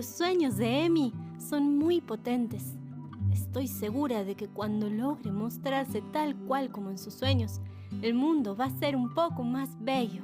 Los 0.00 0.08
sueños 0.08 0.56
de 0.56 0.86
Emi 0.86 1.12
son 1.36 1.76
muy 1.76 2.00
potentes. 2.00 2.74
Estoy 3.34 3.68
segura 3.68 4.24
de 4.24 4.34
que 4.34 4.48
cuando 4.48 4.88
logre 4.88 5.30
mostrarse 5.30 6.00
tal 6.00 6.34
cual 6.34 6.70
como 6.70 6.88
en 6.88 6.96
sus 6.96 7.12
sueños, 7.12 7.60
el 8.00 8.14
mundo 8.14 8.56
va 8.56 8.64
a 8.64 8.78
ser 8.78 8.96
un 8.96 9.12
poco 9.12 9.42
más 9.42 9.68
bello. 9.78 10.22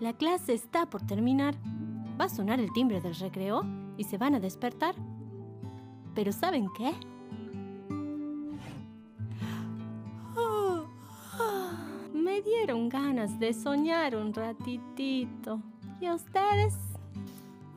La 0.00 0.14
clase 0.14 0.54
está 0.54 0.88
por 0.88 1.02
terminar. 1.02 1.54
Va 2.18 2.24
a 2.24 2.30
sonar 2.30 2.60
el 2.60 2.72
timbre 2.72 3.02
del 3.02 3.16
recreo 3.16 3.62
y 3.98 4.04
se 4.04 4.16
van 4.16 4.34
a 4.34 4.40
despertar. 4.40 4.94
Pero 6.14 6.32
¿saben 6.32 6.68
qué? 6.78 6.94
Me 12.14 12.40
dieron 12.40 12.88
ganas 12.88 13.38
de 13.38 13.52
soñar 13.52 14.16
un 14.16 14.32
ratitito. 14.32 15.60
¿Y 16.04 16.06
a 16.06 16.16
ustedes? 16.16 16.74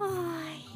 Ay. 0.01 0.66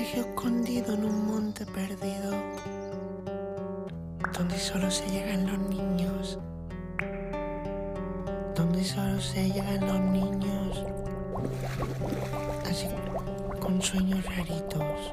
Colegio 0.00 0.22
escondido 0.22 0.94
en 0.94 1.04
un 1.04 1.26
monte 1.26 1.66
perdido, 1.66 2.32
donde 4.32 4.58
solo 4.58 4.90
se 4.90 5.06
llegan 5.10 5.46
los 5.46 5.58
niños, 5.68 6.38
donde 8.54 8.82
solo 8.82 9.20
se 9.20 9.50
llegan 9.50 9.86
los 9.86 10.00
niños, 10.00 10.84
así 12.64 12.86
con 13.60 13.82
sueños 13.82 14.24
raritos. 14.24 15.12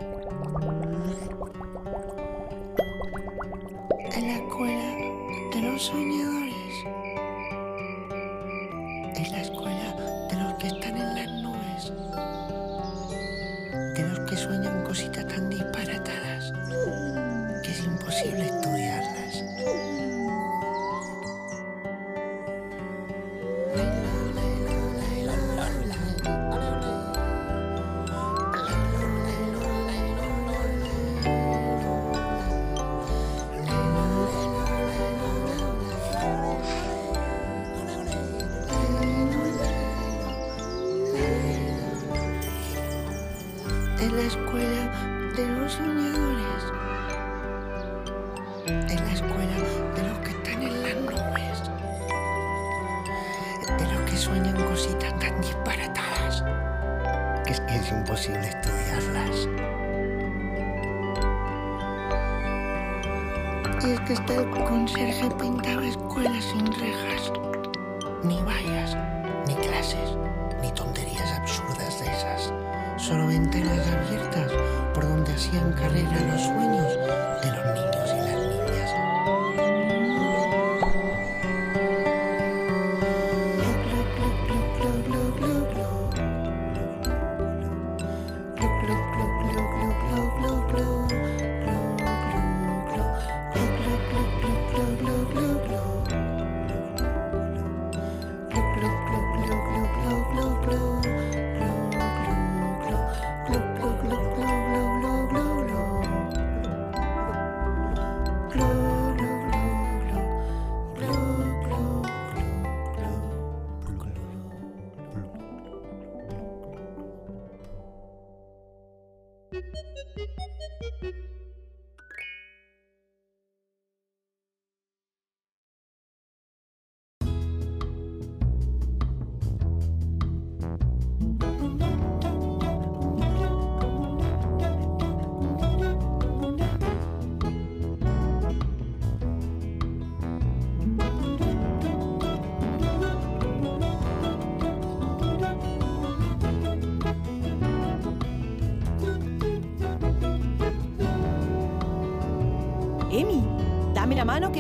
En 4.16 4.28
la 4.28 4.38
escuela 4.38 4.96
de 5.54 5.62
los 5.64 5.82
soñadores, 5.82 6.47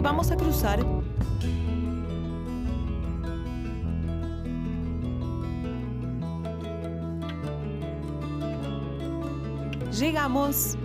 vamos 0.08 0.32
a 0.32 0.38
cruzar. 0.38 0.80
Llegamos. 9.92 10.78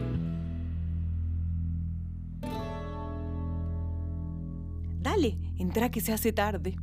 Dale, 5.01 5.39
entra 5.57 5.89
que 5.89 6.01
se 6.01 6.12
hace 6.12 6.33
tarde. 6.33 6.75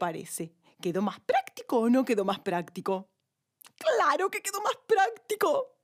Parece? 0.00 0.52
¿Quedó 0.82 1.02
más 1.02 1.20
práctico 1.20 1.78
o 1.78 1.88
no 1.88 2.04
quedó 2.04 2.24
más 2.24 2.40
práctico? 2.40 3.06
Claro 3.76 4.30
que 4.30 4.42
quedó 4.42 4.60
más 4.62 4.76
práctico. 4.88 5.79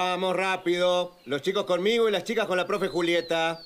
Vamos 0.00 0.36
rápido. 0.36 1.10
Los 1.24 1.42
chicos 1.42 1.64
conmigo 1.64 2.08
y 2.08 2.12
las 2.12 2.22
chicas 2.22 2.46
con 2.46 2.56
la 2.56 2.68
profe 2.68 2.86
Julieta. 2.86 3.60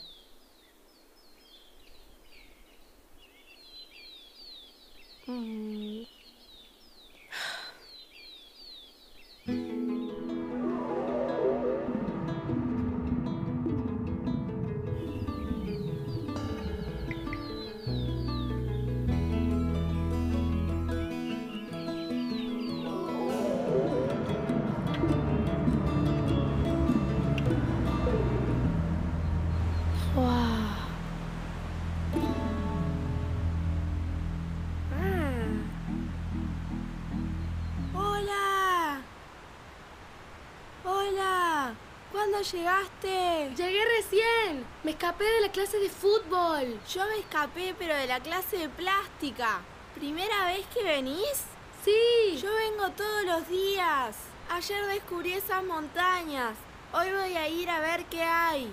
Yo 46.94 47.06
me 47.06 47.20
escapé, 47.20 47.74
pero 47.78 47.94
de 47.94 48.06
la 48.06 48.20
clase 48.20 48.58
de 48.58 48.68
plástica. 48.68 49.60
¿Primera 49.94 50.44
vez 50.46 50.66
que 50.74 50.82
venís? 50.82 51.44
Sí. 51.82 52.38
Yo 52.42 52.54
vengo 52.54 52.90
todos 52.90 53.24
los 53.24 53.48
días. 53.48 54.14
Ayer 54.50 54.84
descubrí 54.86 55.32
esas 55.32 55.64
montañas. 55.64 56.54
Hoy 56.92 57.10
voy 57.10 57.34
a 57.34 57.48
ir 57.48 57.70
a 57.70 57.80
ver 57.80 58.04
qué 58.06 58.22
hay. 58.22 58.70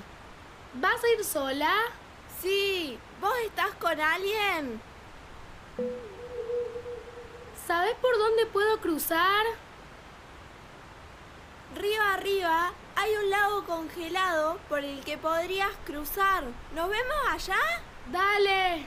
¿Vas 0.74 1.02
a 1.02 1.08
ir 1.18 1.24
sola? 1.24 1.74
Sí. 2.42 3.00
¿Vos 3.22 3.34
estás 3.46 3.74
con 3.76 4.02
alguien? 4.02 4.82
¿Sabes 7.66 7.96
por 8.02 8.18
dónde 8.18 8.48
puedo 8.48 8.82
cruzar? 8.82 9.46
Río 11.76 12.02
arriba 12.02 12.74
hay 12.98 13.16
un 13.16 13.30
lago 13.30 13.64
congelado 13.64 14.60
por 14.68 14.84
el 14.84 15.02
que 15.06 15.18
podrías 15.18 15.72
cruzar. 15.86 16.44
¿Nos 16.76 16.90
vemos 16.90 17.18
allá? 17.30 17.56
Dale. 18.12 18.86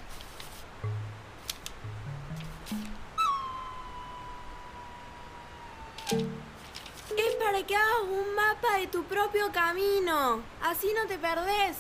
Es 7.17 7.35
para 7.37 7.65
que 7.65 7.77
hagas 7.77 8.03
un 8.03 8.35
mapa 8.35 8.79
de 8.79 8.89
tu 8.89 9.05
propio 9.05 9.53
camino. 9.53 10.43
Así 10.63 10.93
no 10.95 11.07
te 11.07 11.19
perdés. 11.19 11.77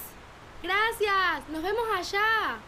Gracias. 0.63 1.49
Nos 1.49 1.63
vemos 1.63 1.85
allá. 1.97 2.61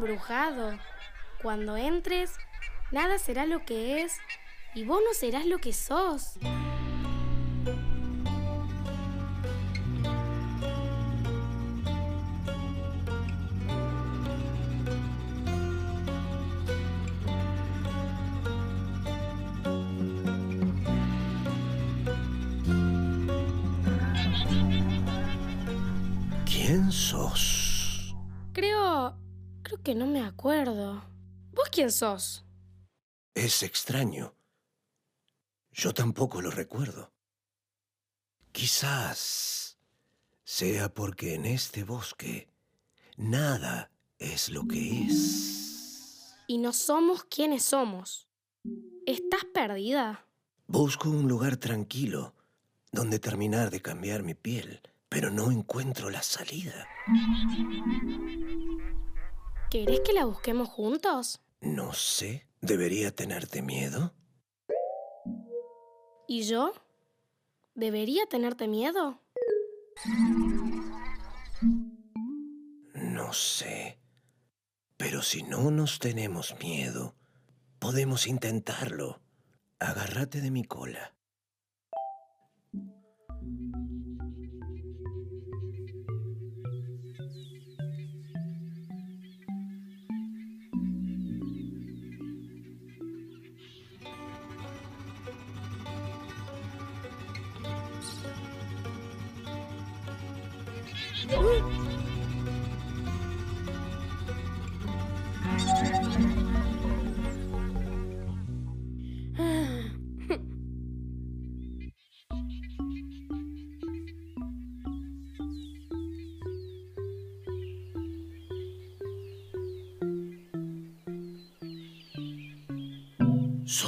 Embrujado. 0.00 0.78
Cuando 1.42 1.76
entres, 1.76 2.38
nada 2.90 3.18
será 3.18 3.44
lo 3.44 3.64
que 3.66 4.02
es 4.02 4.16
y 4.74 4.84
vos 4.84 5.00
no 5.06 5.12
serás 5.14 5.44
lo 5.44 5.58
que 5.58 5.72
sos. 5.72 6.38
¿Quién 26.46 26.90
sos? 26.90 28.14
Creo... 28.52 29.19
creo 29.70 29.82
que 29.84 29.94
no 29.94 30.06
me 30.06 30.20
acuerdo. 30.20 31.04
¿Vos 31.52 31.68
quién 31.70 31.92
sos? 31.92 32.44
Es 33.34 33.62
extraño. 33.62 34.34
Yo 35.70 35.94
tampoco 35.94 36.42
lo 36.42 36.50
recuerdo. 36.50 37.12
Quizás 38.50 39.78
sea 40.42 40.92
porque 40.92 41.34
en 41.34 41.46
este 41.46 41.84
bosque 41.84 42.48
nada 43.16 43.92
es 44.18 44.48
lo 44.48 44.66
que 44.66 45.04
es. 45.04 46.34
Y 46.48 46.58
no 46.58 46.72
somos 46.72 47.22
quienes 47.22 47.62
somos. 47.62 48.26
¿Estás 49.06 49.44
perdida? 49.54 50.26
Busco 50.66 51.10
un 51.10 51.28
lugar 51.28 51.58
tranquilo 51.58 52.34
donde 52.90 53.20
terminar 53.20 53.70
de 53.70 53.80
cambiar 53.80 54.24
mi 54.24 54.34
piel, 54.34 54.80
pero 55.08 55.30
no 55.30 55.52
encuentro 55.52 56.10
la 56.10 56.22
salida. 56.24 56.88
¿Querés 59.70 60.00
que 60.00 60.12
la 60.12 60.24
busquemos 60.24 60.68
juntos? 60.68 61.40
No 61.60 61.92
sé. 61.92 62.48
¿Debería 62.60 63.14
tenerte 63.14 63.62
miedo? 63.62 64.12
¿Y 66.26 66.42
yo? 66.42 66.72
¿Debería 67.76 68.26
tenerte 68.26 68.66
miedo? 68.66 69.22
No 72.94 73.32
sé. 73.32 74.00
Pero 74.96 75.22
si 75.22 75.44
no 75.44 75.70
nos 75.70 76.00
tenemos 76.00 76.56
miedo, 76.58 77.14
podemos 77.78 78.26
intentarlo. 78.26 79.20
Agárrate 79.78 80.40
de 80.40 80.50
mi 80.50 80.64
cola. 80.64 81.14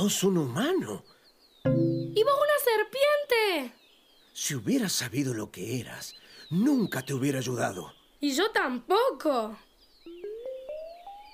Sos 0.03 0.25
un 0.25 0.37
humano. 0.37 1.05
¡Y 1.65 2.25
vos 2.25 2.35
una 2.35 2.59
serpiente! 2.65 3.73
Si 4.33 4.57
hubieras 4.57 4.91
sabido 4.91 5.33
lo 5.33 5.53
que 5.53 5.79
eras, 5.79 6.17
nunca 6.51 7.03
te 7.03 7.15
hubiera 7.15 7.39
ayudado. 7.39 7.93
Y 8.19 8.35
yo 8.35 8.51
tampoco. 8.51 9.57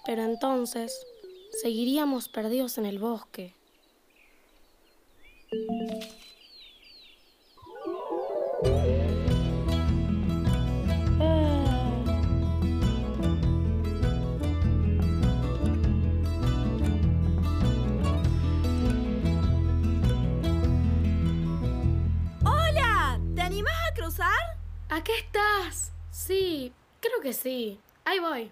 Pero 0.05 0.23
entonces, 0.23 1.07
seguiríamos 1.63 2.29
perdidos 2.29 2.77
en 2.77 2.85
el 2.85 2.99
bosque. 2.99 3.55
Cruzar? 24.19 24.57
¿Aquí 24.89 25.13
estás? 25.13 25.93
Sí, 26.11 26.73
creo 27.01 27.21
que 27.21 27.33
sí. 27.33 27.79
Ahí 28.05 28.19
voy. 28.19 28.51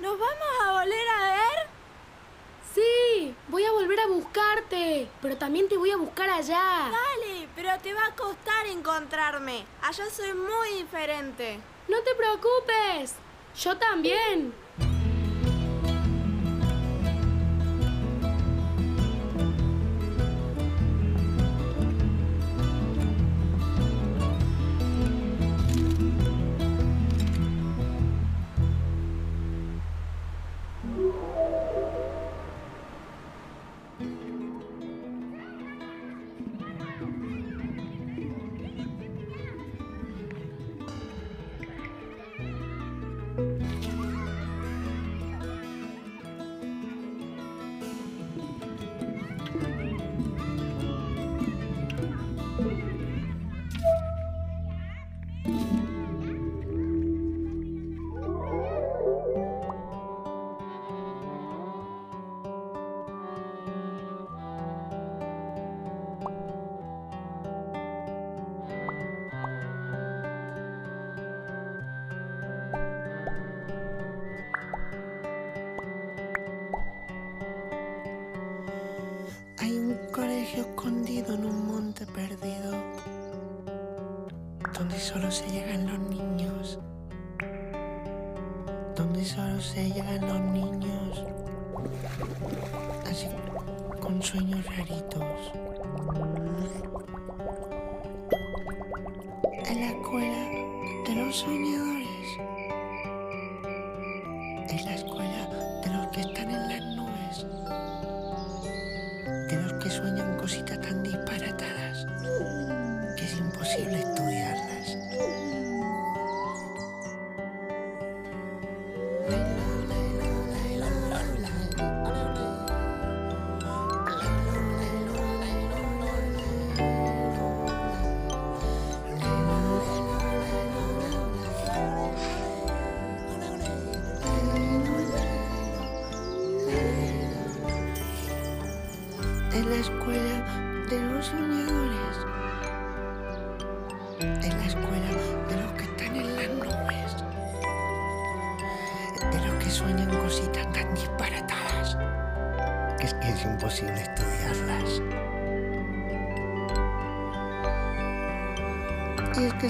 ¿Nos 0.00 0.18
vamos 0.18 0.48
a 0.62 0.72
volver 0.72 1.08
a 1.08 1.30
ver? 1.30 1.68
Sí, 2.74 3.34
voy 3.48 3.64
a 3.64 3.72
volver 3.72 3.98
a 4.00 4.06
buscarte, 4.06 5.08
pero 5.20 5.36
también 5.36 5.68
te 5.68 5.76
voy 5.76 5.90
a 5.90 5.96
buscar 5.96 6.30
allá. 6.30 6.90
Dale, 6.90 7.23
pero 7.64 7.78
te 7.78 7.94
va 7.94 8.04
a 8.06 8.14
costar 8.14 8.66
encontrarme. 8.66 9.64
Allá 9.80 10.04
soy 10.10 10.34
muy 10.34 10.82
diferente. 10.82 11.58
No 11.88 11.98
te 12.02 12.14
preocupes, 12.14 13.14
yo 13.58 13.78
también. 13.78 14.52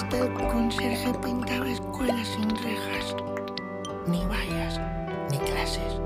Que 0.03 0.19
el 0.19 0.33
conserje 0.33 1.13
pintaba 1.23 1.69
escuelas 1.69 2.27
sin 2.27 2.51
rejas, 2.51 3.15
ni 4.07 4.25
vallas, 4.27 4.81
ni 5.31 5.39
clases, 5.39 6.01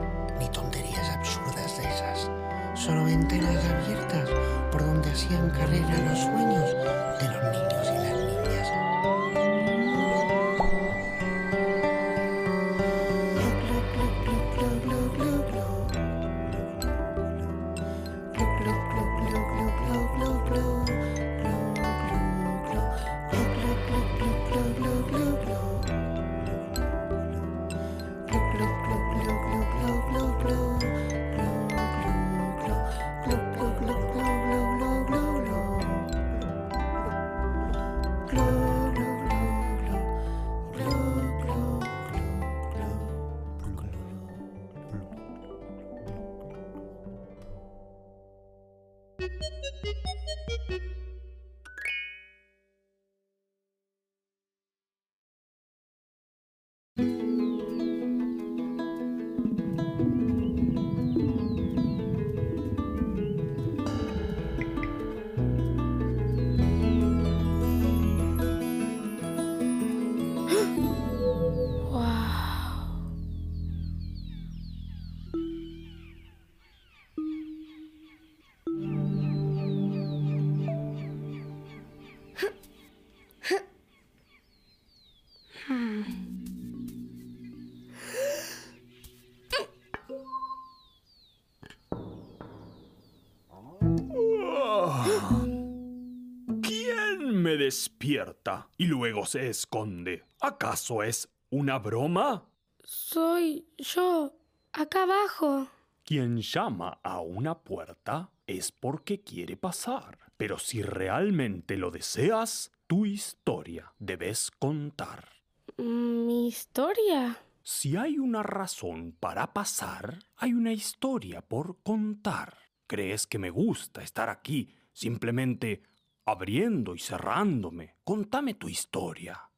despierta 98.08 98.68
y 98.78 98.86
luego 98.86 99.26
se 99.26 99.48
esconde? 99.48 100.24
¿Acaso 100.40 101.02
es 101.02 101.28
una 101.50 101.78
broma? 101.78 102.48
Soy 102.82 103.66
yo, 103.76 104.32
acá 104.72 105.02
abajo. 105.02 105.68
Quien 106.04 106.40
llama 106.40 107.00
a 107.02 107.20
una 107.20 107.58
puerta 107.58 108.30
es 108.46 108.72
porque 108.72 109.20
quiere 109.20 109.58
pasar. 109.58 110.18
Pero 110.38 110.58
si 110.58 110.82
realmente 110.82 111.76
lo 111.76 111.90
deseas, 111.90 112.72
tu 112.86 113.04
historia 113.04 113.92
debes 113.98 114.50
contar. 114.52 115.28
¿Mi 115.76 116.48
historia? 116.48 117.36
Si 117.62 117.96
hay 117.96 118.18
una 118.18 118.42
razón 118.42 119.16
para 119.20 119.52
pasar, 119.52 120.20
hay 120.36 120.54
una 120.54 120.72
historia 120.72 121.42
por 121.42 121.82
contar. 121.82 122.56
¿Crees 122.86 123.26
que 123.26 123.38
me 123.38 123.50
gusta 123.50 124.02
estar 124.02 124.30
aquí 124.30 124.72
simplemente 124.94 125.82
abriendo 126.28 126.94
y 126.94 126.98
cerrándome? 126.98 127.96
Contame 128.04 128.54
tu 128.54 128.68
historia. 128.68 129.50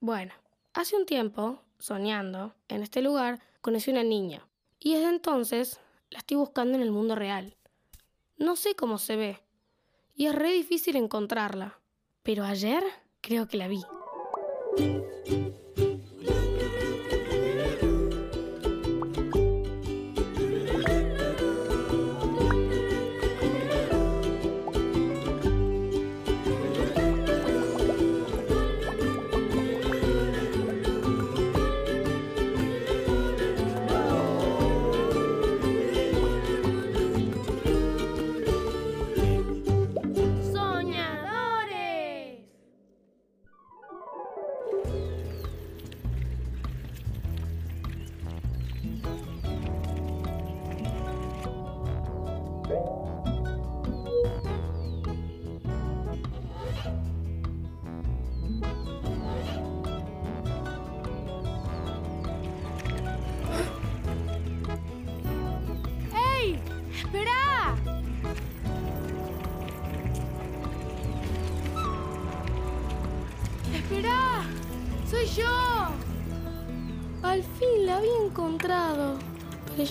Bueno, 0.00 0.32
hace 0.74 0.96
un 0.96 1.06
tiempo, 1.06 1.62
soñando, 1.78 2.54
en 2.68 2.82
este 2.82 3.02
lugar, 3.02 3.40
conocí 3.60 3.90
una 3.90 4.04
niña. 4.04 4.46
Y 4.78 4.94
desde 4.94 5.08
entonces 5.08 5.80
la 6.10 6.18
estoy 6.18 6.36
buscando 6.36 6.76
en 6.76 6.82
el 6.82 6.92
mundo 6.92 7.14
real. 7.14 7.56
No 8.38 8.56
sé 8.56 8.74
cómo 8.74 8.98
se 8.98 9.16
ve. 9.16 9.40
Y 10.14 10.26
es 10.26 10.34
re 10.34 10.52
difícil 10.52 10.96
encontrarla. 10.96 11.80
Pero 12.22 12.44
ayer 12.44 12.82
creo 13.20 13.48
que 13.48 13.56
la 13.56 13.68
vi. 13.68 13.82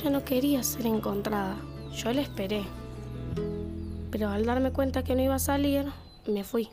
No 0.09 0.23
quería 0.23 0.63
ser 0.63 0.85
encontrada. 0.85 1.57
Yo 1.91 2.11
la 2.13 2.21
esperé. 2.21 2.63
Pero 4.11 4.29
al 4.29 4.45
darme 4.45 4.71
cuenta 4.71 5.03
que 5.03 5.15
no 5.15 5.21
iba 5.21 5.35
a 5.35 5.39
salir, 5.39 5.85
me 6.27 6.43
fui. 6.43 6.69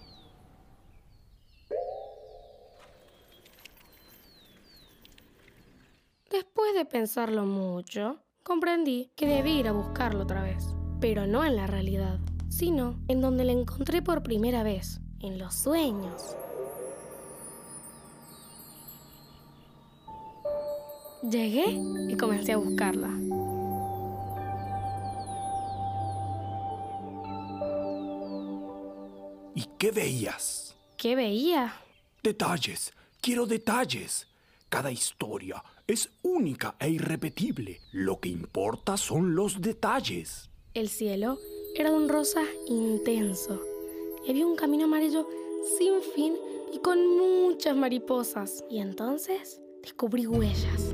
Después 6.31 6.75
de 6.75 6.85
pensarlo 6.85 7.45
mucho, 7.45 8.19
comprendí 8.43 9.11
que 9.17 9.27
debí 9.27 9.59
ir 9.59 9.69
a 9.69 9.73
buscarlo 9.73 10.23
otra 10.23 10.43
vez. 10.43 10.65
Pero 11.01 11.27
no 11.27 11.45
en 11.45 11.57
la 11.57 11.67
realidad, 11.67 12.19
sino 12.49 12.99
en 13.09 13.21
donde 13.21 13.45
la 13.45 13.53
encontré 13.53 14.03
por 14.03 14.23
primera 14.23 14.63
vez, 14.63 15.01
en 15.21 15.39
los 15.39 15.55
sueños. 15.55 16.37
Llegué 21.23 21.81
y 22.09 22.17
comencé 22.17 22.53
a 22.53 22.57
buscarla. 22.57 23.11
¿Y 29.55 29.67
qué 29.79 29.93
veías? 29.93 30.75
¿Qué 30.97 31.15
veía? 31.15 31.75
Detalles. 32.25 32.93
Quiero 33.21 33.47
detalles. 33.47 34.27
Cada 34.69 34.91
historia 34.91 35.63
es 35.87 36.11
única 36.23 36.75
e 36.81 36.91
irrepetible. 36.91 37.81
Lo 37.93 38.19
que 38.19 38.29
importa 38.29 38.97
son 38.97 39.37
los 39.37 39.61
detalles. 39.61 40.51
El 40.75 40.89
cielo 40.89 41.39
era 41.77 41.91
de 41.91 41.97
un 41.97 42.09
rosa 42.09 42.43
intenso 42.67 43.63
y 44.27 44.31
había 44.31 44.47
un 44.47 44.57
camino 44.57 44.85
amarillo 44.85 45.29
sin 45.79 46.01
fin 46.15 46.35
y 46.73 46.79
con 46.79 46.99
muchas 47.17 47.77
mariposas. 47.77 48.65
Y 48.69 48.79
entonces 48.79 49.61
descubrí 49.83 50.27
huellas. 50.27 50.93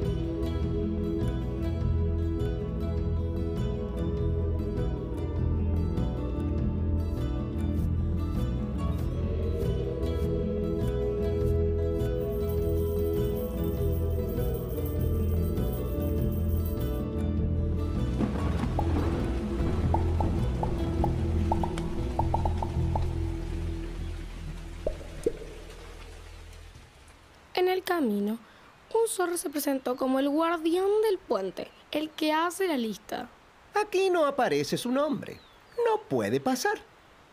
Zorro 29.18 29.36
se 29.36 29.50
presentó 29.50 29.97
como 29.97 30.20
el 30.20 30.28
guardián 30.28 30.86
del 31.02 31.18
puente, 31.18 31.68
el 31.90 32.08
que 32.10 32.32
hace 32.32 32.68
la 32.68 32.76
lista. 32.76 33.28
Aquí 33.74 34.10
no 34.10 34.24
aparece 34.24 34.76
su 34.78 34.92
nombre. 34.92 35.40
No 35.84 36.00
puede 36.02 36.38
pasar. 36.38 36.78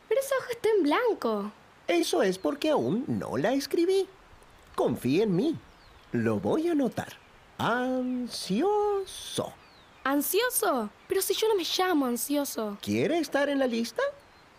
Pero 0.10 0.20
esa 0.20 0.34
hoja 0.36 0.50
está 0.50 0.70
en 0.76 0.82
blanco. 0.82 1.52
Eso 1.88 2.24
es 2.24 2.40
porque 2.40 2.72
aún 2.72 3.06
no 3.08 3.38
la 3.38 3.54
escribí. 3.54 4.08
Confíe 4.74 5.24
en 5.24 5.36
mí. 5.36 5.56
Lo 6.12 6.40
voy 6.40 6.70
a 6.70 6.72
anotar. 6.72 7.14
Ansioso. 7.60 9.54
¿Ansioso? 10.04 10.90
Pero 11.08 11.22
si 11.22 11.36
yo 11.36 11.48
no 11.48 11.56
me 11.56 11.66
llamo 11.78 12.08
ansioso. 12.08 12.80
¿Quiere 12.82 13.20
estar 13.20 13.48
en 13.48 13.60
la 13.60 13.68
lista? 13.68 14.02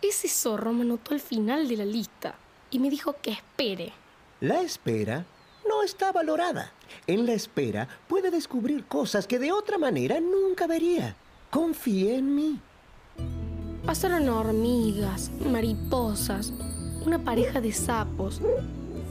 Ese 0.01 0.29
zorro 0.29 0.71
me 0.71 0.83
anotó 0.83 1.13
al 1.13 1.19
final 1.19 1.67
de 1.67 1.75
la 1.75 1.85
lista 1.85 2.35
y 2.71 2.79
me 2.79 2.89
dijo 2.89 3.17
que 3.21 3.31
espere. 3.31 3.91
La 4.39 4.61
espera 4.61 5.25
está 5.87 6.11
valorada. 6.11 6.71
En 7.07 7.25
la 7.25 7.31
espera 7.31 7.87
puede 8.09 8.29
descubrir 8.29 8.85
cosas 8.85 9.25
que 9.25 9.39
de 9.39 9.53
otra 9.53 9.77
manera 9.77 10.19
nunca 10.19 10.67
vería. 10.67 11.15
Confíe 11.49 12.17
en 12.17 12.35
mí. 12.35 12.59
Pasaron 13.85 14.27
hormigas, 14.27 15.31
mariposas, 15.49 16.51
una 17.05 17.19
pareja 17.19 17.61
de 17.61 17.71
sapos, 17.71 18.41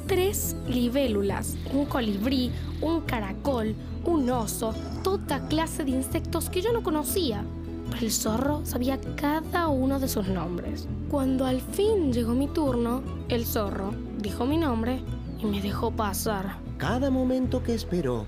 tres 0.07 0.55
libélulas, 0.69 1.57
un 1.73 1.87
colibrí, 1.87 2.53
un 2.83 3.01
caracol, 3.01 3.75
un 4.05 4.29
oso, 4.29 4.75
toda 5.03 5.49
clase 5.49 5.83
de 5.83 5.93
insectos 5.93 6.51
que 6.51 6.61
yo 6.61 6.75
no 6.75 6.83
conocía. 6.83 7.43
Pero 7.91 8.03
el 8.03 8.13
zorro 8.13 8.67
sabía 8.67 9.01
cada 9.17 9.69
uno 9.69 9.99
de 9.99 10.09
sus 10.09 10.29
nombres. 10.29 10.87
Cuando 11.11 11.47
al 11.47 11.63
fin 11.63 12.13
llegó 12.13 12.35
mi 12.35 12.49
turno, 12.49 13.03
el 13.31 13.47
zorro 13.47 13.95
dijo 14.19 14.45
mi 14.45 14.59
nombre 14.59 15.01
y 15.39 15.47
me 15.47 15.63
dejó 15.63 15.91
pasar. 15.91 16.66
Cada 16.79 17.11
momento 17.11 17.63
que 17.63 17.73
esperó 17.73 18.27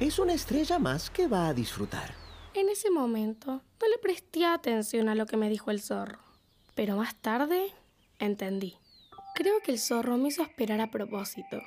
es 0.00 0.18
una 0.18 0.32
estrella 0.32 0.80
más 0.80 1.08
que 1.08 1.28
va 1.28 1.46
a 1.46 1.54
disfrutar. 1.54 2.14
En 2.52 2.68
ese 2.68 2.90
momento 2.90 3.62
no 3.80 3.88
le 3.88 3.98
presté 4.02 4.44
atención 4.44 5.08
a 5.08 5.14
lo 5.14 5.24
que 5.26 5.36
me 5.36 5.48
dijo 5.48 5.70
el 5.70 5.80
zorro. 5.80 6.18
Pero 6.74 6.96
más 6.96 7.14
tarde 7.14 7.72
entendí. 8.18 8.76
Creo 9.36 9.60
que 9.64 9.70
el 9.70 9.78
zorro 9.78 10.16
me 10.16 10.28
hizo 10.28 10.42
esperar 10.42 10.80
a 10.80 10.90
propósito, 10.90 11.60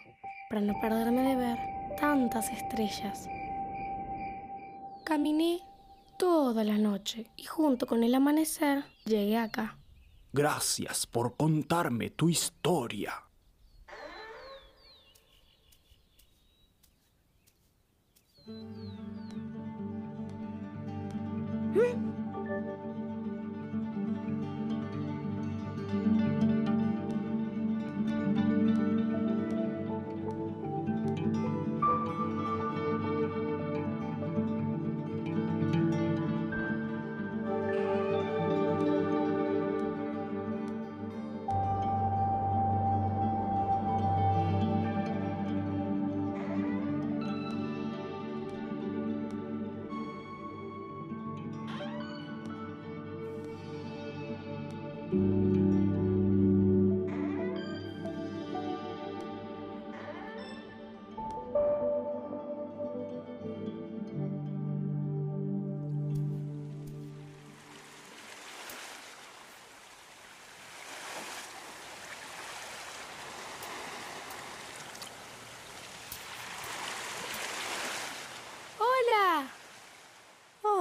para 0.50 0.60
no 0.60 0.74
perderme 0.82 1.22
de 1.22 1.36
ver 1.38 1.58
tantas 1.98 2.50
estrellas. 2.50 3.30
Caminé 5.06 5.62
toda 6.18 6.66
la 6.66 6.78
noche 6.78 7.28
y 7.38 7.46
junto 7.46 7.88
con 7.88 8.04
el 8.04 8.14
amanecer 8.14 8.84
llegué 9.06 9.38
acá. 9.38 9.78
Gracias 10.34 11.08
por 11.08 11.38
contarme 11.38 12.10
tu 12.10 12.28
historia. 12.28 13.29
¡Hola! 21.76 22.19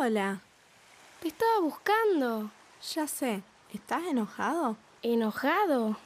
Hola, 0.09 0.41
Te 1.21 1.29
estaba 1.29 1.61
buscando. 1.61 2.51
ya 2.95 3.07
sé, 3.07 3.43
¿estás 3.75 4.05
enojado? 4.07 4.79
¿Enojado? 5.03 5.99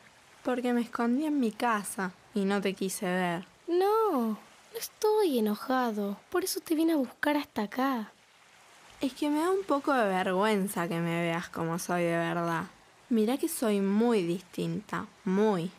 Porque 0.43 0.73
me 0.73 0.81
escondí 0.81 1.25
en 1.25 1.39
mi 1.39 1.53
casa 1.53 2.11
y 2.35 2.45
no 2.45 2.61
te 2.61 2.75
quise 2.75 3.07
ver. 3.07 3.47
No, 3.69 4.31
no 4.31 4.37
estoy 4.77 5.39
enojado. 5.39 6.17
Por 6.31 6.43
eso 6.43 6.59
te 6.59 6.75
vine 6.75 6.95
a 6.95 6.97
buscar 6.97 7.37
hasta 7.37 7.63
acá. 7.63 8.11
Es 9.01 9.13
que 9.13 9.31
me 9.31 9.39
da 9.39 9.53
un 9.53 9.63
poco 9.63 9.93
de 9.93 10.09
vergüenza 10.09 10.89
que 10.89 10.99
me 10.99 11.23
veas 11.23 11.49
como 11.49 11.79
soy 11.79 12.03
de 12.03 12.17
verdad. 12.19 12.65
Mira 13.09 13.39
que 13.39 13.49
soy 13.49 13.81
muy 13.81 14.25
distinta, 14.25 15.07
muy. 15.25 15.71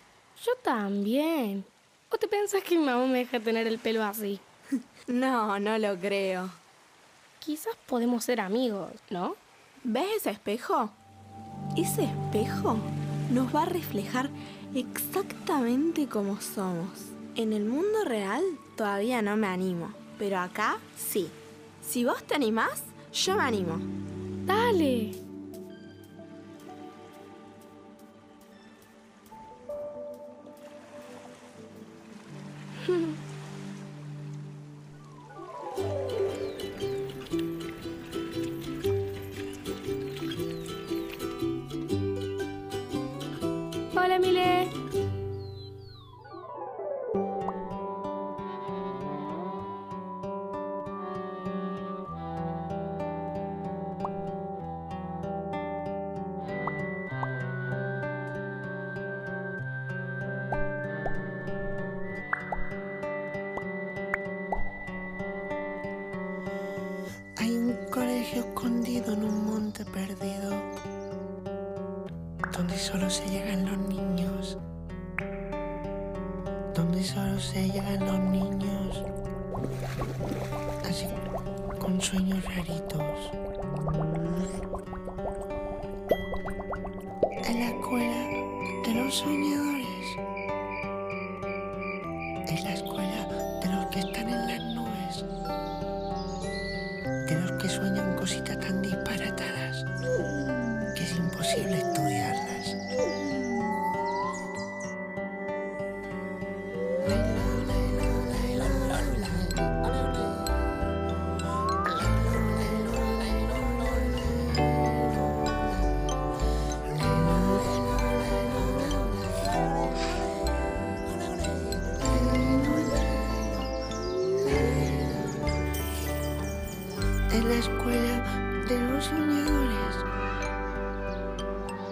Yo 0.45 0.53
también. 0.63 1.65
¿O 2.09 2.17
te 2.17 2.29
pensás 2.29 2.63
que 2.63 2.77
mi 2.79 2.85
mamá 2.85 3.05
me 3.05 3.17
deja 3.17 3.41
tener 3.41 3.67
el 3.67 3.79
pelo 3.79 4.01
así? 4.01 4.39
No, 5.07 5.59
no 5.59 5.77
lo 5.77 5.99
creo. 5.99 6.62
Quizás 7.43 7.75
podemos 7.88 8.23
ser 8.23 8.39
amigos, 8.39 8.91
¿no? 9.09 9.35
¿Ves 9.83 10.05
ese 10.19 10.30
espejo? 10.30 10.91
Ese 11.75 12.05
espejo 12.05 12.77
nos 13.31 13.53
va 13.53 13.63
a 13.63 13.65
reflejar 13.65 14.30
exactamente 14.73 16.07
como 16.07 16.39
somos. 16.39 16.88
En 17.35 17.51
el 17.51 17.65
mundo 17.65 18.05
real 18.05 18.41
todavía 18.77 19.22
no 19.22 19.35
me 19.35 19.47
animo, 19.47 19.91
pero 20.17 20.39
acá 20.39 20.77
sí. 20.95 21.27
Si 21.81 22.05
vos 22.05 22.23
te 22.23 22.33
animás, 22.33 22.81
yo 23.11 23.35
me 23.35 23.43
animo. 23.43 23.77
Dale. 24.45 25.11
Hola, 44.14 44.19
Mile. 44.19 44.62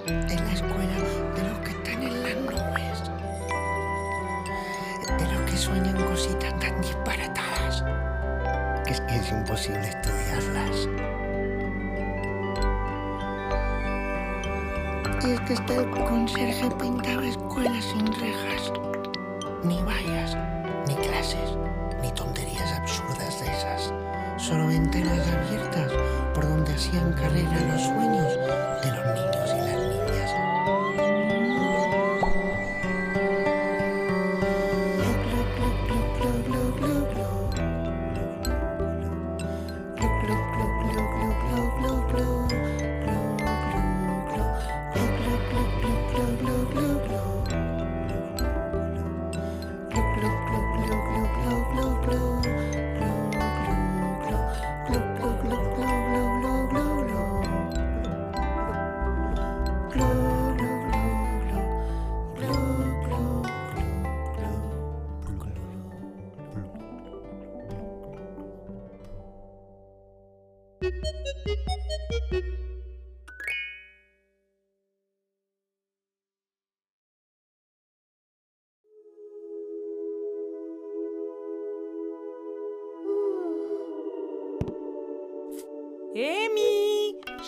En 0.07 0.35
la 0.35 0.53
escuela 0.53 0.97
de 1.35 1.43
los 1.47 1.59
que 1.59 1.71
están 1.71 2.01
en 2.01 2.23
las 2.23 2.35
nubes. 2.35 3.03
De 5.19 5.33
los 5.33 5.51
que 5.51 5.57
sueñan 5.57 6.03
cositas 6.05 6.57
tan 6.59 6.81
disparatadas 6.81 7.83
que 8.83 8.91
es 8.93 9.01
que 9.01 9.15
es 9.15 9.31
imposible 9.31 9.87
estudiarlas. 9.87 10.89
Y 15.23 15.31
es 15.33 15.41
que 15.41 15.53
está 15.53 15.75
el 15.75 15.89
conserje 15.91 16.71
pintaba 16.79 17.23
escuelas 17.23 17.83
sin 17.83 18.07
rejas, 18.07 18.73
ni 19.63 19.83
vallas, 19.83 20.35
ni 20.87 20.95
clases, 20.95 21.57
ni 22.01 22.11
tonterías 22.13 22.73
absurdas 22.73 23.39
de 23.39 23.51
esas. 23.51 23.93
Solo 24.37 24.65
ventanas 24.65 25.27
abiertas 25.27 25.91
por 26.33 26.47
donde 26.49 26.73
hacían 26.73 27.13
carrera 27.13 27.61
los 27.71 27.83
sueños 27.83 28.33
de 28.83 28.91
los 28.95 29.05
niños 29.13 29.30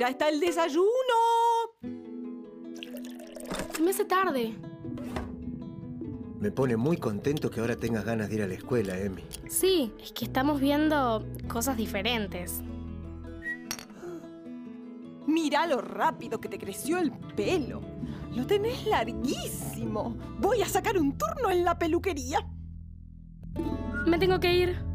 ¡Ya 0.04 0.10
está 0.10 0.28
el 0.28 0.42
desayuno! 0.42 0.84
Se 3.74 3.82
me 3.82 3.92
hace 3.92 4.04
tarde. 4.04 4.54
Me 6.42 6.52
pone 6.52 6.76
muy 6.76 6.98
contento 6.98 7.50
que 7.50 7.62
ahora 7.62 7.78
tengas 7.78 8.04
ganas 8.04 8.28
de 8.28 8.36
ir 8.36 8.42
a 8.42 8.48
la 8.48 8.54
escuela, 8.56 9.00
Emi. 9.00 9.24
Sí, 9.48 9.94
es 10.04 10.12
que 10.12 10.26
estamos 10.26 10.60
viendo 10.60 11.26
cosas 11.48 11.78
diferentes. 11.78 12.62
Mira 15.26 15.68
lo 15.68 15.80
rápido 15.80 16.42
que 16.42 16.50
te 16.50 16.60
creció 16.60 16.98
el 16.98 17.10
pelo. 17.38 17.80
Lo 18.36 18.46
tenés 18.46 18.86
larguísimo. 18.86 20.18
Voy 20.38 20.62
a 20.64 20.68
sacar 20.68 20.98
un 20.98 21.18
turno 21.18 21.50
en 21.50 21.64
la 21.64 21.80
peluquería. 21.80 22.46
Me 24.06 24.20
tengo 24.20 24.38
que 24.42 24.54
ir. 24.54 24.93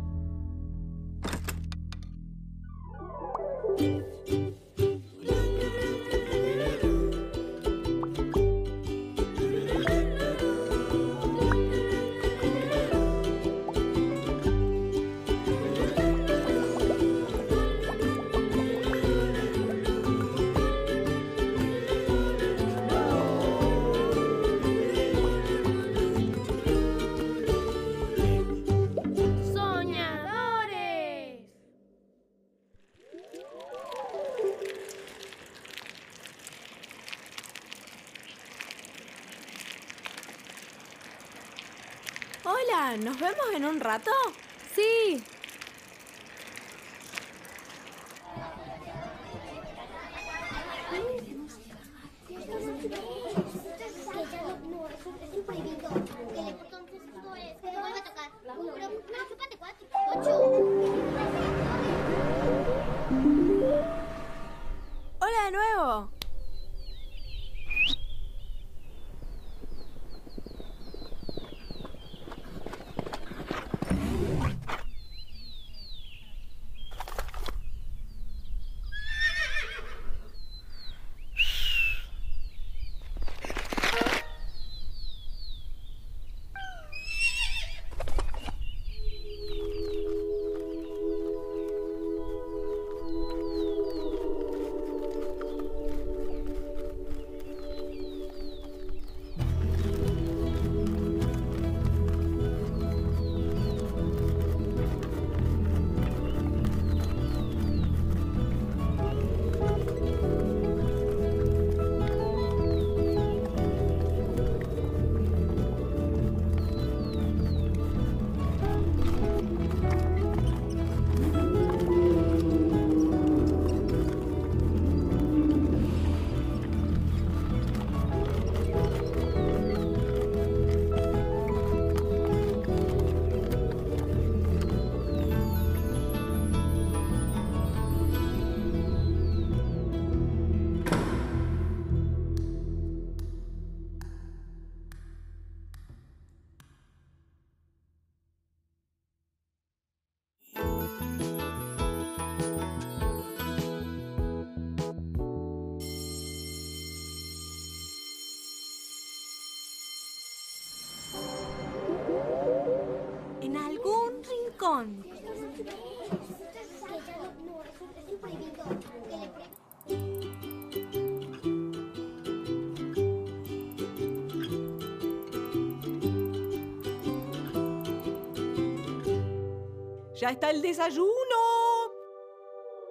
¡Ya 180.18 180.30
está 180.30 180.50
el 180.50 180.60
desayuno! 180.60 181.06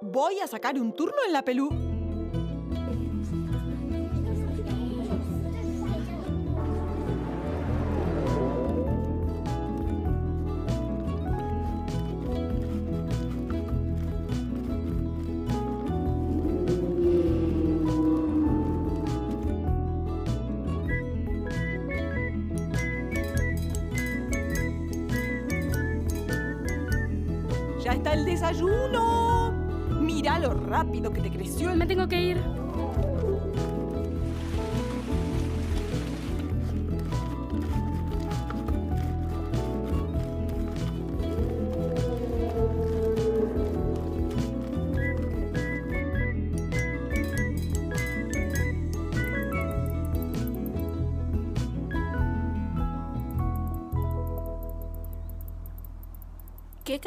Voy 0.02 0.40
a 0.40 0.48
sacar 0.48 0.80
un 0.80 0.94
turno 0.94 1.18
en 1.26 1.34
la 1.34 1.44
pelú. 1.44 1.87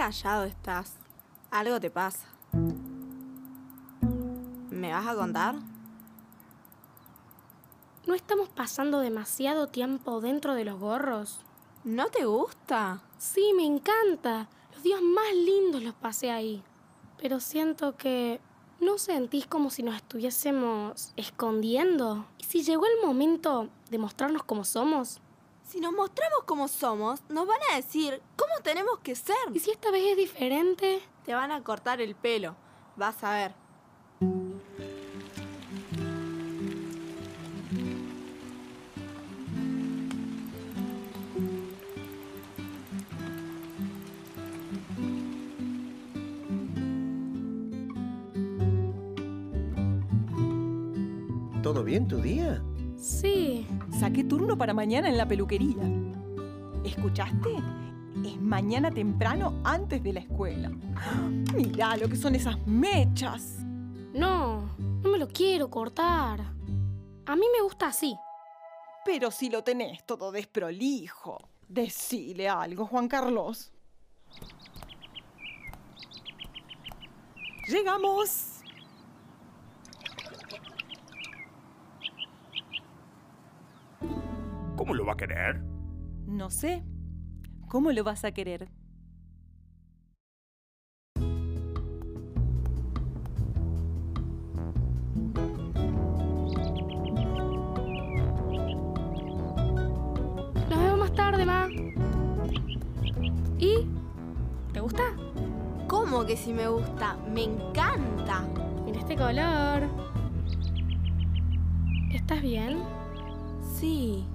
Callado 0.01 0.45
estás. 0.47 0.95
Algo 1.51 1.79
te 1.79 1.91
pasa. 1.91 2.27
¿Me 4.71 4.91
vas 4.95 5.07
a 5.07 5.15
contar? 5.15 5.57
¿No 8.07 8.15
estamos 8.15 8.49
pasando 8.49 9.01
demasiado 9.01 9.67
tiempo 9.67 10.23
dentro 10.23 10.55
de 10.55 10.65
los 10.65 10.81
gorros? 10.81 11.41
¿No 11.85 12.07
te 12.07 12.25
gusta? 12.25 13.03
Sí, 13.19 13.53
me 13.55 13.67
encanta. 13.67 14.49
Los 14.73 14.83
días 14.83 15.03
más 15.03 15.35
lindos 15.35 15.83
los 15.83 15.93
pasé 15.93 16.31
ahí. 16.31 16.63
Pero 17.19 17.39
siento 17.39 17.99
que... 17.99 18.41
¿No 18.81 18.97
sentís 18.97 19.47
como 19.47 19.69
si 19.69 19.83
nos 19.83 19.97
estuviésemos 19.97 21.13
escondiendo? 21.17 22.25
¿Y 22.39 22.45
si 22.45 22.63
llegó 22.63 22.87
el 22.87 23.07
momento 23.07 23.69
de 23.91 23.99
mostrarnos 23.99 24.45
como 24.45 24.65
somos? 24.65 25.21
Si 25.71 25.81
nos 25.81 25.93
mostramos 25.93 26.43
como 26.47 26.67
somos, 26.67 27.23
nos 27.29 27.47
van 27.47 27.61
a 27.71 27.77
decir 27.77 28.21
cómo 28.35 28.53
tenemos 28.61 28.99
que 29.05 29.15
ser. 29.15 29.37
¿Y 29.55 29.61
si 29.61 29.71
esta 29.71 29.93
vez 29.93 30.05
es 30.05 30.17
diferente? 30.17 31.01
Te 31.25 31.33
van 31.33 31.53
a 31.53 31.63
cortar 31.63 32.01
el 32.01 32.17
pelo. 32.17 32.57
Vas 32.97 33.23
a 33.23 33.35
ver. 33.35 33.55
¿Todo 51.63 51.85
bien 51.85 52.09
tu 52.09 52.17
día? 52.17 52.61
Sí. 53.11 53.67
Saqué 53.99 54.23
turno 54.23 54.57
para 54.57 54.73
mañana 54.73 55.09
en 55.09 55.17
la 55.17 55.27
peluquería. 55.27 55.83
¿Escuchaste? 56.85 57.51
Es 58.25 58.41
mañana 58.41 58.91
temprano 58.91 59.61
antes 59.65 60.03
de 60.03 60.13
la 60.13 60.21
escuela. 60.21 60.71
Mirá 61.55 61.97
lo 61.97 62.09
que 62.09 62.17
son 62.17 62.37
esas 62.37 62.65
mechas. 62.67 63.59
No, 64.15 64.77
no 64.79 65.11
me 65.11 65.19
lo 65.19 65.27
quiero 65.29 65.69
cortar. 65.69 66.41
A 67.27 67.37
mí 67.37 67.47
me 67.53 67.63
gusta 67.63 67.89
así. 67.89 68.17
Pero 69.05 69.33
si 69.33 69.51
lo 69.51 69.65
tenés 69.65 70.07
todo 70.07 70.31
desprolijo. 70.31 71.39
Decile 71.69 72.49
algo, 72.49 72.87
Juan 72.87 73.09
Carlos. 73.09 73.73
Llegamos. 77.67 78.50
¿Cómo 84.81 84.95
lo 84.95 85.05
va 85.05 85.13
a 85.13 85.17
querer? 85.19 85.61
No 86.27 86.49
sé. 86.49 86.83
¿Cómo 87.69 87.93
lo 87.93 88.03
vas 88.03 88.25
a 88.25 88.33
querer? 88.33 88.71
Nos 100.71 100.79
vemos 100.79 100.99
más 100.99 101.13
tarde, 101.13 101.45
ma. 101.45 101.69
¿Y? 103.59 103.87
¿Te 104.73 104.81
gusta? 104.81 105.03
¿Cómo 105.89 106.25
que 106.25 106.39
si 106.39 106.55
me 106.55 106.67
gusta? 106.69 107.19
Me 107.35 107.45
encanta. 107.45 108.49
Mira 108.87 109.01
este 109.01 109.15
color. 109.15 109.83
¿Estás 112.15 112.41
bien? 112.41 112.79
Sí, 113.75 114.27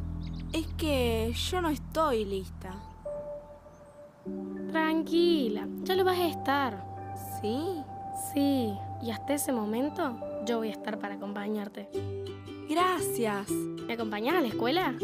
es 0.56 0.68
que 0.78 1.34
yo 1.34 1.62
no 1.62 1.70
estoy 1.70 2.24
lista. 2.24 2.74
Tranquila, 4.72 5.68
ya 5.84 5.96
lo 5.96 6.06
vas 6.06 6.18
a 6.18 6.28
estar. 6.28 6.86
¿Sí? 7.42 7.84
Sí, 8.34 8.74
y 9.02 9.12
hasta 9.12 9.34
ese 9.34 9.52
momento 9.52 10.18
yo 10.46 10.60
voy 10.60 10.70
a 10.70 10.72
estar 10.72 10.98
para 10.98 11.16
acompañarte. 11.16 11.90
Gracias. 12.70 13.52
¿Me 13.52 13.94
acompañas 13.94 14.36
a 14.36 14.42
la 14.42 14.48
escuela? 14.48 14.96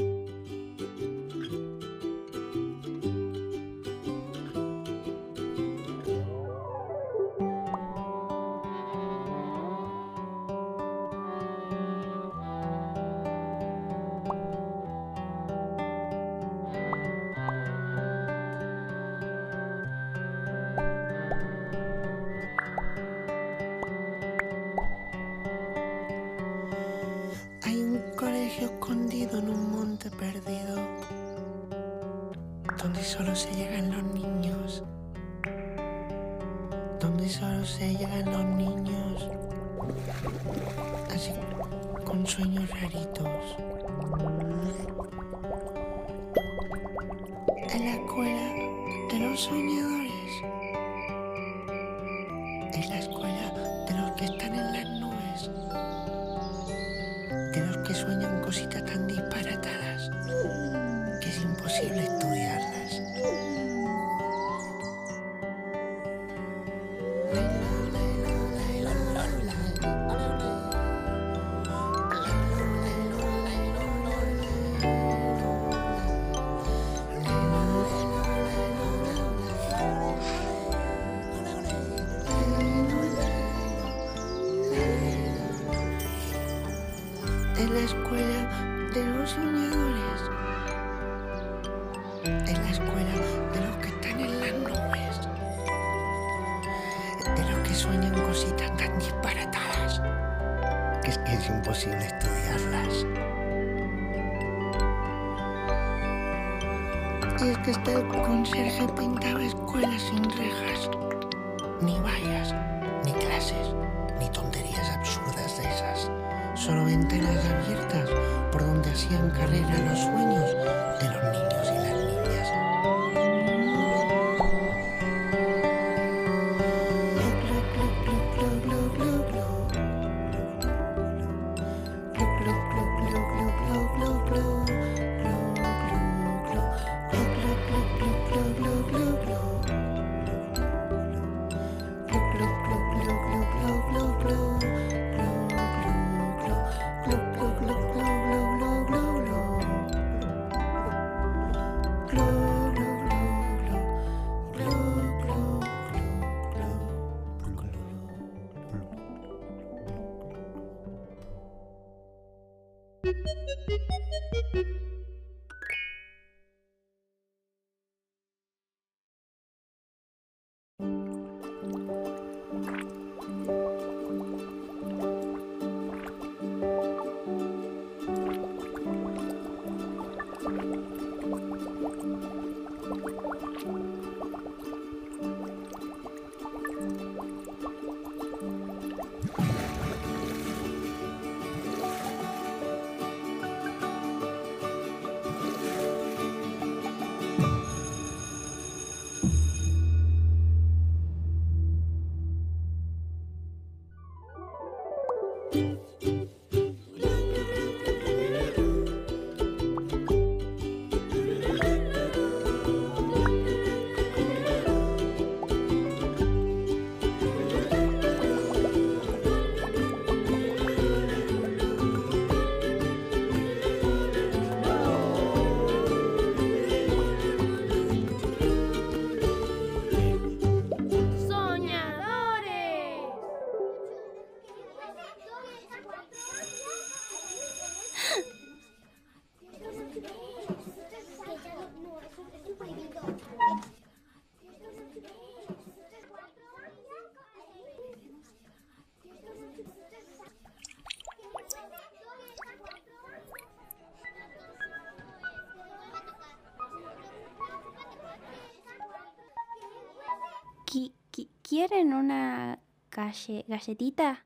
¿Quieren 261.51 261.91
una 261.93 262.59
galle- 262.89 263.43
galletita? 263.45 264.25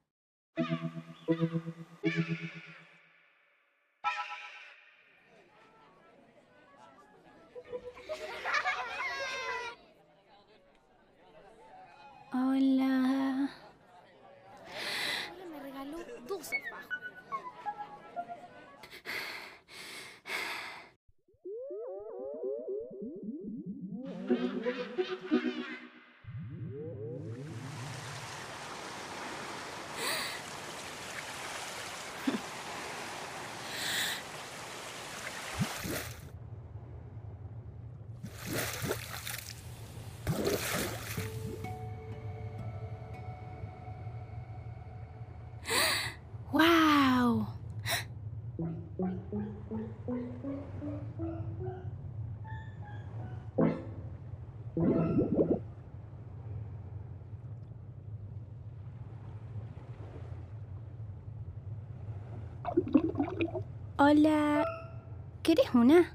Hola. 64.08 64.64
¿Querés 65.42 65.74
una? 65.74 66.14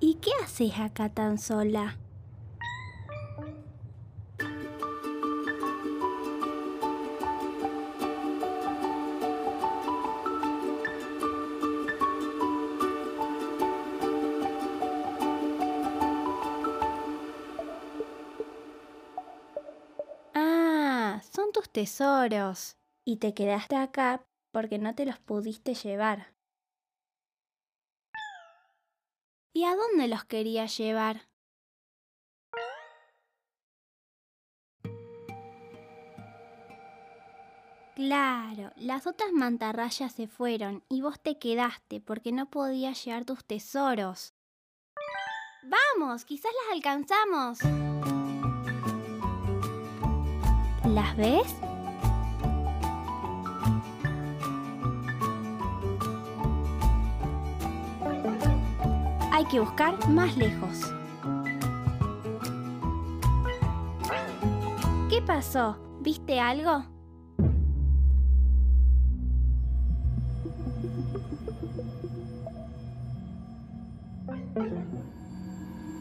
¿Y 0.00 0.14
qué 0.14 0.30
haces 0.42 0.72
acá 0.78 1.10
tan 1.10 1.36
sola? 1.36 1.98
Tesoros. 21.82 22.76
Y 23.04 23.16
te 23.16 23.34
quedaste 23.34 23.74
acá 23.74 24.24
porque 24.52 24.78
no 24.78 24.94
te 24.94 25.04
los 25.04 25.18
pudiste 25.18 25.74
llevar. 25.74 26.32
¿Y 29.52 29.64
a 29.64 29.74
dónde 29.74 30.06
los 30.06 30.24
querías 30.24 30.76
llevar? 30.78 31.28
Claro, 37.96 38.72
las 38.76 39.06
otras 39.08 39.32
mantarrayas 39.32 40.12
se 40.12 40.28
fueron 40.28 40.84
y 40.88 41.02
vos 41.02 41.20
te 41.20 41.38
quedaste 41.38 42.00
porque 42.00 42.30
no 42.30 42.48
podías 42.48 43.04
llevar 43.04 43.24
tus 43.24 43.44
tesoros. 43.44 44.34
¡Vamos! 45.64 46.24
Quizás 46.24 46.52
las 46.64 46.76
alcanzamos. 46.76 47.58
¿Las 50.84 51.16
ves? 51.16 51.71
Hay 59.42 59.48
que 59.48 59.58
buscar 59.58 60.08
más 60.08 60.36
lejos. 60.36 60.94
¿Qué 65.10 65.20
pasó? 65.20 65.76
¿Viste 66.00 66.38
algo? 66.38 66.84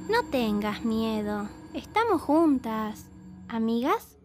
No 0.08 0.24
tengas 0.30 0.86
miedo. 0.86 1.50
Estamos 1.74 2.22
juntas. 2.22 3.08
¿Amigas? 3.48 4.20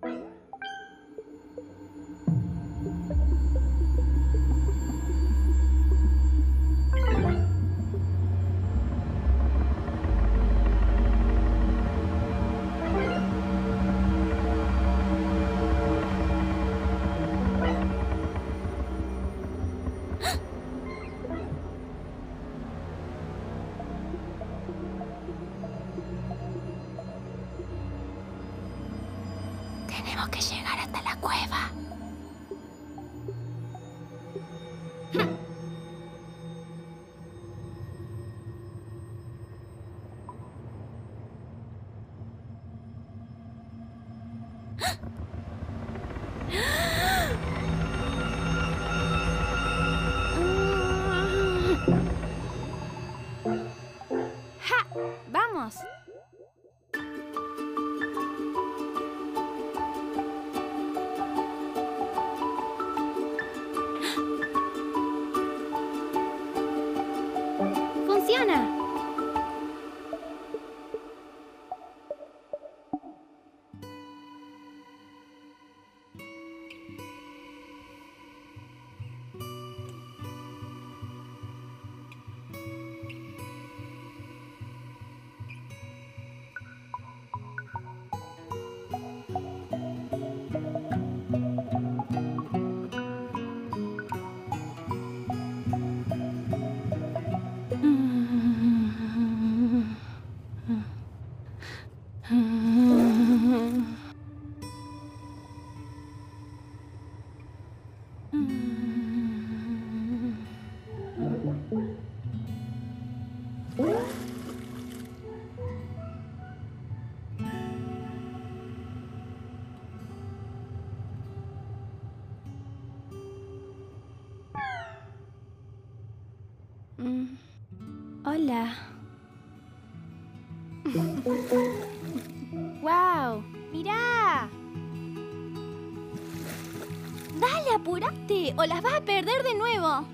¡O 138.28 138.64
las 138.64 138.82
vas 138.82 138.94
a 138.94 139.00
perder 139.02 139.44
de 139.44 139.54
nuevo! 139.54 140.04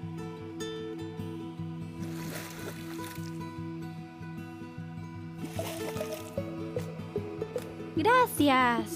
¡Gracias! 7.97 8.92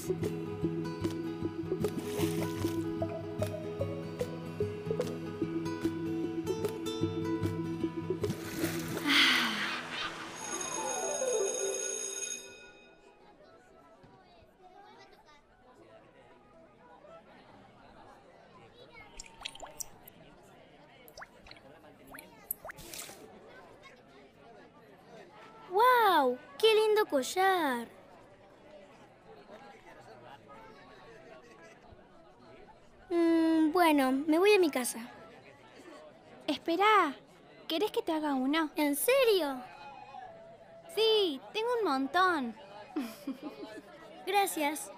Casa. 34.77 34.99
Espera, 36.47 37.15
¿querés 37.67 37.91
que 37.91 38.03
te 38.03 38.13
haga 38.13 38.35
uno? 38.35 38.69
¿En 38.77 38.95
serio? 38.95 39.59
Sí, 40.95 41.41
tengo 41.55 41.69
un 41.79 41.85
montón. 41.89 42.55
Gracias. 44.27 44.93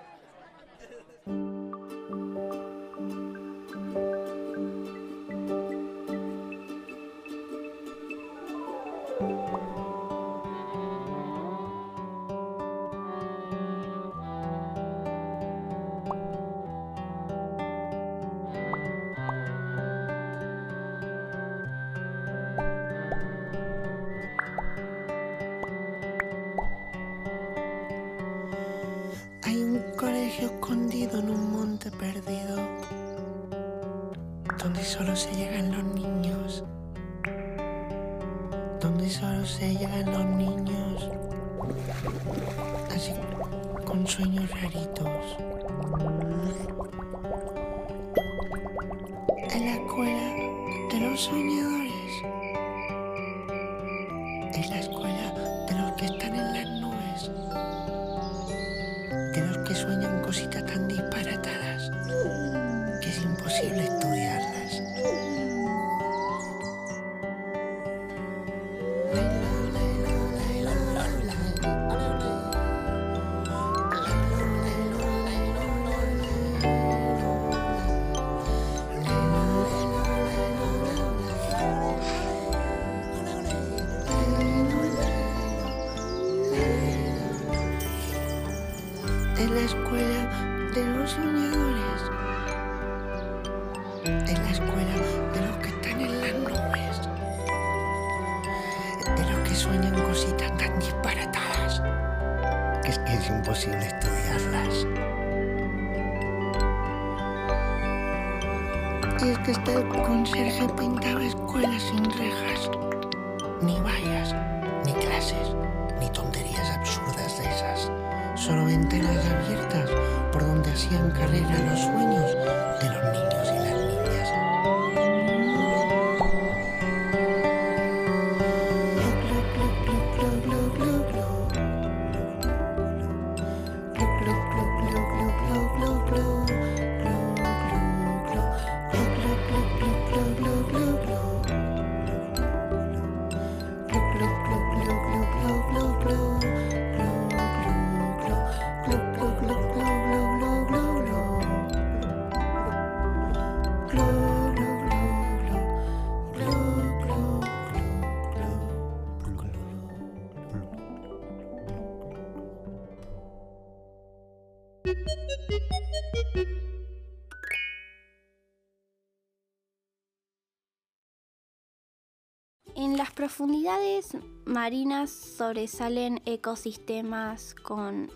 Profundidades 173.68 174.16
marinas 174.46 175.10
sobresalen 175.10 176.22
ecosistemas 176.24 177.54
con 177.54 178.10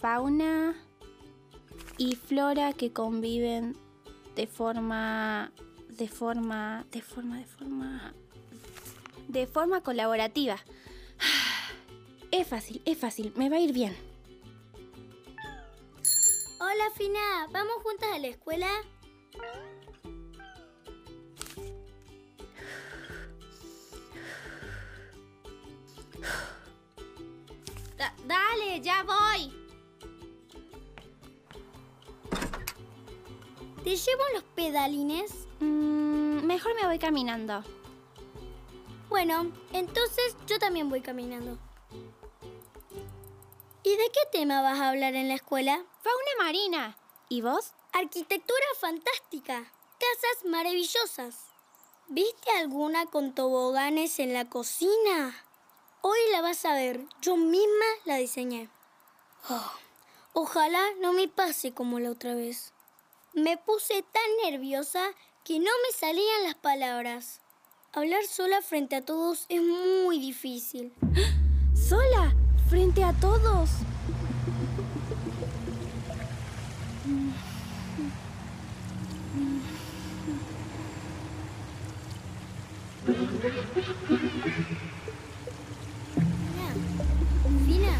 fauna 0.00 0.74
y 1.96 2.14
flora 2.16 2.74
que 2.74 2.92
conviven 2.92 3.74
de 4.36 4.46
forma 4.46 5.50
de 5.88 6.08
forma 6.08 6.84
de 6.90 7.00
forma 7.00 7.38
de 7.38 7.46
forma 7.46 8.14
de 9.28 9.46
forma 9.46 9.82
colaborativa. 9.82 10.56
Es 12.30 12.46
fácil, 12.46 12.82
es 12.84 12.98
fácil, 12.98 13.32
me 13.36 13.48
va 13.48 13.56
a 13.56 13.60
ir 13.60 13.72
bien. 13.72 13.96
Hola, 16.60 16.90
Fina. 16.94 17.48
¿Vamos 17.50 17.82
juntas 17.82 18.10
a 18.12 18.18
la 18.18 18.28
escuela? 18.28 18.68
Voy 36.98 37.06
caminando. 37.06 37.62
Bueno, 39.08 39.52
entonces 39.72 40.36
yo 40.48 40.58
también 40.58 40.90
voy 40.90 41.00
caminando. 41.00 41.56
¿Y 43.84 43.90
de 43.90 44.10
qué 44.12 44.20
tema 44.32 44.62
vas 44.62 44.80
a 44.80 44.88
hablar 44.88 45.14
en 45.14 45.28
la 45.28 45.34
escuela? 45.34 45.84
Fauna 46.02 46.44
marina. 46.44 46.96
¿Y 47.28 47.40
vos? 47.40 47.72
Arquitectura 47.92 48.66
fantástica. 48.80 49.72
Casas 49.98 50.44
maravillosas. 50.44 51.36
¿Viste 52.08 52.50
alguna 52.50 53.06
con 53.06 53.32
toboganes 53.32 54.18
en 54.18 54.34
la 54.34 54.48
cocina? 54.48 55.44
Hoy 56.00 56.18
la 56.32 56.42
vas 56.42 56.64
a 56.64 56.74
ver. 56.74 57.00
Yo 57.22 57.36
misma 57.36 57.86
la 58.06 58.16
diseñé. 58.16 58.68
Oh, 59.48 59.72
ojalá 60.32 60.82
no 61.00 61.12
me 61.12 61.28
pase 61.28 61.72
como 61.72 62.00
la 62.00 62.10
otra 62.10 62.34
vez. 62.34 62.72
Me 63.34 63.56
puse 63.56 64.02
tan 64.02 64.50
nerviosa 64.50 65.14
que 65.48 65.58
no 65.58 65.64
me 65.64 65.98
salían 65.98 66.42
las 66.44 66.56
palabras. 66.56 67.40
Hablar 67.94 68.22
sola 68.26 68.60
frente 68.60 68.96
a 68.96 69.00
todos 69.00 69.46
es 69.48 69.62
muy 69.62 70.20
difícil. 70.20 70.92
¿Sola? 71.74 72.34
¿Frente 72.68 73.02
a 73.02 73.14
todos? 73.14 73.70
Fina, 87.64 87.96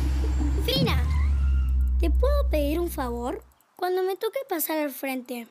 Fina, 0.67 1.03
¿te 1.99 2.11
puedo 2.11 2.51
pedir 2.51 2.79
un 2.79 2.91
favor? 2.91 3.43
Cuando 3.75 4.03
me 4.03 4.17
toque 4.17 4.41
pasar 4.47 4.77
al 4.77 4.91
frente, 4.91 5.49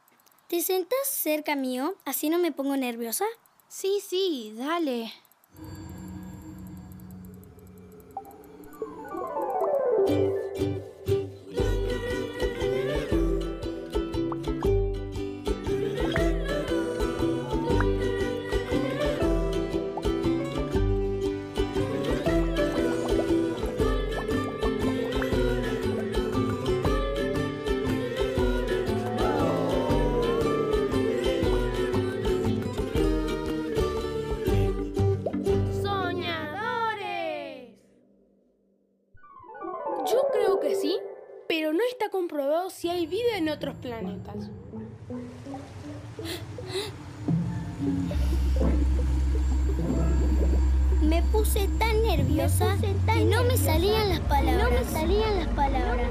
¿te 0.47 0.61
sentás 0.61 1.07
cerca 1.07 1.55
mío? 1.55 1.95
Así 2.05 2.29
no 2.29 2.39
me 2.39 2.51
pongo 2.51 2.75
nerviosa. 2.77 3.25
Sí, 3.67 4.01
sí, 4.07 4.53
dale. 4.55 5.11
Comprobado 42.17 42.71
si 42.71 42.89
hay 42.89 43.05
vida 43.05 43.37
en 43.37 43.47
otros 43.47 43.75
planetas. 43.75 44.49
Me 51.03 51.21
puse 51.31 51.69
tan 51.77 52.01
nerviosa 52.01 52.75
que 52.81 53.23
no 53.25 53.43
me 53.43 53.55
salían 53.55 54.09
las 54.09 54.21
palabras. 54.21 54.63
No 54.63 54.69
me 54.71 54.83
salían 54.99 55.37
las 55.37 55.47
palabras. 55.49 56.09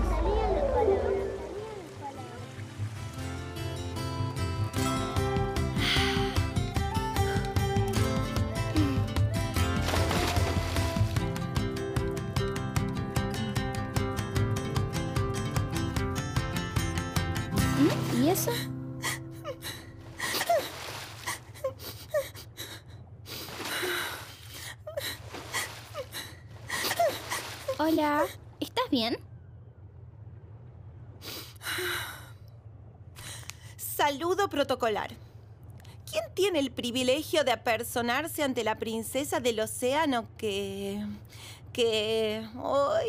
¿Quién 36.10 36.24
tiene 36.34 36.60
el 36.60 36.70
privilegio 36.70 37.42
de 37.44 37.52
apersonarse 37.52 38.42
ante 38.42 38.62
la 38.62 38.78
princesa 38.78 39.40
del 39.40 39.60
océano 39.60 40.28
que... 40.38 41.04
que... 41.72 42.46
hoy... 42.62 43.06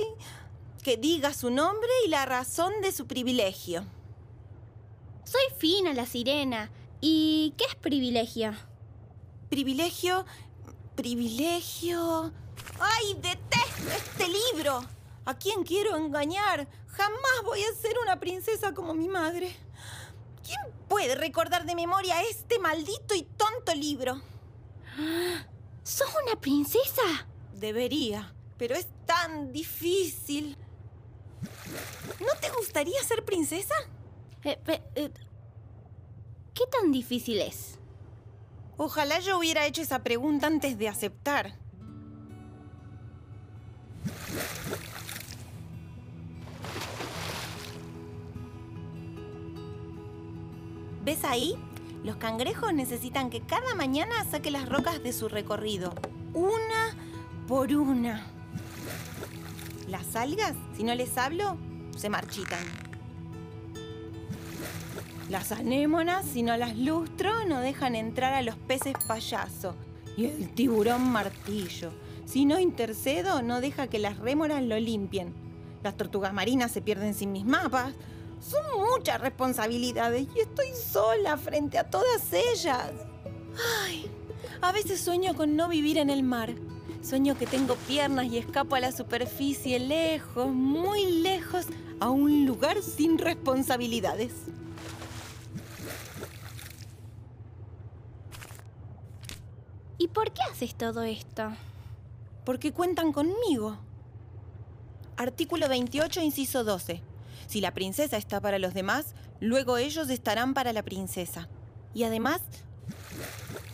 que 0.83 0.97
diga 0.97 1.33
su 1.33 1.51
nombre 1.51 1.89
y 2.05 2.09
la 2.09 2.25
razón 2.25 2.73
de 2.81 2.91
su 2.91 3.05
privilegio? 3.05 3.85
Soy 5.23 5.43
Fina, 5.57 5.93
la 5.93 6.05
sirena. 6.05 6.71
¿Y 6.99 7.53
qué 7.57 7.65
es 7.65 7.75
privilegio? 7.75 8.53
Privilegio... 9.49 10.25
privilegio... 10.95 12.31
¡Ay, 12.79 13.13
detesto 13.15 13.89
este 13.95 14.27
libro! 14.27 14.83
¿A 15.25 15.37
quién 15.37 15.63
quiero 15.63 15.97
engañar? 15.97 16.67
Jamás 16.87 17.43
voy 17.43 17.61
a 17.61 17.75
ser 17.75 17.97
una 18.01 18.19
princesa 18.19 18.73
como 18.73 18.93
mi 18.93 19.07
madre. 19.07 19.55
¿Quién 20.43 20.76
puede 20.87 21.15
recordar 21.15 21.65
de 21.65 21.75
memoria 21.75 22.21
este 22.23 22.59
maldito 22.59 23.15
y 23.15 23.23
tonto 23.23 23.73
libro? 23.75 24.21
¿Sos 25.83 26.09
una 26.25 26.39
princesa? 26.39 27.27
Debería, 27.53 28.33
pero 28.57 28.75
es 28.75 28.87
tan 29.05 29.51
difícil. 29.51 30.57
¿No 32.19 32.39
te 32.39 32.49
gustaría 32.49 33.01
ser 33.03 33.23
princesa? 33.23 33.75
Eh, 34.43 34.59
eh, 34.95 35.11
¿Qué 36.53 36.63
tan 36.71 36.91
difícil 36.91 37.41
es? 37.41 37.77
Ojalá 38.77 39.19
yo 39.19 39.37
hubiera 39.37 39.65
hecho 39.65 39.81
esa 39.81 40.03
pregunta 40.03 40.47
antes 40.47 40.77
de 40.77 40.87
aceptar. 40.87 41.55
¿Ves 51.07 51.23
ahí? 51.23 51.55
Los 52.03 52.17
cangrejos 52.17 52.73
necesitan 52.73 53.29
que 53.29 53.39
cada 53.39 53.75
mañana 53.75 54.25
saque 54.29 54.51
las 54.51 54.67
rocas 54.67 55.01
de 55.01 55.13
su 55.13 55.29
recorrido, 55.29 55.93
una 56.33 56.97
por 57.47 57.73
una. 57.73 58.27
Las 59.87 60.17
algas, 60.17 60.53
si 60.75 60.83
no 60.83 60.93
les 60.95 61.17
hablo, 61.17 61.55
se 61.95 62.09
marchitan. 62.09 62.59
Las 65.29 65.53
anémonas, 65.53 66.25
si 66.25 66.43
no 66.43 66.57
las 66.57 66.77
lustro, 66.77 67.45
no 67.45 67.61
dejan 67.61 67.95
entrar 67.95 68.33
a 68.33 68.41
los 68.41 68.57
peces 68.57 68.95
payaso. 69.07 69.75
Y 70.17 70.25
el 70.25 70.49
tiburón 70.49 71.09
martillo. 71.09 71.93
Si 72.25 72.43
no 72.43 72.59
intercedo, 72.59 73.41
no 73.41 73.61
deja 73.61 73.87
que 73.87 73.99
las 73.99 74.17
rémoras 74.17 74.61
lo 74.61 74.77
limpien. 74.77 75.33
Las 75.83 75.95
tortugas 75.95 76.33
marinas 76.33 76.73
se 76.73 76.81
pierden 76.81 77.13
sin 77.13 77.31
mis 77.31 77.45
mapas. 77.45 77.93
Son 78.39 78.63
muchas 78.77 79.19
responsabilidades 79.19 80.27
y 80.35 80.39
estoy 80.39 80.67
sola 80.73 81.37
frente 81.37 81.77
a 81.77 81.89
todas 81.89 82.31
ellas. 82.31 82.91
Ay, 83.83 84.09
a 84.61 84.71
veces 84.71 85.01
sueño 85.01 85.35
con 85.35 85.55
no 85.55 85.67
vivir 85.67 85.97
en 85.97 86.09
el 86.09 86.23
mar. 86.23 86.53
Sueño 87.01 87.37
que 87.37 87.45
tengo 87.47 87.75
piernas 87.87 88.25
y 88.25 88.37
escapo 88.37 88.75
a 88.75 88.79
la 88.79 88.91
superficie 88.91 89.79
lejos, 89.79 90.47
muy 90.47 91.21
lejos, 91.21 91.67
a 91.99 92.09
un 92.09 92.45
lugar 92.45 92.81
sin 92.81 93.17
responsabilidades. 93.17 94.33
¿Y 99.97 100.07
por 100.09 100.31
qué 100.31 100.41
haces 100.43 100.75
todo 100.75 101.03
esto? 101.03 101.51
Porque 102.45 102.71
cuentan 102.71 103.11
conmigo. 103.11 103.77
Artículo 105.17 105.67
28, 105.67 106.21
inciso 106.21 106.63
12. 106.63 107.01
Si 107.47 107.61
la 107.61 107.73
princesa 107.73 108.17
está 108.17 108.41
para 108.41 108.59
los 108.59 108.73
demás, 108.73 109.15
luego 109.39 109.77
ellos 109.77 110.09
estarán 110.09 110.53
para 110.53 110.73
la 110.73 110.83
princesa. 110.83 111.47
Y 111.93 112.03
además, 112.03 112.41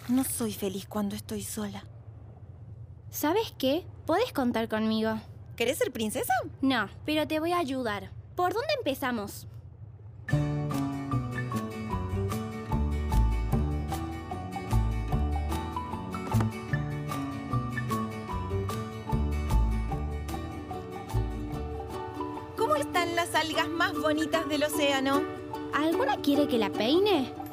no 0.07 0.23
soy 0.23 0.53
feliz 0.53 0.85
cuando 0.87 1.15
estoy 1.15 1.43
sola. 1.43 1.85
¿Sabes 3.09 3.53
qué? 3.57 3.85
Podés 4.05 4.31
contar 4.31 4.69
conmigo. 4.69 5.19
¿Querés 5.55 5.77
ser 5.77 5.91
princesa? 5.91 6.33
No, 6.61 6.89
pero 7.05 7.27
te 7.27 7.39
voy 7.39 7.51
a 7.51 7.59
ayudar. 7.59 8.11
¿Por 8.35 8.53
dónde 8.53 8.73
empezamos? 8.77 9.47
¿Cómo 22.73 22.85
están 22.85 23.15
las 23.15 23.35
algas 23.35 23.69
más 23.69 23.93
bonitas 23.93 24.49
del 24.49 24.63
océano? 24.63 25.21
¿Alguna 25.75 26.17
quiere 26.17 26.47
que 26.47 26.57
la 26.57 26.71
peine? 26.71 27.31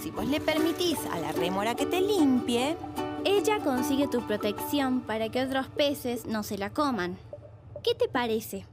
Si 0.00 0.12
vos 0.12 0.28
le 0.28 0.40
permitís 0.40 1.00
a 1.10 1.18
la 1.18 1.32
rémora 1.32 1.74
que 1.74 1.86
te 1.86 2.00
limpie, 2.00 2.76
Ella 3.24 3.58
consigue 3.58 4.06
tu 4.06 4.24
protección 4.24 5.00
para 5.00 5.30
que 5.30 5.42
otros 5.42 5.66
peces 5.66 6.26
no 6.26 6.44
se 6.44 6.58
la 6.58 6.70
coman. 6.70 7.18
¿Qué 7.82 7.96
te 7.96 8.08
parece? 8.08 8.66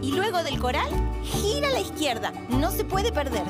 y 0.00 0.12
luego 0.12 0.42
del 0.42 0.60
coral, 0.60 0.90
gira 1.24 1.68
a 1.68 1.72
la 1.72 1.80
izquierda. 1.80 2.30
No 2.50 2.70
se 2.70 2.84
puede 2.84 3.10
perder. 3.10 3.44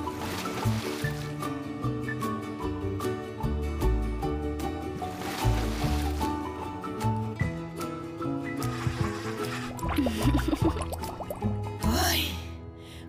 Ay, 11.83 12.29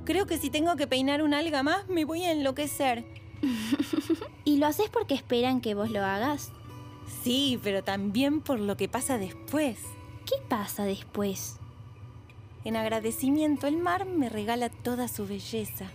creo 0.03 0.25
que 0.25 0.37
si 0.37 0.49
tengo 0.49 0.75
que 0.75 0.87
peinar 0.87 1.21
un 1.21 1.33
alga 1.33 1.63
más, 1.63 1.87
me 1.87 2.05
voy 2.05 2.23
a 2.23 2.31
enloquecer. 2.31 3.05
¿Y 4.43 4.57
lo 4.57 4.67
haces 4.67 4.89
porque 4.89 5.13
esperan 5.13 5.61
que 5.61 5.73
vos 5.73 5.89
lo 5.89 6.03
hagas? 6.03 6.51
Sí, 7.23 7.59
pero 7.63 7.83
también 7.83 8.41
por 8.41 8.59
lo 8.59 8.77
que 8.77 8.87
pasa 8.87 9.17
después. 9.17 9.79
¿Qué 10.25 10.35
pasa 10.47 10.85
después? 10.85 11.57
En 12.63 12.75
agradecimiento, 12.75 13.67
el 13.67 13.77
mar 13.77 14.05
me 14.05 14.29
regala 14.29 14.69
toda 14.69 15.07
su 15.07 15.27
belleza. 15.27 15.91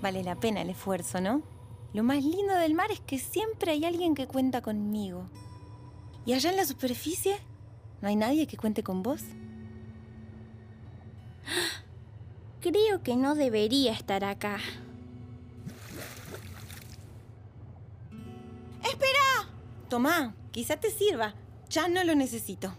Vale 0.00 0.22
la 0.22 0.34
pena 0.34 0.62
el 0.62 0.70
esfuerzo, 0.70 1.20
¿no? 1.20 1.42
Lo 1.92 2.02
más 2.02 2.24
lindo 2.24 2.54
del 2.54 2.74
mar 2.74 2.90
es 2.90 3.00
que 3.00 3.18
siempre 3.18 3.72
hay 3.72 3.84
alguien 3.84 4.14
que 4.14 4.26
cuenta 4.26 4.62
conmigo. 4.62 5.28
¿Y 6.24 6.32
allá 6.34 6.50
en 6.50 6.56
la 6.56 6.64
superficie? 6.64 7.36
¿No 8.00 8.08
hay 8.08 8.16
nadie 8.16 8.46
que 8.46 8.56
cuente 8.56 8.82
con 8.82 9.02
vos? 9.02 9.22
Creo 12.60 13.02
que 13.02 13.16
no 13.16 13.34
debería 13.34 13.92
estar 13.92 14.24
acá. 14.24 14.58
¡Espera! 18.84 19.48
Tomá, 19.88 20.34
quizá 20.52 20.76
te 20.76 20.90
sirva. 20.90 21.34
Ya 21.68 21.88
no 21.88 22.04
lo 22.04 22.14
necesito. 22.14 22.72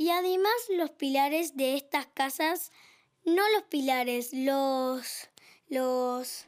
Y 0.00 0.08
además 0.08 0.54
los 0.70 0.88
pilares 0.92 1.58
de 1.58 1.74
estas 1.74 2.06
casas, 2.06 2.72
no 3.26 3.42
los 3.52 3.64
pilares, 3.64 4.32
los... 4.32 5.28
los... 5.68 6.46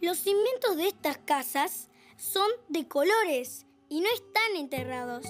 Los 0.00 0.16
cimientos 0.16 0.78
de 0.78 0.88
estas 0.88 1.18
casas 1.18 1.90
son 2.16 2.50
de 2.70 2.88
colores 2.88 3.66
y 3.90 4.00
no 4.00 4.08
están 4.08 4.56
enterrados. 4.56 5.26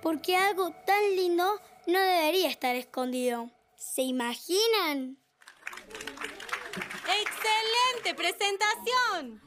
Porque 0.00 0.36
algo 0.36 0.70
tan 0.86 1.16
lindo 1.16 1.60
no 1.88 1.98
debería 1.98 2.50
estar 2.50 2.76
escondido. 2.76 3.50
¿Se 3.74 4.02
imaginan? 4.02 5.18
¡Excelente 7.20 8.14
presentación! 8.14 9.40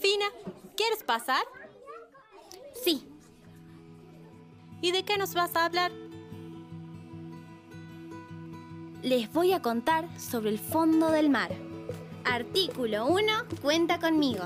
Fina, 0.00 0.26
¿quieres 0.76 1.02
pasar? 1.02 1.44
Sí. 2.82 3.06
¿Y 4.80 4.92
de 4.92 5.04
qué 5.04 5.18
nos 5.18 5.34
vas 5.34 5.56
a 5.56 5.64
hablar? 5.64 5.92
Les 9.02 9.32
voy 9.32 9.52
a 9.52 9.60
contar 9.60 10.08
sobre 10.18 10.50
el 10.50 10.58
fondo 10.58 11.10
del 11.10 11.30
mar. 11.30 11.50
Artículo 12.24 13.06
1, 13.06 13.32
cuenta 13.62 13.98
conmigo. 13.98 14.44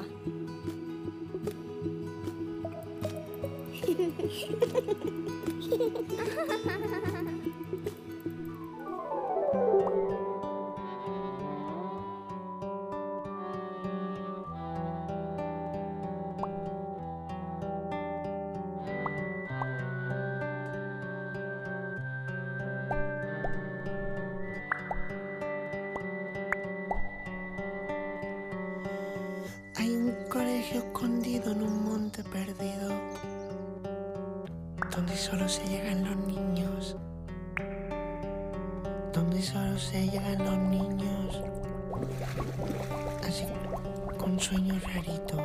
se 35.53 35.69
llegan 35.69 36.03
los 36.03 36.17
niños. 36.29 36.97
Donde 39.13 39.43
solo 39.43 39.79
se 39.79 40.09
llegan 40.09 40.39
los 40.39 40.57
niños. 40.57 41.43
Así, 43.23 43.45
con 44.17 44.41
sueños 44.41 44.83
raritos. 44.95 45.42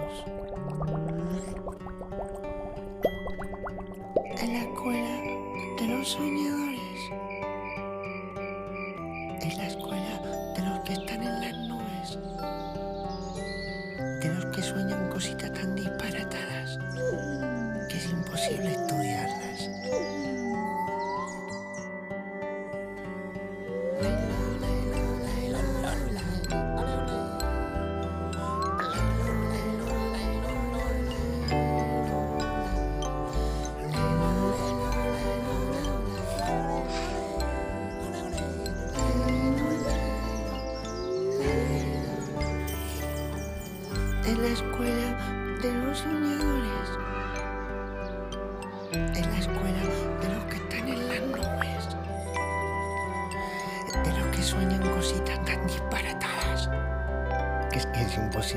Y 58.48 58.50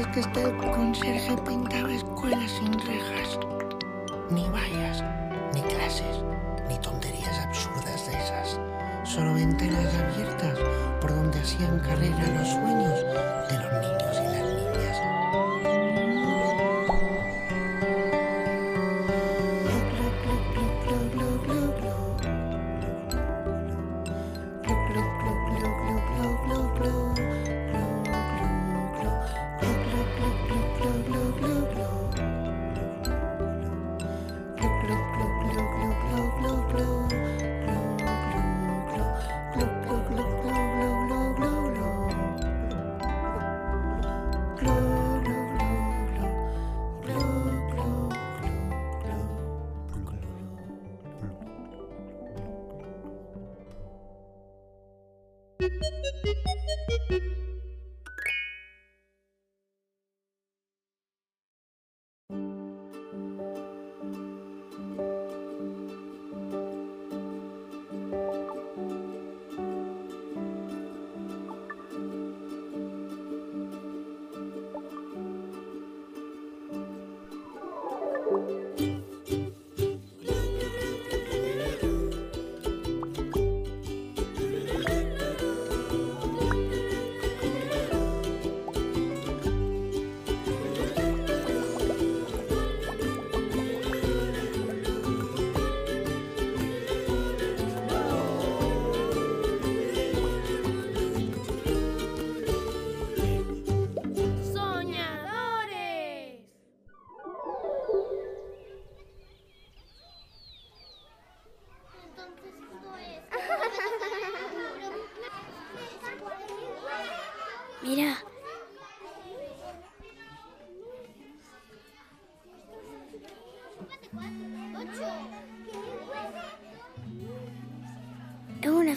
es 0.00 0.06
que 0.08 0.20
está 0.20 0.42
el 0.42 0.54
conserje 0.54 1.34
pintaba 1.46 1.90
escuelas 1.90 2.50
sin 2.50 2.74
rejas, 2.74 3.38
ni 4.28 4.46
vallas, 4.50 5.02
ni 5.54 5.62
clases, 5.62 6.22
ni 6.68 6.78
tonterías 6.80 7.38
absurdas 7.38 8.06
de 8.06 8.18
esas. 8.18 8.60
Solo 9.04 9.32
ventanas 9.32 9.94
abiertas 9.94 10.58
por 11.00 11.14
donde 11.14 11.40
hacían 11.40 11.78
carrera 11.80 12.26
los 12.38 12.48
sueños 12.48 12.87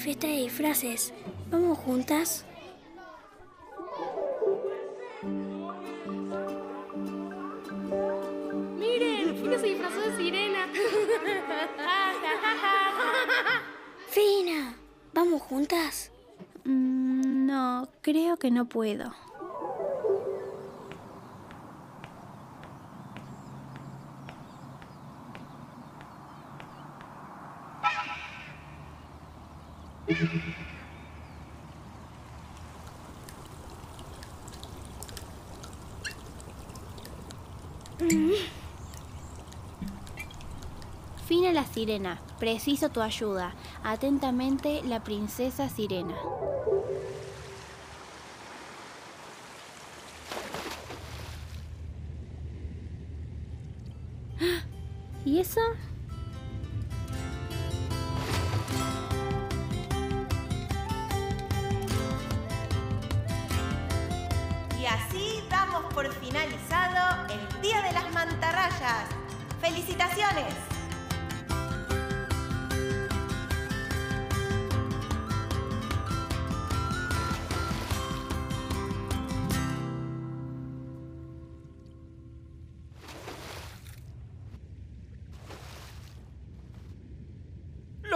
fiesta 0.02 0.26
de 0.26 0.34
disfraces. 0.34 1.14
¿Vamos 1.52 1.78
juntas? 1.78 2.44
¡Miren! 8.80 9.36
Fina 9.38 9.60
se 9.60 9.68
disfrazó 9.68 10.02
de 10.02 10.18
sirena. 10.18 10.68
Fina, 14.10 14.76
¿vamos 15.14 15.42
juntas? 15.44 16.12
Mm, 16.66 17.46
no, 17.46 17.88
creo 18.02 18.38
que 18.38 18.50
no 18.50 18.66
puedo. 18.66 19.14
Fina 41.28 41.54
la 41.54 41.64
sirena, 41.82 42.22
preciso 42.38 42.90
tu 42.90 43.02
ayuda. 43.02 43.56
Atentamente, 43.84 44.84
la 44.84 45.04
princesa 45.04 45.68
sirena. 45.68 46.16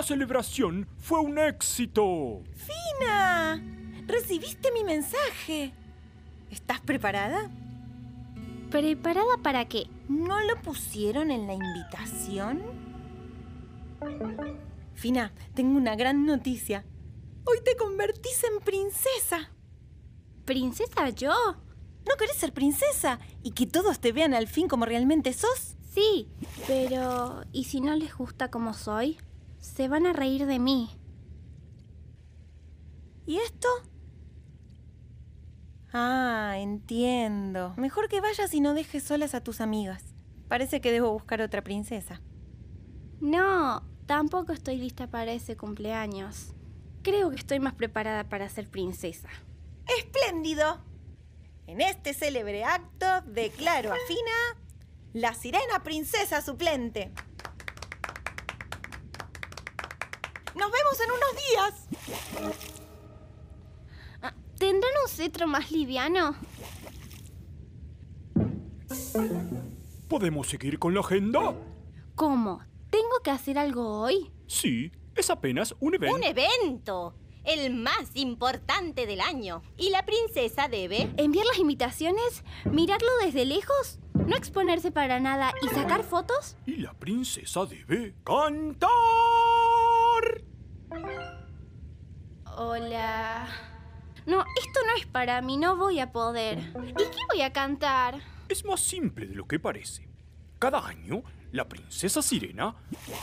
Celebración 0.06 0.88
fue 0.98 1.20
un 1.20 1.38
éxito. 1.40 2.44
¡Fina! 2.54 3.62
Recibiste 4.06 4.72
mi 4.72 4.84
mensaje. 4.84 5.74
¿Estás 6.52 6.80
preparada? 6.80 7.50
¿Preparada 8.70 9.38
para 9.42 9.66
qué? 9.66 9.88
¿No 10.08 10.40
lo 10.42 10.62
pusieron 10.62 11.32
en 11.32 11.48
la 11.48 11.54
invitación? 11.54 12.62
Fina, 14.94 15.34
tengo 15.56 15.76
una 15.76 15.96
gran 15.96 16.26
noticia. 16.26 16.86
Hoy 17.46 17.58
te 17.64 17.76
convertís 17.76 18.44
en 18.44 18.64
princesa. 18.64 19.52
¿Princesa 20.46 21.10
yo? 21.10 21.34
¿No 22.08 22.16
querés 22.20 22.38
ser 22.38 22.54
princesa? 22.54 23.20
¿Y 23.42 23.52
que 23.52 23.66
todos 23.66 24.00
te 24.00 24.12
vean 24.12 24.36
al 24.36 24.48
fin 24.48 24.68
como 24.68 24.86
realmente 24.86 25.34
sos? 25.34 25.76
Sí, 25.92 26.28
pero 26.68 27.44
¿y 27.52 27.64
si 27.64 27.82
no 27.82 27.96
les 27.96 28.16
gusta 28.16 28.52
como 28.52 28.74
soy? 28.74 29.18
Se 29.66 29.88
van 29.90 30.06
a 30.06 30.14
reír 30.14 30.46
de 30.46 30.60
mí. 30.60 30.90
¿Y 33.26 33.40
esto? 33.40 33.68
Ah, 35.92 36.54
entiendo. 36.58 37.74
Mejor 37.76 38.08
que 38.08 38.22
vayas 38.22 38.54
y 38.54 38.62
no 38.62 38.74
dejes 38.74 39.04
solas 39.04 39.34
a 39.34 39.44
tus 39.44 39.60
amigas. 39.62 40.04
Parece 40.48 40.80
que 40.82 40.92
debo 40.92 41.12
buscar 41.12 41.42
otra 41.42 41.64
princesa. 41.64 42.22
No, 43.20 43.84
tampoco 44.06 44.54
estoy 44.54 44.78
lista 44.78 45.08
para 45.08 45.34
ese 45.34 45.58
cumpleaños. 45.58 46.54
Creo 47.02 47.32
que 47.32 47.38
estoy 47.38 47.60
más 47.60 47.74
preparada 47.74 48.30
para 48.30 48.48
ser 48.48 48.70
princesa. 48.70 49.30
¡Espléndido! 50.00 50.80
En 51.66 51.82
este 51.82 52.14
célebre 52.14 52.64
acto 52.64 53.08
declaro 53.26 53.92
a 53.92 53.98
Fina 54.08 54.62
la 55.14 55.34
sirena 55.34 55.84
princesa 55.84 56.42
suplente. 56.42 57.12
¡Nos 60.56 60.72
vemos 60.72 61.00
en 61.02 61.12
unos 61.12 61.36
días! 61.50 61.88
¿Tendrán 64.58 64.92
un 65.04 65.10
cetro 65.10 65.48
más 65.48 65.70
liviano? 65.72 66.36
¿Podemos 70.08 70.48
seguir 70.48 70.80
con 70.80 70.94
la 70.94 71.02
agenda? 71.02 71.54
¿Cómo? 72.16 72.62
¿Tengo 72.90 73.20
que 73.24 73.32
hacer 73.32 73.58
algo 73.58 74.00
hoy? 74.00 74.32
Sí, 74.48 74.92
es 75.16 75.30
apenas 75.30 75.76
un 75.80 75.96
evento. 75.96 76.16
¡Un 76.16 76.24
evento! 76.24 77.16
El 77.44 77.76
más 77.76 78.16
importante 78.16 79.06
del 79.06 79.20
año. 79.22 79.62
Y 79.78 79.90
la 79.90 80.06
princesa 80.06 80.68
debe... 80.68 81.14
¿Enviar 81.18 81.46
las 81.46 81.60
invitaciones? 81.60 82.44
¿Mirarlo 82.72 83.10
desde 83.24 83.46
lejos? 83.46 84.00
¿No 84.14 84.36
exponerse 84.36 84.92
para 84.92 85.20
nada 85.20 85.54
y 85.62 85.68
sacar 85.68 86.04
fotos? 86.04 86.56
Y 86.66 86.78
la 86.78 86.94
princesa 86.94 87.66
debe 87.66 88.16
cantar. 88.24 88.90
Hola. 92.58 93.48
No, 94.26 94.40
esto 94.40 94.80
no 94.86 94.96
es 94.98 95.06
para 95.06 95.42
mí, 95.42 95.58
no 95.58 95.76
voy 95.76 96.00
a 96.00 96.12
poder. 96.12 96.60
¿Y 96.60 96.94
qué 96.94 97.20
voy 97.30 97.42
a 97.42 97.54
cantar? 97.54 98.22
Es 98.48 98.64
más 98.66 98.80
simple 98.80 99.28
de 99.28 99.36
lo 99.36 99.48
que 99.48 99.60
parece. 99.60 100.08
Cada 100.58 100.86
año, 100.88 101.24
la 101.52 101.68
princesa 101.68 102.22
sirena 102.22 102.76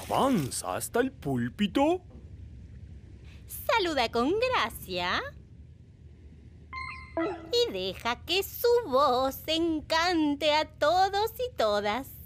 avanza 0.06 0.76
hasta 0.76 1.00
el 1.00 1.12
púlpito. 1.12 2.02
Saluda 3.46 4.10
con 4.10 4.32
gracia. 4.38 5.22
Y 7.52 7.72
deja 7.72 8.24
que 8.24 8.42
su 8.42 8.68
voz 8.86 9.42
encante 9.46 10.52
a 10.52 10.66
todos 10.66 11.32
y 11.38 11.56
todas. 11.56 12.21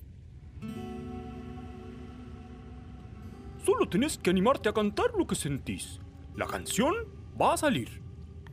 Solo 3.67 3.89
tenés 3.89 4.17
que 4.17 4.31
animarte 4.31 4.69
a 4.69 4.73
cantar 4.73 5.11
lo 5.19 5.27
que 5.27 5.35
sentís. 5.35 5.99
La 6.37 6.47
canción 6.47 6.95
va 7.41 7.55
a 7.55 7.57
salir. 7.57 8.01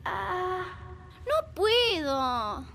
Ah, 0.04 0.64
no 1.24 1.54
puedo. 1.54 2.66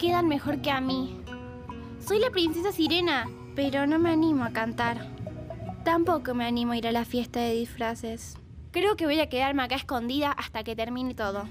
Quedan 0.00 0.28
mejor 0.28 0.62
que 0.62 0.70
a 0.70 0.80
mí. 0.80 1.20
Soy 2.00 2.20
la 2.20 2.30
princesa 2.30 2.72
Sirena, 2.72 3.28
pero 3.54 3.86
no 3.86 3.98
me 3.98 4.10
animo 4.10 4.44
a 4.44 4.50
cantar. 4.50 5.06
Tampoco 5.84 6.32
me 6.32 6.46
animo 6.46 6.72
a 6.72 6.78
ir 6.78 6.88
a 6.88 6.92
la 6.92 7.04
fiesta 7.04 7.40
de 7.40 7.52
disfraces. 7.52 8.38
Creo 8.70 8.96
que 8.96 9.04
voy 9.04 9.20
a 9.20 9.28
quedarme 9.28 9.62
acá 9.62 9.74
escondida 9.74 10.32
hasta 10.32 10.64
que 10.64 10.74
termine 10.74 11.14
todo. 11.14 11.46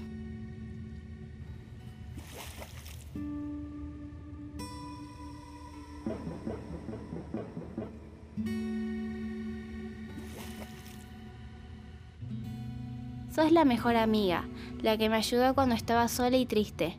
Sos 13.32 13.52
la 13.52 13.64
mejor 13.64 13.94
amiga, 13.94 14.44
la 14.82 14.98
que 14.98 15.08
me 15.08 15.14
ayudó 15.14 15.54
cuando 15.54 15.76
estaba 15.76 16.08
sola 16.08 16.36
y 16.36 16.46
triste. 16.46 16.98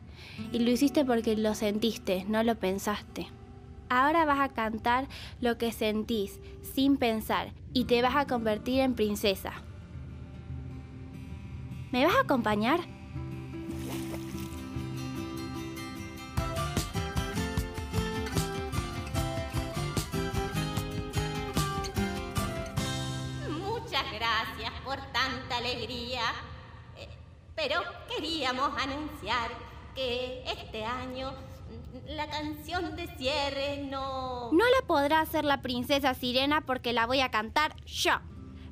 Y 0.52 0.58
lo 0.58 0.70
hiciste 0.70 1.04
porque 1.04 1.36
lo 1.36 1.54
sentiste, 1.54 2.24
no 2.28 2.42
lo 2.42 2.54
pensaste. 2.56 3.28
Ahora 3.88 4.24
vas 4.24 4.40
a 4.40 4.50
cantar 4.50 5.08
lo 5.40 5.58
que 5.58 5.72
sentís, 5.72 6.40
sin 6.74 6.96
pensar, 6.96 7.52
y 7.72 7.84
te 7.84 8.02
vas 8.02 8.16
a 8.16 8.26
convertir 8.26 8.80
en 8.80 8.94
princesa. 8.94 9.52
¿Me 11.90 12.04
vas 12.04 12.14
a 12.14 12.20
acompañar? 12.20 12.80
Canción 32.32 32.96
de 32.96 33.06
cierre 33.18 33.84
no... 33.84 34.50
No 34.52 34.64
la 34.64 34.86
podrá 34.86 35.20
hacer 35.20 35.44
la 35.44 35.60
princesa 35.60 36.14
Sirena 36.14 36.62
porque 36.62 36.94
la 36.94 37.06
voy 37.06 37.20
a 37.20 37.30
cantar 37.30 37.76
yo. 37.84 38.12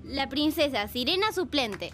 La 0.03 0.29
princesa 0.31 0.89
Sirena 0.89 1.31
suplente. 1.33 1.93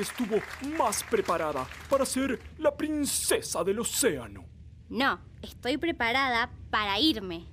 estuvo 0.00 0.36
más 0.76 1.02
preparada 1.04 1.66
para 1.88 2.04
ser 2.04 2.40
la 2.58 2.74
princesa 2.74 3.62
del 3.64 3.80
océano. 3.80 4.44
No, 4.88 5.20
estoy 5.42 5.76
preparada 5.78 6.50
para 6.70 6.98
irme. 6.98 7.46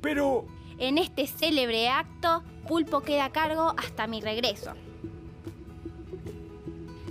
Pero... 0.00 0.46
En 0.78 0.98
este 0.98 1.26
célebre 1.26 1.88
acto, 1.88 2.42
Pulpo 2.68 3.00
queda 3.00 3.26
a 3.26 3.32
cargo 3.32 3.74
hasta 3.78 4.06
mi 4.06 4.20
regreso. 4.20 4.74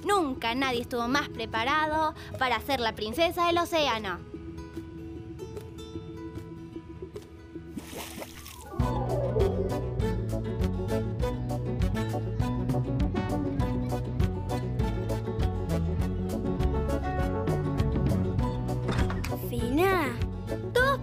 Nunca 0.06 0.54
nadie 0.54 0.82
estuvo 0.82 1.08
más 1.08 1.30
preparado 1.30 2.14
para 2.38 2.60
ser 2.62 2.80
la 2.80 2.94
princesa 2.94 3.48
del 3.48 3.58
océano. 3.58 4.35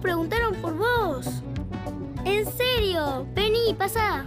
preguntaron 0.03 0.53
por 0.55 0.75
vos. 0.75 1.25
En 2.25 2.45
serio, 2.45 3.25
vení, 3.33 3.73
pasa. 3.73 4.25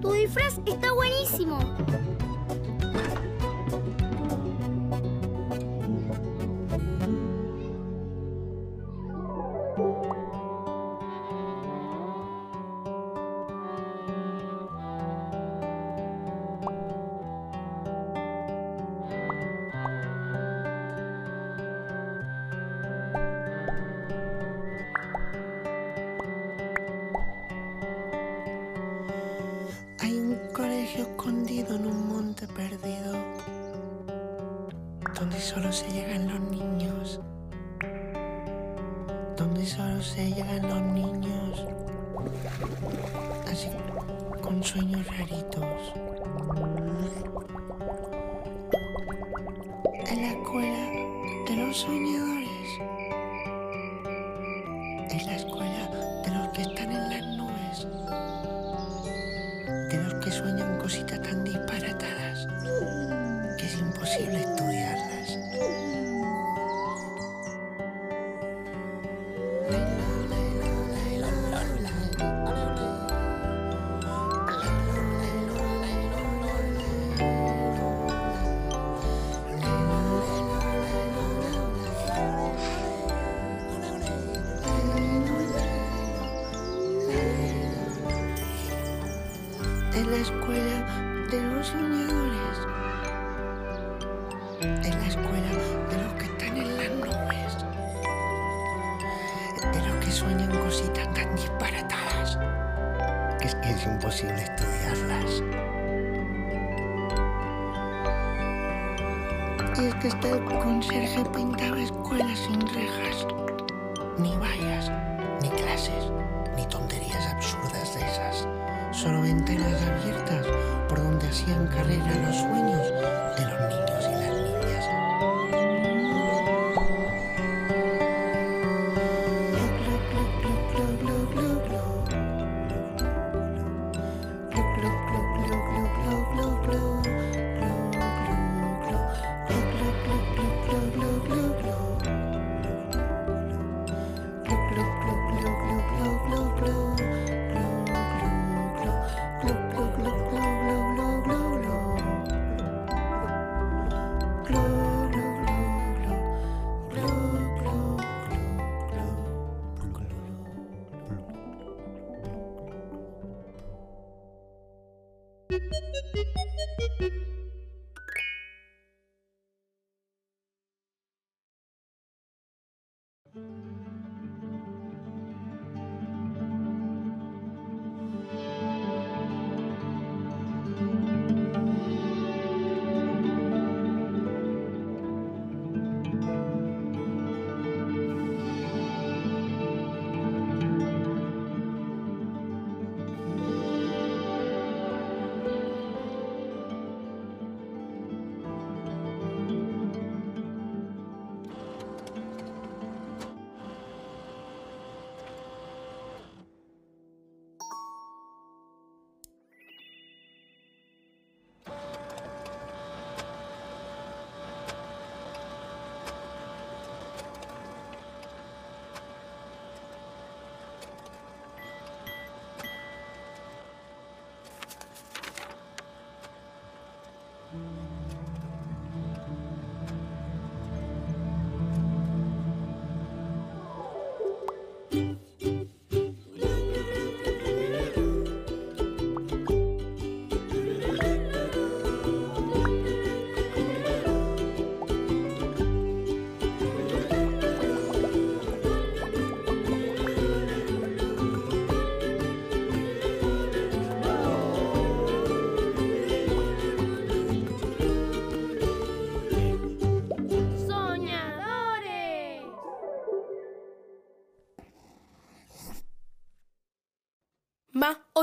Tu 0.00 0.12
disfraz 0.12 0.60
está 0.64 0.92
buenísimo. 0.94 1.58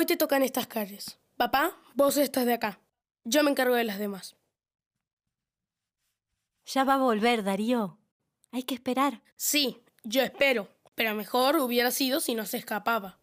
Hoy 0.04 0.08
te 0.08 0.18
tocan 0.18 0.44
estas 0.44 0.68
calles. 0.68 1.18
Papá, 1.38 1.78
vos 1.96 2.18
estás 2.18 2.46
de 2.46 2.52
acá. 2.52 2.82
Yo 3.24 3.42
me 3.42 3.50
encargo 3.50 3.74
de 3.76 3.86
las 3.86 4.00
demás. 4.00 4.36
Ya 6.66 6.84
va 6.84 6.96
a 6.96 6.98
volver, 6.98 7.42
Darío. 7.42 7.98
Hay 8.52 8.64
que 8.64 8.76
esperar. 8.76 9.22
Sí, 9.38 9.82
yo 10.04 10.22
espero. 10.22 10.68
Pero 10.94 11.16
mejor 11.16 11.56
hubiera 11.56 11.90
sido 11.90 12.20
si 12.20 12.36
no 12.36 12.46
se 12.46 12.58
escapaba. 12.58 13.22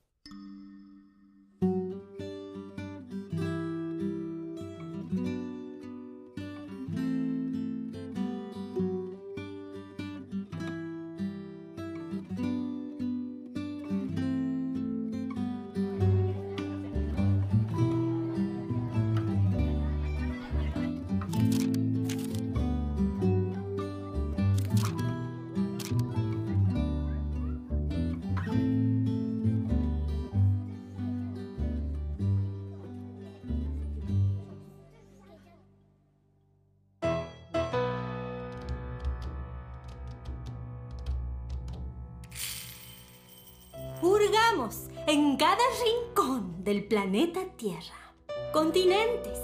Planeta 47.10 47.40
Tierra. 47.56 48.14
Continentes, 48.52 49.40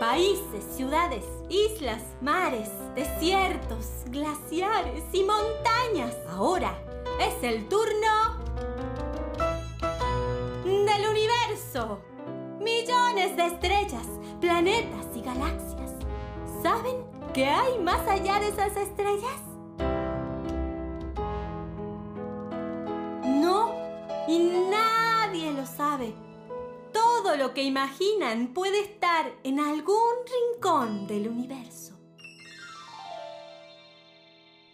países, 0.00 0.64
ciudades, 0.74 1.22
islas, 1.50 2.00
mares, 2.22 2.70
desiertos, 2.94 4.04
glaciares 4.06 5.04
y 5.12 5.22
montañas. 5.22 6.16
Ahora 6.30 6.74
es 7.20 7.44
el 7.44 7.68
turno 7.68 8.38
del 10.64 11.06
universo. 11.10 12.00
Millones 12.58 13.36
de 13.36 13.46
estrellas, 13.46 14.06
planetas 14.40 15.14
y 15.14 15.20
galaxias. 15.20 15.92
¿Saben 16.62 17.04
qué 17.34 17.44
hay 17.44 17.78
más 17.78 18.08
allá 18.08 18.40
de 18.40 18.48
esas 18.48 18.74
estrellas? 18.74 19.42
No, 23.26 23.74
y 24.26 24.38
nadie 24.70 25.52
lo 25.52 25.66
sabe. 25.66 26.31
Todo 27.22 27.36
lo 27.36 27.54
que 27.54 27.62
imaginan 27.62 28.52
puede 28.52 28.80
estar 28.80 29.32
en 29.44 29.60
algún 29.60 30.12
rincón 30.26 31.06
del 31.06 31.28
universo. 31.28 31.96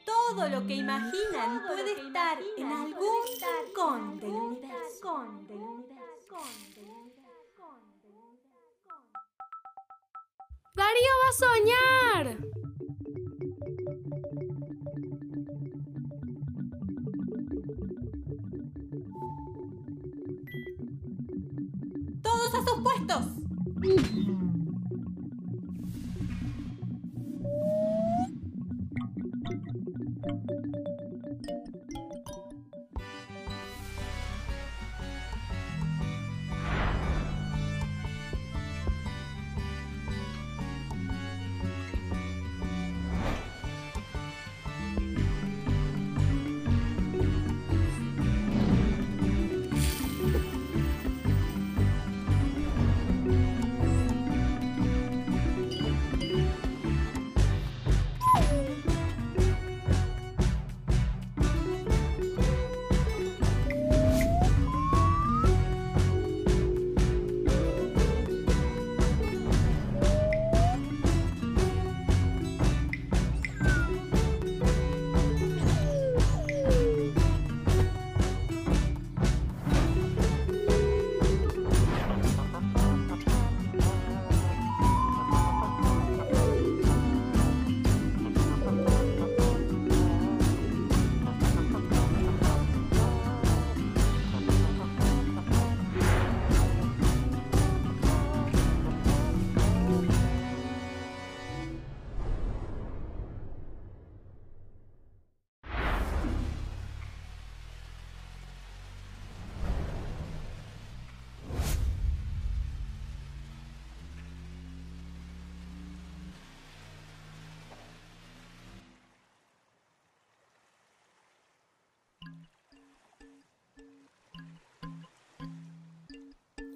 Todo 0.06 0.48
lo 0.48 0.66
que 0.66 0.76
imaginan 0.76 1.62
puede 1.66 1.92
estar 1.92 2.38
en 2.56 2.72
algún 2.72 3.20
rincón 3.66 4.18
del 4.18 4.30
universo. 4.30 5.14
Darío 10.74 11.14
va 11.22 11.28
a 11.28 11.32
soñar. 11.34 12.67
¡Todos 23.08 23.38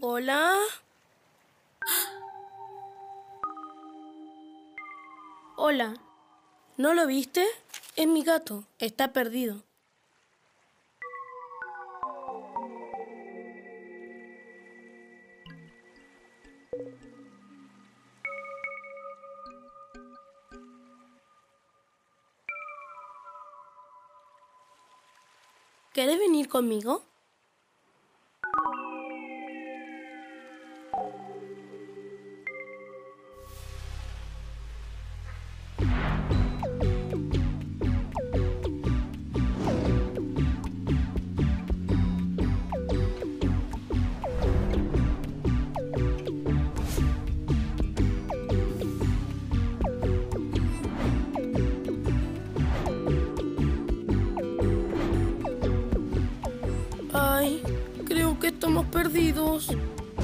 Hola. 0.05 0.53
Hola. 5.55 5.95
¿No 6.77 6.93
lo 6.93 7.07
viste? 7.07 7.47
Es 7.95 8.09
mi 8.09 8.25
gato. 8.25 8.65
Está 8.81 9.13
perdido. 9.13 9.63
¿Quieres 25.93 26.19
venir 26.19 26.49
conmigo? 26.49 27.05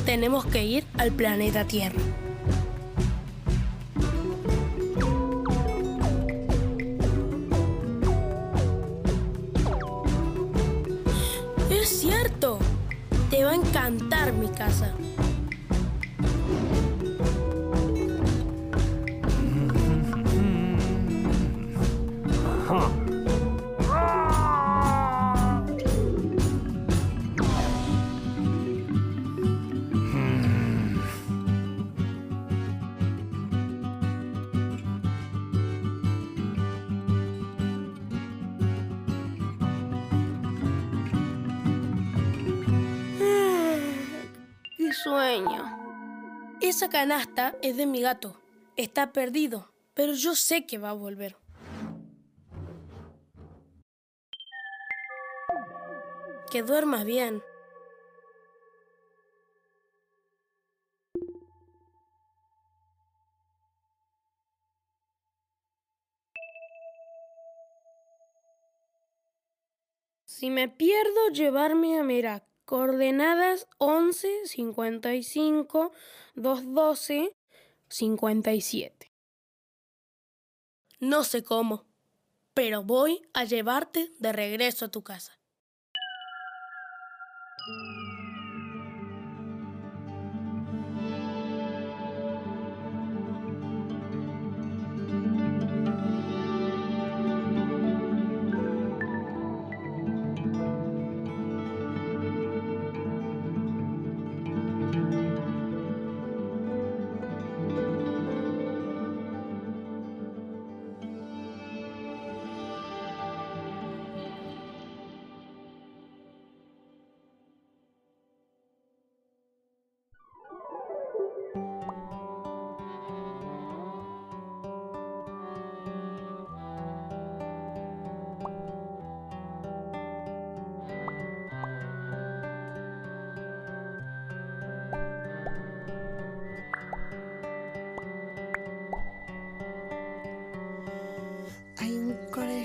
Tenemos 0.04 0.46
que 0.46 0.64
ir 0.64 0.84
al 0.96 1.12
planeta 1.12 1.64
Tierra. 1.64 2.00
Canasta 46.90 47.54
es 47.60 47.76
de 47.76 47.84
mi 47.84 48.00
gato. 48.00 48.40
Está 48.76 49.12
perdido, 49.12 49.70
pero 49.92 50.14
yo 50.14 50.34
sé 50.34 50.64
que 50.64 50.78
va 50.78 50.90
a 50.90 50.94
volver. 50.94 51.36
Que 56.50 56.62
duermas 56.62 57.04
bien. 57.04 57.42
Si 70.24 70.48
me 70.48 70.68
pierdo, 70.68 71.28
llevarme 71.32 71.98
a 71.98 72.02
Merak. 72.02 72.47
Coordenadas 72.68 73.66
11 73.78 74.44
55 74.44 75.90
212 76.34 77.34
57. 77.88 79.10
No 81.00 81.24
sé 81.24 81.42
cómo, 81.42 81.86
pero 82.52 82.82
voy 82.84 83.22
a 83.32 83.44
llevarte 83.44 84.12
de 84.18 84.32
regreso 84.34 84.84
a 84.84 84.90
tu 84.90 85.02
casa. 85.02 85.40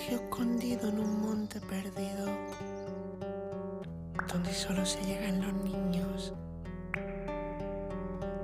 Colegio 0.04 0.26
escondido 0.26 0.90
en 0.90 1.00
un 1.00 1.22
monte 1.22 1.62
perdido, 1.62 2.26
donde 4.28 4.54
solo 4.54 4.86
se 4.86 5.02
llegan 5.06 5.42
los 5.42 5.54
niños, 5.64 6.34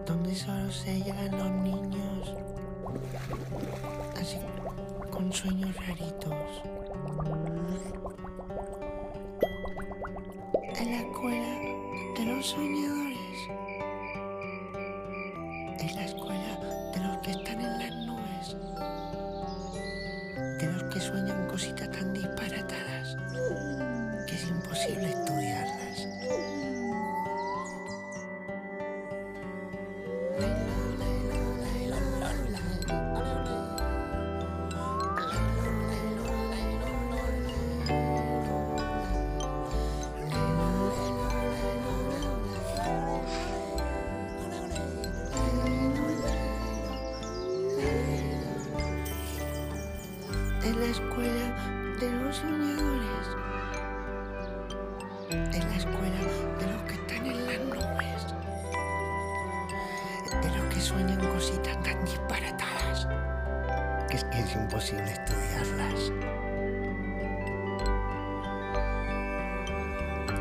donde 0.05 0.35
solo 0.35 0.71
se 0.71 1.01
llegan 1.01 1.31
los 1.38 1.51
niños, 1.51 2.35
así 4.15 4.38
con 5.11 5.33
sueños 5.33 5.75
raritos. 5.88 6.33
En 10.77 10.91
la 10.91 11.01
escuela 11.01 11.59
de 12.15 12.25
los 12.25 12.45
soñadores, 12.45 13.08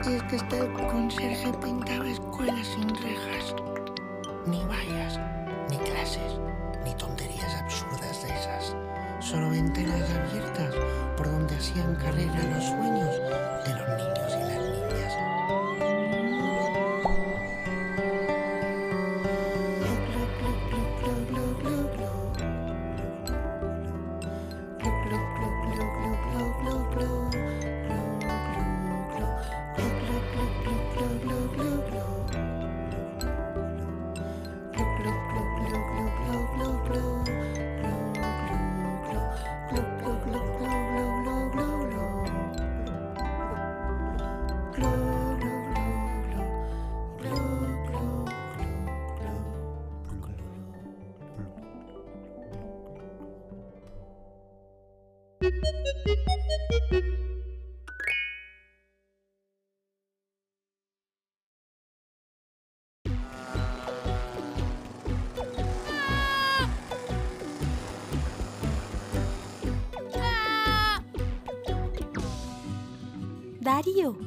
Es 0.09 0.23
que 0.23 0.37
está 0.37 0.57
el 0.57 0.73
conserje 0.87 1.53
pintaba 1.63 2.09
escuelas 2.09 2.67
sin 2.67 2.89
rejas, 2.89 3.55
ni 4.47 4.65
vallas, 4.65 5.21
ni 5.69 5.77
clases, 5.77 6.39
ni 6.83 6.95
tonterías 6.95 7.55
absurdas 7.57 8.23
de 8.23 8.29
esas. 8.31 8.75
Solo 9.21 9.51
ventanas 9.51 10.11
abiertas 10.11 10.75
por 11.15 11.31
donde 11.31 11.55
hacían 11.57 11.95
carrera 11.97 12.43
los 12.55 12.65
sueños 12.65 12.88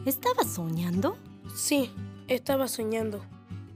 ¿estabas 0.06 0.54
soñando? 0.54 1.18
Sí, 1.56 1.92
estaba 2.28 2.68
soñando. 2.68 3.24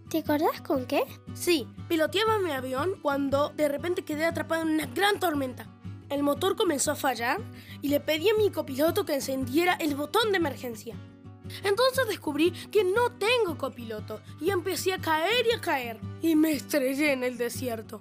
¿Te 0.09 0.19
acordás 0.19 0.61
con 0.61 0.85
qué? 0.85 1.03
Sí, 1.33 1.67
piloteaba 1.89 2.39
mi 2.39 2.51
avión 2.51 2.93
cuando 3.01 3.49
de 3.49 3.67
repente 3.67 4.03
quedé 4.03 4.25
atrapado 4.25 4.63
en 4.63 4.69
una 4.69 4.85
gran 4.87 5.19
tormenta. 5.19 5.67
El 6.09 6.23
motor 6.23 6.55
comenzó 6.55 6.91
a 6.91 6.95
fallar 6.95 7.39
y 7.81 7.89
le 7.89 7.99
pedí 7.99 8.29
a 8.29 8.35
mi 8.35 8.51
copiloto 8.51 9.05
que 9.05 9.15
encendiera 9.15 9.73
el 9.73 9.95
botón 9.95 10.31
de 10.31 10.37
emergencia. 10.37 10.95
Entonces 11.63 12.07
descubrí 12.07 12.51
que 12.71 12.83
no 12.83 13.11
tengo 13.13 13.57
copiloto 13.57 14.21
y 14.39 14.49
empecé 14.49 14.93
a 14.93 14.99
caer 14.99 15.45
y 15.47 15.55
a 15.55 15.61
caer 15.61 15.99
y 16.21 16.35
me 16.35 16.51
estrellé 16.51 17.11
en 17.11 17.23
el 17.23 17.37
desierto. 17.37 17.99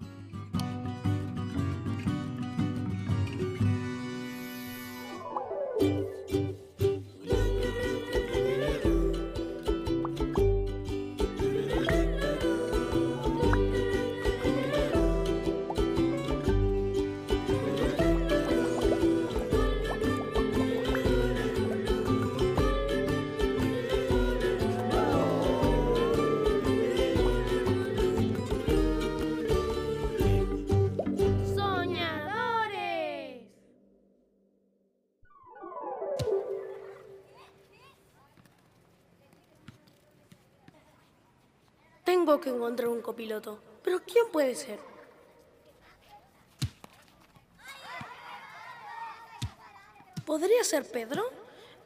Copiloto. 43.05 43.61
¿Pero 43.85 44.03
quién 44.03 44.25
puede 44.33 44.57
ser? 44.57 44.81
¿Podría 50.27 50.65
ser 50.65 50.91
Pedro? 50.91 51.31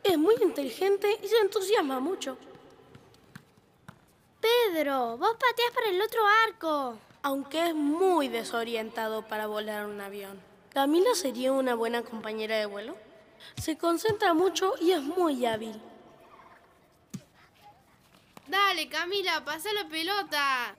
Es 0.03 0.17
muy 0.17 0.37
inteligente 0.41 1.19
y 1.23 1.29
se 1.29 1.37
entusiasma 1.39 2.01
mucho. 2.01 2.39
Pedro, 4.41 5.19
vos 5.19 5.33
pateás 5.33 5.71
para 5.75 5.91
el 5.91 6.01
otro 6.01 6.21
arco. 6.47 6.99
Aunque 7.23 7.69
es 7.69 7.75
muy 7.75 8.29
desorientado 8.29 9.23
para 9.27 9.49
volar 9.49 9.87
un 9.87 10.01
avión. 10.01 10.41
Camila 10.73 11.15
sería 11.15 11.53
una 11.53 11.75
buena 11.75 12.03
compañera 12.03 12.57
de 12.57 12.67
vuelo. 12.67 12.97
Se 13.61 13.77
concentra 13.77 14.33
mucho 14.35 14.75
y 14.81 14.93
es 14.93 15.03
muy 15.03 15.45
hábil. 15.45 15.81
Dale, 18.47 18.89
Camila, 18.89 19.45
pasa 19.45 19.73
la 19.73 19.89
pelota. 19.89 20.77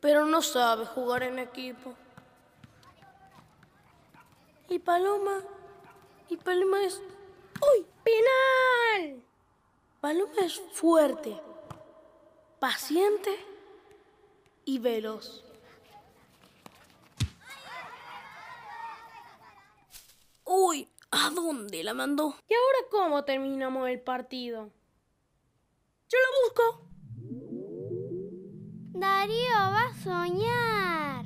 Pero 0.00 0.24
no 0.24 0.42
sabe 0.42 0.86
jugar 0.86 1.22
en 1.22 1.38
equipo. 1.38 1.94
Y 4.68 4.78
Paloma. 4.78 5.42
Y 6.28 6.36
Paloma 6.36 6.84
es. 6.84 7.00
¡Uy! 7.60 7.86
¡Penal! 8.04 9.22
Paloma 10.00 10.32
es 10.42 10.62
fuerte, 10.72 11.40
paciente 12.60 13.36
y 14.64 14.78
veloz. 14.78 15.44
¡Uy! 20.44 20.88
¿A 21.10 21.30
dónde 21.30 21.82
la 21.82 21.94
mandó? 21.94 22.36
¿Y 22.48 22.54
ahora 22.54 22.78
cómo 22.90 23.24
terminamos 23.24 23.88
el 23.88 24.00
partido? 24.00 24.70
Yo 26.08 26.18
lo 26.18 26.44
busco. 26.44 26.87
Darío 28.98 29.54
va 29.54 29.84
a 29.84 29.94
soñar. 30.02 31.24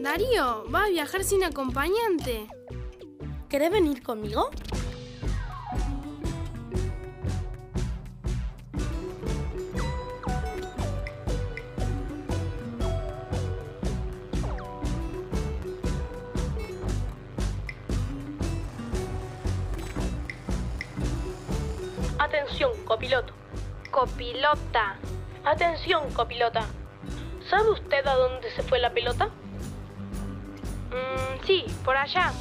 Darío, 0.00 0.64
va 0.74 0.84
a 0.84 0.88
viajar 0.88 1.22
sin 1.22 1.44
acompañante. 1.44 2.48
¿Querés 3.48 3.70
venir 3.70 4.02
conmigo? 4.02 4.50
Atención, 22.64 22.86
copiloto. 22.86 23.34
Copilota. 23.90 24.96
Atención, 25.44 26.10
copilota. 26.14 26.64
¿Sabe 27.50 27.72
usted 27.72 28.06
a 28.06 28.14
dónde 28.14 28.50
se 28.52 28.62
fue 28.62 28.78
la 28.78 28.90
pelota? 28.90 29.26
Mm, 30.88 31.44
sí, 31.44 31.66
por 31.84 31.94
allá. 31.94 32.32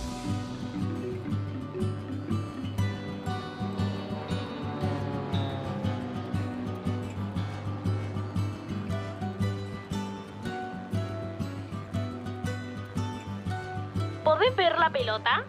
¿Podés 14.23 14.55
ver 14.55 14.79
la 14.79 14.89
pelota? 14.89 15.43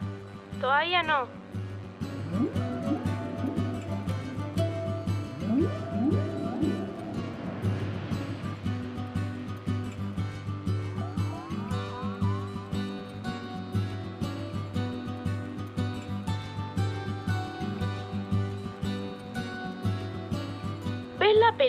Todavía 0.60 1.04
no. 1.04 1.43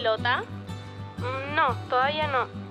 ¿Ves 0.05 0.19
la 0.21 0.37
pelota? 0.37 0.43
Mm, 1.17 1.55
No, 1.55 1.75
todavía 1.89 2.27
no. 2.27 2.64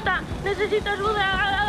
¡Atención, 0.00 0.06
copilota! 0.06 0.22
¡Necesito 0.44 0.90
ayuda! 0.90 1.59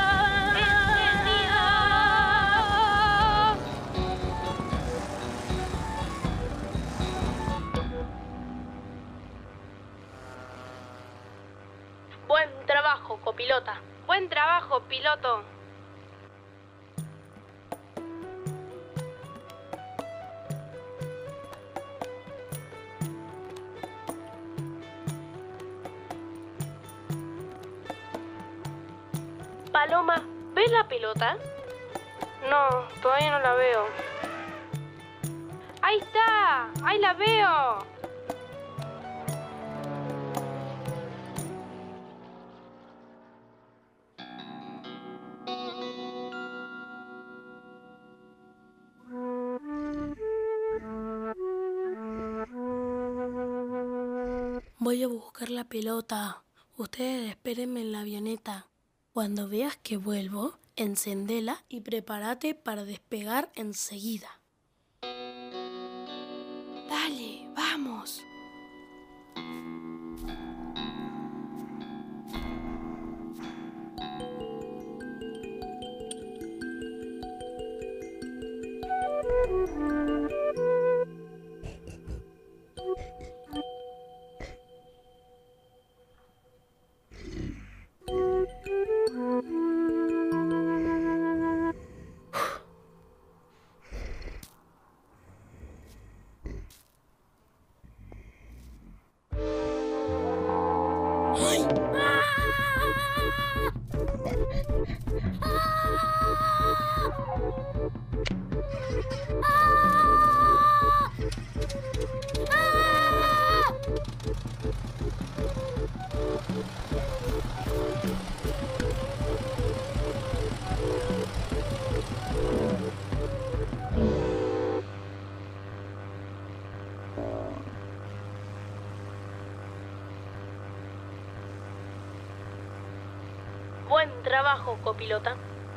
Voy 54.83 55.03
a 55.03 55.07
buscar 55.07 55.51
la 55.51 55.65
pelota. 55.65 56.43
Ustedes 56.75 57.29
espérenme 57.29 57.81
en 57.81 57.91
la 57.91 57.99
avioneta. 57.99 58.67
Cuando 59.13 59.47
veas 59.47 59.77
que 59.77 59.95
vuelvo, 59.95 60.57
encendela 60.75 61.63
y 61.69 61.81
prepárate 61.81 62.55
para 62.55 62.83
despegar 62.83 63.51
enseguida. 63.53 64.40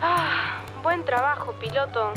Ah, 0.00 0.62
buen 0.82 1.04
trabajo, 1.04 1.54
piloto. 1.54 2.12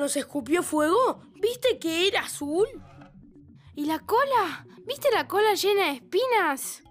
Nos 0.00 0.16
escupió 0.16 0.62
fuego? 0.62 1.22
¿Viste 1.34 1.78
que 1.78 2.08
era 2.08 2.22
azul? 2.22 2.66
¿Y 3.76 3.84
la 3.84 4.00
cola? 4.00 4.66
¿Viste 4.84 5.10
la 5.12 5.28
cola 5.28 5.54
llena 5.54 5.86
de 5.86 5.92
espinas? 5.92 6.82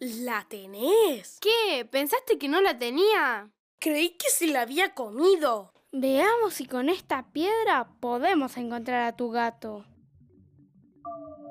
¿La 0.00 0.46
tenés? 0.48 1.38
¿Qué? 1.40 1.84
¿Pensaste 1.84 2.38
que 2.38 2.48
no 2.48 2.60
la 2.60 2.76
tenía? 2.78 3.50
Creí 3.78 4.10
que 4.10 4.28
se 4.30 4.48
la 4.48 4.62
había 4.62 4.94
comido. 4.94 5.72
Veamos 5.92 6.54
si 6.54 6.66
con 6.66 6.88
esta 6.88 7.30
piedra 7.32 7.88
podemos 8.00 8.56
encontrar 8.56 9.04
a 9.04 9.16
tu 9.16 9.30
gato. 9.30 9.86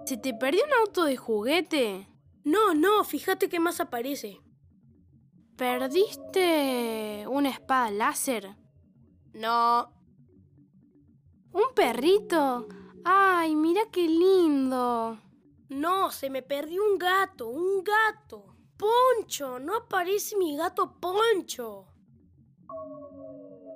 ¿Se 0.05 0.17
te 0.17 0.33
perdió 0.33 0.65
un 0.65 0.73
auto 0.73 1.05
de 1.05 1.15
juguete? 1.15 2.07
No, 2.43 2.73
no, 2.73 3.03
fíjate 3.03 3.49
qué 3.49 3.59
más 3.59 3.79
aparece. 3.79 4.41
¿Perdiste 5.57 7.25
una 7.27 7.49
espada 7.49 7.89
láser? 7.89 8.55
No. 9.33 9.91
¿Un 11.51 11.73
perrito? 11.73 12.67
¡Ay, 13.03 13.55
mira 13.55 13.81
qué 13.91 14.07
lindo! 14.07 15.19
No, 15.69 16.11
se 16.11 16.29
me 16.29 16.43
perdió 16.43 16.83
un 16.83 16.99
gato, 16.99 17.47
un 17.47 17.83
gato. 17.83 18.55
Poncho, 18.77 19.57
no 19.57 19.75
aparece 19.77 20.37
mi 20.37 20.55
gato 20.55 20.99
Poncho. 20.99 21.87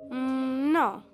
Mm, 0.08 0.70
no. 0.70 1.04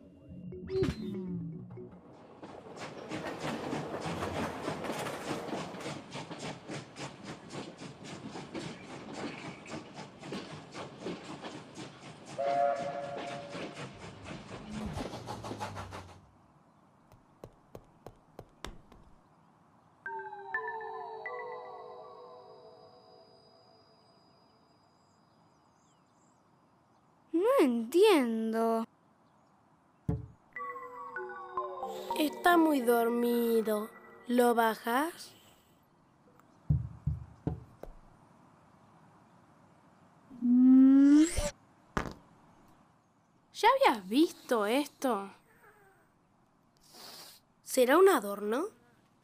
Está 32.18 32.56
muy 32.56 32.80
dormido. 32.80 33.90
¿Lo 34.26 34.54
bajas? 34.54 35.32
¿Ya 43.52 43.68
habías 43.68 44.08
visto 44.08 44.66
esto? 44.66 45.30
¿Será 47.64 47.98
un 47.98 48.08
adorno? 48.08 48.66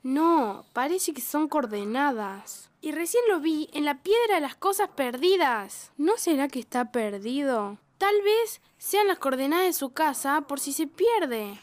No, 0.03 0.67
parece 0.73 1.13
que 1.15 1.21
son 1.21 1.49
coordenadas. 1.49 2.71
Y 2.81 2.93
recién 2.93 3.25
lo 3.29 3.41
vi 3.41 3.71
en 3.73 3.85
la 3.85 4.03
piedra 4.03 4.37
de 4.37 4.41
las 4.41 4.55
cosas 4.55 4.91
perdidas. 4.91 5.93
¿No 5.97 6.17
será 6.17 6.49
que 6.49 6.61
está 6.61 6.93
perdido? 6.93 7.79
Tal 8.05 8.21
vez 8.21 8.61
sean 8.77 9.09
las 9.09 9.19
coordenadas 9.19 9.65
de 9.65 9.73
su 9.73 9.95
casa 9.95 10.43
por 10.43 10.61
si 10.61 10.75
se 10.75 10.87
pierde. 10.87 11.59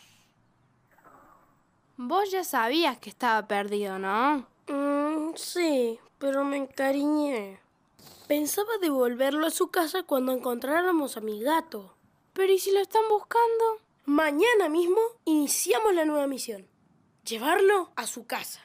Vos 1.97 2.31
ya 2.31 2.43
sabías 2.43 2.97
que 2.97 3.11
estaba 3.11 3.47
perdido, 3.47 3.99
¿no? 3.99 4.47
Mm, 4.67 5.35
sí, 5.35 5.99
pero 6.17 6.43
me 6.43 6.57
encariñé. 6.57 7.59
Pensaba 8.27 8.79
devolverlo 8.81 9.45
a 9.45 9.51
su 9.51 9.67
casa 9.67 10.01
cuando 10.01 10.31
encontráramos 10.31 11.15
a 11.15 11.21
mi 11.21 11.43
gato. 11.43 11.93
Pero 12.33 12.51
¿y 12.51 12.57
si 12.57 12.71
lo 12.71 12.79
están 12.79 13.07
buscando? 13.07 13.77
Mañana 14.05 14.67
mismo 14.67 14.99
iniciamos 15.25 15.93
la 15.93 16.05
nueva 16.05 16.25
misión. 16.25 16.67
Llevarlo 17.23 17.91
a 17.95 18.07
su 18.07 18.25
casa. 18.25 18.61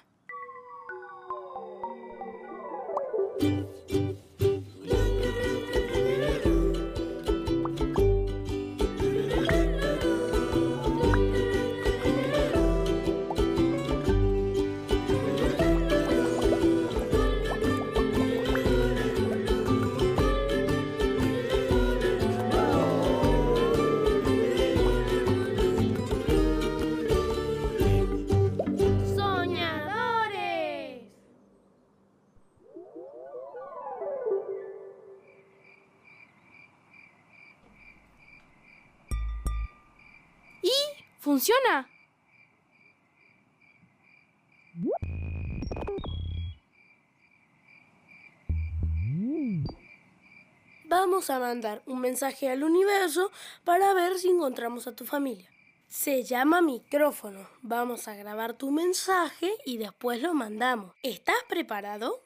¿Funciona? 41.36 41.86
Vamos 50.86 51.28
a 51.28 51.39
mandar 51.39 51.82
un 51.84 52.00
mensaje 52.00 52.48
al 52.48 52.65
universo 52.65 53.31
para 53.65 53.92
ver 53.92 54.18
si 54.18 54.31
encontramos 54.31 54.86
a 54.86 54.97
tu 54.97 55.05
familia. 55.05 55.50
Se 55.89 56.23
llama 56.23 56.62
micrófono. 56.62 57.47
Vamos 57.60 58.08
a 58.08 58.15
grabar 58.15 58.55
tu 58.55 58.70
mensaje 58.70 59.52
y 59.66 59.76
después 59.76 60.23
lo 60.23 60.32
mandamos. 60.32 60.94
¿Estás 61.02 61.36
preparado? 61.50 62.18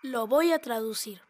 Lo 0.00 0.26
voy 0.26 0.52
a 0.52 0.58
traducir. 0.58 1.20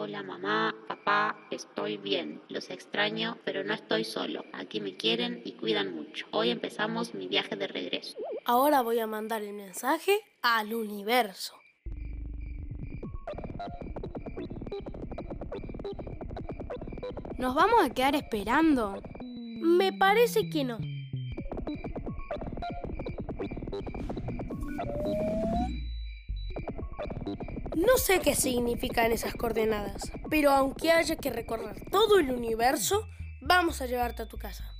Hola 0.00 0.22
mamá, 0.22 0.76
papá, 0.86 1.36
estoy 1.50 1.96
bien. 1.96 2.40
Los 2.48 2.70
extraño, 2.70 3.36
pero 3.44 3.64
no 3.64 3.74
estoy 3.74 4.04
solo. 4.04 4.44
Aquí 4.52 4.80
me 4.80 4.96
quieren 4.96 5.42
y 5.44 5.54
cuidan 5.54 5.92
mucho. 5.92 6.24
Hoy 6.30 6.50
empezamos 6.50 7.14
mi 7.14 7.26
viaje 7.26 7.56
de 7.56 7.66
regreso. 7.66 8.16
Ahora 8.44 8.82
voy 8.82 9.00
a 9.00 9.08
mandar 9.08 9.42
el 9.42 9.54
mensaje 9.54 10.16
al 10.40 10.72
universo. 10.72 11.54
¿Nos 17.36 17.56
vamos 17.56 17.84
a 17.84 17.90
quedar 17.90 18.14
esperando? 18.14 19.02
Me 19.20 19.92
parece 19.92 20.48
que 20.48 20.62
no. 20.62 20.78
No 27.76 27.96
sé 27.96 28.20
qué 28.20 28.34
significan 28.34 29.12
esas 29.12 29.34
coordenadas, 29.34 30.10
pero 30.30 30.50
aunque 30.50 30.92
haya 30.92 31.16
que 31.16 31.30
recorrer 31.30 31.84
todo 31.90 32.18
el 32.18 32.30
universo, 32.30 33.06
vamos 33.40 33.80
a 33.80 33.86
llevarte 33.86 34.22
a 34.22 34.28
tu 34.28 34.38
casa. 34.38 34.77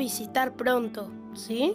Visitar 0.00 0.56
pronto, 0.56 1.10
¿sí? 1.34 1.74